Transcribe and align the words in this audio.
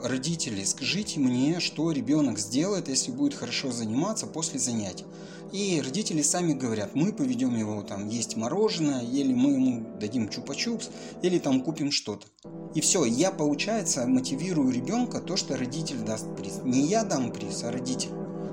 Родители, 0.00 0.62
скажите 0.62 1.18
мне, 1.18 1.58
что 1.60 1.90
ребенок 1.90 2.38
сделает, 2.38 2.88
если 2.88 3.10
будет 3.10 3.34
хорошо 3.34 3.72
заниматься 3.72 4.26
после 4.26 4.60
занятий. 4.60 5.04
И 5.52 5.82
родители 5.84 6.22
сами 6.22 6.52
говорят, 6.52 6.94
мы 6.94 7.12
поведем 7.12 7.56
его 7.56 7.82
там 7.82 8.08
есть 8.08 8.36
мороженое, 8.36 9.02
или 9.02 9.32
мы 9.32 9.52
ему 9.52 9.98
дадим 9.98 10.28
чупа-чупс, 10.28 10.90
или 11.22 11.38
там 11.38 11.62
купим 11.62 11.90
что-то. 11.90 12.26
И 12.74 12.80
все, 12.80 13.04
я, 13.04 13.32
получается, 13.32 14.06
мотивирую 14.06 14.70
ребенка 14.70 15.20
то, 15.20 15.36
что 15.36 15.56
родитель 15.56 16.00
даст 16.04 16.26
приз. 16.36 16.60
Не 16.64 16.82
я 16.82 17.02
дам 17.02 17.32
приз, 17.32 17.64
а 17.64 17.72
родитель. 17.72 18.10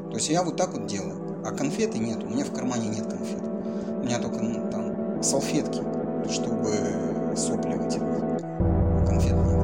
То 0.10 0.16
есть 0.16 0.30
я 0.30 0.44
вот 0.44 0.56
так 0.56 0.74
вот 0.74 0.88
делаю. 0.88 1.44
А 1.46 1.52
конфеты 1.52 2.00
нет, 2.00 2.24
у 2.24 2.28
меня 2.28 2.46
в 2.46 2.54
кармане 2.54 2.88
нет 2.88 3.08
конфет. 3.08 3.42
У 3.42 4.06
меня 4.06 4.20
только 4.20 4.40
ну, 4.40 4.72
там 4.72 5.22
салфетки, 5.22 5.82
чтобы 6.32 7.36
сопли 7.36 7.76
вытянуть. 7.76 8.42
А 8.42 9.06
конфет 9.06 9.34
нет. 9.34 9.55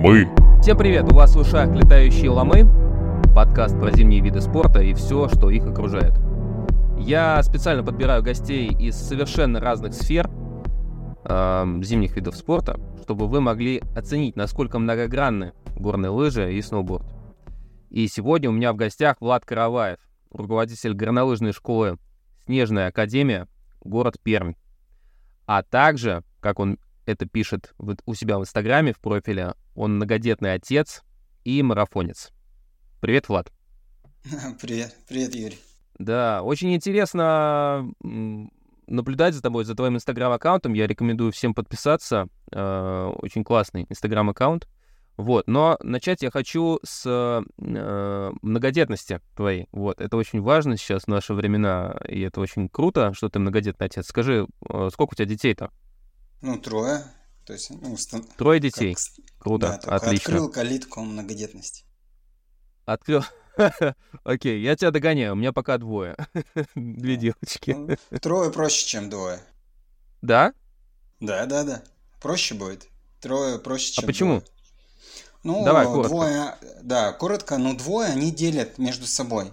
Ломы. 0.00 0.30
Всем 0.62 0.78
привет! 0.78 1.12
У 1.12 1.14
вас 1.14 1.36
в 1.36 1.40
ушах 1.40 1.68
летающие 1.74 2.30
ломы, 2.30 2.64
подкаст 3.34 3.78
про 3.78 3.90
зимние 3.90 4.22
виды 4.22 4.40
спорта 4.40 4.80
и 4.80 4.94
все, 4.94 5.28
что 5.28 5.50
их 5.50 5.66
окружает. 5.66 6.14
Я 6.98 7.42
специально 7.42 7.84
подбираю 7.84 8.22
гостей 8.22 8.68
из 8.68 8.96
совершенно 8.96 9.60
разных 9.60 9.92
сфер 9.92 10.30
э, 11.24 11.80
зимних 11.82 12.16
видов 12.16 12.36
спорта, 12.36 12.80
чтобы 13.02 13.28
вы 13.28 13.42
могли 13.42 13.82
оценить, 13.94 14.36
насколько 14.36 14.78
многогранны 14.78 15.52
горные 15.76 16.08
лыжи 16.08 16.54
и 16.54 16.62
сноуборд. 16.62 17.06
И 17.90 18.08
сегодня 18.08 18.48
у 18.48 18.52
меня 18.54 18.72
в 18.72 18.76
гостях 18.76 19.18
Влад 19.20 19.44
Караваев, 19.44 19.98
руководитель 20.30 20.94
горнолыжной 20.94 21.52
школы 21.52 21.98
«Снежная 22.46 22.88
академия», 22.88 23.48
город 23.82 24.16
Пермь. 24.22 24.54
А 25.44 25.62
также, 25.62 26.22
как 26.40 26.58
он 26.58 26.78
это 27.04 27.26
пишет 27.26 27.74
у 28.06 28.14
себя 28.14 28.38
в 28.38 28.42
Инстаграме, 28.42 28.94
в 28.94 29.00
профиле, 29.00 29.54
он 29.80 29.94
многодетный 29.94 30.52
отец 30.52 31.02
и 31.42 31.62
марафонец. 31.62 32.32
Привет, 33.00 33.30
Влад. 33.30 33.50
Привет, 34.60 34.94
привет, 35.08 35.34
Юрий. 35.34 35.58
Да, 35.98 36.42
очень 36.42 36.74
интересно 36.74 37.90
наблюдать 38.86 39.34
за 39.34 39.40
тобой, 39.40 39.64
за 39.64 39.74
твоим 39.74 39.96
инстаграм-аккаунтом. 39.96 40.74
Я 40.74 40.86
рекомендую 40.86 41.32
всем 41.32 41.54
подписаться. 41.54 42.28
Э, 42.52 43.10
очень 43.16 43.42
классный 43.42 43.86
инстаграм-аккаунт. 43.88 44.68
Вот, 45.16 45.46
но 45.46 45.78
начать 45.82 46.22
я 46.22 46.30
хочу 46.30 46.78
с 46.84 47.04
э, 47.06 48.32
многодетности 48.42 49.20
твоей. 49.34 49.66
Вот, 49.72 50.00
это 50.02 50.16
очень 50.18 50.42
важно 50.42 50.76
сейчас 50.76 51.04
в 51.04 51.08
наши 51.08 51.32
времена, 51.32 51.98
и 52.06 52.20
это 52.20 52.40
очень 52.40 52.68
круто, 52.68 53.14
что 53.14 53.30
ты 53.30 53.38
многодетный 53.38 53.86
отец. 53.86 54.06
Скажи, 54.08 54.46
э, 54.68 54.88
сколько 54.92 55.12
у 55.12 55.14
тебя 55.14 55.26
детей-то? 55.26 55.70
Ну, 56.42 56.58
трое. 56.58 57.04
То 57.50 57.54
есть, 57.54 57.70
ну, 57.70 57.96
стан... 57.96 58.22
Трое 58.38 58.60
детей. 58.60 58.94
Как... 58.94 59.24
Круто, 59.40 59.80
да, 59.82 59.96
отлично. 59.96 60.34
Открыл 60.34 60.52
калитку 60.52 61.00
многодетности. 61.00 61.84
Открыл. 62.84 63.24
Окей, 64.22 64.62
я 64.62 64.76
тебя 64.76 64.92
догоняю. 64.92 65.32
У 65.32 65.34
меня 65.34 65.52
пока 65.52 65.76
двое. 65.76 66.14
Две 66.76 67.16
девочки. 67.16 67.72
Ну, 67.72 67.96
трое 68.20 68.52
проще, 68.52 68.86
чем 68.86 69.10
двое. 69.10 69.40
Да? 70.22 70.52
Да, 71.18 71.44
да, 71.46 71.64
да. 71.64 71.82
Проще 72.20 72.54
будет. 72.54 72.86
Трое 73.20 73.58
проще, 73.58 73.94
а 73.94 73.94
чем 73.96 74.04
А 74.04 74.06
почему? 74.06 74.42
Ну, 75.42 75.64
Давай, 75.64 75.86
коротко. 75.86 76.08
двое, 76.08 76.54
да, 76.82 77.12
коротко, 77.12 77.58
но 77.58 77.74
двое 77.74 78.10
они 78.10 78.30
делят 78.30 78.78
между 78.78 79.08
собой. 79.08 79.52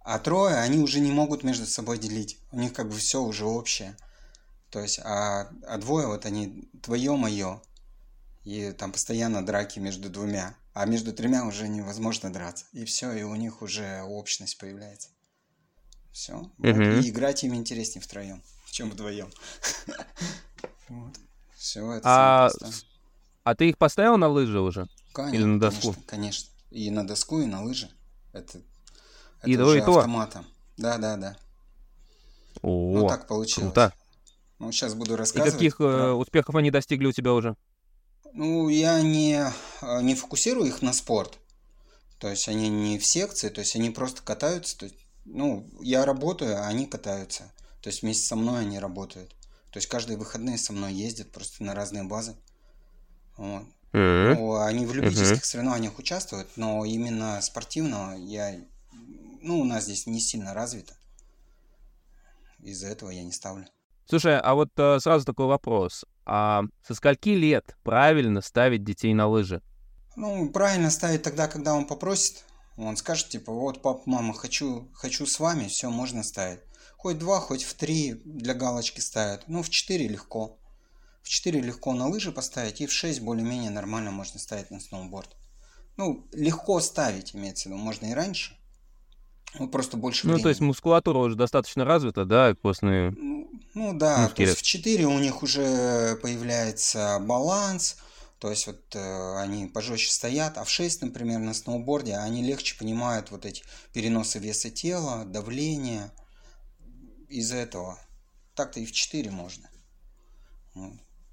А 0.00 0.18
трое 0.18 0.56
они 0.56 0.80
уже 0.80 0.98
не 0.98 1.12
могут 1.12 1.44
между 1.44 1.66
собой 1.66 1.98
делить. 1.98 2.40
У 2.50 2.58
них 2.58 2.72
как 2.72 2.88
бы 2.88 2.96
все 2.96 3.22
уже 3.22 3.44
общее. 3.44 3.96
То 4.70 4.80
есть, 4.80 5.00
а, 5.02 5.48
а 5.66 5.78
двое 5.78 6.06
вот 6.06 6.26
они 6.26 6.68
твое, 6.82 7.16
мое. 7.16 7.60
И 8.44 8.72
там 8.72 8.92
постоянно 8.92 9.44
драки 9.44 9.78
между 9.78 10.08
двумя. 10.08 10.54
А 10.72 10.84
между 10.86 11.12
тремя 11.12 11.44
уже 11.44 11.68
невозможно 11.68 12.32
драться. 12.32 12.66
И 12.72 12.84
все, 12.84 13.12
и 13.12 13.22
у 13.22 13.34
них 13.34 13.62
уже 13.62 14.02
общность 14.02 14.58
появляется. 14.58 15.08
Все. 16.12 16.34
Угу. 16.58 16.68
И 16.68 17.10
играть 17.10 17.44
им 17.44 17.54
интереснее 17.54 18.02
втроем, 18.02 18.42
чем 18.70 18.90
вдвоем. 18.90 19.30
Вот. 20.88 21.16
Все, 21.56 21.94
это 21.94 22.02
а... 22.04 22.50
а 23.42 23.54
ты 23.56 23.70
их 23.70 23.76
поставил 23.76 24.16
на 24.18 24.28
лыжи 24.28 24.60
уже? 24.60 24.86
Конечно, 25.12 25.36
Или 25.36 25.44
на 25.44 25.58
доску? 25.58 25.80
Конечно, 25.80 26.02
конечно. 26.06 26.50
И 26.70 26.90
на 26.90 27.04
доску, 27.04 27.40
и 27.40 27.46
на 27.46 27.64
лыжи. 27.64 27.90
Это, 28.32 28.58
это 29.40 29.50
и 29.50 29.56
уже 29.56 29.78
и 29.78 29.80
то? 29.80 29.98
автоматом. 29.98 30.46
Да, 30.76 30.96
да, 30.98 31.16
да. 31.16 31.36
О, 32.62 33.00
ну 33.00 33.08
так 33.08 33.26
получилось. 33.26 33.72
Круто. 33.72 33.92
Ну, 34.58 34.72
сейчас 34.72 34.94
буду 34.94 35.16
рассказывать. 35.16 35.54
И 35.54 35.56
каких 35.56 35.76
про... 35.76 36.14
успехов 36.14 36.54
они 36.54 36.70
достигли 36.70 37.06
у 37.06 37.12
тебя 37.12 37.32
уже? 37.32 37.56
Ну, 38.32 38.68
я 38.68 39.00
не, 39.02 39.52
э, 39.82 40.02
не 40.02 40.14
фокусирую 40.14 40.68
их 40.68 40.82
на 40.82 40.92
спорт. 40.92 41.38
То 42.18 42.28
есть 42.28 42.48
они 42.48 42.68
не 42.68 42.98
в 42.98 43.06
секции, 43.06 43.48
то 43.48 43.60
есть 43.60 43.76
они 43.76 43.90
просто 43.90 44.22
катаются. 44.22 44.78
То 44.78 44.86
есть, 44.86 44.96
ну, 45.24 45.68
я 45.80 46.04
работаю, 46.04 46.56
а 46.56 46.66
они 46.66 46.86
катаются. 46.86 47.52
То 47.82 47.90
есть 47.90 48.02
вместе 48.02 48.26
со 48.26 48.36
мной 48.36 48.60
они 48.60 48.78
работают. 48.78 49.30
То 49.70 49.78
есть 49.78 49.88
каждые 49.88 50.16
выходные 50.16 50.58
со 50.58 50.72
мной 50.72 50.94
ездят 50.94 51.30
просто 51.32 51.62
на 51.62 51.74
разные 51.74 52.04
базы. 52.04 52.36
Вот. 53.36 53.64
Mm-hmm. 53.92 54.34
Ну, 54.34 54.56
они 54.56 54.86
в 54.86 54.94
любительских 54.94 55.38
mm-hmm. 55.38 55.44
соревнованиях 55.44 55.98
участвуют, 55.98 56.48
но 56.56 56.84
именно 56.84 57.40
спортивного 57.42 58.16
я, 58.16 58.58
ну, 59.42 59.60
у 59.60 59.64
нас 59.64 59.84
здесь 59.84 60.06
не 60.06 60.20
сильно 60.20 60.54
развито. 60.54 60.94
Из-за 62.62 62.88
этого 62.88 63.10
я 63.10 63.22
не 63.22 63.32
ставлю. 63.32 63.66
Слушай, 64.08 64.38
а 64.38 64.54
вот 64.54 64.70
э, 64.76 64.98
сразу 65.00 65.24
такой 65.24 65.46
вопрос. 65.46 66.04
А 66.24 66.62
со 66.86 66.94
скольки 66.94 67.30
лет 67.30 67.76
правильно 67.82 68.40
ставить 68.40 68.84
детей 68.84 69.14
на 69.14 69.26
лыжи? 69.26 69.62
Ну, 70.16 70.48
правильно 70.50 70.90
ставить 70.90 71.22
тогда, 71.22 71.48
когда 71.48 71.74
он 71.74 71.86
попросит. 71.86 72.44
Он 72.76 72.96
скажет, 72.96 73.28
типа, 73.28 73.52
вот, 73.52 73.82
папа, 73.82 74.02
мама, 74.06 74.34
хочу, 74.34 74.88
хочу 74.94 75.26
с 75.26 75.40
вами, 75.40 75.66
все, 75.68 75.90
можно 75.90 76.22
ставить. 76.22 76.60
Хоть 76.96 77.18
два, 77.18 77.40
хоть 77.40 77.64
в 77.64 77.74
три 77.74 78.14
для 78.24 78.54
галочки 78.54 79.00
ставят. 79.00 79.44
Ну, 79.48 79.62
в 79.62 79.70
четыре 79.70 80.08
легко. 80.08 80.58
В 81.22 81.28
четыре 81.28 81.60
легко 81.60 81.92
на 81.92 82.06
лыжи 82.06 82.32
поставить, 82.32 82.80
и 82.80 82.86
в 82.86 82.92
шесть 82.92 83.20
более-менее 83.20 83.70
нормально 83.70 84.10
можно 84.10 84.38
ставить 84.38 84.70
на 84.70 84.78
сноуборд. 84.80 85.36
Ну, 85.96 86.26
легко 86.32 86.80
ставить, 86.80 87.34
имеется 87.34 87.68
в 87.68 87.72
виду, 87.72 87.82
можно 87.82 88.06
и 88.06 88.12
раньше. 88.14 88.56
Ну, 89.58 89.68
просто 89.68 89.96
больше 89.96 90.26
Ну, 90.26 90.32
времени. 90.34 90.42
то 90.42 90.48
есть 90.50 90.60
мускулатура 90.60 91.18
уже 91.18 91.34
достаточно 91.34 91.84
развита, 91.84 92.24
да, 92.24 92.54
после... 92.60 93.14
Ну, 93.74 93.92
ну 93.92 93.98
да, 93.98 94.28
то 94.28 94.42
есть 94.42 94.58
в 94.58 94.62
4 94.62 95.06
у 95.06 95.18
них 95.18 95.42
уже 95.42 96.16
появляется 96.22 97.18
баланс, 97.20 97.96
то 98.38 98.50
есть 98.50 98.66
вот 98.66 98.94
э, 98.94 99.38
они 99.38 99.66
пожестче 99.66 100.12
стоят, 100.12 100.58
а 100.58 100.64
в 100.64 100.70
6, 100.70 101.02
например, 101.02 101.40
на 101.40 101.54
сноуборде 101.54 102.16
они 102.16 102.42
легче 102.42 102.76
понимают 102.78 103.30
вот 103.30 103.46
эти 103.46 103.64
переносы 103.92 104.38
веса 104.38 104.70
тела, 104.70 105.24
давление 105.24 106.10
из-за 107.28 107.56
этого. 107.56 107.98
Так-то 108.54 108.80
и 108.80 108.86
в 108.86 108.92
4 108.92 109.30
можно. 109.30 109.70
Вот. 110.74 110.92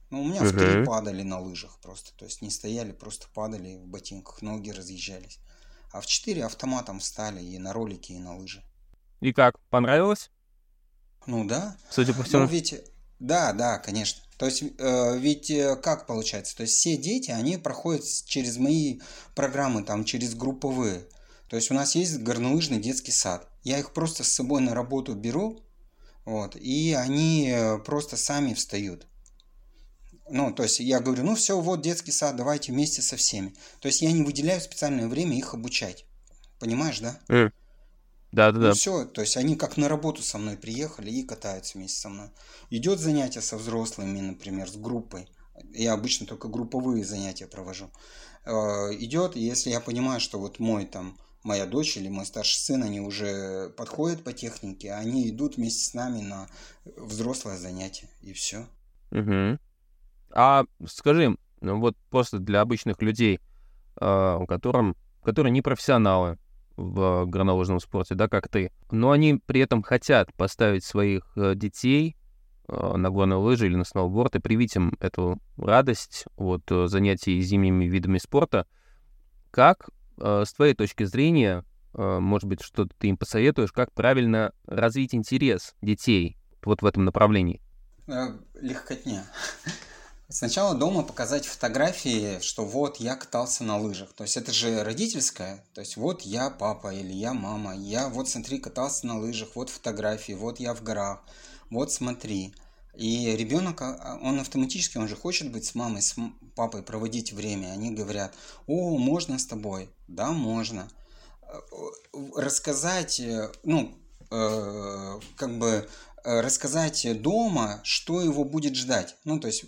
Ну, 0.10 0.22
у 0.22 0.26
меня 0.26 0.42
uh-huh. 0.42 0.54
в 0.54 0.76
3 0.76 0.86
падали 0.86 1.24
на 1.24 1.40
лыжах 1.40 1.80
просто, 1.82 2.14
то 2.16 2.26
есть 2.26 2.42
не 2.42 2.52
стояли, 2.52 2.92
просто 2.92 3.28
падали 3.34 3.78
в 3.78 3.88
ботинках, 3.88 4.42
ноги 4.42 4.70
разъезжались. 4.70 5.40
А 5.92 6.02
в 6.02 6.06
4 6.06 6.46
автоматом 6.46 7.00
встали 7.00 7.44
и 7.44 7.58
на 7.58 7.74
ролики, 7.74 8.14
и 8.14 8.20
на 8.20 8.38
лыжи. 8.38 8.64
И 9.20 9.34
как, 9.34 9.60
понравилось? 9.70 10.30
Ну 11.26 11.46
да. 11.46 11.76
Судя 11.90 12.14
по 12.14 12.24
всему. 12.24 12.44
Ну, 12.44 12.48
ведь, 12.48 12.76
да, 13.20 13.54
да, 13.54 13.80
конечно. 13.80 14.22
То 14.38 14.48
есть, 14.48 14.64
э, 14.78 15.18
ведь 15.18 15.50
э, 15.52 15.76
как 15.76 16.06
получается? 16.08 16.56
То 16.58 16.64
есть 16.64 16.76
все 16.76 16.98
дети, 16.98 17.32
они 17.32 17.58
проходят 17.58 18.04
через 18.26 18.58
мои 18.58 19.00
программы, 19.36 19.84
там, 19.84 20.04
через 20.04 20.36
групповые. 20.36 21.06
То 21.48 21.56
есть 21.56 21.72
у 21.72 21.74
нас 21.74 21.96
есть 21.96 22.20
горнолыжный 22.20 22.80
детский 22.80 23.12
сад. 23.12 23.48
Я 23.64 23.80
их 23.80 23.94
просто 23.94 24.24
с 24.24 24.34
собой 24.34 24.62
на 24.62 24.74
работу 24.74 25.14
беру, 25.14 25.64
вот, 26.26 26.56
и 26.56 26.94
они 26.94 27.50
э, 27.50 27.78
просто 27.80 28.18
сами 28.18 28.54
встают. 28.54 29.08
Ну, 30.30 30.54
то 30.54 30.64
есть 30.64 30.80
я 30.80 31.00
говорю, 31.00 31.24
ну 31.24 31.36
все, 31.36 31.60
вот 31.60 31.82
детский 31.82 32.12
сад, 32.12 32.36
давайте 32.36 32.72
вместе 32.72 33.02
со 33.02 33.18
всеми. 33.18 33.54
То 33.80 33.88
есть 33.88 34.02
я 34.02 34.12
не 34.12 34.24
выделяю 34.24 34.62
специальное 34.62 35.08
время 35.08 35.38
их 35.38 35.54
обучать. 35.54 36.06
Понимаешь, 36.60 37.00
да? 37.00 37.20
Mm. 37.28 37.52
Да, 38.34 38.52
да, 38.52 38.60
да. 38.60 38.74
все, 38.74 39.06
то 39.06 39.22
есть 39.22 39.38
они 39.38 39.56
как 39.56 39.78
на 39.78 39.88
работу 39.88 40.24
со 40.24 40.40
мной 40.40 40.58
приехали 40.58 41.12
и 41.12 41.24
катаются 41.24 41.78
вместе 41.78 42.00
со 42.00 42.10
мной. 42.10 42.30
Идет 42.72 43.00
занятие 43.00 43.42
со 43.42 43.58
взрослыми, 43.58 44.22
например, 44.22 44.68
с 44.68 44.76
группой. 44.76 45.30
Я 45.72 45.94
обычно 45.94 46.26
только 46.26 46.48
групповые 46.48 47.06
занятия 47.06 47.46
провожу. 47.46 47.92
Э, 48.46 48.92
Идет, 48.98 49.36
если 49.36 49.70
я 49.70 49.80
понимаю, 49.80 50.20
что 50.20 50.40
вот 50.40 50.58
мой 50.58 50.86
там 50.86 51.16
моя 51.44 51.68
дочь 51.68 51.96
или 51.96 52.10
мой 52.10 52.26
старший 52.26 52.60
сын, 52.60 52.82
они 52.82 53.02
уже 53.02 53.70
подходят 53.78 54.24
по 54.24 54.34
технике, 54.34 54.94
они 54.94 55.30
идут 55.30 55.58
вместе 55.58 55.84
с 55.84 55.94
нами 55.94 56.22
на 56.22 56.48
взрослое 56.98 57.58
занятие, 57.58 58.10
и 58.22 58.34
все. 58.34 58.66
Угу. 59.12 59.60
А 60.32 60.64
скажи, 60.88 61.38
ну 61.62 61.80
вот 61.80 61.96
просто 62.10 62.40
для 62.40 62.62
обычных 62.62 63.00
людей, 63.04 63.40
э, 64.02 64.40
которым, 64.48 64.96
которые 65.22 65.52
не 65.52 65.62
профессионалы, 65.62 66.40
в 66.76 67.26
горнолыжном 67.26 67.80
спорте, 67.80 68.16
да, 68.16 68.28
как 68.28 68.48
ты, 68.48 68.72
но 68.92 69.12
они 69.12 69.40
при 69.46 69.62
этом 69.62 69.84
хотят 69.84 70.34
поставить 70.34 70.84
своих 70.84 71.32
э, 71.36 71.54
детей 71.56 72.16
э, 72.68 72.98
на 72.98 73.10
горные 73.10 73.38
лыжи 73.38 73.68
или 73.68 73.76
на 73.76 73.84
сноуборд 73.84 74.36
и 74.36 74.40
привить 74.40 74.76
им 74.76 74.96
эту 75.00 75.40
радость 75.58 76.26
от 76.36 76.64
э, 76.72 76.88
занятий 76.88 77.40
зимними 77.42 77.86
видами 77.86 78.18
спорта. 78.18 78.66
Как, 79.52 79.90
с 80.18 80.52
твоей 80.54 80.74
точки 80.74 81.04
зрения, 81.04 81.64
может 81.94 82.50
быть, 82.50 82.64
что 82.64 82.88
ты 82.98 83.10
им 83.10 83.18
посоветуешь, 83.18 83.72
как 83.72 83.92
правильно 83.94 84.52
развить 84.66 85.14
интерес 85.14 85.76
детей 85.80 86.38
вот 86.64 86.82
в 86.82 86.86
этом 86.88 87.06
направлении? 87.06 87.62
Легкотня. 88.08 89.24
Сначала 90.30 90.74
дома 90.74 91.04
показать 91.04 91.46
фотографии, 91.46 92.40
что 92.40 92.66
вот 92.66 92.98
я 92.98 93.16
катался 93.16 93.64
на 93.64 93.78
лыжах. 93.78 94.14
То 94.14 94.24
есть 94.24 94.38
это 94.38 94.52
же 94.52 94.84
родительское. 94.84 95.64
То 95.74 95.82
есть 95.82 95.98
вот 95.98 96.22
я 96.22 96.50
папа 96.50 96.94
или 96.94 97.14
я 97.14 97.34
мама. 97.34 97.76
Я 97.76 98.10
вот 98.10 98.30
смотри 98.30 98.60
катался 98.60 99.06
на 99.06 99.20
лыжах. 99.20 99.50
Вот 99.56 99.70
фотографии. 99.70 100.34
Вот 100.34 100.60
я 100.60 100.74
в 100.74 100.82
горах. 100.82 101.24
Вот 101.70 101.92
смотри. 101.92 102.56
И 102.96 103.36
ребенок, 103.36 103.82
а, 103.82 103.96
а, 104.00 104.20
он 104.22 104.40
автоматически, 104.40 104.98
он 104.98 105.08
же 105.08 105.16
хочет 105.16 105.52
быть 105.52 105.66
с 105.66 105.74
мамой, 105.74 106.02
с 106.02 106.16
папой, 106.56 106.84
проводить 106.84 107.34
время. 107.34 107.72
Они 107.72 107.92
говорят, 107.92 108.36
о, 108.68 108.98
можно 108.98 109.40
с 109.40 109.46
тобой? 109.48 109.90
Да, 110.08 110.32
можно. 110.32 110.88
Э, 111.42 111.60
рассказать, 112.36 113.20
э, 113.20 113.52
ну, 113.64 113.98
э, 114.30 115.20
как 115.36 115.58
бы 115.58 115.90
э, 116.24 116.42
рассказать 116.42 117.22
дома, 117.22 117.82
что 117.84 118.22
его 118.22 118.44
будет 118.44 118.76
ждать. 118.76 119.16
Ну, 119.24 119.40
то 119.40 119.48
есть 119.48 119.66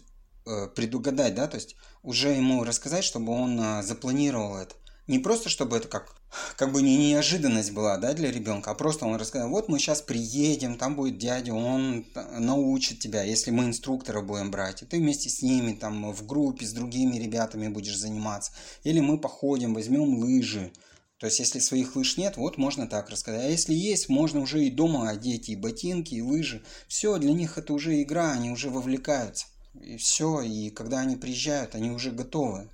предугадать, 0.76 1.36
да, 1.36 1.48
то 1.48 1.56
есть 1.56 1.76
уже 2.04 2.30
ему 2.30 2.64
рассказать, 2.64 3.04
чтобы 3.04 3.34
он 3.34 3.60
э, 3.60 3.84
запланировал 3.84 4.58
это. 4.58 4.76
Не 5.08 5.20
просто, 5.20 5.50
чтобы 5.50 5.78
это 5.78 5.88
как, 5.88 6.16
как 6.56 6.72
бы 6.72 6.82
не 6.82 6.98
неожиданность 6.98 7.72
была, 7.72 7.98
да, 7.98 8.14
для 8.14 8.32
ребенка, 8.32 8.72
а 8.72 8.76
просто 8.76 9.06
он 9.06 9.16
рассказал, 9.18 9.50
вот 9.50 9.70
мы 9.70 9.78
сейчас 9.78 10.02
приедем, 10.02 10.78
там 10.78 10.96
будет 10.96 11.20
дядя, 11.20 11.54
он 11.54 12.06
научит 12.40 13.00
тебя, 13.00 13.22
если 13.24 13.52
мы 13.52 13.66
инструктора 13.66 14.22
будем 14.22 14.50
брать, 14.50 14.82
и 14.82 14.86
ты 14.86 14.98
вместе 14.98 15.30
с 15.30 15.44
ними 15.44 15.74
там 15.74 16.12
в 16.12 16.26
группе 16.26 16.66
с 16.66 16.74
другими 16.74 17.18
ребятами 17.18 17.68
будешь 17.68 17.98
заниматься. 17.98 18.52
Или 18.84 19.00
мы 19.00 19.20
походим, 19.20 19.76
возьмем 19.76 20.18
лыжи, 20.18 20.72
то 21.18 21.28
есть, 21.28 21.40
если 21.40 21.60
своих 21.60 21.96
лыж 21.96 22.18
нет, 22.18 22.36
вот 22.36 22.58
можно 22.58 22.88
так 22.88 23.10
рассказать. 23.10 23.46
А 23.46 23.50
если 23.50 23.74
есть, 23.74 24.10
можно 24.10 24.42
уже 24.42 24.66
и 24.66 24.70
дома 24.70 25.10
одеть 25.10 25.48
и 25.48 25.56
ботинки, 25.56 26.16
и 26.16 26.22
лыжи. 26.22 26.62
Все, 26.90 27.18
для 27.18 27.32
них 27.32 27.58
это 27.58 27.72
уже 27.74 28.02
игра, 28.02 28.34
они 28.34 28.52
уже 28.52 28.70
вовлекаются 28.70 29.48
и 29.82 29.98
все, 29.98 30.42
и 30.42 30.70
когда 30.70 31.00
они 31.00 31.16
приезжают, 31.16 31.76
они 31.76 31.92
уже 31.92 32.12
готовы. 32.12 32.70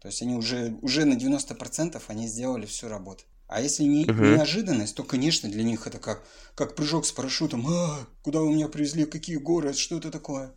То 0.00 0.08
есть 0.08 0.20
они 0.22 0.34
уже, 0.34 0.76
уже 0.82 1.04
на 1.04 1.14
90% 1.14 2.02
они 2.08 2.28
сделали 2.28 2.66
всю 2.66 2.88
работу. 2.88 3.24
А 3.46 3.60
если 3.60 3.84
не, 3.84 4.04
uh-huh. 4.04 4.36
неожиданность, 4.36 4.96
то, 4.96 5.02
конечно, 5.02 5.48
для 5.48 5.62
них 5.62 5.86
это 5.86 5.98
как, 5.98 6.24
как 6.54 6.74
прыжок 6.74 7.06
с 7.06 7.12
парашютом. 7.12 7.66
А, 7.68 8.06
куда 8.22 8.40
вы 8.40 8.50
меня 8.50 8.68
привезли, 8.68 9.04
какие 9.04 9.36
горы, 9.36 9.72
что 9.74 9.96
это 9.96 10.10
такое? 10.10 10.52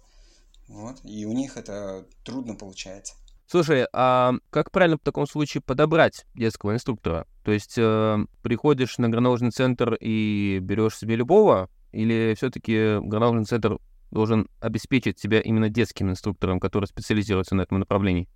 Вот, 0.68 0.98
и 1.04 1.26
у 1.26 1.32
них 1.32 1.58
это 1.58 2.06
трудно 2.24 2.56
получается. 2.56 3.14
Слушай, 3.50 3.88
а 3.94 4.34
как 4.50 4.72
правильно 4.72 4.98
в 4.98 5.06
таком 5.06 5.26
случае 5.26 5.62
подобрать 5.62 6.26
детского 6.36 6.74
инструктора? 6.74 7.26
То 7.44 7.52
есть 7.52 7.76
э, 7.78 8.18
приходишь 8.42 8.98
на 8.98 9.08
горнолыжный 9.08 9.52
центр 9.52 9.94
и 10.02 10.60
берешь 10.62 10.98
себе 10.98 11.16
любого, 11.16 11.70
или 11.94 12.34
все-таки 12.36 13.00
горнолыжный 13.00 13.46
центр 13.46 13.78
должен 14.12 14.48
обеспечить 14.60 15.20
себя 15.20 15.42
именно 15.42 15.70
детским 15.70 16.10
инструктором, 16.10 16.60
который 16.60 16.86
специализируется 16.86 17.56
на 17.56 17.62
этом 17.62 17.80
направлении? 17.80 18.28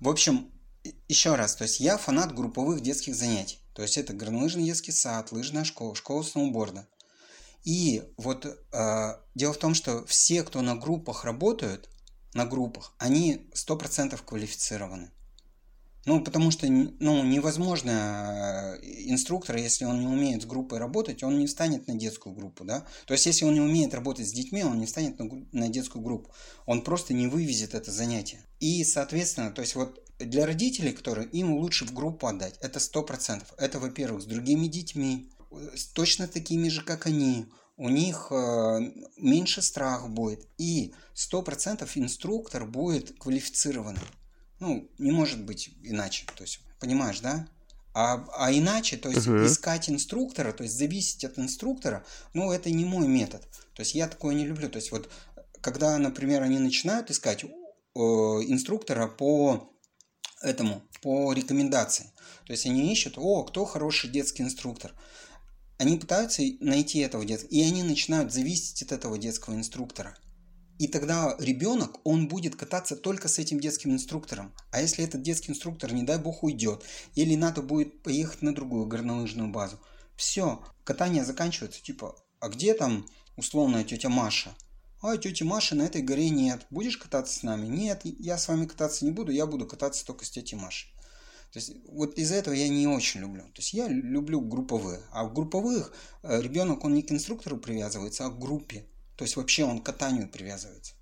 В 0.00 0.08
общем, 0.08 0.50
еще 1.08 1.34
раз, 1.34 1.56
то 1.56 1.64
есть 1.64 1.80
я 1.80 1.96
фанат 1.98 2.34
групповых 2.34 2.80
детских 2.80 3.14
занятий. 3.14 3.58
То 3.74 3.82
есть 3.82 3.96
это 3.96 4.12
горнолыжный 4.12 4.64
детский 4.64 4.92
сад, 4.92 5.32
лыжная 5.32 5.64
школа, 5.64 5.94
школа 5.94 6.22
сноуборда. 6.22 6.86
И 7.64 8.02
вот 8.16 8.44
э, 8.44 9.14
дело 9.34 9.52
в 9.52 9.58
том, 9.58 9.74
что 9.74 10.04
все, 10.06 10.42
кто 10.42 10.62
на 10.62 10.74
группах 10.74 11.24
работают, 11.24 11.88
на 12.34 12.44
группах, 12.44 12.94
они 12.98 13.48
100% 13.54 14.18
квалифицированы. 14.24 15.10
Ну, 16.04 16.20
потому 16.22 16.50
что 16.50 16.66
ну, 16.66 17.22
невозможно 17.22 18.78
э, 18.82 18.84
инструктор, 19.04 19.56
если 19.56 19.84
он 19.84 20.00
не 20.00 20.06
умеет 20.06 20.42
с 20.42 20.46
группой 20.46 20.78
работать, 20.78 21.22
он 21.22 21.38
не 21.38 21.46
встанет 21.46 21.86
на 21.86 21.94
детскую 21.94 22.34
группу, 22.34 22.64
да? 22.64 22.84
То 23.06 23.14
есть, 23.14 23.26
если 23.26 23.44
он 23.44 23.54
не 23.54 23.60
умеет 23.60 23.94
работать 23.94 24.28
с 24.28 24.32
детьми, 24.32 24.64
он 24.64 24.80
не 24.80 24.86
встанет 24.86 25.18
на, 25.20 25.28
на 25.52 25.68
детскую 25.68 26.02
группу. 26.02 26.34
Он 26.66 26.82
просто 26.82 27.14
не 27.14 27.28
вывезет 27.28 27.74
это 27.74 27.92
занятие. 27.92 28.40
И, 28.58 28.82
соответственно, 28.82 29.52
то 29.52 29.60
есть 29.60 29.76
вот 29.76 30.02
для 30.18 30.44
родителей, 30.44 30.92
которые 30.92 31.28
им 31.28 31.52
лучше 31.52 31.84
в 31.84 31.92
группу 31.92 32.26
отдать, 32.26 32.56
это 32.60 32.80
100%. 32.80 33.44
Это, 33.58 33.78
во-первых, 33.78 34.22
с 34.22 34.26
другими 34.26 34.66
детьми, 34.66 35.30
с 35.74 35.86
точно 35.86 36.26
такими 36.26 36.68
же, 36.68 36.82
как 36.82 37.06
они, 37.06 37.46
у 37.76 37.88
них 37.88 38.28
э, 38.30 38.80
меньше 39.16 39.62
страх 39.62 40.08
будет. 40.08 40.48
И 40.58 40.94
100% 41.14 41.88
инструктор 41.94 42.66
будет 42.66 43.16
квалифицированный. 43.18 44.00
Ну, 44.62 44.88
не 44.98 45.10
может 45.10 45.42
быть 45.44 45.70
иначе. 45.82 46.24
То 46.36 46.44
есть, 46.44 46.60
понимаешь, 46.78 47.18
да? 47.18 47.48
А, 47.94 48.24
а 48.38 48.52
иначе, 48.52 48.96
то 48.96 49.08
есть 49.08 49.26
uh-huh. 49.26 49.44
искать 49.44 49.90
инструктора, 49.90 50.52
то 50.52 50.62
есть 50.62 50.78
зависеть 50.78 51.24
от 51.24 51.36
инструктора, 51.36 52.06
ну, 52.32 52.52
это 52.52 52.70
не 52.70 52.84
мой 52.84 53.08
метод. 53.08 53.42
То 53.74 53.80
есть 53.82 53.96
я 53.96 54.06
такое 54.06 54.36
не 54.36 54.46
люблю. 54.46 54.68
То 54.68 54.76
есть 54.76 54.92
вот, 54.92 55.10
когда, 55.60 55.98
например, 55.98 56.42
они 56.42 56.60
начинают 56.60 57.10
искать 57.10 57.42
э, 57.42 57.48
инструктора 57.98 59.08
по 59.08 59.68
этому, 60.40 60.84
по 61.02 61.32
рекомендации, 61.32 62.12
то 62.46 62.52
есть 62.52 62.64
они 62.64 62.92
ищут, 62.92 63.14
о, 63.16 63.42
кто 63.42 63.64
хороший 63.64 64.10
детский 64.10 64.44
инструктор. 64.44 64.92
Они 65.76 65.96
пытаются 65.96 66.42
найти 66.60 67.00
этого 67.00 67.24
детского, 67.24 67.50
и 67.50 67.62
они 67.62 67.82
начинают 67.82 68.32
зависеть 68.32 68.80
от 68.82 68.92
этого 68.92 69.18
детского 69.18 69.56
инструктора. 69.56 70.16
И 70.82 70.88
тогда 70.88 71.36
ребенок, 71.38 72.00
он 72.02 72.26
будет 72.26 72.56
кататься 72.56 72.96
только 72.96 73.28
с 73.28 73.38
этим 73.38 73.60
детским 73.60 73.92
инструктором. 73.92 74.52
А 74.72 74.80
если 74.80 75.04
этот 75.04 75.22
детский 75.22 75.52
инструктор, 75.52 75.92
не 75.92 76.02
дай 76.02 76.18
бог, 76.18 76.42
уйдет, 76.42 76.82
или 77.14 77.36
надо 77.36 77.62
будет 77.62 78.02
поехать 78.02 78.42
на 78.42 78.52
другую 78.52 78.86
горнолыжную 78.86 79.48
базу, 79.48 79.78
все, 80.16 80.60
катание 80.82 81.24
заканчивается, 81.24 81.80
типа, 81.80 82.16
а 82.40 82.48
где 82.48 82.74
там 82.74 83.06
условная 83.36 83.84
тетя 83.84 84.08
Маша? 84.08 84.56
А 85.00 85.16
тети 85.16 85.44
Маши 85.44 85.76
на 85.76 85.82
этой 85.82 86.02
горе 86.02 86.30
нет. 86.30 86.66
Будешь 86.70 86.98
кататься 86.98 87.38
с 87.38 87.44
нами? 87.44 87.68
Нет, 87.68 88.00
я 88.02 88.36
с 88.36 88.48
вами 88.48 88.66
кататься 88.66 89.04
не 89.04 89.12
буду, 89.12 89.30
я 89.30 89.46
буду 89.46 89.68
кататься 89.68 90.04
только 90.04 90.24
с 90.24 90.30
тетей 90.30 90.56
Машей. 90.56 90.92
То 91.52 91.60
есть 91.60 91.74
вот 91.86 92.18
из-за 92.18 92.34
этого 92.34 92.54
я 92.54 92.68
не 92.68 92.88
очень 92.88 93.20
люблю. 93.20 93.44
То 93.44 93.60
есть 93.60 93.72
я 93.72 93.86
люблю 93.86 94.40
групповые. 94.40 95.00
А 95.12 95.22
в 95.22 95.32
групповых 95.32 95.92
э, 96.24 96.42
ребенок, 96.42 96.82
он 96.84 96.94
не 96.94 97.02
к 97.02 97.12
инструктору 97.12 97.56
привязывается, 97.56 98.26
а 98.26 98.30
к 98.30 98.38
группе. 98.40 98.88
То 99.22 99.24
есть 99.24 99.36
вообще 99.36 99.64
он 99.64 99.78
к 99.78 99.86
катанию 99.86 100.28
привязывается. 100.28 100.94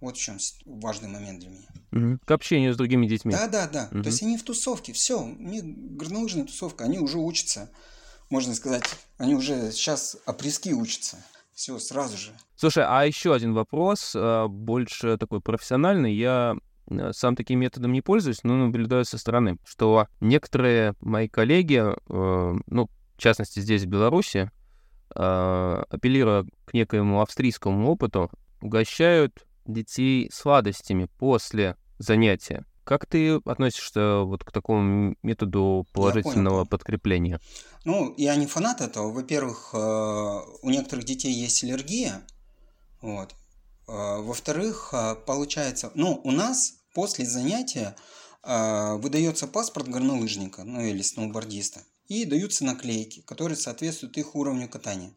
Вот 0.00 0.16
в 0.16 0.20
чем 0.20 0.38
важный 0.66 1.08
момент 1.08 1.38
для 1.38 1.50
меня. 1.50 1.68
Угу. 1.92 2.18
К 2.26 2.30
общению 2.32 2.74
с 2.74 2.76
другими 2.76 3.06
детьми. 3.06 3.30
Да, 3.30 3.46
да, 3.46 3.68
да. 3.68 3.88
Угу. 3.92 4.02
То 4.02 4.08
есть 4.08 4.24
они 4.24 4.36
в 4.36 4.42
тусовке, 4.42 4.92
все, 4.92 5.24
них 5.24 5.62
горнолыжная 5.64 6.46
тусовка, 6.46 6.82
они 6.82 6.98
уже 6.98 7.18
учатся, 7.18 7.70
можно 8.28 8.56
сказать, 8.56 8.82
они 9.18 9.36
уже 9.36 9.70
сейчас 9.70 10.16
опрески 10.26 10.72
учатся. 10.72 11.24
Все, 11.54 11.78
сразу 11.78 12.16
же. 12.16 12.32
Слушай, 12.56 12.82
а 12.88 13.06
еще 13.06 13.32
один 13.32 13.54
вопрос, 13.54 14.14
а, 14.16 14.48
больше 14.48 15.16
такой 15.16 15.40
профессиональный. 15.40 16.12
Я 16.12 16.56
э, 16.90 17.12
сам 17.12 17.36
таким 17.36 17.60
методом 17.60 17.92
не 17.92 18.02
пользуюсь, 18.02 18.42
но 18.42 18.56
наблюдаю 18.56 19.04
со 19.04 19.16
стороны, 19.16 19.58
что 19.64 20.08
некоторые 20.20 20.94
мои 20.98 21.28
коллеги, 21.28 21.84
э, 21.84 22.58
ну, 22.66 22.90
в 23.16 23.22
частности 23.22 23.60
здесь 23.60 23.84
в 23.84 23.86
Беларуси, 23.86 24.50
апеллируя 25.14 26.44
к 26.64 26.74
некоему 26.74 27.20
австрийскому 27.20 27.90
опыту, 27.90 28.30
угощают 28.60 29.44
детей 29.66 30.30
сладостями 30.32 31.08
после 31.18 31.76
занятия. 31.98 32.64
Как 32.84 33.06
ты 33.06 33.36
относишься 33.44 34.20
вот 34.20 34.42
к 34.42 34.50
такому 34.50 35.14
методу 35.22 35.86
положительного 35.92 36.64
подкрепления? 36.64 37.40
Ну, 37.84 38.14
я 38.16 38.34
не 38.36 38.46
фанат 38.46 38.80
этого. 38.80 39.12
Во-первых, 39.12 39.70
э, 39.72 39.76
у 40.62 40.70
некоторых 40.70 41.04
детей 41.04 41.32
есть 41.32 41.62
аллергия. 41.62 42.22
Вот. 43.00 43.32
Э, 43.86 44.20
во-вторых, 44.20 44.90
э, 44.92 45.14
получается, 45.26 45.92
ну, 45.94 46.20
у 46.24 46.30
нас 46.32 46.72
после 46.94 47.24
занятия 47.24 47.94
выдается 48.42 49.46
паспорт 49.46 49.86
горнолыжника, 49.88 50.64
ну 50.64 50.80
или 50.80 51.02
сноубордиста 51.02 51.82
и 52.10 52.24
даются 52.24 52.64
наклейки, 52.64 53.20
которые 53.20 53.56
соответствуют 53.56 54.18
их 54.18 54.34
уровню 54.34 54.68
катания. 54.68 55.14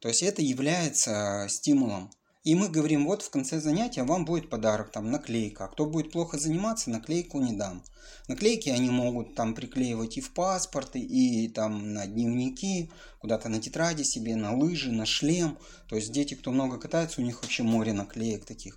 То 0.00 0.08
есть 0.08 0.24
это 0.24 0.42
является 0.42 1.46
стимулом. 1.48 2.10
И 2.42 2.56
мы 2.56 2.68
говорим, 2.68 3.06
вот 3.06 3.22
в 3.22 3.30
конце 3.30 3.60
занятия 3.60 4.02
вам 4.02 4.24
будет 4.24 4.50
подарок, 4.50 4.90
там 4.90 5.12
наклейка. 5.12 5.68
Кто 5.68 5.86
будет 5.86 6.10
плохо 6.10 6.36
заниматься, 6.36 6.90
наклейку 6.90 7.40
не 7.40 7.52
дам. 7.52 7.84
Наклейки 8.26 8.68
они 8.68 8.90
могут 8.90 9.36
там 9.36 9.54
приклеивать 9.54 10.16
и 10.16 10.20
в 10.20 10.34
паспорты, 10.34 10.98
и 10.98 11.48
там 11.48 11.94
на 11.94 12.06
дневники, 12.06 12.90
куда-то 13.20 13.48
на 13.48 13.60
тетради 13.60 14.02
себе, 14.02 14.34
на 14.34 14.56
лыжи, 14.56 14.90
на 14.90 15.06
шлем. 15.06 15.56
То 15.88 15.94
есть 15.94 16.10
дети, 16.10 16.34
кто 16.34 16.50
много 16.50 16.78
катается, 16.78 17.20
у 17.20 17.24
них 17.24 17.42
вообще 17.42 17.62
море 17.62 17.92
наклеек 17.92 18.44
таких. 18.44 18.76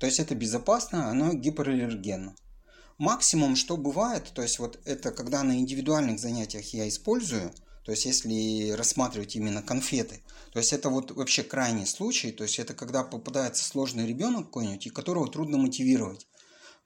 То 0.00 0.06
есть 0.06 0.18
это 0.18 0.34
безопасно, 0.34 1.08
оно 1.08 1.34
гипераллергенно. 1.34 2.34
Максимум, 3.00 3.56
что 3.56 3.78
бывает, 3.78 4.30
то 4.34 4.42
есть 4.42 4.58
вот 4.58 4.78
это 4.84 5.10
когда 5.10 5.42
на 5.42 5.58
индивидуальных 5.58 6.20
занятиях 6.20 6.66
я 6.74 6.86
использую, 6.86 7.50
то 7.82 7.92
есть 7.92 8.04
если 8.04 8.72
рассматривать 8.72 9.34
именно 9.34 9.62
конфеты, 9.62 10.22
то 10.52 10.58
есть 10.58 10.74
это 10.74 10.90
вот 10.90 11.10
вообще 11.10 11.42
крайний 11.42 11.86
случай, 11.86 12.30
то 12.30 12.44
есть 12.44 12.58
это 12.58 12.74
когда 12.74 13.02
попадается 13.02 13.64
сложный 13.64 14.06
ребенок 14.06 14.46
какой-нибудь, 14.46 14.86
и 14.86 14.90
которого 14.90 15.30
трудно 15.30 15.56
мотивировать. 15.56 16.26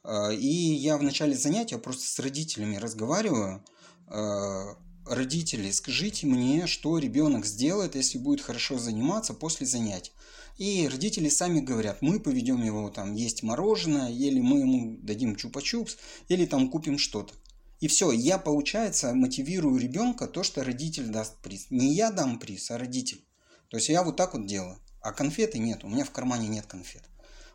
А, 0.04 0.30
и 0.30 0.46
я 0.46 0.98
в 0.98 1.02
начале 1.02 1.34
занятия 1.34 1.78
просто 1.78 2.06
с 2.06 2.18
родителями 2.20 2.76
разговариваю, 2.76 3.64
а, 4.06 4.76
родители, 5.06 5.70
скажите 5.70 6.26
мне, 6.26 6.66
что 6.66 6.98
ребенок 6.98 7.46
сделает, 7.46 7.94
если 7.94 8.18
будет 8.18 8.40
хорошо 8.40 8.78
заниматься 8.78 9.34
после 9.34 9.66
занятий. 9.66 10.12
И 10.56 10.88
родители 10.88 11.28
сами 11.28 11.60
говорят, 11.60 12.00
мы 12.00 12.20
поведем 12.20 12.62
его 12.62 12.88
там 12.90 13.14
есть 13.14 13.42
мороженое, 13.42 14.10
или 14.10 14.40
мы 14.40 14.60
ему 14.60 14.96
дадим 15.02 15.34
чупа-чупс, 15.34 15.96
или 16.28 16.46
там 16.46 16.70
купим 16.70 16.98
что-то. 16.98 17.34
И 17.80 17.88
все, 17.88 18.12
я, 18.12 18.38
получается, 18.38 19.12
мотивирую 19.14 19.78
ребенка 19.78 20.26
то, 20.26 20.42
что 20.42 20.62
родитель 20.62 21.08
даст 21.08 21.36
приз. 21.38 21.66
Не 21.70 21.92
я 21.92 22.10
дам 22.10 22.38
приз, 22.38 22.70
а 22.70 22.78
родитель. 22.78 23.24
То 23.68 23.76
есть 23.76 23.88
я 23.88 24.02
вот 24.02 24.16
так 24.16 24.34
вот 24.34 24.46
делаю. 24.46 24.78
А 25.00 25.12
конфеты 25.12 25.58
нет, 25.58 25.84
у 25.84 25.88
меня 25.88 26.04
в 26.04 26.10
кармане 26.10 26.48
нет 26.48 26.66
конфет. 26.66 27.02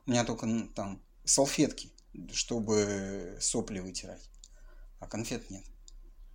У 0.05 0.11
меня 0.11 0.23
только 0.25 0.47
там 0.75 1.01
салфетки, 1.23 1.89
чтобы 2.31 3.37
сопли 3.39 3.79
вытирать. 3.79 4.29
А 4.99 5.07
конфет 5.07 5.49
нет. 5.49 5.63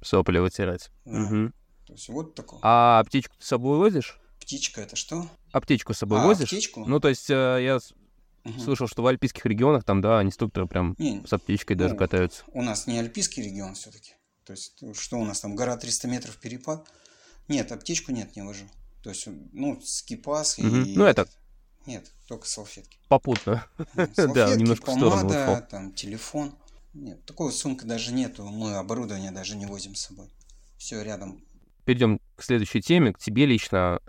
Сопли 0.05 0.39
вытирать. 0.39 0.91
Да. 1.05 1.23
Угу. 1.23 1.53
То 1.87 1.93
есть 1.93 2.09
вот 2.09 2.35
такое. 2.35 2.61
А 2.63 3.03
птичку 3.05 3.35
ты 3.39 3.45
с 3.45 3.49
собой 3.49 3.79
возишь? 3.79 4.19
Птичка 4.41 4.83
это 4.83 4.97
что? 4.97 5.29
Аптечку 5.53 5.95
с 5.95 5.99
собой 5.99 6.21
А, 6.21 6.25
возишь? 6.25 6.45
аптечку? 6.53 6.85
Ну, 6.87 7.01
то 7.01 7.09
есть 7.09 7.31
э, 7.31 7.35
я 7.63 7.79
Мгм. 8.45 8.61
слышал, 8.61 8.87
что 8.87 9.03
в 9.03 9.07
альпийских 9.07 9.47
регионах 9.47 9.85
там, 9.85 10.03
да, 10.03 10.23
инструкторы 10.23 10.67
прям 10.67 10.95
Не, 10.99 11.25
с 11.27 11.33
аптечкой 11.33 11.77
даже 11.77 11.95
ну, 11.95 11.99
катаются. 11.99 12.45
У 12.49 12.61
нас 12.63 12.87
не 12.87 12.99
альпийский 12.99 13.43
регион 13.43 13.75
все-таки. 13.75 14.13
То 14.45 14.53
есть, 14.53 14.83
э, 14.83 14.93
что 14.93 15.17
у 15.19 15.25
нас 15.25 15.41
там, 15.41 15.57
гора 15.57 15.77
300 15.79 16.09
метров 16.09 16.37
перепад? 16.37 16.87
Нет, 17.49 17.73
аптечку 17.73 18.13
нет, 18.13 18.37
не 18.37 18.43
вожу. 18.43 18.67
То 19.03 19.11
есть, 19.11 19.27
ну, 19.53 19.81
скипас 19.83 20.59
Мгм. 20.59 20.83
и... 20.85 20.95
Ну, 20.97 21.05
это- 21.07 21.27
Нет, 21.87 22.11
только 22.29 22.47
салфетки. 22.47 22.99
Попутно. 23.09 23.67
Ну, 23.79 23.85
Да, 23.95 24.09
Салфетки, 24.15 24.59
немножко 24.59 24.91
в 24.91 24.95
сторону 24.95 25.21
помада, 25.29 25.53
ушел. 25.53 25.67
там, 25.71 25.93
телефон. 25.93 26.55
Нет, 26.95 27.25
такого 27.27 27.51
сумка 27.51 27.87
даже 27.87 28.13
нету. 28.13 28.45
Мы 28.45 28.77
оборудование 28.77 29.33
даже 29.33 29.57
не 29.57 29.67
возим 29.67 29.95
с 29.95 30.03
собой. 30.03 30.31
Все 30.79 31.03
рядом. 31.03 31.43
Перейдем 31.85 32.21
к 32.37 32.43
следующей 32.43 32.81
теме, 32.81 33.13
к 33.13 33.19
тебе 33.19 33.47
лично. 33.47 34.01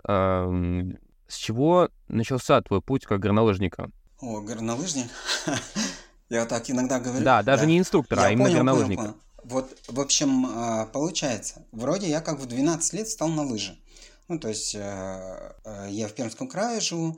С 1.28 1.36
чего 1.36 1.90
начался 2.08 2.60
твой 2.62 2.80
путь 2.80 3.04
как 3.04 3.20
горнолыжника? 3.20 3.90
О, 4.20 4.40
горнолыжник. 4.40 5.10
Я 6.28 6.46
так 6.46 6.70
иногда 6.70 6.98
говорю. 7.00 7.24
Да, 7.24 7.42
даже 7.42 7.66
не 7.66 7.78
инструктора, 7.78 8.22
а 8.22 8.24
Я 8.26 8.30
именно 8.32 8.46
понял, 8.46 8.56
горнолыжника. 8.56 9.02
понял. 9.02 9.16
Вот, 9.44 9.78
в 9.88 10.00
общем, 10.00 10.46
а, 10.46 10.86
получается, 10.86 11.66
вроде 11.70 12.08
я 12.08 12.20
как 12.20 12.40
в 12.40 12.46
12 12.46 12.92
лет 12.94 13.08
стал 13.08 13.28
на 13.28 13.42
лыжи. 13.42 13.78
Ну, 14.26 14.40
то 14.40 14.48
есть, 14.48 14.74
э, 14.74 15.52
э, 15.64 15.86
я 15.90 16.08
в 16.08 16.14
Пермском 16.14 16.48
крае 16.48 16.80
живу, 16.80 17.16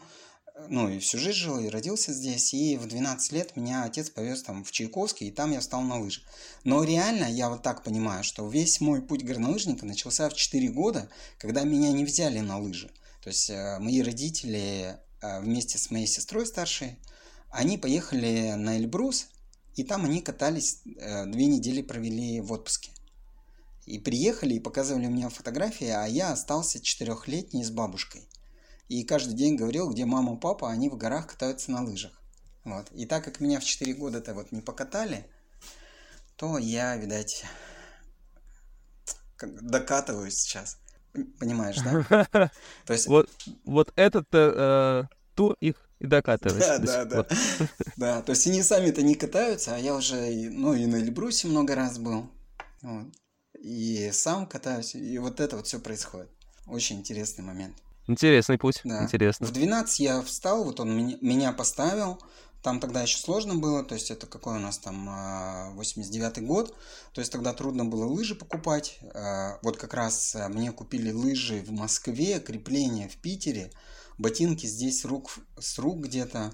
ну, 0.67 0.88
и 0.88 0.99
всю 0.99 1.19
жизнь 1.19 1.38
жил, 1.38 1.59
и 1.59 1.69
родился 1.69 2.12
здесь, 2.12 2.53
и 2.53 2.77
в 2.77 2.87
12 2.87 3.33
лет 3.33 3.57
меня 3.57 3.85
отец 3.85 4.11
повез 4.11 4.43
там 4.43 4.65
в 4.65 4.73
Чайковский, 4.73 5.29
и 5.29 5.31
там 5.31 5.53
я 5.53 5.61
встал 5.61 5.83
на 5.83 6.00
лыжи. 6.00 6.23
Но 6.65 6.83
реально, 6.83 7.25
я 7.25 7.49
вот 7.49 7.62
так 7.62 7.85
понимаю, 7.85 8.25
что 8.25 8.49
весь 8.49 8.81
мой 8.81 9.00
путь 9.00 9.25
горнолыжника 9.25 9.87
начался 9.87 10.29
в 10.29 10.35
4 10.35 10.69
года, 10.69 11.09
когда 11.38 11.62
меня 11.62 11.93
не 11.93 12.05
взяли 12.05 12.41
на 12.41 12.59
лыжи. 12.59 12.91
То 13.23 13.29
есть, 13.29 13.50
э, 13.50 13.79
мои 13.79 14.03
родители 14.03 14.99
э, 15.21 15.41
вместе 15.41 15.79
с 15.79 15.91
моей 15.91 16.07
сестрой 16.07 16.47
старшей, 16.47 16.97
они 17.50 17.79
поехали 17.79 18.55
на 18.57 18.77
Эльбрус, 18.77 19.29
и 19.77 19.85
там 19.85 20.05
они 20.05 20.21
катались, 20.21 20.81
э, 20.85 21.27
две 21.27 21.47
недели 21.47 21.83
провели 21.83 22.41
в 22.41 22.53
отпуске. 22.53 22.91
И 23.87 23.99
приехали 23.99 24.55
и 24.55 24.61
показывали 24.61 25.07
мне 25.07 25.29
фотографии, 25.31 25.88
а 25.88 26.05
я 26.07 26.33
остался 26.33 26.81
четырехлетний 26.81 27.65
с 27.65 27.71
бабушкой. 27.71 28.29
И 28.88 29.04
каждый 29.04 29.35
день 29.35 29.57
говорил, 29.57 29.90
где 29.90 30.04
мама, 30.07 30.37
папа, 30.37 30.71
они 30.71 30.88
в 30.88 30.97
горах 30.97 31.26
катаются 31.26 31.71
на 31.71 31.85
лыжах. 31.85 32.12
Вот. 32.64 32.90
И 32.92 33.07
так 33.07 33.25
как 33.25 33.40
меня 33.40 33.61
в 33.61 33.64
4 33.64 33.95
года-то 33.95 34.35
вот 34.35 34.52
не 34.52 34.61
покатали, 34.61 35.26
то 36.37 36.59
я, 36.59 36.97
видать, 36.97 37.45
докатываюсь 39.40 40.38
сейчас. 40.38 40.78
Пон- 41.12 41.33
Понимаешь, 41.38 41.78
да? 41.78 42.50
То 42.87 42.92
есть, 42.92 43.07
Вот, 43.07 43.28
вот 43.64 43.92
этот 43.97 44.26
э, 44.33 45.04
тур 45.35 45.57
их 45.61 45.76
и 45.99 46.07
докатывает. 46.07 46.61
Да, 46.61 46.78
да, 46.78 47.04
да. 47.04 47.26
Да, 47.97 48.23
то 48.23 48.30
есть 48.30 48.47
они 48.47 48.62
сами-то 48.62 49.02
не 49.02 49.16
катаются, 49.16 49.75
а 49.75 49.78
я 49.78 49.95
уже, 49.95 50.30
ну, 50.50 50.75
и 50.75 50.87
на 50.87 50.97
Эльбрусе 50.97 51.49
много 51.49 51.75
раз 51.75 51.99
был. 51.99 52.30
Вот. 52.83 53.09
И 53.61 54.11
сам 54.12 54.47
катаюсь, 54.47 54.95
и 54.95 55.18
вот 55.18 55.40
это 55.40 55.57
вот 55.57 55.66
все 55.66 55.80
происходит. 55.80 56.30
Очень 56.66 56.99
интересный 56.99 57.45
момент. 57.45 57.76
Интересный 58.09 58.59
путь, 58.59 58.81
Да. 58.85 59.05
интересно. 59.05 59.47
В 59.47 59.53
12 59.53 60.00
я 60.00 60.23
встал, 60.23 60.65
вот 60.65 60.81
он 60.81 60.97
меня, 61.21 61.53
поставил. 61.53 62.19
Там 62.62 62.81
тогда 62.81 63.03
еще 63.03 63.19
сложно 63.19 63.55
было, 63.55 63.85
то 63.85 63.95
есть 63.95 64.11
это 64.11 64.27
какой 64.27 64.57
у 64.57 64.59
нас 64.59 64.79
там 64.79 65.07
а, 65.09 65.73
89-й 65.77 66.41
год, 66.41 66.75
то 67.12 67.21
есть 67.21 67.31
тогда 67.31 67.53
трудно 67.53 67.85
было 67.85 68.05
лыжи 68.05 68.35
покупать. 68.35 68.99
А, 69.15 69.59
Вот 69.62 69.77
как 69.77 69.95
раз 69.95 70.35
а, 70.35 70.49
мне 70.49 70.73
купили 70.73 71.12
лыжи 71.12 71.62
в 71.62 71.71
Москве, 71.71 72.41
крепления 72.41 73.09
в 73.09 73.17
Питере, 73.19 73.71
ботинки 74.19 74.67
здесь 74.67 75.05
рук, 75.05 75.38
с 75.59 75.79
рук 75.79 76.00
где-то. 76.00 76.53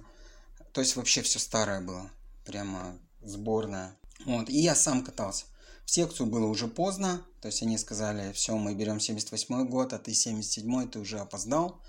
То 0.72 0.82
есть 0.82 0.96
вообще 0.96 1.22
все 1.22 1.38
старое 1.38 1.80
было, 1.80 2.10
прямо 2.44 2.98
сборная. 3.22 3.96
Вот, 4.26 4.50
и 4.50 4.58
я 4.58 4.74
сам 4.74 5.02
катался. 5.04 5.46
В 5.84 5.90
секцию 5.90 6.26
было 6.26 6.46
уже 6.46 6.66
поздно, 6.66 7.24
то 7.40 7.48
есть 7.48 7.62
они 7.62 7.76
сказали, 7.76 8.32
все, 8.32 8.56
мы 8.56 8.74
берем 8.74 9.00
78 9.00 9.68
год, 9.68 9.92
а 9.92 9.98
ты 9.98 10.14
77 10.14 10.88
ты 10.88 10.98
уже 10.98 11.18
опоздал. 11.18 11.82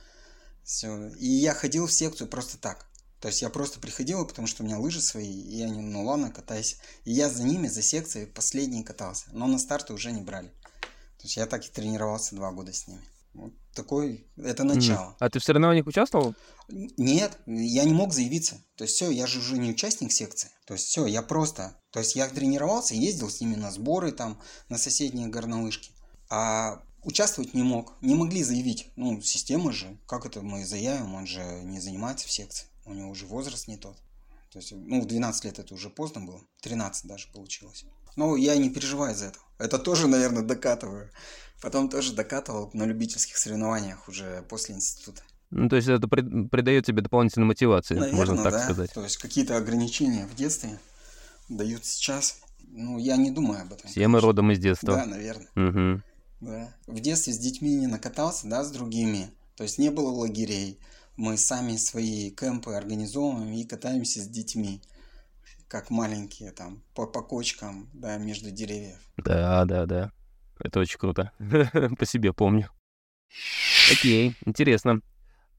Все. 0.64 1.10
И 1.20 1.28
я 1.28 1.54
ходил 1.54 1.88
в 1.88 1.94
секцию 1.94 2.28
просто 2.28 2.58
так. 2.58 2.88
То 3.22 3.30
есть 3.30 3.42
я 3.42 3.50
просто 3.50 3.80
приходил, 3.80 4.26
потому 4.28 4.48
что 4.48 4.64
у 4.64 4.66
меня 4.66 4.78
лыжи 4.78 5.02
свои, 5.02 5.42
и 5.42 5.62
они, 5.62 5.82
ну 5.82 6.04
ладно, 6.04 6.32
катайся. 6.32 6.76
И 7.06 7.14
я 7.14 7.30
за 7.30 7.44
ними, 7.44 7.68
за 7.68 7.82
секцией 7.82 8.28
последний 8.28 8.84
катался. 8.84 9.28
Но 9.32 9.48
на 9.48 9.58
старты 9.58 9.94
уже 9.94 10.12
не 10.12 10.22
брали. 10.22 10.50
То 11.18 11.24
есть 11.24 11.38
я 11.38 11.46
так 11.46 11.66
и 11.66 11.70
тренировался 11.70 12.36
два 12.36 12.52
года 12.52 12.74
с 12.74 12.88
ними. 12.88 13.02
Вот 13.34 13.54
такой, 13.74 14.28
это 14.38 14.64
начало. 14.64 15.16
А 15.20 15.30
ты 15.30 15.40
в 15.40 15.44
соревнованиях 15.44 15.88
участвовал? 15.88 16.36
Нет, 16.68 17.38
я 17.46 17.84
не 17.84 17.94
мог 17.94 18.14
заявиться. 18.14 18.62
То 18.76 18.84
есть 18.84 18.96
все, 18.96 19.10
я 19.10 19.28
же 19.28 19.40
уже 19.40 19.58
не 19.58 19.72
участник 19.72 20.12
секции. 20.12 20.50
То 20.66 20.74
есть 20.74 20.86
все, 20.88 21.06
я 21.06 21.22
просто... 21.22 21.76
То 21.96 22.00
есть 22.00 22.14
я 22.18 22.28
тренировался, 22.28 22.94
ездил 22.94 23.30
с 23.30 23.40
ними 23.40 23.56
на 23.56 23.72
сборы 23.72 24.12
там, 24.12 24.38
на 24.68 24.78
соседние 24.78 25.30
горнолыжки. 25.30 25.92
А 26.30 26.84
участвовать 27.04 27.54
не 27.54 27.64
мог. 27.64 27.94
Не 28.02 28.16
могли 28.16 28.44
заявить. 28.44 28.90
Ну, 28.98 29.22
система 29.22 29.72
же, 29.72 29.98
как 30.06 30.26
это 30.26 30.42
мы 30.42 30.66
заявим, 30.66 31.16
он 31.16 31.26
же 31.26 31.40
не 31.64 31.80
занимается 31.80 32.28
в 32.28 32.32
секции. 32.34 32.68
У 32.84 32.94
него 32.94 33.10
уже 33.10 33.26
возраст 33.26 33.70
не 33.70 33.78
тот. 33.78 33.96
То 34.52 34.60
есть, 34.60 34.74
ну, 34.74 35.00
в 35.00 35.06
12 35.06 35.46
лет 35.46 35.58
это 35.58 35.74
уже 35.74 35.90
поздно 35.90 36.20
было. 36.20 36.42
13 36.64 37.08
даже 37.08 37.30
получилось. 37.30 37.86
Но 38.18 38.36
я 38.36 38.58
не 38.58 38.70
переживаю 38.70 39.16
за 39.16 39.28
это. 39.28 39.40
Это 39.58 39.80
тоже, 39.80 40.10
наверное, 40.10 40.44
докатываю. 40.44 41.10
Потом 41.62 41.88
тоже 41.88 42.12
докатывал 42.12 42.72
на 42.74 42.84
любительских 42.84 43.38
соревнованиях 43.38 44.10
уже 44.10 44.44
после 44.50 44.76
института. 44.76 45.22
Ну, 45.50 45.70
то 45.70 45.78
есть 45.78 45.88
это 45.88 46.08
прид- 46.08 46.50
придает 46.50 46.86
тебе 46.86 47.02
дополнительной 47.02 47.48
мотивации, 47.48 47.96
можно 47.96 48.36
Наверное, 48.36 48.44
так 48.44 48.52
да. 48.52 48.64
сказать. 48.66 48.92
То 48.92 49.04
есть 49.04 49.16
какие-то 49.16 49.56
ограничения 49.56 50.26
в 50.26 50.36
детстве 50.36 50.78
дают 51.50 51.86
сейчас. 51.86 52.42
Ну, 52.68 52.98
я 52.98 53.18
не 53.18 53.32
думаю 53.32 53.62
об 53.62 53.74
этом. 53.74 53.90
Все 53.90 54.02
мы 54.02 54.14
конечно. 54.14 54.28
родом 54.28 54.52
из 54.52 54.60
детства. 54.60 54.96
Да, 54.96 55.06
наверное. 55.06 55.50
Мгм. 55.56 56.04
Да. 56.42 56.74
В 56.88 57.00
детстве 57.00 57.34
с 57.34 57.38
детьми 57.38 57.76
не 57.76 57.88
накатался, 57.88 58.48
да, 58.48 58.64
с 58.64 58.72
другими. 58.72 59.30
То 59.56 59.64
есть 59.64 59.78
не 59.78 59.90
было 59.90 60.10
лагерей. 60.10 60.80
Мы 61.16 61.38
сами 61.38 61.78
свои 61.78 62.30
кемпы 62.32 62.74
организовываем 62.74 63.54
и 63.54 63.64
катаемся 63.64 64.22
с 64.22 64.28
детьми. 64.28 64.82
Как 65.68 65.90
маленькие 65.90 66.52
там, 66.52 66.84
по, 66.94 67.08
по 67.08 67.22
кочкам, 67.22 67.90
да, 67.94 68.18
между 68.18 68.52
деревьев. 68.52 69.00
Да, 69.18 69.66
да, 69.66 69.86
да. 69.86 70.12
Это 70.60 70.80
очень 70.80 71.00
круто. 71.00 71.32
По 71.98 72.06
себе 72.06 72.34
помню. 72.34 72.70
Окей, 73.92 74.36
интересно. 74.46 75.02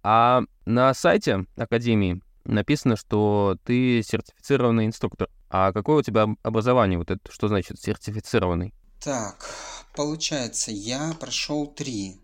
А 0.03 0.43
на 0.65 0.95
сайте 0.95 1.47
Академии 1.57 2.23
написано, 2.45 2.97
что 2.97 3.59
ты 3.65 4.03
сертифицированный 4.03 4.87
инструктор. 4.87 5.29
А 5.49 5.73
какое 5.73 5.99
у 5.99 6.03
тебя 6.03 6.23
об- 6.23 6.39
образование? 6.43 6.99
Вот 6.99 7.11
это 7.11 7.31
что 7.33 7.49
значит 7.49 7.81
сертифицированный? 7.81 8.75
Так, 9.01 9.49
получается, 9.95 10.71
я 10.73 11.15
прошел 11.21 11.67
три, 11.67 12.21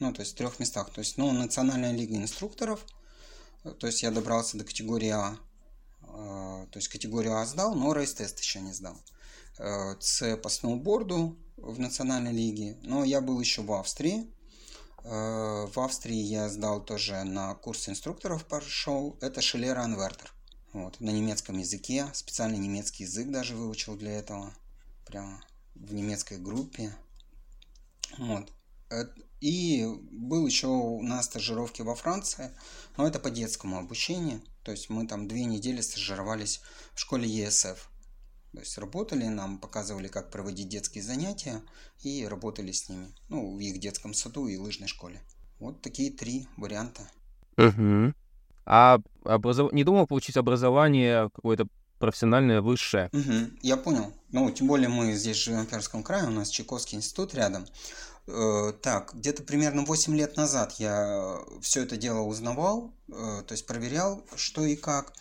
ну, 0.00 0.12
то 0.12 0.20
есть 0.22 0.32
в 0.32 0.36
трех 0.36 0.58
местах. 0.58 0.90
То 0.90 1.00
есть, 1.00 1.16
ну, 1.18 1.30
Национальная 1.32 1.92
лига 1.92 2.16
инструкторов, 2.16 2.84
э, 3.64 3.70
то 3.72 3.86
есть 3.86 4.02
я 4.02 4.10
добрался 4.10 4.58
до 4.58 4.64
категории 4.64 5.10
А. 5.10 5.36
Э, 6.02 6.66
То 6.70 6.78
есть 6.78 6.88
категорию 6.88 7.36
А 7.36 7.46
сдал, 7.46 7.74
но 7.74 7.92
рейс-тест 7.94 8.40
еще 8.40 8.60
не 8.60 8.72
сдал. 8.72 8.96
Э, 9.58 9.94
С 10.00 10.36
по 10.38 10.48
сноуборду 10.48 11.36
в 11.56 11.78
Национальной 11.78 12.32
лиге, 12.32 12.78
но 12.82 13.04
я 13.04 13.20
был 13.20 13.40
еще 13.40 13.62
в 13.62 13.72
Австрии. 13.72 14.26
Э, 15.04 15.66
В 15.66 15.78
Австрии 15.80 16.16
я 16.22 16.48
сдал 16.48 16.84
тоже 16.84 17.24
на 17.24 17.54
курс 17.54 17.88
инструкторов 17.88 18.44
пошел. 18.46 19.18
Это 19.20 19.40
Шелера 19.42 19.82
Анвертер. 19.82 20.32
Вот, 20.76 21.00
на 21.00 21.08
немецком 21.08 21.56
языке, 21.56 22.06
специальный 22.12 22.58
немецкий 22.58 23.04
язык 23.04 23.30
даже 23.30 23.56
выучил 23.56 23.96
для 23.96 24.12
этого, 24.12 24.52
прямо 25.06 25.42
в 25.74 25.94
немецкой 25.94 26.36
группе. 26.36 26.94
Вот. 28.18 28.52
И 29.40 29.86
был 30.12 30.46
еще 30.46 30.66
у 30.66 31.00
нас 31.00 31.24
стажировки 31.24 31.80
во 31.80 31.94
Франции, 31.94 32.50
но 32.98 33.06
это 33.06 33.18
по 33.18 33.30
детскому 33.30 33.78
обучению. 33.78 34.42
То 34.64 34.70
есть 34.70 34.90
мы 34.90 35.06
там 35.06 35.28
две 35.28 35.46
недели 35.46 35.80
стажировались 35.80 36.60
в 36.92 37.00
школе 37.00 37.26
ЕСФ. 37.26 37.90
То 38.52 38.60
есть 38.60 38.76
работали, 38.76 39.24
нам 39.28 39.58
показывали, 39.58 40.08
как 40.08 40.30
проводить 40.30 40.68
детские 40.68 41.02
занятия 41.02 41.62
и 42.02 42.26
работали 42.26 42.72
с 42.72 42.90
ними. 42.90 43.14
Ну, 43.30 43.56
в 43.56 43.58
их 43.60 43.80
детском 43.80 44.12
саду 44.12 44.46
и 44.46 44.58
лыжной 44.58 44.88
школе. 44.88 45.22
Вот 45.58 45.80
такие 45.80 46.10
три 46.10 46.48
варианта. 46.58 47.10
Угу. 47.56 48.12
А 48.66 48.98
образов... 49.24 49.72
не 49.72 49.84
думал 49.84 50.06
получить 50.06 50.36
образование 50.36 51.30
какое-то 51.34 51.66
профессиональное, 51.98 52.60
высшее? 52.60 53.08
Угу, 53.12 53.58
я 53.62 53.76
понял. 53.76 54.12
Ну, 54.30 54.50
тем 54.50 54.66
более 54.66 54.88
мы 54.88 55.12
здесь 55.14 55.36
живем 55.36 55.64
в 55.64 55.68
Пермском 55.68 56.02
крае, 56.02 56.26
у 56.26 56.30
нас 56.30 56.50
Чайковский 56.50 56.98
институт 56.98 57.34
рядом. 57.34 57.66
Э, 58.26 58.72
так, 58.82 59.12
где-то 59.14 59.44
примерно 59.44 59.84
8 59.84 60.16
лет 60.16 60.36
назад 60.36 60.74
я 60.78 61.38
все 61.60 61.82
это 61.82 61.96
дело 61.96 62.20
узнавал, 62.20 62.92
э, 63.08 63.42
то 63.46 63.52
есть 63.52 63.66
проверял, 63.66 64.24
что 64.34 64.64
и 64.64 64.74
как 64.74 65.12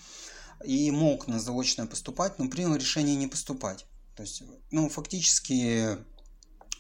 и 0.63 0.89
мог 0.89 1.27
на 1.27 1.39
заочное 1.39 1.85
поступать, 1.85 2.39
но 2.39 2.49
принял 2.49 2.75
решение 2.75 3.15
не 3.15 3.27
поступать. 3.27 3.85
То 4.15 4.23
есть, 4.23 4.41
ну, 4.71 4.89
фактически, 4.89 5.97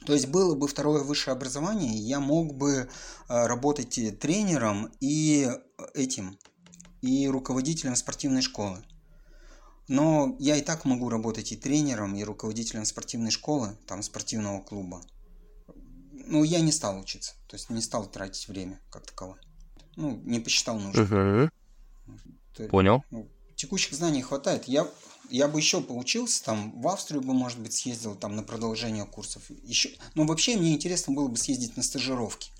то 0.05 0.13
есть 0.13 0.27
было 0.27 0.55
бы 0.55 0.67
второе 0.67 1.03
высшее 1.03 1.33
образование, 1.33 1.93
я 1.95 2.19
мог 2.19 2.55
бы 2.55 2.71
э, 2.71 2.87
работать 3.27 4.19
тренером 4.19 4.91
и 4.99 5.47
этим, 5.93 6.39
и 7.01 7.27
руководителем 7.27 7.95
спортивной 7.95 8.41
школы. 8.41 8.83
Но 9.87 10.35
я 10.39 10.57
и 10.57 10.61
так 10.61 10.85
могу 10.85 11.09
работать 11.09 11.51
и 11.51 11.55
тренером, 11.55 12.15
и 12.15 12.23
руководителем 12.23 12.85
спортивной 12.85 13.31
школы, 13.31 13.77
там 13.85 14.01
спортивного 14.01 14.61
клуба. 14.61 15.01
Ну, 16.11 16.43
я 16.43 16.59
не 16.61 16.71
стал 16.71 16.99
учиться, 16.99 17.33
то 17.47 17.55
есть 17.55 17.69
не 17.69 17.81
стал 17.81 18.07
тратить 18.07 18.47
время 18.47 18.79
как 18.89 19.05
таковое. 19.05 19.39
Ну, 19.95 20.19
не 20.25 20.39
посчитал 20.39 20.79
нужным. 20.79 21.51
Угу. 22.07 22.67
Понял. 22.69 23.03
Ну, 23.11 23.29
текущих 23.55 23.93
знаний 23.93 24.21
хватает. 24.21 24.67
Я, 24.67 24.89
я 25.29 25.47
бы 25.47 25.59
еще 25.59 25.81
поучился, 25.81 26.43
там, 26.43 26.81
в 26.81 26.87
Австрию 26.87 27.21
бы, 27.21 27.33
может 27.33 27.59
быть, 27.59 27.73
съездил 27.73 28.15
там 28.15 28.35
на 28.35 28.43
продолжение 28.43 29.05
курсов. 29.05 29.43
Еще... 29.63 29.91
Ну, 30.15 30.25
вообще, 30.25 30.57
мне 30.57 30.73
интересно 30.73 31.13
было 31.13 31.27
бы 31.27 31.37
съездить 31.37 31.77
на 31.77 31.83
стажировки. 31.83 32.51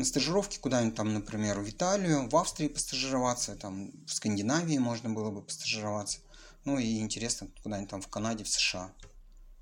На 0.00 0.06
стажировки 0.06 0.58
куда-нибудь 0.58 0.94
там, 0.94 1.12
например, 1.12 1.60
в 1.60 1.68
Италию, 1.68 2.26
в 2.26 2.34
Австрии 2.34 2.68
постажироваться, 2.68 3.54
там, 3.54 3.90
в 4.06 4.14
Скандинавии 4.14 4.78
можно 4.78 5.10
было 5.10 5.30
бы 5.30 5.42
постажироваться. 5.42 6.20
Ну, 6.64 6.78
и 6.78 7.00
интересно, 7.00 7.48
куда-нибудь 7.62 7.90
там 7.90 8.00
в 8.00 8.08
Канаде, 8.08 8.42
в 8.42 8.48
США. 8.48 8.94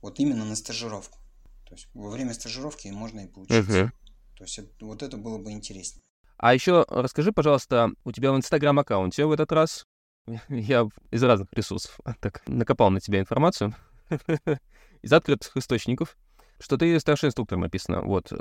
Вот 0.01 0.21
именно 0.21 0.45
на 0.45 0.55
стажировку. 0.55 1.19
То 1.67 1.75
есть 1.75 1.89
во 1.93 2.09
время 2.09 2.35
стажировки 2.35 2.87
можно 2.87 3.19
и 3.19 3.27
поучиться. 3.27 3.83
Угу. 3.83 3.91
То 4.37 4.45
есть 4.45 4.59
это, 4.61 4.71
вот 4.87 5.03
это 5.03 5.17
было 5.17 5.39
бы 5.39 5.51
интереснее. 5.51 6.05
А 6.37 6.55
еще 6.55 6.87
расскажи, 6.89 7.33
пожалуйста, 7.33 7.91
у 8.05 8.13
тебя 8.13 8.31
в 8.31 8.37
Инстаграм-аккаунте 8.37 9.27
в 9.27 9.33
этот 9.33 9.51
раз 9.51 9.87
я 10.49 10.89
из 11.11 11.23
разных 11.25 11.49
ресурсов 11.53 11.99
так 12.21 12.47
накопал 12.47 12.91
на 12.91 13.01
тебя 13.01 13.19
информацию 13.19 13.75
из 15.03 15.13
открытых 15.13 15.57
источников, 15.57 16.17
что 16.61 16.77
ты 16.77 17.01
старший 17.01 17.27
инструктор 17.27 17.59
написано. 17.59 18.03
Вот. 18.03 18.33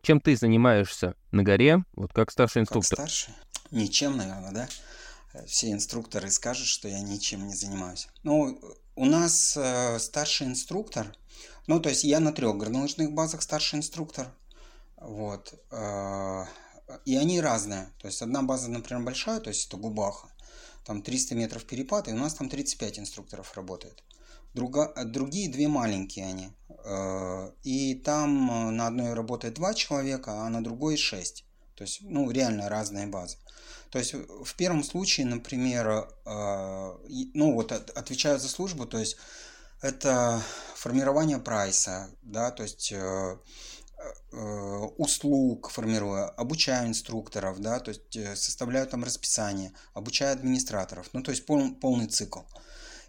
Э, 0.00 0.06
чем 0.06 0.20
ты 0.20 0.36
занимаешься 0.36 1.14
на 1.30 1.42
горе, 1.42 1.84
вот 1.94 2.12
как 2.12 2.30
старший 2.30 2.62
инструктор? 2.62 2.96
Как 2.96 3.08
старший? 3.08 3.34
Ничем, 3.70 4.16
наверное, 4.16 4.52
да? 4.52 4.68
Все 5.46 5.70
инструкторы 5.70 6.30
скажут, 6.30 6.66
что 6.66 6.88
я 6.88 7.00
ничем 7.00 7.46
не 7.46 7.54
занимаюсь. 7.54 8.08
Ну, 8.24 8.60
у 8.96 9.04
нас 9.04 9.56
э, 9.56 9.98
старший 10.00 10.48
инструктор, 10.48 11.14
ну, 11.66 11.78
то 11.78 11.88
есть 11.88 12.02
я 12.04 12.18
на 12.18 12.32
трех 12.32 12.56
горнолыжных 12.56 13.12
базах 13.12 13.42
старший 13.42 13.78
инструктор, 13.78 14.26
вот, 14.96 15.54
э, 15.70 16.44
и 17.04 17.16
они 17.16 17.40
разные. 17.40 17.90
То 17.98 18.08
есть 18.08 18.22
одна 18.22 18.42
база, 18.42 18.68
например, 18.70 19.04
большая, 19.04 19.40
то 19.40 19.50
есть 19.50 19.68
это 19.68 19.76
Губаха, 19.76 20.28
там 20.84 21.02
300 21.02 21.36
метров 21.36 21.64
перепад, 21.64 22.08
и 22.08 22.12
у 22.12 22.16
нас 22.16 22.34
там 22.34 22.48
35 22.48 22.98
инструкторов 22.98 23.54
работает. 23.54 24.02
Друга, 24.54 24.92
другие 25.04 25.48
две 25.48 25.68
маленькие 25.68 26.26
они. 26.26 26.50
Э, 26.84 27.50
и 27.62 27.94
там 27.94 28.50
э, 28.50 28.70
на 28.70 28.86
одной 28.86 29.14
работает 29.14 29.54
два 29.54 29.74
человека, 29.74 30.32
а 30.32 30.48
на 30.48 30.62
другой 30.62 30.96
шесть. 30.96 31.44
То 31.74 31.84
есть, 31.84 32.00
ну, 32.02 32.30
реально 32.30 32.68
разные 32.68 33.06
базы. 33.06 33.38
То 33.90 33.98
есть, 33.98 34.14
в 34.14 34.54
первом 34.56 34.84
случае, 34.84 35.26
например, 35.26 35.88
э, 35.88 36.92
ну, 37.34 37.54
вот 37.54 37.72
отвечаю 37.72 38.38
за 38.38 38.48
службу, 38.48 38.86
то 38.86 38.98
есть, 38.98 39.16
это 39.82 40.42
формирование 40.74 41.38
прайса, 41.38 42.10
да, 42.20 42.50
то 42.50 42.64
есть 42.64 42.92
услуг 44.98 45.70
формирую, 45.70 46.38
обучаю 46.38 46.88
инструкторов, 46.88 47.60
да, 47.60 47.80
то 47.80 47.90
есть 47.90 48.38
составляю 48.38 48.86
там 48.86 49.04
расписание, 49.04 49.72
обучаю 49.94 50.32
администраторов, 50.32 51.08
ну 51.14 51.22
то 51.22 51.30
есть 51.30 51.46
пол, 51.46 51.74
полный 51.74 52.08
цикл. 52.08 52.40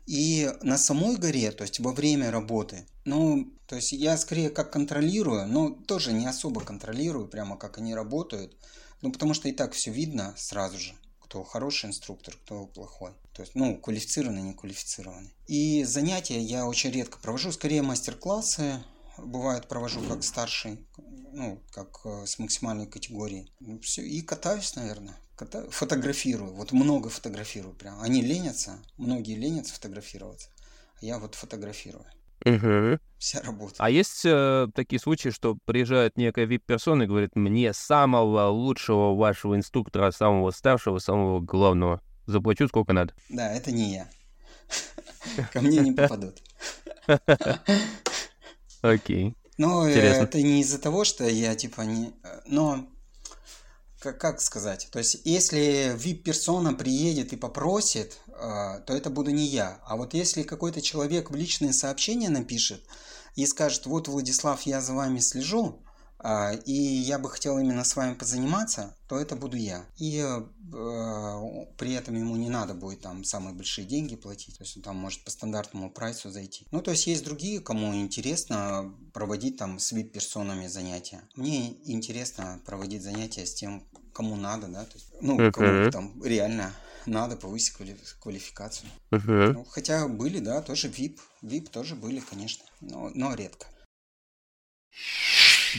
И 0.06 0.52
на 0.62 0.78
самой 0.78 1.16
горе, 1.16 1.52
то 1.52 1.64
есть 1.64 1.80
во 1.80 1.92
время 1.92 2.32
работы, 2.32 2.86
ну, 3.06 3.52
то 3.68 3.76
есть 3.76 3.92
я 3.92 4.18
скорее 4.18 4.50
как 4.50 4.72
контролирую, 4.72 5.48
но 5.48 5.70
тоже 5.70 6.12
не 6.12 6.26
особо 6.26 6.62
контролирую, 6.62 7.28
прямо 7.28 7.58
как 7.58 7.78
они 7.78 7.96
работают, 7.96 8.56
ну, 9.02 9.12
потому 9.12 9.34
что 9.34 9.48
и 9.48 9.52
так 9.52 9.74
все 9.74 9.92
видно 9.92 10.34
сразу 10.38 10.78
же, 10.78 10.94
кто 11.20 11.44
хороший 11.44 11.88
инструктор, 11.88 12.36
кто 12.36 12.66
плохой. 12.66 13.12
То 13.34 13.42
есть, 13.42 13.56
ну, 13.56 13.78
квалифицированный, 13.78 14.42
не 14.42 14.54
квалифицированный. 14.54 15.34
И 15.48 15.84
занятия 15.86 16.42
я 16.42 16.66
очень 16.66 16.92
редко 16.92 17.18
провожу, 17.20 17.52
скорее 17.52 17.82
мастер-классы, 17.82 18.84
бывает 19.17 19.67
провожу 19.67 20.02
как 20.08 20.24
старший, 20.24 20.86
ну, 21.34 21.62
как 21.71 22.00
э, 22.06 22.26
с 22.26 22.39
максимальной 22.39 22.88
категорией. 22.88 23.52
Ну, 23.60 23.80
все, 23.80 24.02
и 24.02 24.21
катаюсь, 24.21 24.76
наверное. 24.76 25.15
Катаю, 25.36 25.69
фотографирую. 25.71 26.54
Вот 26.54 26.71
много 26.71 27.10
фотографирую 27.10 27.74
прям. 27.74 28.00
Они 28.02 28.21
ленятся, 28.21 28.80
многие 28.97 29.36
ленятся 29.36 29.74
фотографироваться. 29.74 30.50
А 31.02 31.06
я 31.06 31.19
вот 31.19 31.36
фотографирую. 31.36 32.06
Угу. 32.45 33.00
Вся 33.17 33.41
работа. 33.41 33.76
А 33.78 33.89
есть 33.89 34.26
э, 34.26 34.67
такие 34.74 35.00
случаи, 35.00 35.30
что 35.30 35.58
приезжает 35.65 36.17
некая 36.17 36.45
вип-персона 36.45 37.04
и 37.04 37.08
говорит, 37.08 37.36
мне 37.36 37.71
самого 37.74 38.47
лучшего 38.47 39.15
вашего 39.15 39.56
инструктора, 39.56 40.12
самого 40.12 40.52
старшего, 40.52 40.97
самого 40.97 41.39
главного. 41.39 42.02
Заплачу 42.26 42.67
сколько 42.67 42.93
надо. 42.93 43.13
Да, 43.30 43.52
это 43.52 43.71
не 43.71 43.93
я. 43.93 44.10
Ко 45.54 45.62
мне 45.62 45.80
не 45.80 45.91
попадут. 45.91 46.41
Окей. 48.82 49.36
Ну, 49.58 49.84
это 49.86 50.41
не 50.41 50.62
из-за 50.62 50.80
того, 50.80 51.04
что 51.04 51.28
я 51.28 51.56
типа 51.56 51.82
не... 51.82 52.13
Но, 52.48 52.88
как, 54.00 54.20
как 54.20 54.41
сказать? 54.41 54.89
То 54.91 55.00
есть, 55.00 55.22
если 55.24 55.96
VIP-персона 55.96 56.74
приедет 56.74 57.34
и 57.34 57.38
попросит, 57.38 58.17
э, 58.28 58.80
то 58.86 58.94
это 58.94 59.12
буду 59.12 59.30
не 59.30 59.46
я. 59.46 59.80
А 59.86 59.96
вот 59.96 60.15
если 60.15 60.41
какой-то 60.41 60.82
человек 60.82 61.30
в 61.30 61.36
личные 61.36 61.74
сообщения 61.74 62.30
напишет 62.30 62.84
и 63.36 63.46
скажет, 63.46 63.86
вот, 63.86 64.08
Владислав, 64.08 64.63
я 64.63 64.82
за 64.82 64.94
вами 64.94 65.20
слежу, 65.20 65.84
и 66.66 66.72
я 66.74 67.18
бы 67.18 67.30
хотел 67.30 67.58
именно 67.58 67.84
с 67.84 67.96
вами 67.96 68.14
позаниматься, 68.14 68.96
то 69.08 69.20
это 69.20 69.36
буду 69.36 69.58
я. 69.58 69.86
И 69.98 70.20
э, 70.20 71.66
при 71.78 71.94
этом 71.94 72.16
ему 72.16 72.36
не 72.36 72.50
надо 72.50 72.74
будет 72.74 73.02
там 73.02 73.24
самые 73.24 73.56
большие 73.56 73.86
деньги 73.86 74.16
платить, 74.16 74.58
то 74.58 74.64
есть 74.64 74.78
он 74.78 74.84
там 74.84 74.98
может 74.98 75.24
по 75.24 75.32
стандартному 75.32 75.92
прайсу 75.92 76.30
зайти. 76.30 76.68
Ну, 76.72 76.82
то 76.82 76.92
есть 76.92 77.08
есть 77.08 77.26
другие, 77.26 77.60
кому 77.60 77.96
интересно 77.96 78.94
проводить 79.14 79.58
там 79.58 79.80
с 79.80 79.92
VIP-персонами 79.94 80.68
занятия. 80.68 81.22
Мне 81.36 81.74
интересно 81.86 82.62
проводить 82.66 83.04
занятия 83.04 83.46
с 83.46 83.54
тем, 83.54 83.88
кому 84.14 84.36
надо, 84.36 84.68
да, 84.68 84.86
то 84.86 84.94
есть, 84.94 85.08
ну, 85.22 85.40
uh-huh. 85.40 85.52
кому 85.52 85.92
там 85.92 86.24
реально 86.24 86.74
надо 87.06 87.36
повысить 87.36 87.76
квали- 87.76 87.98
квалификацию. 88.20 88.90
Uh-huh. 89.12 89.54
Ну, 89.54 89.64
хотя 89.66 90.08
были, 90.08 90.40
да, 90.40 90.62
тоже 90.62 90.88
VIP, 90.90 91.20
VIP 91.42 91.70
тоже 91.70 91.96
были, 91.96 92.20
конечно, 92.20 92.66
но, 92.80 93.10
но 93.14 93.34
редко. 93.34 93.68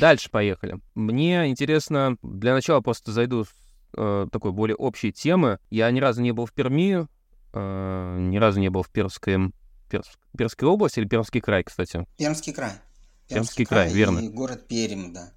Дальше 0.01 0.31
поехали. 0.31 0.79
Мне 0.95 1.49
интересно, 1.49 2.17
для 2.23 2.55
начала 2.55 2.81
просто 2.81 3.13
зайду 3.13 3.45
в 3.45 3.55
э, 3.97 4.27
такой 4.31 4.53
более 4.53 4.77
общей 4.77 5.13
темы. 5.13 5.59
Я 5.71 5.91
ни 5.91 6.01
разу 6.01 6.23
не 6.23 6.33
был 6.33 6.47
в 6.47 6.53
Перми, 6.53 7.07
э, 7.53 8.17
ни 8.19 8.37
разу 8.37 8.61
не 8.61 8.71
был 8.71 8.83
в 8.83 8.91
Пермском, 8.91 9.55
Перс, 9.89 10.07
Пермской 10.37 10.69
области 10.69 11.01
или 11.01 11.09
Пермский 11.09 11.41
край, 11.41 11.65
кстати? 11.65 12.07
Пермский 12.17 12.53
край. 12.53 12.73
Пермский, 13.29 13.35
Пермский 13.35 13.67
край, 13.67 13.87
край, 13.87 13.95
верно. 13.95 14.19
И 14.21 14.29
город 14.29 14.67
Пермь, 14.69 15.13
да. 15.13 15.33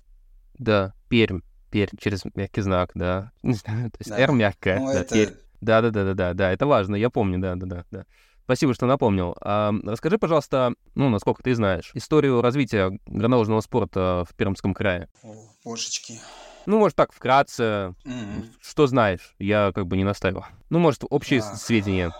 Да, 0.58 0.94
Пермь. 1.10 1.41
Пермь 1.70 1.98
через 2.00 2.24
мягкий 2.36 2.62
знак, 2.62 2.91
да. 2.96 3.32
То 3.41 3.48
есть 3.50 4.10
да. 4.10 4.18
R 4.18 4.32
мягкая. 4.32 4.80
Ну, 4.80 4.94
да, 4.94 5.02
это... 5.02 5.34
Да, 5.62 5.82
да, 5.82 5.89
да, 5.89 6.04
да, 6.04 6.13
да, 6.13 6.34
да, 6.34 6.52
это 6.52 6.68
важно, 6.68 6.96
я 6.96 7.10
помню, 7.10 7.39
да, 7.39 7.56
да, 7.56 7.65
да, 7.65 7.86
да. 7.89 8.06
Спасибо, 8.45 8.75
что 8.75 8.86
напомнил. 8.86 9.36
А, 9.41 9.73
расскажи, 9.84 10.19
пожалуйста, 10.19 10.75
ну, 10.93 11.10
насколько 11.10 11.41
ты 11.41 11.55
знаешь, 11.55 11.89
историю 11.95 12.41
развития 12.41 12.99
горнолыжного 13.08 13.62
спорта 13.62 14.23
в 14.29 14.36
Пермском 14.36 14.75
крае. 14.75 15.10
О, 15.23 15.34
божечки. 15.63 16.19
Ну, 16.67 16.77
может, 16.77 16.95
так, 16.95 17.12
вкратце. 17.12 17.95
Mm-hmm. 18.05 18.45
Что 18.62 18.86
знаешь? 18.86 19.36
Я 19.39 19.71
как 19.73 19.88
бы 19.88 19.97
не 19.97 20.03
настаивал. 20.03 20.45
Ну, 20.69 20.77
может, 20.77 21.03
общие 21.10 21.39
а, 21.39 21.55
сведения. 21.55 22.13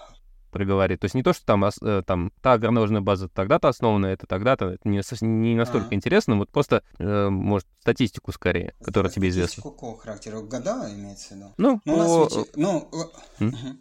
проговорить. 0.50 1.02
То 1.02 1.06
есть 1.06 1.16
не 1.16 1.22
то, 1.22 1.34
что 1.34 1.46
там, 1.46 1.66
э, 1.66 2.02
там 2.08 2.32
та 2.42 2.58
горнолыжная 2.58 3.02
база 3.02 3.28
тогда-то 3.28 3.68
основана, 3.68 4.06
это 4.06 4.26
тогда-то, 4.26 4.70
это 4.70 4.88
не, 4.88 5.02
не 5.22 5.54
настолько 5.54 5.90
а. 5.92 5.94
интересно, 5.94 6.38
вот 6.38 6.50
просто, 6.50 6.82
э, 6.98 7.28
может, 7.30 7.68
статистику 7.82 8.32
скорее, 8.32 8.74
которая 8.82 9.12
тебе 9.12 9.30
известна. 9.30 9.62
какого 9.62 9.98
характера? 9.98 10.40
Года 10.40 10.90
имеется 10.90 11.34
в 11.34 11.38
виду? 11.38 11.54
Ну, 11.58 11.82
ну, 11.84 12.28
по... 12.30 12.36
ведь, 12.38 12.56
ну, 12.56 12.90
угу. 13.42 13.78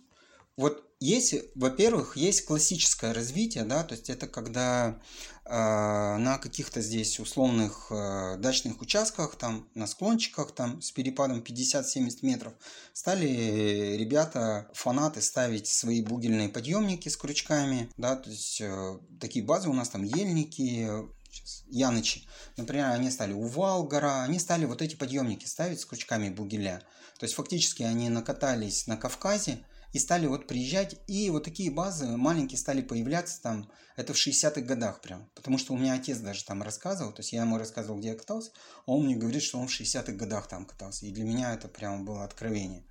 Вот 0.57 0.85
есть, 1.01 1.35
во-первых, 1.55 2.17
есть 2.17 2.45
классическое 2.47 3.13
развитие, 3.13 3.65
да, 3.65 3.83
то 3.85 3.95
есть 3.95 4.09
это 4.09 4.27
когда 4.27 5.01
э, 5.45 5.51
на 5.51 6.39
каких-то 6.39 6.81
здесь 6.81 7.19
условных 7.19 7.89
э, 7.91 8.37
дачных 8.39 8.81
участках, 8.81 9.37
там 9.37 9.69
на 9.75 9.87
склончиках, 9.87 10.53
там 10.53 10.81
с 10.81 10.93
перепадом 10.93 11.41
50-70 11.41 12.19
метров, 12.23 12.55
стали 12.93 13.97
ребята, 13.99 14.71
фанаты 14.73 15.21
ставить 15.21 15.67
свои 15.67 16.01
бугельные 16.01 16.49
подъемники 16.49 17.09
с 17.09 17.17
крючками, 17.17 17.91
да, 17.97 18.17
то 18.17 18.31
есть 18.31 18.61
э, 18.61 18.99
такие 19.21 19.45
базы 19.45 19.69
у 19.69 19.75
нас 19.75 19.91
там 19.91 20.05
ельники, 20.05 20.89
сейчас, 21.31 21.65
Янычи. 21.67 22.23
Например, 22.57 22.91
они 22.91 23.11
стали 23.11 23.33
Увал, 23.33 23.85
гора, 23.85 24.23
они 24.23 24.39
стали 24.39 24.65
вот 24.65 24.81
эти 24.81 24.95
подъемники 24.95 25.47
ставить 25.47 25.81
с 25.81 25.85
крючками 25.85 26.31
бугеля. 26.31 26.83
То 27.19 27.25
есть 27.25 27.35
фактически 27.35 27.83
они 27.83 28.09
накатались 28.09 28.87
на 28.87 28.97
Кавказе, 28.97 29.65
и 29.95 29.99
стали 30.01 30.27
вот 30.27 30.49
приезжать, 30.49 30.97
и 31.07 31.31
вот 31.31 31.45
такие 31.45 31.71
базы 31.71 32.09
маленькие 32.17 32.59
стали 32.59 32.83
появляться 32.83 33.41
там, 33.41 33.71
это 33.95 34.13
в 34.13 34.17
60-х 34.17 34.61
годах 34.63 35.01
прям, 35.01 35.31
потому 35.37 35.57
что 35.57 35.73
у 35.73 35.79
меня 35.79 35.95
отец 35.95 36.19
даже 36.19 36.45
там 36.45 36.65
рассказывал, 36.65 37.13
то 37.13 37.21
есть 37.21 37.33
я 37.33 37.43
ему 37.43 37.59
рассказывал, 37.59 38.01
где 38.01 38.09
я 38.09 38.17
катался, 38.17 38.51
а 38.87 38.91
он 38.91 39.05
мне 39.05 39.15
говорит, 39.15 39.45
что 39.45 39.61
он 39.61 39.69
в 39.69 39.81
60-х 39.81 40.13
годах 40.15 40.49
там 40.49 40.67
катался, 40.67 41.07
и 41.07 41.13
для 41.13 41.23
меня 41.23 41.55
это 41.55 41.69
прям 41.69 42.05
было 42.05 42.25
откровение. 42.25 42.85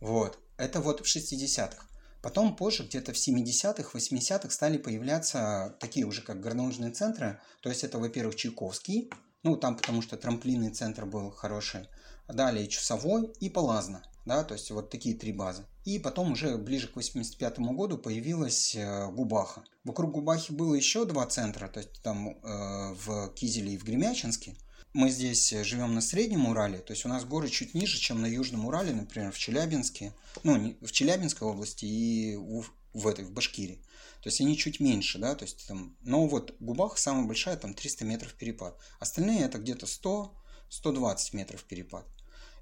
Вот, 0.00 0.40
это 0.56 0.80
вот 0.80 1.00
в 1.00 1.04
60-х. 1.04 1.86
Потом 2.22 2.56
позже, 2.56 2.82
где-то 2.82 3.12
в 3.12 3.16
70-х, 3.16 3.96
80-х 3.96 4.50
стали 4.50 4.78
появляться 4.78 5.76
такие 5.78 6.06
уже 6.06 6.22
как 6.22 6.40
горнолыжные 6.40 6.90
центры, 6.90 7.40
то 7.62 7.68
есть 7.68 7.84
это, 7.84 8.00
во-первых, 8.00 8.34
Чайковский, 8.34 9.12
ну 9.44 9.56
там 9.56 9.76
потому 9.76 10.02
что 10.02 10.16
трамплинный 10.16 10.70
центр 10.70 11.06
был 11.06 11.30
хороший, 11.30 11.88
далее 12.26 12.66
Часовой 12.66 13.32
и 13.38 13.48
Полазно 13.48 14.02
да, 14.26 14.42
то 14.44 14.54
есть 14.54 14.70
вот 14.70 14.90
такие 14.90 15.14
три 15.14 15.32
базы. 15.32 15.64
И 15.84 15.98
потом 15.98 16.32
уже 16.32 16.58
ближе 16.58 16.88
к 16.88 16.96
85 16.96 17.60
году 17.60 17.96
появилась 17.96 18.74
э, 18.74 19.08
Губаха. 19.12 19.64
Вокруг 19.84 20.12
Губахи 20.12 20.52
было 20.52 20.74
еще 20.74 21.04
два 21.04 21.26
центра, 21.26 21.68
то 21.68 21.78
есть 21.78 22.02
там 22.02 22.28
э, 22.28 22.94
в 22.94 23.32
Кизеле 23.34 23.74
и 23.74 23.78
в 23.78 23.84
Гремячинске. 23.84 24.56
Мы 24.92 25.10
здесь 25.10 25.50
живем 25.50 25.94
на 25.94 26.00
Среднем 26.00 26.46
Урале, 26.46 26.78
то 26.78 26.92
есть 26.92 27.04
у 27.04 27.08
нас 27.08 27.24
горы 27.24 27.48
чуть 27.48 27.74
ниже, 27.74 27.98
чем 27.98 28.20
на 28.20 28.26
Южном 28.26 28.66
Урале, 28.66 28.92
например, 28.92 29.30
в 29.30 29.38
Челябинске, 29.38 30.12
ну, 30.42 30.76
в 30.80 30.90
Челябинской 30.90 31.46
области 31.46 31.84
и 31.84 32.34
в, 32.36 32.64
в 32.94 33.06
этой, 33.06 33.24
в 33.24 33.30
Башкирии. 33.30 33.84
То 34.22 34.28
есть 34.28 34.40
они 34.40 34.56
чуть 34.56 34.80
меньше, 34.80 35.18
да, 35.18 35.34
то 35.36 35.44
есть 35.44 35.68
там, 35.68 35.96
но 36.00 36.26
вот 36.26 36.56
Губаха 36.58 36.98
самая 36.98 37.26
большая, 37.26 37.56
там 37.56 37.74
300 37.74 38.04
метров 38.06 38.34
перепад. 38.34 38.76
Остальные 38.98 39.42
это 39.42 39.58
где-то 39.58 39.86
100-120 39.86 41.16
метров 41.34 41.62
перепад. 41.62 42.06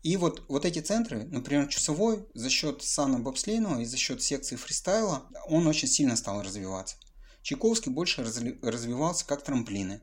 И 0.05 0.19
вот, 0.19 0.45
вот 0.49 0.67
эти 0.67 0.81
центры, 0.81 1.25
например, 1.25 1.67
часовой, 1.67 2.27
за 2.35 2.51
счет 2.51 2.83
Сана 2.83 3.19
Бобслейного 3.19 3.81
и 3.81 3.87
за 3.87 3.97
счет 3.97 4.23
секции 4.23 4.55
фристайла, 4.55 5.27
он 5.49 5.67
очень 5.67 5.89
сильно 5.89 6.15
стал 6.15 6.43
развиваться. 6.43 6.97
Чайковский 7.41 7.91
больше 7.91 8.23
развивался 8.23 9.27
как 9.27 9.43
трамплины, 9.43 10.03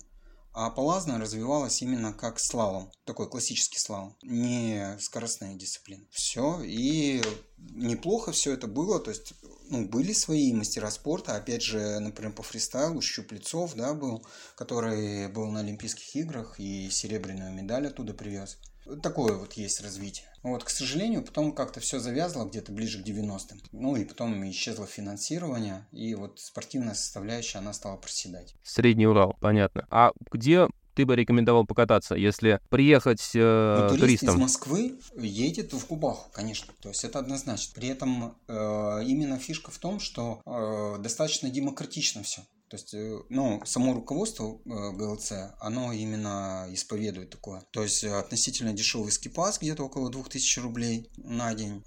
а 0.53 0.71
Палазна 0.71 1.19
развивалась 1.19 1.83
именно 1.83 2.13
как 2.13 2.39
слалом, 2.39 2.91
такой 3.05 3.29
классический 3.29 3.77
слалом, 3.77 4.17
не 4.23 4.97
скоростная 4.99 5.53
дисциплина. 5.53 6.03
Все, 6.09 6.63
и 6.63 7.21
неплохо 7.59 8.31
все 8.31 8.53
это 8.53 8.65
было, 8.65 8.99
то 8.99 9.11
есть 9.11 9.35
ну, 9.69 9.87
были 9.87 10.13
свои 10.13 10.51
мастера 10.51 10.89
спорта, 10.89 11.35
опять 11.35 11.61
же, 11.61 11.99
например, 11.99 12.33
по 12.33 12.41
фристайлу 12.41 13.01
Щуплецов, 13.01 13.75
да, 13.75 13.93
был, 13.93 14.25
который 14.55 15.27
был 15.27 15.45
на 15.51 15.59
Олимпийских 15.59 16.15
играх 16.15 16.59
и 16.59 16.89
серебряную 16.89 17.53
медаль 17.53 17.85
оттуда 17.85 18.15
привез. 18.15 18.57
Такое 19.01 19.35
вот 19.35 19.53
есть 19.53 19.81
развитие. 19.81 20.27
Вот, 20.43 20.63
к 20.63 20.69
сожалению, 20.69 21.23
потом 21.23 21.53
как-то 21.53 21.79
все 21.79 21.99
завязло 21.99 22.45
где-то 22.45 22.71
ближе 22.71 23.01
к 23.01 23.05
90-м. 23.05 23.61
Ну 23.71 23.95
и 23.95 24.05
потом 24.05 24.49
исчезло 24.49 24.87
финансирование, 24.87 25.87
и 25.91 26.15
вот 26.15 26.39
спортивная 26.39 26.95
составляющая, 26.95 27.59
она 27.59 27.73
стала 27.73 27.97
проседать. 27.97 28.55
Средний 28.63 29.05
Урал, 29.05 29.35
понятно. 29.39 29.87
А 29.91 30.11
где 30.31 30.67
ты 30.95 31.05
бы 31.05 31.15
рекомендовал 31.15 31.65
покататься, 31.65 32.15
если 32.15 32.59
приехать 32.69 33.31
э, 33.33 33.77
ну, 33.81 33.87
турист 33.89 34.01
туристом? 34.01 34.29
из 34.29 34.41
Москвы 34.41 34.99
едет 35.15 35.73
в 35.73 35.85
Кубаху, 35.85 36.29
конечно. 36.33 36.73
То 36.81 36.89
есть 36.89 37.03
это 37.03 37.19
однозначно. 37.19 37.73
При 37.75 37.87
этом 37.87 38.35
э, 38.47 39.03
именно 39.05 39.37
фишка 39.37 39.71
в 39.71 39.77
том, 39.77 39.99
что 39.99 40.41
э, 40.45 41.01
достаточно 41.01 41.49
демократично 41.49 42.23
все. 42.23 42.41
То 42.71 42.77
есть, 42.77 42.93
э, 42.93 43.19
ну, 43.27 43.61
само 43.65 43.93
руководство 43.93 44.61
э, 44.63 44.91
ГЛЦ, 44.93 45.33
оно 45.59 45.91
именно 45.91 46.67
исповедует 46.69 47.29
такое. 47.29 47.65
То 47.71 47.83
есть, 47.83 48.01
э, 48.05 48.13
относительно 48.17 48.71
дешевый 48.71 49.11
скипас, 49.11 49.59
где-то 49.59 49.83
около 49.83 50.09
2000 50.09 50.59
рублей 50.59 51.09
на 51.17 51.53
день. 51.53 51.83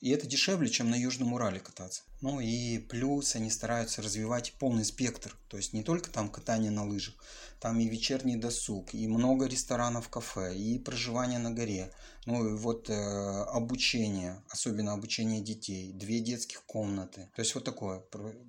И 0.00 0.10
это 0.10 0.26
дешевле, 0.26 0.68
чем 0.68 0.90
на 0.90 0.96
Южном 0.96 1.34
Урале 1.34 1.60
кататься. 1.60 2.02
Ну 2.20 2.40
и 2.40 2.78
плюс 2.78 3.36
они 3.36 3.48
стараются 3.48 4.02
развивать 4.02 4.54
полный 4.58 4.84
спектр. 4.84 5.36
То 5.48 5.56
есть, 5.56 5.72
не 5.72 5.84
только 5.84 6.10
там 6.10 6.28
катание 6.28 6.72
на 6.72 6.84
лыжах, 6.84 7.14
там 7.64 7.80
и 7.80 7.88
вечерний 7.88 8.36
досуг, 8.36 8.92
и 8.92 9.08
много 9.08 9.46
ресторанов, 9.46 10.10
кафе, 10.10 10.54
и 10.54 10.78
проживание 10.78 11.38
на 11.38 11.50
горе. 11.50 11.90
Ну 12.26 12.46
и 12.46 12.58
вот 12.58 12.90
э, 12.90 12.92
обучение, 12.92 14.42
особенно 14.50 14.92
обучение 14.92 15.40
детей, 15.40 15.90
две 15.94 16.20
детских 16.20 16.62
комнаты. 16.66 17.30
То 17.34 17.40
есть 17.40 17.54
вот 17.54 17.64
такое, 17.64 18.00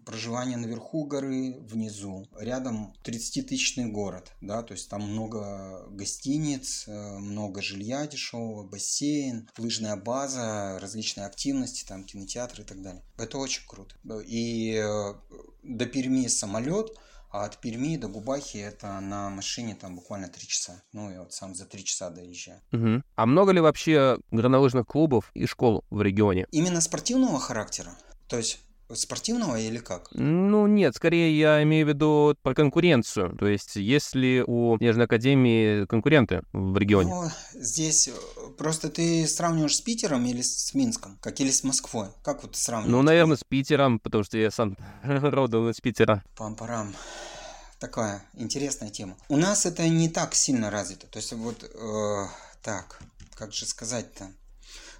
проживание 0.06 0.58
наверху 0.58 1.06
горы, 1.06 1.56
внизу. 1.62 2.28
Рядом 2.38 2.94
30-тысячный 3.06 3.86
город, 3.86 4.34
да, 4.42 4.64
то 4.64 4.74
есть 4.74 4.90
там 4.90 5.04
много 5.04 5.88
гостиниц, 5.92 6.84
э, 6.86 7.18
много 7.18 7.62
жилья 7.62 8.08
дешевого, 8.08 8.68
бассейн, 8.68 9.50
лыжная 9.58 9.96
база, 9.96 10.78
различные 10.82 11.26
активности, 11.26 11.86
там 11.88 12.04
кинотеатры 12.04 12.64
и 12.64 12.66
так 12.66 12.82
далее. 12.82 13.02
Это 13.18 13.38
очень 13.38 13.66
круто. 13.66 13.96
И 14.28 14.74
э, 14.74 15.14
до 15.64 15.86
Перми 15.86 16.28
самолет– 16.28 16.90
а 17.36 17.46
от 17.46 17.58
Перми 17.58 17.98
до 17.98 18.08
Губахи 18.08 18.58
это 18.58 19.00
на 19.02 19.30
машине 19.30 19.76
там 19.76 19.96
буквально 19.96 20.30
три 20.30 20.48
часа. 20.48 20.82
Ну, 20.94 21.12
и 21.12 21.18
вот 21.18 21.34
сам 21.34 21.54
за 21.54 21.66
три 21.66 21.84
часа 21.84 22.10
доезжаю. 22.10 22.62
Угу. 22.72 23.04
А 23.16 23.26
много 23.26 23.52
ли 23.52 23.60
вообще 23.60 24.18
горнолыжных 24.32 24.88
клубов 24.88 25.32
и 25.34 25.46
школ 25.46 25.84
в 25.90 26.02
регионе? 26.02 26.48
Именно 26.52 26.80
спортивного 26.80 27.40
характера? 27.40 27.92
То 28.30 28.38
есть 28.38 28.60
спортивного 28.94 29.60
или 29.60 29.78
как? 29.78 30.10
Ну, 30.12 30.68
нет, 30.68 30.96
скорее 30.96 31.38
я 31.38 31.64
имею 31.64 31.86
в 31.86 31.90
виду 31.90 32.36
про 32.42 32.54
конкуренцию. 32.54 33.36
То 33.38 33.48
есть, 33.48 33.76
есть 33.76 34.16
ли 34.16 34.44
у 34.46 34.78
Нежной 34.78 35.06
Академии 35.06 35.86
конкуренты 35.86 36.44
в 36.54 36.78
регионе? 36.78 37.14
Ну, 37.14 37.30
здесь 37.54 38.08
э, 38.08 38.12
просто 38.58 38.90
ты 38.90 39.28
сравниваешь 39.28 39.78
с 39.78 39.82
Питером 39.82 40.26
или 40.26 40.42
с 40.42 40.74
Минском, 40.74 41.18
как 41.22 41.40
или 41.40 41.50
с 41.52 41.64
Москвой? 41.64 42.10
Как 42.24 42.44
вот 42.44 42.56
сравнивать? 42.56 42.92
Ну, 42.92 43.02
наверное, 43.02 43.38
с 43.38 43.44
Питером, 43.44 44.00
потому 44.00 44.24
что 44.24 44.38
я 44.38 44.52
сам 44.52 44.78
родом 45.04 45.70
из 45.70 45.82
Питера. 45.82 46.24
Пам-парам 46.36 46.94
такая 47.80 48.24
интересная 48.34 48.90
тема. 48.90 49.18
У 49.30 49.38
нас 49.38 49.66
это 49.66 49.88
не 49.88 50.10
так 50.10 50.34
сильно 50.36 50.70
развито. 50.72 51.08
То 51.08 51.18
есть 51.18 51.34
вот 51.34 51.64
э, 51.64 52.26
так, 52.62 53.00
как 53.36 53.54
же 53.54 53.66
сказать-то? 53.66 54.32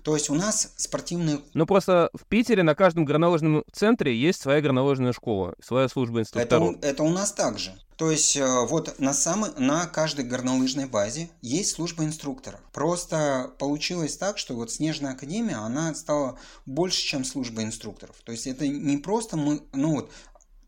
То 0.06 0.14
есть 0.14 0.30
у 0.30 0.36
нас 0.36 0.72
спортивные... 0.78 1.42
Ну 1.56 1.66
просто 1.66 2.12
в 2.14 2.28
Питере 2.28 2.62
на 2.62 2.76
каждом 2.76 3.06
горнолыжном 3.06 3.64
центре 3.74 4.16
есть 4.16 4.40
своя 4.40 4.62
горнолыжная 4.62 5.14
школа, 5.14 5.56
своя 5.60 5.90
служба 5.90 6.20
инструкторов. 6.20 6.76
Это, 6.78 6.88
это 6.88 7.04
у 7.04 7.10
нас 7.10 7.32
также. 7.32 7.76
То 7.96 8.12
есть 8.12 8.38
э, 8.38 8.46
вот 8.68 9.00
на, 9.00 9.14
самой, 9.14 9.50
на 9.58 9.88
каждой 9.88 10.24
горнолыжной 10.24 10.86
базе 10.86 11.32
есть 11.42 11.72
служба 11.72 12.04
инструкторов. 12.04 12.60
Просто 12.72 13.52
получилось 13.58 14.16
так, 14.16 14.38
что 14.38 14.54
вот 14.54 14.72
Снежная 14.72 15.14
Академия, 15.14 15.56
она 15.56 15.96
стала 15.96 16.38
больше, 16.68 17.02
чем 17.02 17.26
служба 17.26 17.64
инструкторов. 17.64 18.18
То 18.24 18.32
есть 18.32 18.46
это 18.46 18.68
не 18.68 18.98
просто 18.98 19.38
мы, 19.38 19.64
ну 19.74 19.96
вот, 19.96 20.12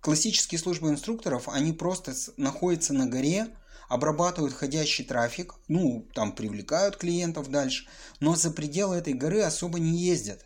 классические 0.01 0.57
службы 0.57 0.89
инструкторов, 0.89 1.47
они 1.47 1.73
просто 1.73 2.15
находятся 2.37 2.93
на 2.93 3.05
горе, 3.05 3.49
обрабатывают 3.87 4.53
ходящий 4.53 5.03
трафик, 5.03 5.55
ну, 5.67 6.07
там 6.13 6.33
привлекают 6.33 6.97
клиентов 6.97 7.49
дальше, 7.49 7.87
но 8.19 8.35
за 8.35 8.51
пределы 8.51 8.97
этой 8.97 9.13
горы 9.13 9.41
особо 9.41 9.79
не 9.79 9.97
ездят. 9.97 10.45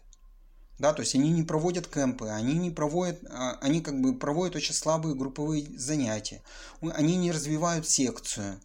Да, 0.80 0.94
то 0.94 1.02
есть 1.02 1.14
они 1.14 1.30
не 1.30 1.44
проводят 1.44 1.88
кемпы, 1.88 2.28
они 2.30 2.56
не 2.56 2.72
проводят, 2.72 3.24
а, 3.30 3.60
они 3.62 3.82
как 3.82 4.02
бы 4.02 4.18
проводят 4.18 4.56
очень 4.56 4.74
слабые 4.74 5.16
групповые 5.16 5.68
занятия, 5.78 6.42
они 6.82 7.18
не 7.18 7.32
развивают 7.32 7.88
секцию, 7.88 8.60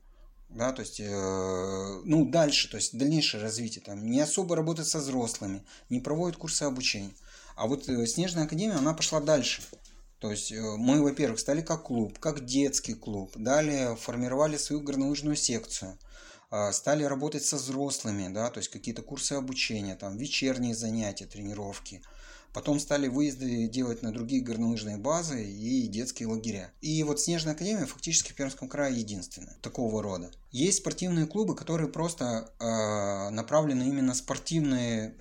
да, 0.49 0.73
то 0.73 0.81
есть, 0.81 1.01
э, 1.01 2.01
ну, 2.05 2.25
дальше, 2.25 2.71
то 2.71 2.77
есть 2.77 2.97
дальнейшее 2.97 3.43
развитие, 3.43 3.85
там, 3.85 4.07
не 4.07 4.21
особо 4.21 4.57
работают 4.57 4.89
со 4.89 4.99
взрослыми, 4.99 5.65
не 5.91 6.01
проводят 6.01 6.39
курсы 6.39 6.62
обучения. 6.62 7.12
А 7.57 7.67
вот 7.67 7.89
э, 7.89 8.07
Снежная 8.07 8.45
Академия, 8.45 8.77
она 8.77 8.95
пошла 8.95 9.21
дальше. 9.21 9.62
То 10.18 10.31
есть 10.31 10.50
э, 10.52 10.61
мы, 10.61 11.02
во-первых, 11.02 11.38
стали 11.38 11.61
как 11.61 11.85
клуб, 11.85 12.18
как 12.18 12.44
детский 12.44 12.94
клуб, 12.94 13.33
далее 13.37 13.96
формировали 13.96 14.57
свою 14.57 14.83
горнолыжную 14.83 15.37
секцию, 15.37 15.98
а, 16.50 16.72
стали 16.72 17.05
работать 17.05 17.44
со 17.44 17.57
взрослыми, 17.57 18.33
да, 18.33 18.50
то 18.50 18.59
есть 18.59 18.70
какие-то 18.70 19.02
курсы 19.02 19.33
обучения, 19.33 19.96
там 19.96 20.16
вечерние 20.16 20.74
занятия, 20.74 21.26
тренировки. 21.26 22.02
Потом 22.55 22.81
стали 22.81 23.09
выезды 23.09 23.68
делать 23.68 24.00
на 24.00 24.12
другие 24.12 24.42
горнолыжные 24.42 24.96
базы 24.96 25.44
и 25.44 25.87
детские 25.88 26.29
лагеря. 26.29 26.72
И 26.81 27.02
вот 27.02 27.20
Снежная 27.20 27.52
Академия 27.52 27.85
фактически 27.85 28.33
в 28.33 28.35
Пермском 28.35 28.68
крае 28.68 28.98
единственная 28.98 29.59
такого 29.61 30.02
рода. 30.02 30.31
Есть 30.52 30.79
спортивные 30.79 31.26
клубы, 31.26 31.55
которые 31.55 31.88
просто 31.88 32.50
э, 32.59 33.29
направлены 33.29 33.83
именно 33.83 34.14
спортивные 34.14 35.14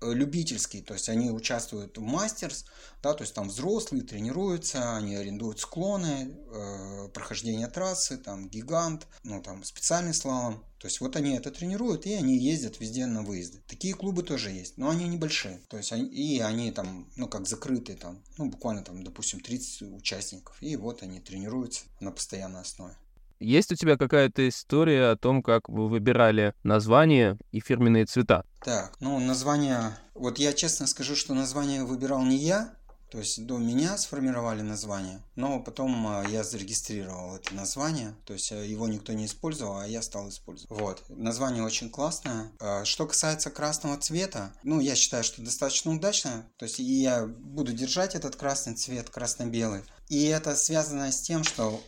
любительские, 0.00 0.82
то 0.82 0.94
есть 0.94 1.08
они 1.08 1.30
участвуют 1.30 1.98
в 1.98 2.02
мастерс, 2.02 2.64
да, 3.02 3.14
то 3.14 3.22
есть 3.22 3.34
там 3.34 3.48
взрослые 3.48 4.02
тренируются, 4.02 4.96
они 4.96 5.14
арендуют 5.14 5.60
склоны, 5.60 6.36
э, 6.52 7.08
прохождение 7.12 7.66
трассы, 7.66 8.16
там 8.16 8.48
гигант, 8.48 9.06
ну 9.24 9.42
там 9.42 9.62
специальный 9.64 10.14
слалом, 10.14 10.64
то 10.78 10.86
есть 10.86 11.00
вот 11.00 11.16
они 11.16 11.36
это 11.36 11.50
тренируют 11.50 12.06
и 12.06 12.14
они 12.14 12.38
ездят 12.38 12.80
везде 12.80 13.06
на 13.06 13.22
выезды. 13.22 13.60
Такие 13.66 13.94
клубы 13.94 14.22
тоже 14.22 14.50
есть, 14.50 14.78
но 14.78 14.88
они 14.88 15.06
небольшие, 15.06 15.60
то 15.68 15.76
есть 15.76 15.92
они, 15.92 16.06
и 16.06 16.40
они 16.40 16.72
там, 16.72 17.10
ну 17.16 17.28
как 17.28 17.46
закрытые 17.46 17.96
там, 17.96 18.22
ну 18.38 18.48
буквально 18.48 18.82
там, 18.82 19.04
допустим, 19.04 19.40
30 19.40 19.82
участников, 19.92 20.56
и 20.62 20.76
вот 20.76 21.02
они 21.02 21.20
тренируются 21.20 21.82
на 22.00 22.10
постоянной 22.10 22.62
основе. 22.62 22.96
Есть 23.40 23.72
у 23.72 23.74
тебя 23.74 23.96
какая-то 23.96 24.46
история 24.48 25.10
о 25.10 25.16
том, 25.16 25.42
как 25.42 25.68
вы 25.70 25.88
выбирали 25.88 26.54
название 26.62 27.38
и 27.52 27.60
фирменные 27.60 28.04
цвета? 28.04 28.44
Так, 28.62 28.94
ну 29.00 29.18
название... 29.18 29.96
Вот 30.14 30.38
я 30.38 30.52
честно 30.52 30.86
скажу, 30.86 31.16
что 31.16 31.32
название 31.32 31.84
выбирал 31.84 32.22
не 32.22 32.36
я, 32.36 32.74
то 33.10 33.18
есть 33.18 33.44
до 33.44 33.58
меня 33.58 33.98
сформировали 33.98 34.62
название, 34.62 35.20
но 35.34 35.60
потом 35.60 36.06
а, 36.06 36.24
я 36.28 36.44
зарегистрировал 36.44 37.34
это 37.36 37.54
название, 37.54 38.14
то 38.24 38.34
есть 38.34 38.52
э, 38.52 38.66
его 38.66 38.86
никто 38.86 39.12
не 39.12 39.26
использовал, 39.26 39.78
а 39.78 39.86
я 39.86 40.00
стал 40.00 40.28
использовать. 40.28 40.70
Вот, 40.70 41.02
название 41.08 41.64
очень 41.64 41.90
классное. 41.90 42.52
А, 42.60 42.84
что 42.84 43.06
касается 43.06 43.50
красного 43.50 43.96
цвета, 43.96 44.52
ну, 44.62 44.78
я 44.78 44.94
считаю, 44.94 45.24
что 45.24 45.42
достаточно 45.42 45.92
удачно, 45.92 46.46
то 46.56 46.66
есть 46.66 46.78
я 46.78 47.26
буду 47.26 47.72
держать 47.72 48.14
этот 48.14 48.36
красный 48.36 48.74
цвет, 48.74 49.10
красно-белый. 49.10 49.82
И 50.10 50.24
это 50.24 50.56
связано 50.56 51.12
с 51.12 51.20
тем, 51.20 51.44
что 51.44 51.80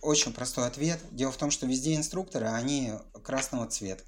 очень 0.00 0.32
простой 0.32 0.68
ответ. 0.68 1.00
Дело 1.10 1.32
в 1.32 1.36
том, 1.36 1.50
что 1.50 1.66
везде 1.66 1.96
инструкторы, 1.96 2.46
они 2.46 2.92
красного 3.24 3.66
цвета. 3.66 4.04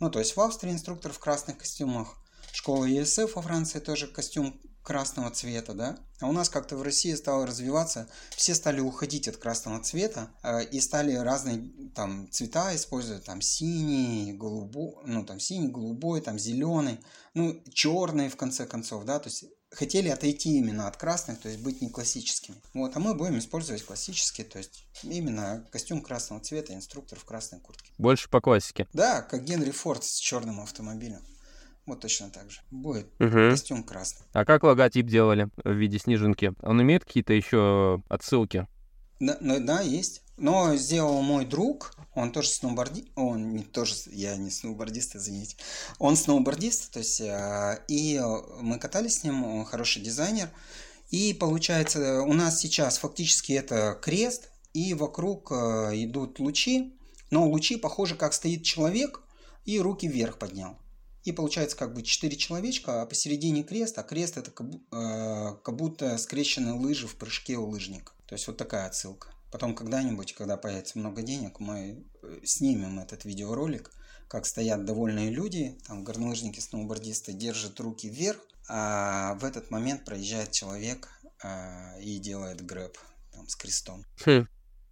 Ну, 0.00 0.10
то 0.10 0.18
есть 0.18 0.36
в 0.36 0.40
Австрии 0.40 0.70
инструктор 0.70 1.12
в 1.12 1.18
красных 1.18 1.56
костюмах, 1.56 2.14
школа 2.52 2.84
ESF 2.84 3.32
во 3.34 3.40
Франции 3.40 3.78
тоже 3.78 4.06
костюм 4.06 4.60
красного 4.82 5.30
цвета, 5.30 5.72
да, 5.72 5.98
а 6.20 6.28
у 6.28 6.32
нас 6.32 6.48
как-то 6.48 6.76
в 6.76 6.82
России 6.82 7.12
стало 7.14 7.44
развиваться, 7.46 8.06
все 8.36 8.54
стали 8.54 8.80
уходить 8.80 9.26
от 9.26 9.36
красного 9.36 9.82
цвета 9.82 10.30
э, 10.44 10.64
и 10.66 10.80
стали 10.80 11.14
разные 11.14 11.72
там 11.94 12.30
цвета 12.30 12.76
использовать, 12.76 13.24
там 13.24 13.40
синий, 13.40 14.32
голубой, 14.32 14.94
ну 15.04 15.24
там 15.24 15.40
синий, 15.40 15.68
голубой, 15.68 16.20
там 16.20 16.38
зеленый, 16.38 17.00
ну 17.34 17.60
черный 17.72 18.28
в 18.28 18.36
конце 18.36 18.64
концов, 18.64 19.04
да, 19.04 19.18
то 19.18 19.28
есть 19.28 19.46
хотели 19.70 20.08
отойти 20.08 20.56
именно 20.56 20.88
от 20.88 20.96
красных, 20.96 21.40
то 21.40 21.48
есть 21.48 21.62
быть 21.62 21.80
не 21.80 21.90
классическими. 21.90 22.56
Вот, 22.74 22.96
а 22.96 23.00
мы 23.00 23.14
будем 23.14 23.38
использовать 23.38 23.82
классические, 23.82 24.46
то 24.46 24.58
есть 24.58 24.86
именно 25.02 25.66
костюм 25.70 26.02
красного 26.02 26.40
цвета, 26.40 26.74
инструктор 26.74 27.18
в 27.18 27.24
красной 27.24 27.60
куртке. 27.60 27.92
Больше 27.98 28.28
по 28.28 28.40
классике. 28.40 28.86
Да, 28.92 29.22
как 29.22 29.44
Генри 29.44 29.70
Форд 29.70 30.04
с 30.04 30.16
черным 30.16 30.60
автомобилем. 30.60 31.22
Вот 31.86 32.00
точно 32.00 32.30
так 32.30 32.50
же. 32.50 32.60
Будет 32.70 33.06
угу. 33.20 33.50
костюм 33.50 33.84
красный. 33.84 34.26
А 34.32 34.44
как 34.44 34.64
логотип 34.64 35.06
делали 35.06 35.48
в 35.62 35.72
виде 35.72 35.98
снежинки? 35.98 36.52
Он 36.62 36.82
имеет 36.82 37.04
какие-то 37.04 37.32
еще 37.32 38.02
отсылки? 38.08 38.66
Да, 39.20 39.38
ну, 39.40 39.64
да, 39.64 39.80
есть. 39.80 40.22
Но 40.36 40.76
сделал 40.76 41.22
мой 41.22 41.46
друг, 41.46 41.94
он 42.14 42.30
тоже 42.30 42.48
сноубордист, 42.48 43.08
он 43.14 43.54
не 43.54 43.62
тоже, 43.62 43.94
я 44.06 44.36
не 44.36 44.50
сноубордист, 44.50 45.16
извините, 45.16 45.56
он 45.98 46.16
сноубордист, 46.16 46.90
то 46.92 46.98
есть, 46.98 47.20
э, 47.20 47.82
и 47.88 48.20
мы 48.60 48.78
катались 48.78 49.20
с 49.20 49.24
ним, 49.24 49.44
он 49.44 49.64
хороший 49.64 50.02
дизайнер, 50.02 50.50
и 51.10 51.32
получается, 51.32 52.22
у 52.22 52.32
нас 52.32 52.60
сейчас 52.60 52.98
фактически 52.98 53.52
это 53.52 53.98
крест, 54.02 54.50
и 54.74 54.92
вокруг 54.92 55.52
э, 55.52 55.92
идут 55.94 56.38
лучи, 56.38 56.98
но 57.30 57.48
лучи 57.48 57.76
похожи, 57.76 58.14
как 58.14 58.34
стоит 58.34 58.62
человек, 58.62 59.22
и 59.64 59.80
руки 59.80 60.06
вверх 60.06 60.38
поднял. 60.38 60.78
И 61.24 61.32
получается 61.32 61.76
как 61.76 61.92
бы 61.92 62.02
четыре 62.02 62.36
человечка, 62.36 63.02
а 63.02 63.06
посередине 63.06 63.64
крест, 63.64 63.98
а 63.98 64.02
крест 64.02 64.36
это 64.36 64.50
э, 64.52 65.56
как 65.64 65.76
будто 65.76 66.18
скрещенные 66.18 66.74
лыжи 66.74 67.08
в 67.08 67.16
прыжке 67.16 67.56
у 67.56 67.66
лыжника. 67.66 68.12
То 68.26 68.34
есть 68.34 68.46
вот 68.46 68.56
такая 68.56 68.86
отсылка. 68.86 69.28
Потом 69.50 69.74
когда-нибудь, 69.74 70.34
когда 70.34 70.56
появится 70.56 70.98
много 70.98 71.22
денег, 71.22 71.60
мы 71.60 72.04
э, 72.22 72.40
снимем 72.44 72.98
этот 72.98 73.24
видеоролик, 73.24 73.90
как 74.28 74.44
стоят 74.46 74.84
довольные 74.84 75.30
люди, 75.30 75.78
там 75.86 76.02
горнолыжники, 76.02 76.60
сноубордисты 76.60 77.32
держат 77.32 77.78
руки 77.80 78.08
вверх, 78.08 78.40
а 78.68 79.34
в 79.34 79.44
этот 79.44 79.70
момент 79.70 80.04
проезжает 80.04 80.50
человек 80.50 81.08
а, 81.42 81.96
и 82.00 82.18
делает 82.18 82.64
грэп 82.64 82.98
там, 83.32 83.48
с 83.48 83.54
крестом. 83.54 84.04
Хм. 84.24 84.48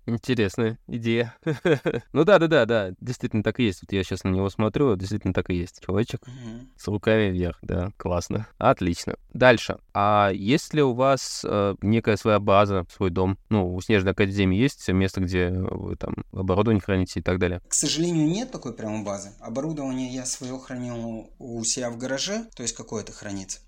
Интересная 0.07 0.79
идея. 0.87 1.35
ну 2.13 2.25
да, 2.25 2.39
да, 2.39 2.47
да, 2.47 2.67
да, 2.67 2.93
действительно 3.01 3.43
так 3.43 3.59
и 3.59 3.65
есть. 3.65 3.83
Вот 3.83 3.93
я 3.93 4.05
сейчас 4.05 4.25
на 4.25 4.29
него 4.29 4.51
смотрю, 4.51 4.97
действительно 4.97 5.33
так 5.33 5.49
и 5.49 5.55
есть. 5.55 5.83
Человечек 5.85 6.21
mm-hmm. 6.23 6.69
с 6.77 6.87
руками 6.89 7.31
вверх, 7.31 7.59
да, 7.63 7.91
классно. 7.97 8.47
Отлично. 8.59 9.17
Дальше. 9.33 9.79
А 9.95 10.31
есть 10.35 10.75
ли 10.75 10.83
у 10.83 10.93
вас 10.93 11.45
э, 11.49 11.75
некая 11.81 12.17
своя 12.17 12.39
база, 12.39 12.85
свой 12.95 13.11
дом? 13.11 13.39
Ну, 13.49 13.75
у 13.75 13.81
Снежной 13.81 14.13
Академии 14.13 14.59
есть 14.59 14.87
место, 14.89 15.21
где 15.21 15.51
вы 15.51 15.97
там 15.97 16.15
оборудование 16.33 16.83
храните 16.83 17.21
и 17.21 17.23
так 17.23 17.39
далее? 17.39 17.61
К 17.67 17.75
сожалению, 17.75 18.27
нет 18.27 18.51
такой 18.51 18.75
прямо 18.75 19.03
базы. 19.03 19.33
Оборудование 19.41 20.13
я 20.13 20.27
свое 20.27 20.59
хранил 20.59 21.31
у 21.39 21.65
себя 21.65 21.91
в 21.91 21.97
гараже, 21.97 22.45
то 22.55 22.63
есть 22.63 22.75
какое-то 22.75 23.13
хранится. 23.13 23.61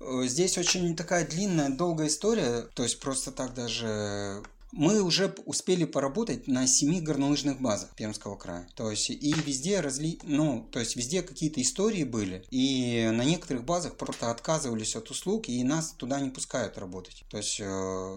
Э, 0.00 0.22
здесь 0.26 0.56
очень 0.56 0.94
такая 0.94 1.26
длинная, 1.26 1.70
долгая 1.70 2.08
история, 2.08 2.62
то 2.74 2.82
есть 2.82 3.00
просто 3.00 3.32
так 3.32 3.54
даже 3.54 4.42
мы 4.76 5.02
уже 5.02 5.34
успели 5.46 5.84
поработать 5.84 6.46
на 6.46 6.66
семи 6.66 7.00
горнолыжных 7.00 7.60
базах 7.60 7.94
Пермского 7.94 8.36
края. 8.36 8.68
То 8.74 8.90
есть 8.90 9.10
и 9.10 9.34
везде 9.46 9.80
разли... 9.80 10.18
ну, 10.24 10.68
то 10.70 10.80
есть 10.80 10.96
везде 10.96 11.22
какие-то 11.22 11.62
истории 11.62 12.04
были, 12.04 12.44
и 12.50 13.10
на 13.12 13.24
некоторых 13.24 13.64
базах 13.64 13.96
просто 13.96 14.30
отказывались 14.30 14.96
от 14.96 15.10
услуг, 15.10 15.48
и 15.48 15.62
нас 15.62 15.92
туда 15.92 16.20
не 16.20 16.30
пускают 16.30 16.78
работать. 16.78 17.24
То 17.30 17.36
есть, 17.36 17.60
э, 17.60 17.64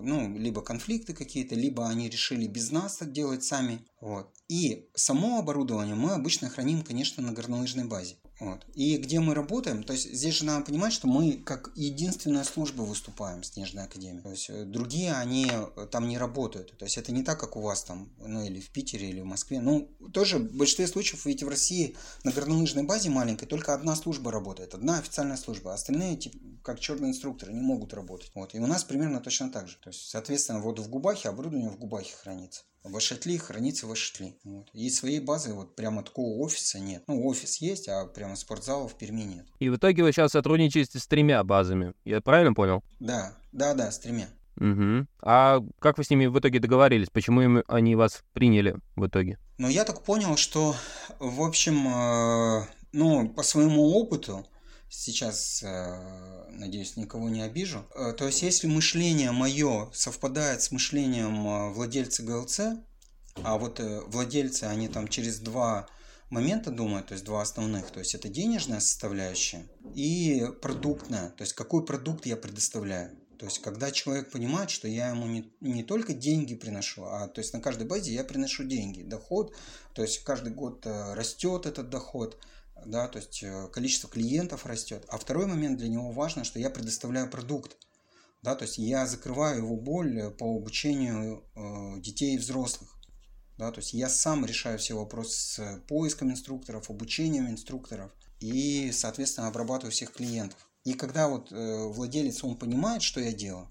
ну, 0.04 0.36
либо 0.38 0.62
конфликты 0.62 1.13
какие-то, 1.13 1.56
либо 1.56 1.88
они 1.88 2.10
решили 2.10 2.48
без 2.48 2.72
нас 2.72 2.98
это 3.02 3.12
делать 3.12 3.43
сами. 3.43 3.86
Вот. 4.02 4.30
И 4.48 4.89
само 4.96 5.39
оборудование 5.39 5.96
мы 5.96 6.13
обычно 6.13 6.50
храним, 6.50 6.84
конечно, 6.84 7.22
на 7.24 7.34
горнолыжной 7.34 7.86
базе. 7.86 8.15
Вот. 8.39 8.65
И 8.76 8.97
где 8.97 9.19
мы 9.19 9.34
работаем, 9.34 9.84
то 9.84 9.93
есть 9.93 10.13
здесь 10.13 10.36
же 10.36 10.45
надо 10.45 10.65
понимать, 10.65 10.93
что 10.93 11.08
мы 11.08 11.34
как 11.34 11.71
единственная 11.76 12.43
служба 12.43 12.84
выступаем, 12.84 13.41
Снежная 13.41 13.86
Академия. 13.86 14.21
То 14.21 14.30
есть 14.30 14.50
э, 14.50 14.63
другие, 14.63 15.13
они 15.13 15.50
э, 15.52 15.88
там 15.91 16.08
не 16.08 16.19
работают. 16.19 16.78
То 16.78 16.86
есть 16.86 16.97
это 16.97 17.12
не 17.12 17.23
так, 17.23 17.39
как 17.39 17.58
у 17.58 17.62
вас 17.62 17.84
там, 17.84 18.12
ну 18.19 18.43
или 18.45 18.60
в 18.60 18.69
Питере, 18.69 19.10
или 19.10 19.21
в 19.21 19.26
Москве. 19.26 19.60
Ну, 19.60 19.89
тоже 20.13 20.38
в 20.38 20.56
большинстве 20.56 20.88
случаев, 20.88 21.26
ведь 21.26 21.41
в 21.41 21.50
России 21.50 21.95
на 22.23 22.32
горнолыжной 22.32 22.84
базе 22.84 23.10
маленькой 23.10 23.47
только 23.47 23.73
одна 23.73 23.95
служба 23.95 24.32
работает, 24.32 24.76
одна 24.76 25.00
официальная 25.00 25.38
служба. 25.38 25.73
Остальные, 25.73 26.17
типа, 26.17 26.38
как 26.63 26.80
черные 26.80 27.12
инструкторы, 27.12 27.54
не 27.54 27.62
могут 27.62 27.93
работать. 27.95 28.32
Вот. 28.36 28.54
И 28.54 28.60
у 28.60 28.67
нас 28.67 28.84
примерно 28.84 29.19
точно 29.19 29.50
так 29.50 29.67
же. 29.67 29.78
То 29.78 29.89
есть, 29.89 30.10
соответственно, 30.10 30.60
вот 30.60 30.78
в 30.78 30.89
Губахе 30.89 31.30
оборудование 31.30 31.71
в 31.71 31.80
Губахе 31.80 32.13
хранится. 32.15 32.62
В 32.88 32.97
Ашатли 32.97 33.38
хранится 33.38 33.88
в 33.88 33.91
Ашатли. 33.91 34.38
Вот. 34.43 34.69
И 34.73 34.89
своей 34.89 35.19
базы 35.19 35.54
вот 35.54 35.76
прямо 35.76 36.04
такого 36.04 36.39
офиса 36.39 36.80
нет. 36.80 37.04
Ну, 37.08 37.26
офис 37.26 37.58
есть, 37.58 37.88
а 37.88 38.06
прямо 38.06 38.36
спортзала 38.36 38.88
в 38.88 38.97
Перми 38.97 39.23
нет. 39.23 39.45
И 39.60 39.69
в 39.69 39.76
итоге 39.76 40.04
вы 40.04 40.12
сейчас 40.12 40.32
сотрудничаете 40.32 41.00
с 41.00 41.08
тремя 41.08 41.43
базами. 41.43 41.93
Я 42.06 42.21
правильно 42.21 42.54
понял? 42.54 42.84
Да, 43.00 43.34
да, 43.52 43.73
да, 43.73 43.91
с 43.91 44.00
тремя. 44.00 44.30
Угу. 44.60 45.06
А 45.21 45.60
как 45.80 45.97
вы 45.97 46.04
с 46.04 46.10
ними 46.10 46.26
в 46.26 46.39
итоге 46.39 46.60
договорились? 46.60 47.10
Почему 47.10 47.41
им, 47.41 47.63
они 47.67 47.95
вас 47.95 48.23
приняли 48.34 48.76
в 48.95 49.06
итоге? 49.06 49.38
Ну, 49.58 49.67
я 49.67 49.84
так 49.84 50.04
понял, 50.04 50.36
что, 50.38 50.76
в 51.19 51.41
общем, 51.41 51.88
э, 51.88 52.65
ну, 52.91 53.30
по 53.30 53.43
своему 53.43 53.95
опыту, 53.95 54.47
сейчас, 54.89 55.62
э, 55.63 56.50
надеюсь, 56.50 56.97
никого 56.97 57.30
не 57.30 57.41
обижу. 57.41 57.86
Э, 57.95 58.13
то 58.13 58.26
есть, 58.26 58.41
если 58.41 58.67
мышление 58.67 59.32
мое 59.32 59.89
совпадает 59.93 60.62
с 60.62 60.71
мышлением 60.71 61.47
э, 61.47 61.73
владельца 61.73 62.23
ГЛЦ, 62.23 62.60
а 63.43 63.58
вот 63.58 63.80
владельцы, 64.08 64.63
они 64.63 64.88
там 64.88 65.08
через 65.08 65.39
два 65.39 65.88
момента 66.32 66.71
думают, 66.71 67.08
то 67.08 67.13
есть 67.13 67.23
два 67.23 67.41
основных, 67.41 67.91
то 67.91 68.00
есть 68.00 68.15
это 68.15 68.30
денежная 68.30 68.80
составляющая 68.80 69.69
и 69.93 70.43
продуктная, 70.60 71.30
то 71.30 71.43
есть 71.43 71.54
какой 71.54 71.86
продукт 71.86 72.26
я 72.26 72.36
предоставляю. 72.36 73.15
То 73.38 73.45
есть, 73.45 73.60
когда 73.60 73.91
человек 73.91 74.32
понимает, 74.32 74.71
что 74.71 74.88
я 74.88 75.10
ему 75.10 75.28
не, 75.28 75.54
не 75.62 75.84
только 75.84 76.13
деньги 76.15 76.56
приношу, 76.56 77.04
а 77.06 77.28
то 77.28 77.39
есть 77.39 77.54
на 77.54 77.62
каждой 77.62 77.86
базе 77.86 78.12
я 78.12 78.23
приношу 78.23 78.63
деньги, 78.63 79.04
доход, 79.04 79.56
то 79.93 80.02
есть 80.02 80.23
каждый 80.23 80.52
год 80.52 80.88
растет 80.88 81.67
этот 81.67 81.91
доход, 81.91 82.39
да, 82.86 83.08
то 83.08 83.20
есть 83.20 83.44
э, 83.44 83.68
количество 83.72 84.10
клиентов 84.10 84.66
растет. 84.66 85.06
А 85.10 85.18
второй 85.18 85.48
момент 85.48 85.78
для 85.78 85.90
него 85.90 86.12
важно, 86.12 86.44
что 86.44 86.60
я 86.60 86.70
предоставляю 86.70 87.30
продукт, 87.30 87.78
да, 88.42 88.56
то 88.56 88.63
есть 88.63 88.78
я 88.78 89.06
закрываю 89.06 89.63
его 89.63 89.76
боль 89.76 90.20
э, 90.20 90.32
по 90.32 90.56
обучению 90.56 91.44
э, 91.56 92.02
детей 92.02 92.36
и 92.36 92.38
взрослых. 92.38 92.94
Да, 93.58 93.72
то 93.72 93.80
есть 93.80 93.94
я 93.94 94.08
сам 94.08 94.46
решаю 94.46 94.78
все 94.78 94.94
вопросы 94.94 95.36
с 95.36 95.82
поиском 95.88 96.30
инструкторов, 96.30 96.92
обучением 96.92 97.50
инструкторов 97.50 98.12
и, 98.40 98.92
соответственно, 98.92 99.48
обрабатываю 99.48 99.92
всех 99.92 100.12
клиентов. 100.12 100.60
И 100.84 100.94
когда 100.94 101.28
вот 101.28 101.52
владелец, 101.52 102.44
он 102.44 102.56
понимает, 102.56 103.02
что 103.02 103.20
я 103.20 103.34
делаю, 103.34 103.68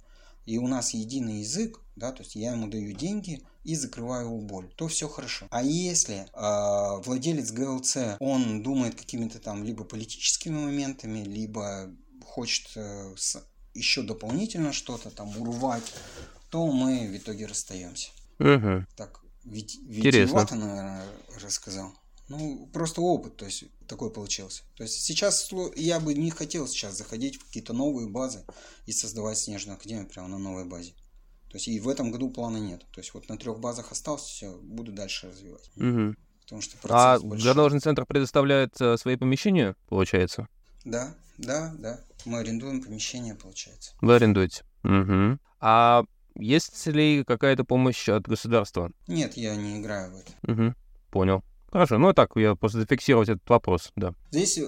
и 0.47 0.59
у 0.59 0.69
нас 0.69 0.95
единый 0.95 1.41
язык, 1.41 1.81
да, 1.97 2.13
то 2.13 2.23
есть 2.23 2.37
я 2.37 2.53
ему 2.53 2.69
даю 2.69 2.93
деньги 2.93 3.43
и 3.65 3.75
закрываю 3.75 4.27
его 4.27 4.41
боль, 4.41 4.73
то 4.77 4.87
все 4.89 5.09
хорошо. 5.09 5.47
А 5.51 5.63
если 5.63 6.27
э, 6.33 7.03
владелец 7.05 7.51
ГЛЦ, 7.51 7.97
он 8.21 8.63
думает 8.63 8.95
какими-то 8.95 9.41
там 9.41 9.65
либо 9.65 9.85
политическими 9.85 10.55
моментами, 10.55 11.25
либо 11.25 11.91
хочет 12.25 12.71
э, 12.77 13.15
с, 13.17 13.45
еще 13.75 14.03
дополнительно 14.03 14.73
что-то 14.73 15.11
там 15.11 15.37
урвать, 15.37 15.93
то 16.51 16.67
мы 16.71 17.09
в 17.09 17.17
итоге 17.17 17.47
расстаемся. 17.47 18.11
Угу. 18.39 18.87
Так, 18.97 19.21
ведь, 19.45 19.81
витиевато, 19.83 20.55
наверное, 20.55 21.05
рассказал. 21.43 21.93
Ну, 22.29 22.69
просто 22.73 23.01
опыт, 23.01 23.37
то 23.37 23.45
есть 23.45 23.65
такой 23.87 24.11
получился. 24.11 24.65
То 24.77 24.83
есть 24.83 25.01
сейчас 25.01 25.49
я 25.77 26.01
бы 26.01 26.15
не 26.15 26.31
хотел 26.31 26.67
сейчас 26.67 26.97
заходить 26.97 27.37
в 27.37 27.45
какие-то 27.47 27.73
новые 27.73 28.09
базы 28.09 28.45
и 28.87 28.93
создавать 28.93 29.39
снежную 29.39 29.77
академию 29.77 30.09
прямо 30.09 30.29
на 30.29 30.39
новой 30.39 30.65
базе. 30.65 30.93
То 31.49 31.57
есть 31.57 31.69
и 31.69 31.79
в 31.79 31.89
этом 31.89 32.11
году 32.11 32.31
плана 32.31 32.59
нет. 32.59 32.85
То 32.93 33.01
есть 33.01 33.15
вот 33.15 33.29
на 33.29 33.39
трех 33.39 33.61
базах 33.61 33.93
остался, 33.93 34.27
все, 34.27 34.59
буду 34.61 34.93
дальше 34.93 35.29
развивать. 35.29 35.71
Угу. 35.77 36.17
Потому 36.43 36.62
что 36.62 36.77
а 36.89 37.19
горнолыжный 37.19 37.81
центр 37.81 38.05
предоставляет 38.07 38.81
э, 38.81 38.97
свои 38.97 39.17
помещения, 39.17 39.75
получается? 39.89 40.49
Да, 40.85 41.15
да, 41.39 41.75
да. 41.79 42.01
Мы 42.25 42.39
арендуем 42.39 42.83
помещение, 42.83 43.35
получается. 43.35 43.93
Вы 44.01 44.17
арендуете. 44.17 44.65
Угу. 44.85 45.39
А 45.61 46.05
есть 46.35 46.87
ли 46.87 47.25
какая-то 47.25 47.65
помощь 47.65 48.09
от 48.09 48.27
государства? 48.29 48.91
Нет, 49.07 49.37
я 49.37 49.57
не 49.57 49.81
играю 49.81 50.12
в 50.12 50.17
это. 50.19 50.53
Угу. 50.53 50.75
Понял. 51.11 51.43
Хорошо, 51.77 51.99
ну 51.99 52.15
так, 52.15 52.31
я 52.37 52.55
просто 52.55 52.81
зафиксировать 52.81 53.29
этот 53.29 53.47
вопрос, 53.51 53.93
да. 53.97 54.15
Здесь 54.31 54.57
э, 54.57 54.62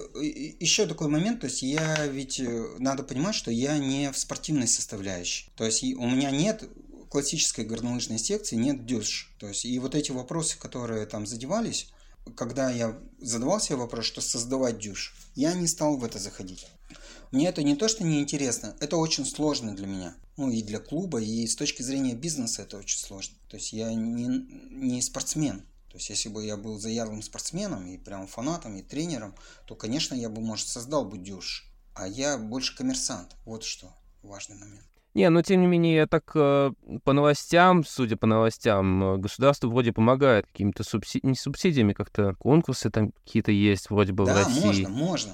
еще 0.59 0.85
такой 0.85 1.07
момент, 1.07 1.39
то 1.39 1.47
есть 1.47 1.63
я 1.63 2.05
ведь, 2.05 2.39
э, 2.39 2.75
надо 2.77 3.01
понимать, 3.01 3.33
что 3.33 3.49
я 3.49 3.79
не 3.79 4.11
в 4.11 4.17
спортивной 4.19 4.67
составляющей. 4.67 5.49
То 5.55 5.65
есть 5.65 5.81
у 5.83 6.07
меня 6.07 6.29
нет 6.29 6.69
классической 7.09 7.65
горнолыжной 7.65 8.19
секции, 8.19 8.57
нет 8.57 8.85
дюш. 8.85 9.33
То 9.39 9.47
есть 9.47 9.65
и 9.65 9.79
вот 9.79 9.95
эти 9.95 10.11
вопросы, 10.11 10.59
которые 10.59 11.07
там 11.07 11.25
задевались, 11.25 11.91
когда 12.35 12.69
я 12.69 12.95
задавал 13.19 13.59
себе 13.59 13.77
вопрос, 13.77 14.05
что 14.05 14.21
создавать 14.21 14.77
дюш, 14.77 15.15
я 15.33 15.55
не 15.55 15.65
стал 15.65 15.97
в 15.97 16.03
это 16.03 16.19
заходить. 16.19 16.67
Мне 17.31 17.47
это 17.47 17.63
не 17.63 17.75
то, 17.75 17.87
что 17.87 18.03
не 18.03 18.19
интересно, 18.19 18.75
это 18.79 18.97
очень 18.97 19.25
сложно 19.25 19.75
для 19.75 19.87
меня. 19.87 20.15
Ну 20.37 20.51
и 20.51 20.61
для 20.61 20.77
клуба, 20.77 21.19
и 21.19 21.47
с 21.47 21.55
точки 21.55 21.81
зрения 21.81 22.13
бизнеса 22.13 22.61
это 22.61 22.77
очень 22.77 22.99
сложно. 22.99 23.35
То 23.49 23.57
есть 23.57 23.73
я 23.73 23.91
не, 23.95 24.45
не 24.69 25.01
спортсмен. 25.01 25.63
То 25.89 25.97
есть, 25.97 26.09
если 26.09 26.29
бы 26.29 26.45
я 26.45 26.55
был 26.55 26.77
заядлым 26.79 27.21
спортсменом 27.21 27.87
и 27.87 27.97
прям 27.97 28.27
фанатом 28.27 28.77
и 28.77 28.83
тренером, 28.83 29.33
то, 29.65 29.75
конечно, 29.75 30.13
я 30.13 30.29
бы, 30.29 30.41
может, 30.41 30.67
создал 30.67 31.05
бы 31.05 31.17
дюш. 31.17 31.65
А 31.95 32.07
я 32.07 32.37
больше 32.37 32.77
коммерсант. 32.77 33.35
Вот 33.45 33.63
что 33.63 33.91
важный 34.21 34.57
момент. 34.57 34.85
Не, 35.15 35.29
но 35.29 35.41
тем 35.41 35.61
не 35.61 35.67
менее, 35.67 35.95
я 35.95 36.07
так 36.07 36.31
э, 36.35 36.71
по 37.03 37.13
новостям, 37.13 37.83
судя 37.83 38.15
по 38.15 38.27
новостям, 38.27 39.03
э, 39.03 39.17
государство 39.17 39.67
вроде 39.67 39.91
помогает 39.91 40.45
какими-то 40.45 40.83
субсидиями, 40.83 41.31
не 41.31 41.35
субсидиями, 41.35 41.93
как-то 41.93 42.35
конкурсы 42.35 42.91
там 42.91 43.11
какие-то 43.11 43.51
есть 43.51 43.89
вроде 43.89 44.13
бы 44.13 44.25
да, 44.25 44.33
в 44.33 44.37
России. 44.37 44.65
можно, 44.65 44.89
можно. 44.89 45.33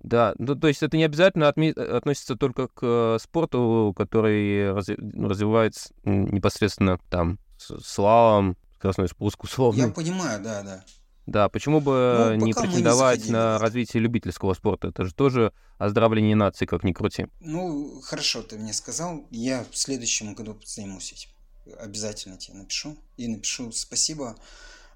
Да, 0.00 0.34
ну 0.38 0.54
то 0.54 0.68
есть 0.68 0.82
это 0.82 0.98
не 0.98 1.04
обязательно 1.04 1.44
отми- 1.44 1.72
относится 1.72 2.36
только 2.36 2.68
к 2.68 2.80
э, 2.82 3.18
спорту, 3.18 3.94
который 3.96 4.72
разви- 4.72 4.98
ну, 4.98 5.28
развивается 5.28 5.94
непосредственно 6.04 6.98
там 7.08 7.38
с 7.56 7.80
слалом, 7.82 8.58
скоростной 8.84 9.08
спуск 9.08 9.44
условно. 9.44 9.80
Я 9.80 9.88
понимаю, 9.88 10.42
да, 10.42 10.62
да. 10.62 10.84
Да, 11.26 11.48
почему 11.48 11.80
бы 11.80 12.36
ну, 12.38 12.44
не 12.46 12.52
претендовать 12.52 13.24
не 13.24 13.32
на 13.32 13.58
развитие 13.58 14.02
любительского 14.02 14.52
спорта? 14.52 14.88
Это 14.88 15.06
же 15.06 15.14
тоже 15.14 15.54
оздоровление 15.78 16.36
нации, 16.36 16.66
как 16.66 16.84
ни 16.84 16.92
крути. 16.92 17.28
Ну, 17.40 18.02
хорошо, 18.02 18.42
ты 18.42 18.58
мне 18.58 18.74
сказал. 18.74 19.26
Я 19.30 19.64
в 19.70 19.76
следующем 19.76 20.34
году 20.34 20.60
займусь 20.66 21.12
этим. 21.12 21.30
Обязательно 21.78 22.36
тебе 22.36 22.58
напишу. 22.58 22.98
И 23.16 23.26
напишу 23.26 23.72
спасибо 23.72 24.36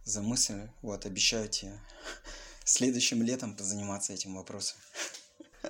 за 0.05 0.21
мысль. 0.21 0.69
Вот, 0.83 1.07
обещаю 1.07 1.49
тебе 1.49 1.81
следующим 2.65 3.23
летом 3.23 3.57
позаниматься 3.57 4.13
этим 4.13 4.35
вопросом. 4.35 4.77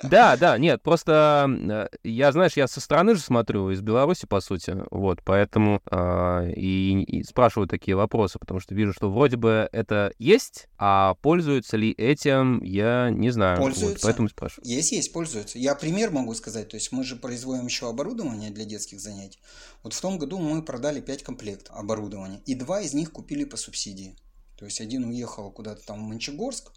Да, 0.03 0.37
да, 0.37 0.59
нет, 0.59 0.83
просто 0.83 1.49
э, 1.49 1.89
я, 2.05 2.33
знаешь, 2.33 2.57
я 2.57 2.69
со 2.69 2.81
стороны 2.81 3.15
же 3.15 3.21
смотрю, 3.21 3.71
из 3.71 3.81
Беларуси, 3.81 4.27
по 4.27 4.41
сути, 4.41 4.77
вот, 4.91 5.21
поэтому 5.25 5.81
э, 5.91 6.53
и, 6.55 7.03
и 7.03 7.23
спрашиваю 7.25 7.69
такие 7.69 7.97
вопросы, 7.97 8.39
потому 8.39 8.61
что 8.61 8.75
вижу, 8.75 8.93
что 8.93 9.11
вроде 9.11 9.37
бы 9.37 9.69
это 9.73 10.13
есть, 10.19 10.69
а 10.79 11.15
пользуются 11.15 11.77
ли 11.77 11.91
этим, 11.93 12.63
я 12.63 13.11
не 13.11 13.31
знаю. 13.31 13.59
Пользуются. 13.59 13.95
Вот, 13.95 14.03
поэтому 14.03 14.29
спрашиваю. 14.29 14.69
Есть, 14.69 14.93
есть, 14.93 15.13
пользуются. 15.13 15.59
Я 15.59 15.75
пример 15.75 16.11
могу 16.11 16.35
сказать, 16.35 16.69
то 16.69 16.77
есть 16.77 16.93
мы 16.93 17.03
же 17.03 17.17
производим 17.17 17.67
еще 17.67 17.89
оборудование 17.89 18.51
для 18.51 18.65
детских 18.65 19.01
занятий. 19.01 19.41
Вот 19.83 19.95
в 19.95 20.01
том 20.01 20.19
году 20.19 20.39
мы 20.39 20.63
продали 20.63 21.01
5 21.01 21.23
комплектов 21.23 21.75
оборудования, 21.77 22.41
и 22.47 22.55
два 22.55 22.81
из 22.81 22.95
них 22.95 23.13
купили 23.13 23.45
по 23.45 23.57
субсидии. 23.57 24.17
То 24.57 24.65
есть 24.65 24.81
один 24.81 25.05
уехал 25.05 25.51
куда-то 25.51 25.85
там 25.87 25.99
в 25.99 26.09
Мончегорск, 26.09 26.73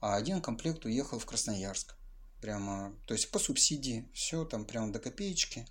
а 0.00 0.16
один 0.16 0.40
комплект 0.40 0.84
уехал 0.84 1.18
в 1.18 1.26
Красноярск 1.26 1.96
прямо, 2.42 2.92
то 3.06 3.14
есть 3.14 3.30
по 3.30 3.38
субсидии, 3.38 4.04
все 4.12 4.44
там 4.44 4.66
прямо 4.66 4.92
до 4.92 4.98
копеечки. 4.98 5.66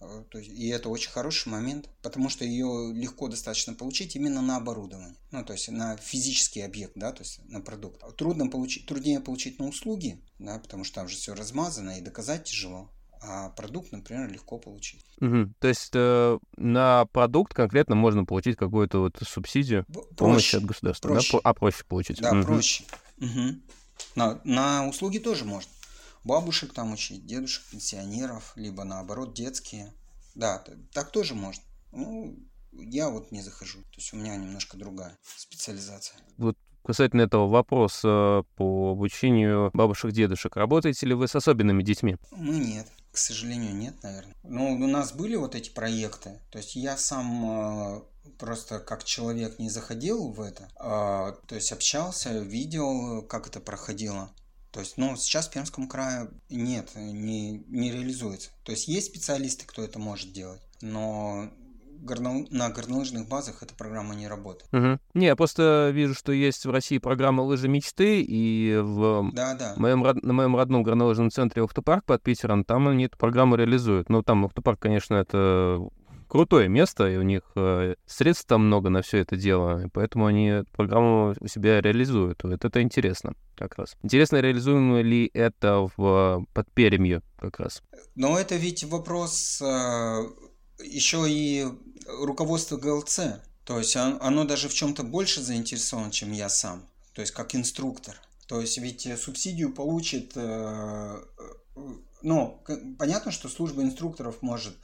Э, 0.00 0.24
то 0.28 0.38
есть, 0.38 0.50
и 0.50 0.68
это 0.68 0.90
очень 0.90 1.10
хороший 1.10 1.48
момент, 1.48 1.88
потому 2.02 2.28
что 2.28 2.44
ее 2.44 2.92
легко 2.92 3.28
достаточно 3.28 3.72
получить 3.74 4.16
именно 4.16 4.42
на 4.42 4.56
оборудование, 4.56 5.16
ну 5.30 5.44
то 5.44 5.54
есть 5.54 5.70
на 5.70 5.96
физический 5.96 6.60
объект, 6.60 6.92
да, 6.96 7.12
то 7.12 7.22
есть 7.22 7.40
на 7.48 7.60
продукт. 7.60 8.02
Трудно 8.16 8.48
получить, 8.48 8.86
труднее 8.86 9.20
получить 9.20 9.58
на 9.58 9.68
услуги, 9.68 10.20
да, 10.38 10.58
потому 10.58 10.84
что 10.84 10.96
там 10.96 11.08
же 11.08 11.16
все 11.16 11.34
размазано 11.34 11.98
и 11.98 12.02
доказать 12.02 12.44
тяжело. 12.44 12.90
А 13.22 13.50
продукт, 13.50 13.92
например, 13.92 14.32
легко 14.32 14.58
получить. 14.58 15.04
Угу. 15.20 15.52
То 15.58 15.68
есть 15.68 15.90
э, 15.92 16.38
на 16.56 17.04
продукт 17.04 17.52
конкретно 17.52 17.94
можно 17.94 18.24
получить 18.24 18.56
какую-то 18.56 19.00
вот 19.00 19.18
субсидию, 19.28 19.84
проще, 19.84 20.14
помощь 20.16 20.54
от 20.54 20.64
государства, 20.64 21.08
проще. 21.08 21.32
да? 21.32 21.40
А 21.44 21.52
проще 21.52 21.84
получить. 21.84 22.18
Да, 22.18 22.32
угу. 22.32 22.46
проще. 22.46 22.84
Угу. 23.18 23.60
На, 24.14 24.40
на 24.44 24.88
услуги 24.88 25.18
тоже 25.18 25.44
можно 25.44 25.70
бабушек 26.24 26.72
там 26.72 26.92
учить, 26.92 27.26
дедушек, 27.26 27.64
пенсионеров, 27.70 28.52
либо 28.56 28.84
наоборот 28.84 29.34
детские. 29.34 29.92
Да, 30.34 30.64
так 30.92 31.10
тоже 31.10 31.34
можно. 31.34 31.62
Ну, 31.92 32.38
я 32.72 33.10
вот 33.10 33.32
не 33.32 33.42
захожу. 33.42 33.80
То 33.80 33.96
есть 33.96 34.12
у 34.12 34.16
меня 34.16 34.36
немножко 34.36 34.76
другая 34.76 35.16
специализация. 35.36 36.18
Вот 36.36 36.56
касательно 36.84 37.22
этого 37.22 37.48
вопроса 37.48 38.44
по 38.56 38.92
обучению 38.92 39.70
бабушек-дедушек. 39.74 40.56
Работаете 40.56 41.06
ли 41.06 41.14
вы 41.14 41.28
с 41.28 41.34
особенными 41.34 41.82
детьми? 41.82 42.16
Мы 42.30 42.58
нет. 42.58 42.86
К 43.12 43.18
сожалению, 43.18 43.74
нет, 43.74 44.00
наверное. 44.02 44.36
Но 44.44 44.70
у 44.70 44.86
нас 44.86 45.12
были 45.12 45.34
вот 45.34 45.56
эти 45.56 45.70
проекты. 45.70 46.40
То 46.50 46.58
есть 46.58 46.76
я 46.76 46.96
сам 46.96 47.96
э, 47.96 48.02
просто 48.38 48.78
как 48.78 49.04
человек 49.04 49.58
не 49.58 49.68
заходил 49.68 50.32
в 50.32 50.40
это, 50.40 50.68
а, 50.76 51.32
то 51.46 51.54
есть 51.56 51.72
общался, 51.72 52.38
видел, 52.38 53.22
как 53.22 53.48
это 53.48 53.60
проходило. 53.60 54.30
То 54.72 54.80
есть, 54.80 54.96
ну, 54.96 55.16
сейчас 55.16 55.48
в 55.48 55.52
Пермском 55.52 55.88
крае 55.88 56.30
нет, 56.48 56.90
не, 56.94 57.64
не 57.68 57.90
реализуется. 57.90 58.50
То 58.64 58.72
есть, 58.72 58.88
есть 58.88 59.08
специалисты, 59.08 59.66
кто 59.66 59.82
это 59.82 59.98
может 59.98 60.32
делать, 60.32 60.60
но 60.80 61.50
горно... 62.00 62.46
на 62.50 62.70
горнолыжных 62.70 63.28
базах 63.28 63.62
эта 63.62 63.74
программа 63.74 64.14
не 64.14 64.28
работает. 64.28 64.72
Угу. 64.72 65.00
Не, 65.14 65.26
я 65.26 65.36
просто 65.36 65.90
вижу, 65.92 66.14
что 66.14 66.32
есть 66.32 66.64
в 66.64 66.70
России 66.70 66.98
программа 66.98 67.42
«Лыжи 67.42 67.68
мечты», 67.68 68.22
и 68.22 68.78
в 68.80 69.30
да, 69.32 69.54
да. 69.54 69.74
Моем, 69.76 70.02
на 70.02 70.32
моем 70.32 70.56
родном 70.56 70.82
горнолыжном 70.82 71.30
центре 71.30 71.62
«Автопарк» 71.62 72.04
под 72.04 72.22
Питером, 72.22 72.64
там 72.64 72.88
они 72.88 73.06
эту 73.06 73.18
программу 73.18 73.56
реализуют. 73.56 74.08
Ну, 74.08 74.22
там 74.22 74.44
«Автопарк», 74.44 74.78
конечно, 74.78 75.14
это 75.14 75.80
крутое 76.30 76.68
место, 76.68 77.08
и 77.08 77.16
у 77.16 77.22
них 77.22 77.42
э, 77.56 77.96
средств 78.06 78.46
там 78.46 78.66
много 78.66 78.88
на 78.88 79.02
все 79.02 79.18
это 79.18 79.36
дело, 79.36 79.84
и 79.84 79.88
поэтому 79.88 80.26
они 80.26 80.46
эту 80.46 80.70
программу 80.70 81.34
у 81.40 81.48
себя 81.48 81.80
реализуют. 81.80 82.44
Вот 82.44 82.64
это 82.64 82.80
интересно 82.80 83.34
как 83.56 83.76
раз. 83.76 83.96
Интересно, 84.02 84.40
реализуемо 84.40 85.02
ли 85.02 85.30
это 85.34 85.90
в, 85.96 86.46
под 86.54 86.72
Перемью 86.72 87.22
как 87.38 87.58
раз? 87.58 87.82
Но 88.14 88.38
это 88.38 88.56
ведь 88.56 88.84
вопрос 88.84 89.60
э, 89.60 90.28
еще 90.84 91.26
и 91.28 91.66
руководства 92.06 92.76
ГЛЦ. 92.76 93.20
То 93.64 93.78
есть 93.78 93.96
оно 93.96 94.44
даже 94.44 94.68
в 94.68 94.74
чем-то 94.74 95.02
больше 95.02 95.42
заинтересовано, 95.42 96.10
чем 96.10 96.32
я 96.32 96.48
сам. 96.48 96.82
То 97.12 97.20
есть 97.20 97.32
как 97.32 97.54
инструктор. 97.54 98.14
То 98.46 98.60
есть 98.60 98.78
ведь 98.78 99.06
субсидию 99.18 99.72
получит... 99.72 100.32
Э, 100.36 101.18
э, 101.76 101.80
ну, 102.22 102.62
понятно, 102.98 103.32
что 103.32 103.48
служба 103.48 103.82
инструкторов 103.82 104.42
может 104.42 104.74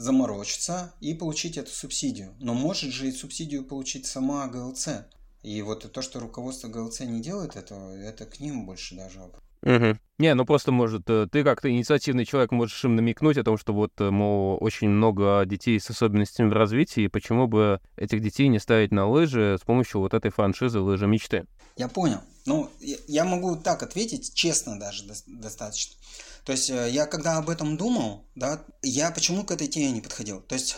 заморочиться 0.00 0.94
и 1.00 1.14
получить 1.14 1.58
эту 1.58 1.70
субсидию. 1.70 2.34
Но 2.40 2.54
может 2.54 2.90
же 2.92 3.08
и 3.08 3.12
субсидию 3.12 3.64
получить 3.64 4.06
сама 4.06 4.48
ГЛЦ. 4.48 5.06
И 5.42 5.60
вот 5.62 5.90
то, 5.92 6.02
что 6.02 6.20
руководство 6.20 6.68
ГЛЦ 6.68 7.00
не 7.00 7.20
делает 7.20 7.56
этого, 7.56 7.94
это 7.94 8.24
к 8.24 8.40
ним 8.40 8.66
больше 8.66 8.94
даже 8.94 9.18
вопрос. 9.20 9.42
Угу. 9.62 9.98
Не, 10.18 10.34
ну 10.34 10.46
просто, 10.46 10.72
может, 10.72 11.02
э, 11.10 11.26
ты 11.30 11.44
как-то 11.44 11.70
инициативный 11.70 12.24
человек 12.24 12.50
можешь 12.50 12.82
им 12.82 12.96
намекнуть 12.96 13.36
о 13.36 13.44
том, 13.44 13.58
что 13.58 13.74
вот, 13.74 13.92
э, 14.00 14.10
мол, 14.10 14.56
очень 14.60 14.88
много 14.88 15.42
детей 15.44 15.78
с 15.78 15.90
особенностями 15.90 16.48
в 16.48 16.54
развитии, 16.54 17.04
и 17.04 17.08
почему 17.08 17.46
бы 17.46 17.80
этих 17.96 18.22
детей 18.22 18.48
не 18.48 18.58
ставить 18.58 18.92
на 18.92 19.06
лыжи 19.06 19.58
с 19.60 19.64
помощью 19.64 20.00
вот 20.00 20.14
этой 20.14 20.30
франшизы 20.30 20.80
«Лыжи 20.80 21.06
мечты». 21.06 21.44
Я 21.76 21.88
понял. 21.88 22.20
Ну, 22.46 22.70
я 22.80 23.24
могу 23.24 23.56
так 23.56 23.82
ответить, 23.82 24.34
честно 24.34 24.78
даже 24.78 25.04
достаточно. 25.26 25.96
То 26.44 26.52
есть 26.52 26.70
э, 26.70 26.90
я 26.90 27.06
когда 27.06 27.36
об 27.36 27.50
этом 27.50 27.76
думал, 27.76 28.24
да, 28.34 28.62
я 28.82 29.10
почему 29.10 29.44
к 29.44 29.50
этой 29.50 29.68
теме 29.68 29.92
не 29.92 30.00
подходил? 30.00 30.40
То 30.40 30.54
есть 30.54 30.76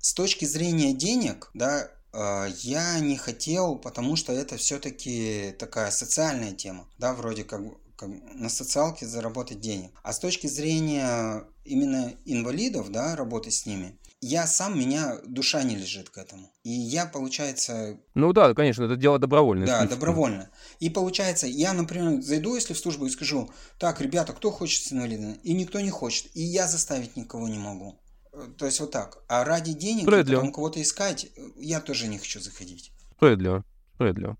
с 0.00 0.12
точки 0.12 0.44
зрения 0.44 0.92
денег, 0.92 1.50
да, 1.54 1.88
э, 2.12 2.48
я 2.62 2.98
не 2.98 3.16
хотел, 3.16 3.76
потому 3.76 4.16
что 4.16 4.32
это 4.32 4.56
все-таки 4.56 5.54
такая 5.58 5.90
социальная 5.90 6.52
тема, 6.52 6.88
да, 6.98 7.14
вроде 7.14 7.44
как, 7.44 7.60
как 7.96 8.10
на 8.34 8.48
социалке 8.48 9.06
заработать 9.06 9.60
денег. 9.60 9.92
А 10.02 10.12
с 10.12 10.18
точки 10.18 10.46
зрения 10.46 11.44
именно 11.64 12.12
инвалидов, 12.24 12.90
да, 12.90 13.16
работы 13.16 13.50
с 13.50 13.66
ними, 13.66 13.96
я 14.20 14.46
сам, 14.46 14.78
меня 14.78 15.18
душа 15.26 15.62
не 15.62 15.76
лежит 15.76 16.08
к 16.08 16.16
этому. 16.16 16.50
И 16.62 16.70
я, 16.70 17.04
получается... 17.04 17.98
Ну 18.14 18.32
да, 18.32 18.54
конечно, 18.54 18.84
это 18.84 18.96
дело 18.96 19.18
добровольное. 19.18 19.66
Да, 19.66 19.86
добровольно. 19.86 20.48
И 20.84 20.90
получается, 20.90 21.46
я, 21.46 21.72
например, 21.72 22.20
зайду, 22.20 22.54
если 22.54 22.74
в 22.74 22.78
службу 22.78 23.06
и 23.06 23.08
скажу, 23.08 23.50
так, 23.78 24.02
ребята, 24.02 24.34
кто 24.34 24.50
хочет 24.50 24.82
с 24.82 24.92
инвалидом? 24.92 25.32
И 25.42 25.54
никто 25.54 25.80
не 25.80 25.88
хочет. 25.88 26.26
И 26.36 26.42
я 26.42 26.68
заставить 26.68 27.16
никого 27.16 27.48
не 27.48 27.56
могу. 27.56 27.98
Э, 28.34 28.48
то 28.58 28.66
есть 28.66 28.80
вот 28.80 28.90
так. 28.90 29.16
А 29.26 29.44
ради 29.44 29.72
денег 29.72 30.04
потом 30.04 30.52
кого-то 30.52 30.82
искать, 30.82 31.24
э, 31.24 31.40
я 31.56 31.80
тоже 31.80 32.06
не 32.06 32.18
хочу 32.18 32.38
заходить. 32.38 32.92
Справедливо. 33.16 33.64
Справедливо. 33.94 34.36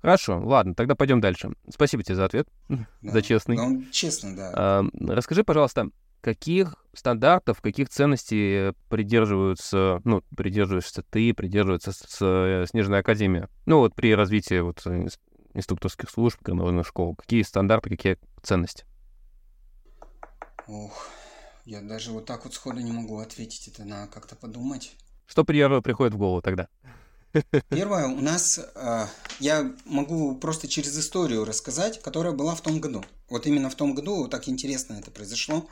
Хорошо, 0.00 0.40
ладно, 0.42 0.74
тогда 0.74 0.94
пойдем 0.94 1.20
дальше. 1.20 1.50
Спасибо 1.68 2.02
тебе 2.02 2.14
за 2.14 2.24
ответ, 2.24 2.48
да. 2.70 2.86
за 3.02 3.20
честный. 3.20 3.56
Ну, 3.56 3.84
честно, 3.92 4.34
да. 4.34 4.52
А, 4.54 4.84
расскажи, 4.98 5.44
пожалуйста, 5.44 5.90
каких 6.22 6.74
стандартов, 6.94 7.60
каких 7.60 7.90
ценностей 7.90 8.72
придерживаются, 8.88 10.00
ну, 10.04 10.22
придерживаешься 10.36 11.02
ты, 11.10 11.34
придерживается 11.34 11.92
с, 11.92 12.66
Снежная 12.70 13.00
Академия? 13.00 13.48
Ну, 13.66 13.78
вот 13.80 13.94
при 13.94 14.14
развитии 14.14 14.58
вот 14.60 14.82
инструкторских 15.56 16.10
служб, 16.10 16.40
горнолыжных 16.42 16.86
школ, 16.86 17.16
какие 17.16 17.42
стандарты, 17.42 17.90
какие 17.90 18.18
ценности? 18.42 18.84
Ох, 20.66 21.08
я 21.64 21.80
даже 21.80 22.12
вот 22.12 22.26
так 22.26 22.44
вот 22.44 22.54
сходу 22.54 22.80
не 22.80 22.92
могу 22.92 23.18
ответить, 23.18 23.68
это 23.68 23.84
надо 23.84 24.10
как-то 24.12 24.36
подумать. 24.36 24.94
Что 25.26 25.44
первое 25.44 25.80
приходит 25.80 26.14
в 26.14 26.18
голову 26.18 26.42
тогда? 26.42 26.68
Первое, 27.68 28.06
у 28.06 28.20
нас, 28.20 28.58
э, 28.58 29.06
я 29.40 29.74
могу 29.84 30.36
просто 30.36 30.68
через 30.68 30.98
историю 30.98 31.44
рассказать, 31.44 32.00
которая 32.00 32.32
была 32.32 32.54
в 32.54 32.60
том 32.60 32.80
году. 32.80 33.04
Вот 33.28 33.46
именно 33.46 33.68
в 33.68 33.74
том 33.74 33.94
году 33.94 34.16
вот 34.16 34.30
так 34.30 34.48
интересно 34.48 34.94
это 34.94 35.10
произошло. 35.10 35.68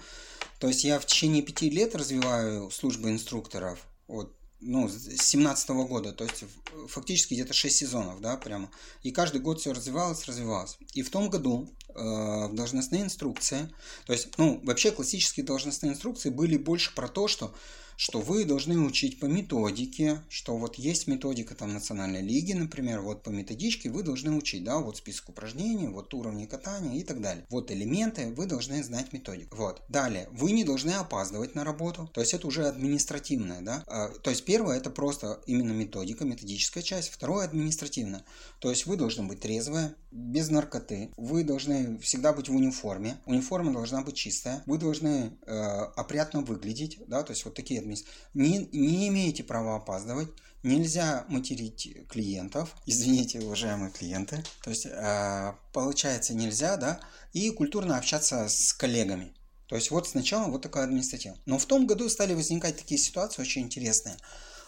То 0.59 0.69
есть 0.69 0.85
я 0.85 0.99
в 0.99 1.07
течение 1.07 1.43
пяти 1.43 1.71
лет 1.71 1.95
развиваю 1.95 2.71
службу 2.71 3.09
инструкторов. 3.09 3.79
Вот, 4.09 4.37
ну, 4.65 4.89
с 4.89 5.23
17 5.23 5.71
года, 5.71 6.13
то 6.13 6.25
есть 6.25 6.45
фактически 6.89 7.35
где-то 7.35 7.53
6 7.53 7.77
сезонов, 7.77 8.21
да, 8.21 8.37
прямо. 8.37 8.71
И 9.03 9.11
каждый 9.11 9.41
год 9.41 9.61
все 9.61 9.73
развивалось, 9.73 10.25
развивалось. 10.27 10.79
И 10.95 11.03
в 11.03 11.11
том 11.11 11.29
году 11.29 11.69
э, 11.89 12.49
должностные 12.53 13.03
инструкции, 13.03 13.71
то 14.07 14.13
есть, 14.13 14.29
ну, 14.39 14.61
вообще 14.65 14.91
классические 14.91 15.45
должностные 15.45 15.93
инструкции 15.93 16.31
были 16.31 16.57
больше 16.57 16.95
про 16.95 17.09
то, 17.09 17.29
что 17.29 17.55
что 17.97 18.21
вы 18.21 18.45
должны 18.45 18.79
учить 18.79 19.21
по 19.21 19.27
методике, 19.27 20.23
что 20.29 20.57
вот 20.57 20.77
есть 20.77 21.07
методика 21.07 21.55
там 21.55 21.73
национальной 21.73 22.23
лиги, 22.23 22.53
например, 22.53 23.01
вот 23.01 23.23
по 23.23 23.31
методичке 23.31 23.91
вы 23.91 24.03
должны 24.03 24.33
учить, 24.33 24.65
да, 24.65 24.79
вот 24.79 24.97
список 24.97 25.31
упражнений, 25.31 25.89
вот 25.89 26.13
уровни 26.15 26.47
катания 26.47 27.01
и 27.01 27.05
так 27.05 27.21
далее. 27.21 27.45
Вот 27.51 27.71
элементы, 27.71 28.33
вы 28.35 28.47
должны 28.47 28.83
знать 28.83 29.13
методику. 29.13 29.57
Вот. 29.57 29.83
Далее, 29.89 30.29
вы 30.33 30.53
не 30.53 30.65
должны 30.65 30.91
опаздывать 30.91 31.55
на 31.55 31.65
работу, 31.65 32.11
то 32.13 32.21
есть 32.21 32.35
это 32.35 32.47
уже 32.47 32.67
административное, 32.67 33.61
да. 33.61 33.85
А, 33.87 34.09
то 34.09 34.31
есть 34.31 34.45
первое 34.45 34.77
это 34.77 34.91
просто 34.91 35.41
именно 35.47 35.73
методика, 35.73 36.25
методическая 36.25 36.83
часть, 36.83 37.11
второе 37.11 37.45
административное. 37.45 38.25
То 38.59 38.71
есть 38.71 38.87
вы 38.87 38.97
должны 38.97 39.25
быть 39.25 39.41
трезвые, 39.41 39.95
без 40.11 40.49
наркоты, 40.49 41.11
вы 41.17 41.45
должны 41.45 41.99
всегда 41.99 42.33
быть 42.33 42.49
в 42.49 42.55
униформе, 42.55 43.19
униформа 43.27 43.73
должна 43.73 44.03
быть 44.03 44.15
чистая, 44.15 44.63
вы 44.67 44.79
должны 44.79 45.37
э, 45.47 45.53
опрятно 45.97 46.41
выглядеть, 46.41 46.99
да, 47.09 47.23
то 47.23 47.33
есть 47.33 47.45
вот 47.45 47.55
такие 47.55 47.81
административные. 47.85 48.69
Не, 48.73 48.79
не 48.79 49.09
имеете 49.09 49.45
права 49.45 49.77
опаздывать, 49.77 50.29
нельзя 50.63 51.25
материть 51.29 52.09
клиентов, 52.09 52.75
извините, 52.87 53.41
уважаемые 53.41 53.91
клиенты, 53.93 54.43
то 54.63 54.71
есть 54.71 54.87
э, 54.87 55.53
получается 55.73 56.35
нельзя, 56.35 56.77
да, 56.77 57.01
и 57.33 57.51
культурно 57.51 57.97
общаться 57.97 58.49
с 58.49 58.73
коллегами. 58.73 59.33
То 59.69 59.77
есть 59.77 59.91
вот 59.91 60.09
сначала 60.09 60.51
вот 60.51 60.63
такая 60.63 60.85
административа. 60.85 61.37
Но 61.47 61.59
в 61.59 61.65
том 61.65 61.87
году 61.87 62.09
стали 62.09 62.35
возникать 62.35 62.77
такие 62.77 63.01
ситуации 63.01 63.43
очень 63.43 63.63
интересные 63.63 64.17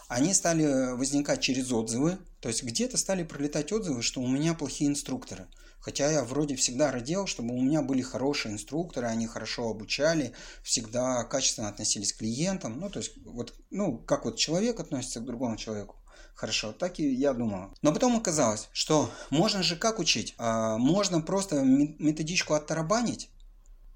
они 0.07 0.33
стали 0.33 0.93
возникать 0.93 1.41
через 1.41 1.71
отзывы, 1.71 2.17
то 2.39 2.49
есть 2.49 2.63
где-то 2.63 2.97
стали 2.97 3.23
пролетать 3.23 3.71
отзывы, 3.71 4.01
что 4.01 4.21
у 4.21 4.27
меня 4.27 4.53
плохие 4.53 4.89
инструкторы. 4.89 5.47
Хотя 5.79 6.11
я 6.11 6.23
вроде 6.23 6.55
всегда 6.55 6.91
родил, 6.91 7.27
чтобы 7.27 7.53
у 7.53 7.61
меня 7.61 7.81
были 7.81 8.01
хорошие 8.01 8.53
инструкторы, 8.53 9.07
они 9.07 9.27
хорошо 9.27 9.69
обучали, 9.69 10.33
всегда 10.63 11.23
качественно 11.23 11.69
относились 11.69 12.13
к 12.13 12.17
клиентам. 12.17 12.79
Ну, 12.79 12.89
то 12.89 12.99
есть, 12.99 13.13
вот, 13.25 13.53
ну, 13.69 13.97
как 13.97 14.25
вот 14.25 14.37
человек 14.37 14.79
относится 14.79 15.19
к 15.19 15.25
другому 15.25 15.55
человеку. 15.55 15.95
Хорошо, 16.35 16.71
так 16.71 16.99
и 16.99 17.13
я 17.13 17.33
думал. 17.33 17.71
Но 17.81 17.91
потом 17.91 18.15
оказалось, 18.15 18.69
что 18.71 19.09
можно 19.31 19.63
же 19.63 19.75
как 19.75 19.97
учить? 19.97 20.35
А, 20.37 20.77
можно 20.77 21.21
просто 21.21 21.61
методичку 21.63 22.53
оттарабанить, 22.53 23.31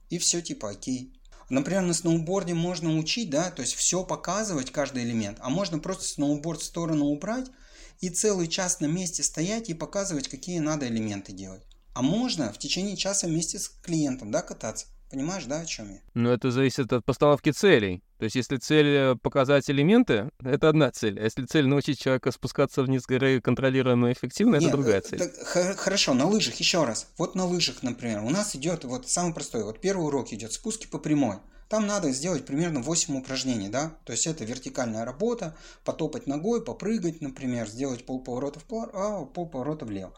и 0.10 0.18
все 0.18 0.42
типа 0.42 0.72
окей. 0.72 1.14
Например, 1.50 1.82
на 1.82 1.94
сноуборде 1.94 2.54
можно 2.54 2.98
учить, 2.98 3.30
да, 3.30 3.52
то 3.52 3.62
есть 3.62 3.76
все 3.76 4.04
показывать, 4.04 4.72
каждый 4.72 5.04
элемент, 5.04 5.38
а 5.42 5.50
можно 5.50 5.78
просто 5.78 6.06
сноуборд 6.06 6.62
в 6.62 6.66
сторону 6.66 7.06
убрать 7.06 7.52
и 8.00 8.10
целый 8.10 8.48
час 8.48 8.80
на 8.80 8.86
месте 8.86 9.22
стоять 9.22 9.70
и 9.70 9.74
показывать, 9.74 10.28
какие 10.28 10.60
надо 10.60 10.88
элементы 10.88 11.34
делать. 11.34 11.62
А 11.94 12.02
можно 12.02 12.52
в 12.52 12.58
течение 12.58 12.96
часа 12.96 13.28
вместе 13.28 13.60
с 13.60 13.68
клиентом, 13.68 14.32
да, 14.32 14.42
кататься. 14.42 14.88
Понимаешь, 15.12 15.44
да, 15.44 15.60
о 15.60 15.66
чем 15.66 15.92
я? 15.92 16.00
Ну, 16.14 16.30
это 16.30 16.52
зависит 16.52 16.94
от 16.94 17.04
постановки 17.04 17.52
целей. 17.52 18.02
То 18.18 18.24
есть, 18.24 18.38
если 18.38 18.56
цель 18.56 18.88
э, 18.88 19.16
показать 19.22 19.70
элементы, 19.70 20.30
это 20.42 20.70
одна 20.70 20.90
цель. 20.90 21.20
А 21.20 21.24
если 21.24 21.46
цель 21.46 21.68
научить 21.68 22.00
человека 22.00 22.32
спускаться 22.32 22.82
вниз 22.82 23.06
горы 23.06 23.42
контролируемо 23.42 24.10
и 24.10 24.14
эффективно, 24.14 24.56
Нет, 24.56 24.70
это 24.70 24.72
другая 24.72 25.00
э, 25.00 25.02
цель. 25.02 25.20
Так, 25.20 25.78
хорошо, 25.78 26.14
на 26.14 26.28
лыжах 26.28 26.56
еще 26.56 26.86
раз. 26.86 27.08
Вот 27.18 27.36
на 27.36 27.46
лыжах, 27.46 27.84
например, 27.84 28.24
у 28.24 28.30
нас 28.30 28.56
идет 28.56 28.86
вот 28.86 29.10
самый 29.10 29.34
простой. 29.34 29.66
Вот 29.66 29.82
первый 29.82 30.06
урок 30.06 30.32
идет 30.32 30.54
спуски 30.54 30.88
по 30.88 30.98
прямой. 30.98 31.40
Там 31.68 31.88
надо 31.88 32.12
сделать 32.12 32.46
примерно 32.46 32.82
8 32.82 33.18
упражнений, 33.18 33.70
да, 33.70 33.96
то 34.04 34.12
есть 34.12 34.28
это 34.28 34.44
вертикальная 34.44 35.06
работа, 35.06 35.56
потопать 35.86 36.28
ногой, 36.28 36.62
попрыгать, 36.62 37.22
например, 37.22 37.66
сделать 37.66 38.06
полповорота 38.06 38.60
вправо, 38.60 38.92
а 38.94 39.26
полповорота 39.26 39.86
влево. 39.86 40.14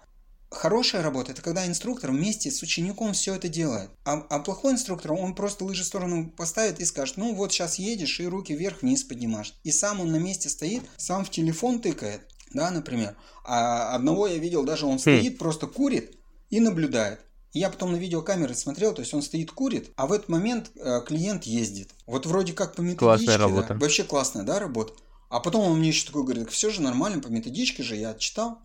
Хорошая 0.54 1.02
работа– 1.02 1.32
это 1.34 1.42
когда 1.42 1.66
инструктор 1.66 2.12
вместе 2.12 2.52
с 2.52 2.62
учеником 2.62 3.14
все 3.14 3.36
это 3.36 3.50
делает. 3.50 3.90
А, 4.06 4.26
а 4.30 4.40
плохой 4.40 4.74
инструктор, 4.74 5.14
он 5.14 5.34
просто 5.34 5.66
лыжи 5.66 5.84
в 5.84 5.88
сторону 5.88 6.30
поставит 6.30 6.80
и 6.80 6.86
скажет, 6.86 7.18
ну 7.18 7.34
вот 7.34 7.52
сейчас 7.52 7.80
едешь 7.80 8.20
и 8.20 8.28
руки 8.28 8.54
вверх-вниз 8.54 9.04
поднимаешь. 9.04 9.56
И 9.64 9.72
сам 9.72 10.00
он 10.00 10.12
на 10.12 10.18
месте 10.18 10.50
стоит, 10.50 10.84
сам 10.98 11.26
в 11.26 11.32
телефон 11.32 11.80
тыкает, 11.80 12.22
да, 12.54 12.70
например. 12.72 13.16
А 13.44 13.96
одного 13.96 14.28
я 14.28 14.38
видел, 14.38 14.64
даже 14.64 14.86
он 14.86 14.98
хм. 14.98 15.00
стоит, 15.00 15.38
просто 15.38 15.68
курит 15.68 16.16
и 16.50 16.60
наблюдает. 16.60 17.20
Я 17.52 17.70
потом 17.70 17.92
на 17.92 17.98
видеокамеры 17.98 18.56
смотрел, 18.56 18.94
то 18.94 19.02
есть 19.02 19.14
он 19.14 19.22
стоит, 19.22 19.52
курит, 19.52 19.92
а 19.96 20.08
в 20.08 20.12
этот 20.12 20.28
момент 20.28 20.72
э, 20.76 21.02
клиент 21.06 21.44
ездит. 21.44 21.92
Вот 22.08 22.26
вроде 22.26 22.54
как 22.54 22.76
по 22.76 22.82
методичке. 22.82 23.06
Классная 23.06 23.38
работа. 23.38 23.68
Да, 23.70 23.76
вообще 23.76 24.04
классная, 24.04 24.44
да, 24.44 24.60
работа. 24.60 24.94
А 25.30 25.40
потом 25.40 25.66
он 25.66 25.80
мне 25.80 25.90
еще 25.90 26.06
такой 26.06 26.24
говорит, 26.24 26.52
все 26.52 26.70
же 26.70 26.82
нормально, 26.82 27.22
по 27.22 27.28
методичке 27.28 27.84
же 27.84 27.96
я 27.96 28.14
читал. 28.16 28.60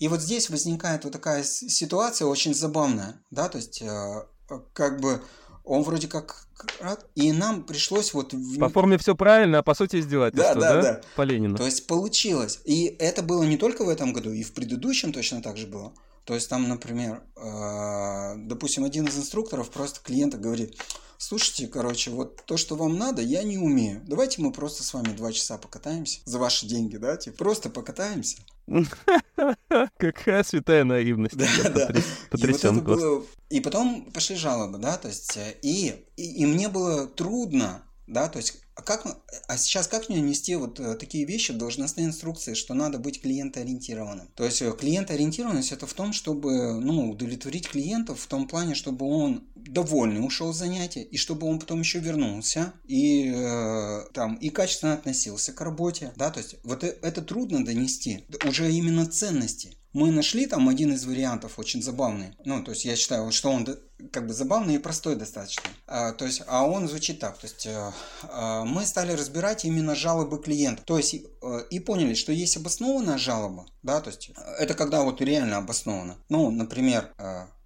И 0.00 0.08
вот 0.08 0.20
здесь 0.22 0.50
возникает 0.50 1.04
вот 1.04 1.12
такая 1.12 1.44
ситуация 1.44 2.26
очень 2.26 2.54
забавная, 2.54 3.22
да, 3.30 3.48
то 3.48 3.58
есть 3.58 3.82
э, 3.82 4.24
как 4.72 4.98
бы 5.00 5.22
он 5.62 5.82
вроде 5.82 6.08
как 6.08 6.46
рад, 6.80 7.06
и 7.14 7.30
нам 7.32 7.64
пришлось 7.64 8.14
вот... 8.14 8.34
По 8.58 8.70
форме 8.70 8.96
все 8.96 9.14
правильно, 9.14 9.58
а 9.58 9.62
по 9.62 9.74
сути 9.74 10.00
издевательство, 10.00 10.54
да? 10.54 10.74
Да, 10.74 10.82
да, 10.82 11.00
По 11.16 11.22
Ленину. 11.22 11.58
То 11.58 11.66
есть 11.66 11.86
получилось. 11.86 12.60
И 12.64 12.86
это 12.98 13.22
было 13.22 13.42
не 13.42 13.58
только 13.58 13.84
в 13.84 13.90
этом 13.90 14.14
году, 14.14 14.32
и 14.32 14.42
в 14.42 14.52
предыдущем 14.54 15.12
точно 15.12 15.42
так 15.42 15.58
же 15.58 15.66
было. 15.66 15.92
То 16.24 16.34
есть 16.34 16.48
там, 16.48 16.66
например, 16.66 17.22
э, 17.36 18.34
допустим, 18.36 18.84
один 18.84 19.06
из 19.06 19.18
инструкторов 19.18 19.70
просто 19.70 20.00
клиента 20.02 20.38
говорит, 20.38 20.80
слушайте, 21.18 21.66
короче, 21.66 22.10
вот 22.10 22.42
то, 22.46 22.56
что 22.56 22.74
вам 22.74 22.96
надо, 22.96 23.20
я 23.20 23.42
не 23.42 23.58
умею. 23.58 24.02
Давайте 24.06 24.40
мы 24.40 24.50
просто 24.50 24.82
с 24.82 24.94
вами 24.94 25.14
два 25.14 25.30
часа 25.32 25.58
покатаемся 25.58 26.20
за 26.24 26.38
ваши 26.38 26.66
деньги, 26.66 26.96
да, 26.96 27.16
типа 27.16 27.36
просто 27.36 27.68
покатаемся. 27.68 28.38
Какая 29.98 30.42
святая 30.44 30.84
наивность. 30.84 31.36
Да, 31.36 31.46
да. 31.70 31.90
Потрясен 32.30 32.78
и, 32.78 32.80
вот 32.80 32.84
было... 32.84 33.26
и 33.48 33.60
потом 33.60 34.10
пошли 34.12 34.36
жалобы, 34.36 34.78
да, 34.78 34.96
то 34.96 35.08
есть, 35.08 35.36
э, 35.36 35.54
и, 35.62 35.94
и, 36.16 36.42
и 36.42 36.46
мне 36.46 36.68
было 36.68 37.06
трудно, 37.06 37.82
да, 38.06 38.28
то 38.28 38.38
есть 38.38 38.62
а, 38.74 38.82
как, 38.82 39.06
а 39.48 39.56
сейчас 39.58 39.88
как 39.88 40.08
мне 40.08 40.20
нести 40.20 40.54
вот 40.56 40.78
э, 40.80 40.94
такие 40.94 41.24
вещи 41.24 41.52
должностные 41.52 42.06
инструкции, 42.06 42.54
что 42.54 42.74
надо 42.74 42.98
быть 42.98 43.20
клиентоориентированным? 43.20 44.28
То 44.34 44.44
есть 44.44 44.62
э, 44.62 44.72
клиентоориентированность 44.72 45.72
это 45.72 45.86
в 45.86 45.94
том, 45.94 46.12
чтобы 46.12 46.80
ну, 46.80 47.10
удовлетворить 47.10 47.68
клиентов 47.68 48.20
в 48.20 48.26
том 48.26 48.46
плане, 48.46 48.74
чтобы 48.74 49.06
он 49.06 49.44
довольный 49.56 50.24
ушел 50.24 50.52
с 50.52 50.58
занятия, 50.58 51.02
и 51.02 51.16
чтобы 51.16 51.46
он 51.46 51.58
потом 51.58 51.80
еще 51.80 51.98
вернулся 51.98 52.72
и 52.86 53.32
э, 53.34 54.04
там 54.14 54.36
и 54.36 54.50
качественно 54.50 54.94
относился 54.94 55.52
к 55.52 55.60
работе. 55.60 56.12
Да, 56.16 56.30
то 56.30 56.38
есть 56.38 56.56
вот 56.62 56.84
это 56.84 57.22
трудно 57.22 57.64
донести, 57.64 58.24
уже 58.46 58.72
именно 58.72 59.06
ценности. 59.06 59.76
Мы 59.92 60.10
нашли 60.12 60.46
там 60.46 60.68
один 60.68 60.92
из 60.92 61.04
вариантов 61.04 61.58
очень 61.58 61.82
забавный. 61.82 62.34
Ну, 62.44 62.62
то 62.62 62.70
есть 62.70 62.84
я 62.84 62.94
считаю, 62.94 63.30
что 63.32 63.50
он 63.50 63.66
как 64.12 64.26
бы 64.26 64.32
забавный 64.32 64.76
и 64.76 64.78
простой 64.78 65.16
достаточно. 65.16 65.64
А, 65.86 66.12
то 66.12 66.24
есть, 66.24 66.42
а 66.46 66.64
он 66.64 66.88
звучит 66.88 67.18
так. 67.18 67.38
То 67.38 67.46
есть 67.46 67.66
а, 67.66 67.92
а, 68.22 68.64
мы 68.64 68.86
стали 68.86 69.12
разбирать 69.12 69.64
именно 69.64 69.94
жалобы 69.94 70.40
клиента. 70.40 70.82
То 70.84 70.96
есть 70.96 71.16
а, 71.42 71.58
и 71.70 71.80
поняли, 71.80 72.14
что 72.14 72.32
есть 72.32 72.56
обоснованная 72.56 73.18
жалоба, 73.18 73.66
да, 73.82 74.00
то 74.00 74.10
есть 74.10 74.30
это 74.58 74.74
когда 74.74 75.02
вот 75.02 75.20
реально 75.20 75.58
обосновано. 75.58 76.16
Ну, 76.28 76.50
например, 76.50 77.12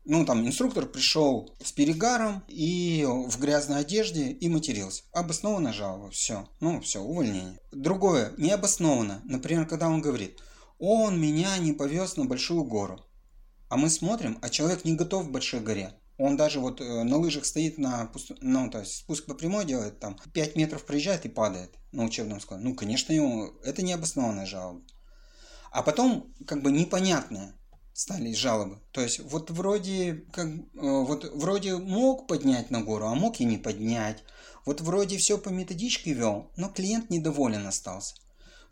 ну, 0.07 0.27
там 0.27 0.47
инструктор 0.47 0.85
пришел 0.85 1.51
с 1.63 1.73
перегаром 1.73 2.43
и 2.49 3.07
в 3.07 3.39
грязной 3.41 3.81
одежде 3.81 4.29
и 4.29 4.49
матерился. 4.49 5.03
Обоснованная 5.13 5.73
жалоба, 5.73 6.11
все. 6.11 6.47
Ну, 6.61 6.81
все, 6.83 7.01
увольнение. 7.01 7.59
Другое, 7.73 8.33
необоснованно. 8.37 9.23
Например, 9.25 9.67
когда 9.67 9.89
он 9.89 10.01
говорит– 10.01 10.41
он 10.79 11.21
меня 11.21 11.57
не 11.59 11.73
повез 11.73 12.17
на 12.17 12.25
большую 12.25 12.65
гору. 12.65 13.05
А 13.69 13.77
мы 13.77 13.91
смотрим, 13.91 14.39
а 14.43 14.51
человек 14.51 14.85
не 14.85 14.95
готов 14.95 15.29
к 15.29 15.31
большой 15.31 15.61
горе. 15.61 15.93
Он 16.17 16.37
даже 16.37 16.61
вот 16.61 16.81
э, 16.81 17.03
на 17.03 17.17
лыжах 17.17 17.45
стоит 17.45 17.77
на, 17.77 18.11
ну, 18.41 18.71
то 18.71 18.81
есть 18.81 18.99
спуск 18.99 19.27
по 19.27 19.35
прямой 19.35 19.65
делает, 19.65 19.99
там 19.99 20.17
5 20.33 20.57
метров 20.57 20.85
проезжает 20.85 21.25
и 21.25 21.29
падает 21.29 21.75
на 21.91 22.05
учебном 22.05 22.41
складе. 22.41 22.63
Ну, 22.63 22.75
конечно, 22.75 23.13
ему, 23.13 23.51
это 23.65 23.83
необоснованная 23.83 24.47
жалоба. 24.47 24.83
А 25.73 25.83
потом, 25.83 26.33
как 26.47 26.63
бы 26.63 26.71
непонятное 26.71 27.57
стали 27.95 28.33
жалобы. 28.33 28.81
То 28.93 29.01
есть 29.01 29.21
вот 29.21 29.51
вроде, 29.51 30.25
как, 30.33 30.47
э, 30.47 30.61
вот 30.75 31.25
вроде 31.35 31.77
мог 31.77 32.29
поднять 32.29 32.71
на 32.71 32.83
гору, 32.83 33.07
а 33.07 33.15
мог 33.15 33.41
и 33.41 33.45
не 33.45 33.59
поднять. 33.59 34.23
Вот 34.67 34.81
вроде 34.81 35.17
все 35.19 35.37
по 35.37 35.49
методичке 35.49 36.13
вел, 36.13 36.53
но 36.57 36.69
клиент 36.69 37.11
недоволен 37.11 37.67
остался. 37.67 38.15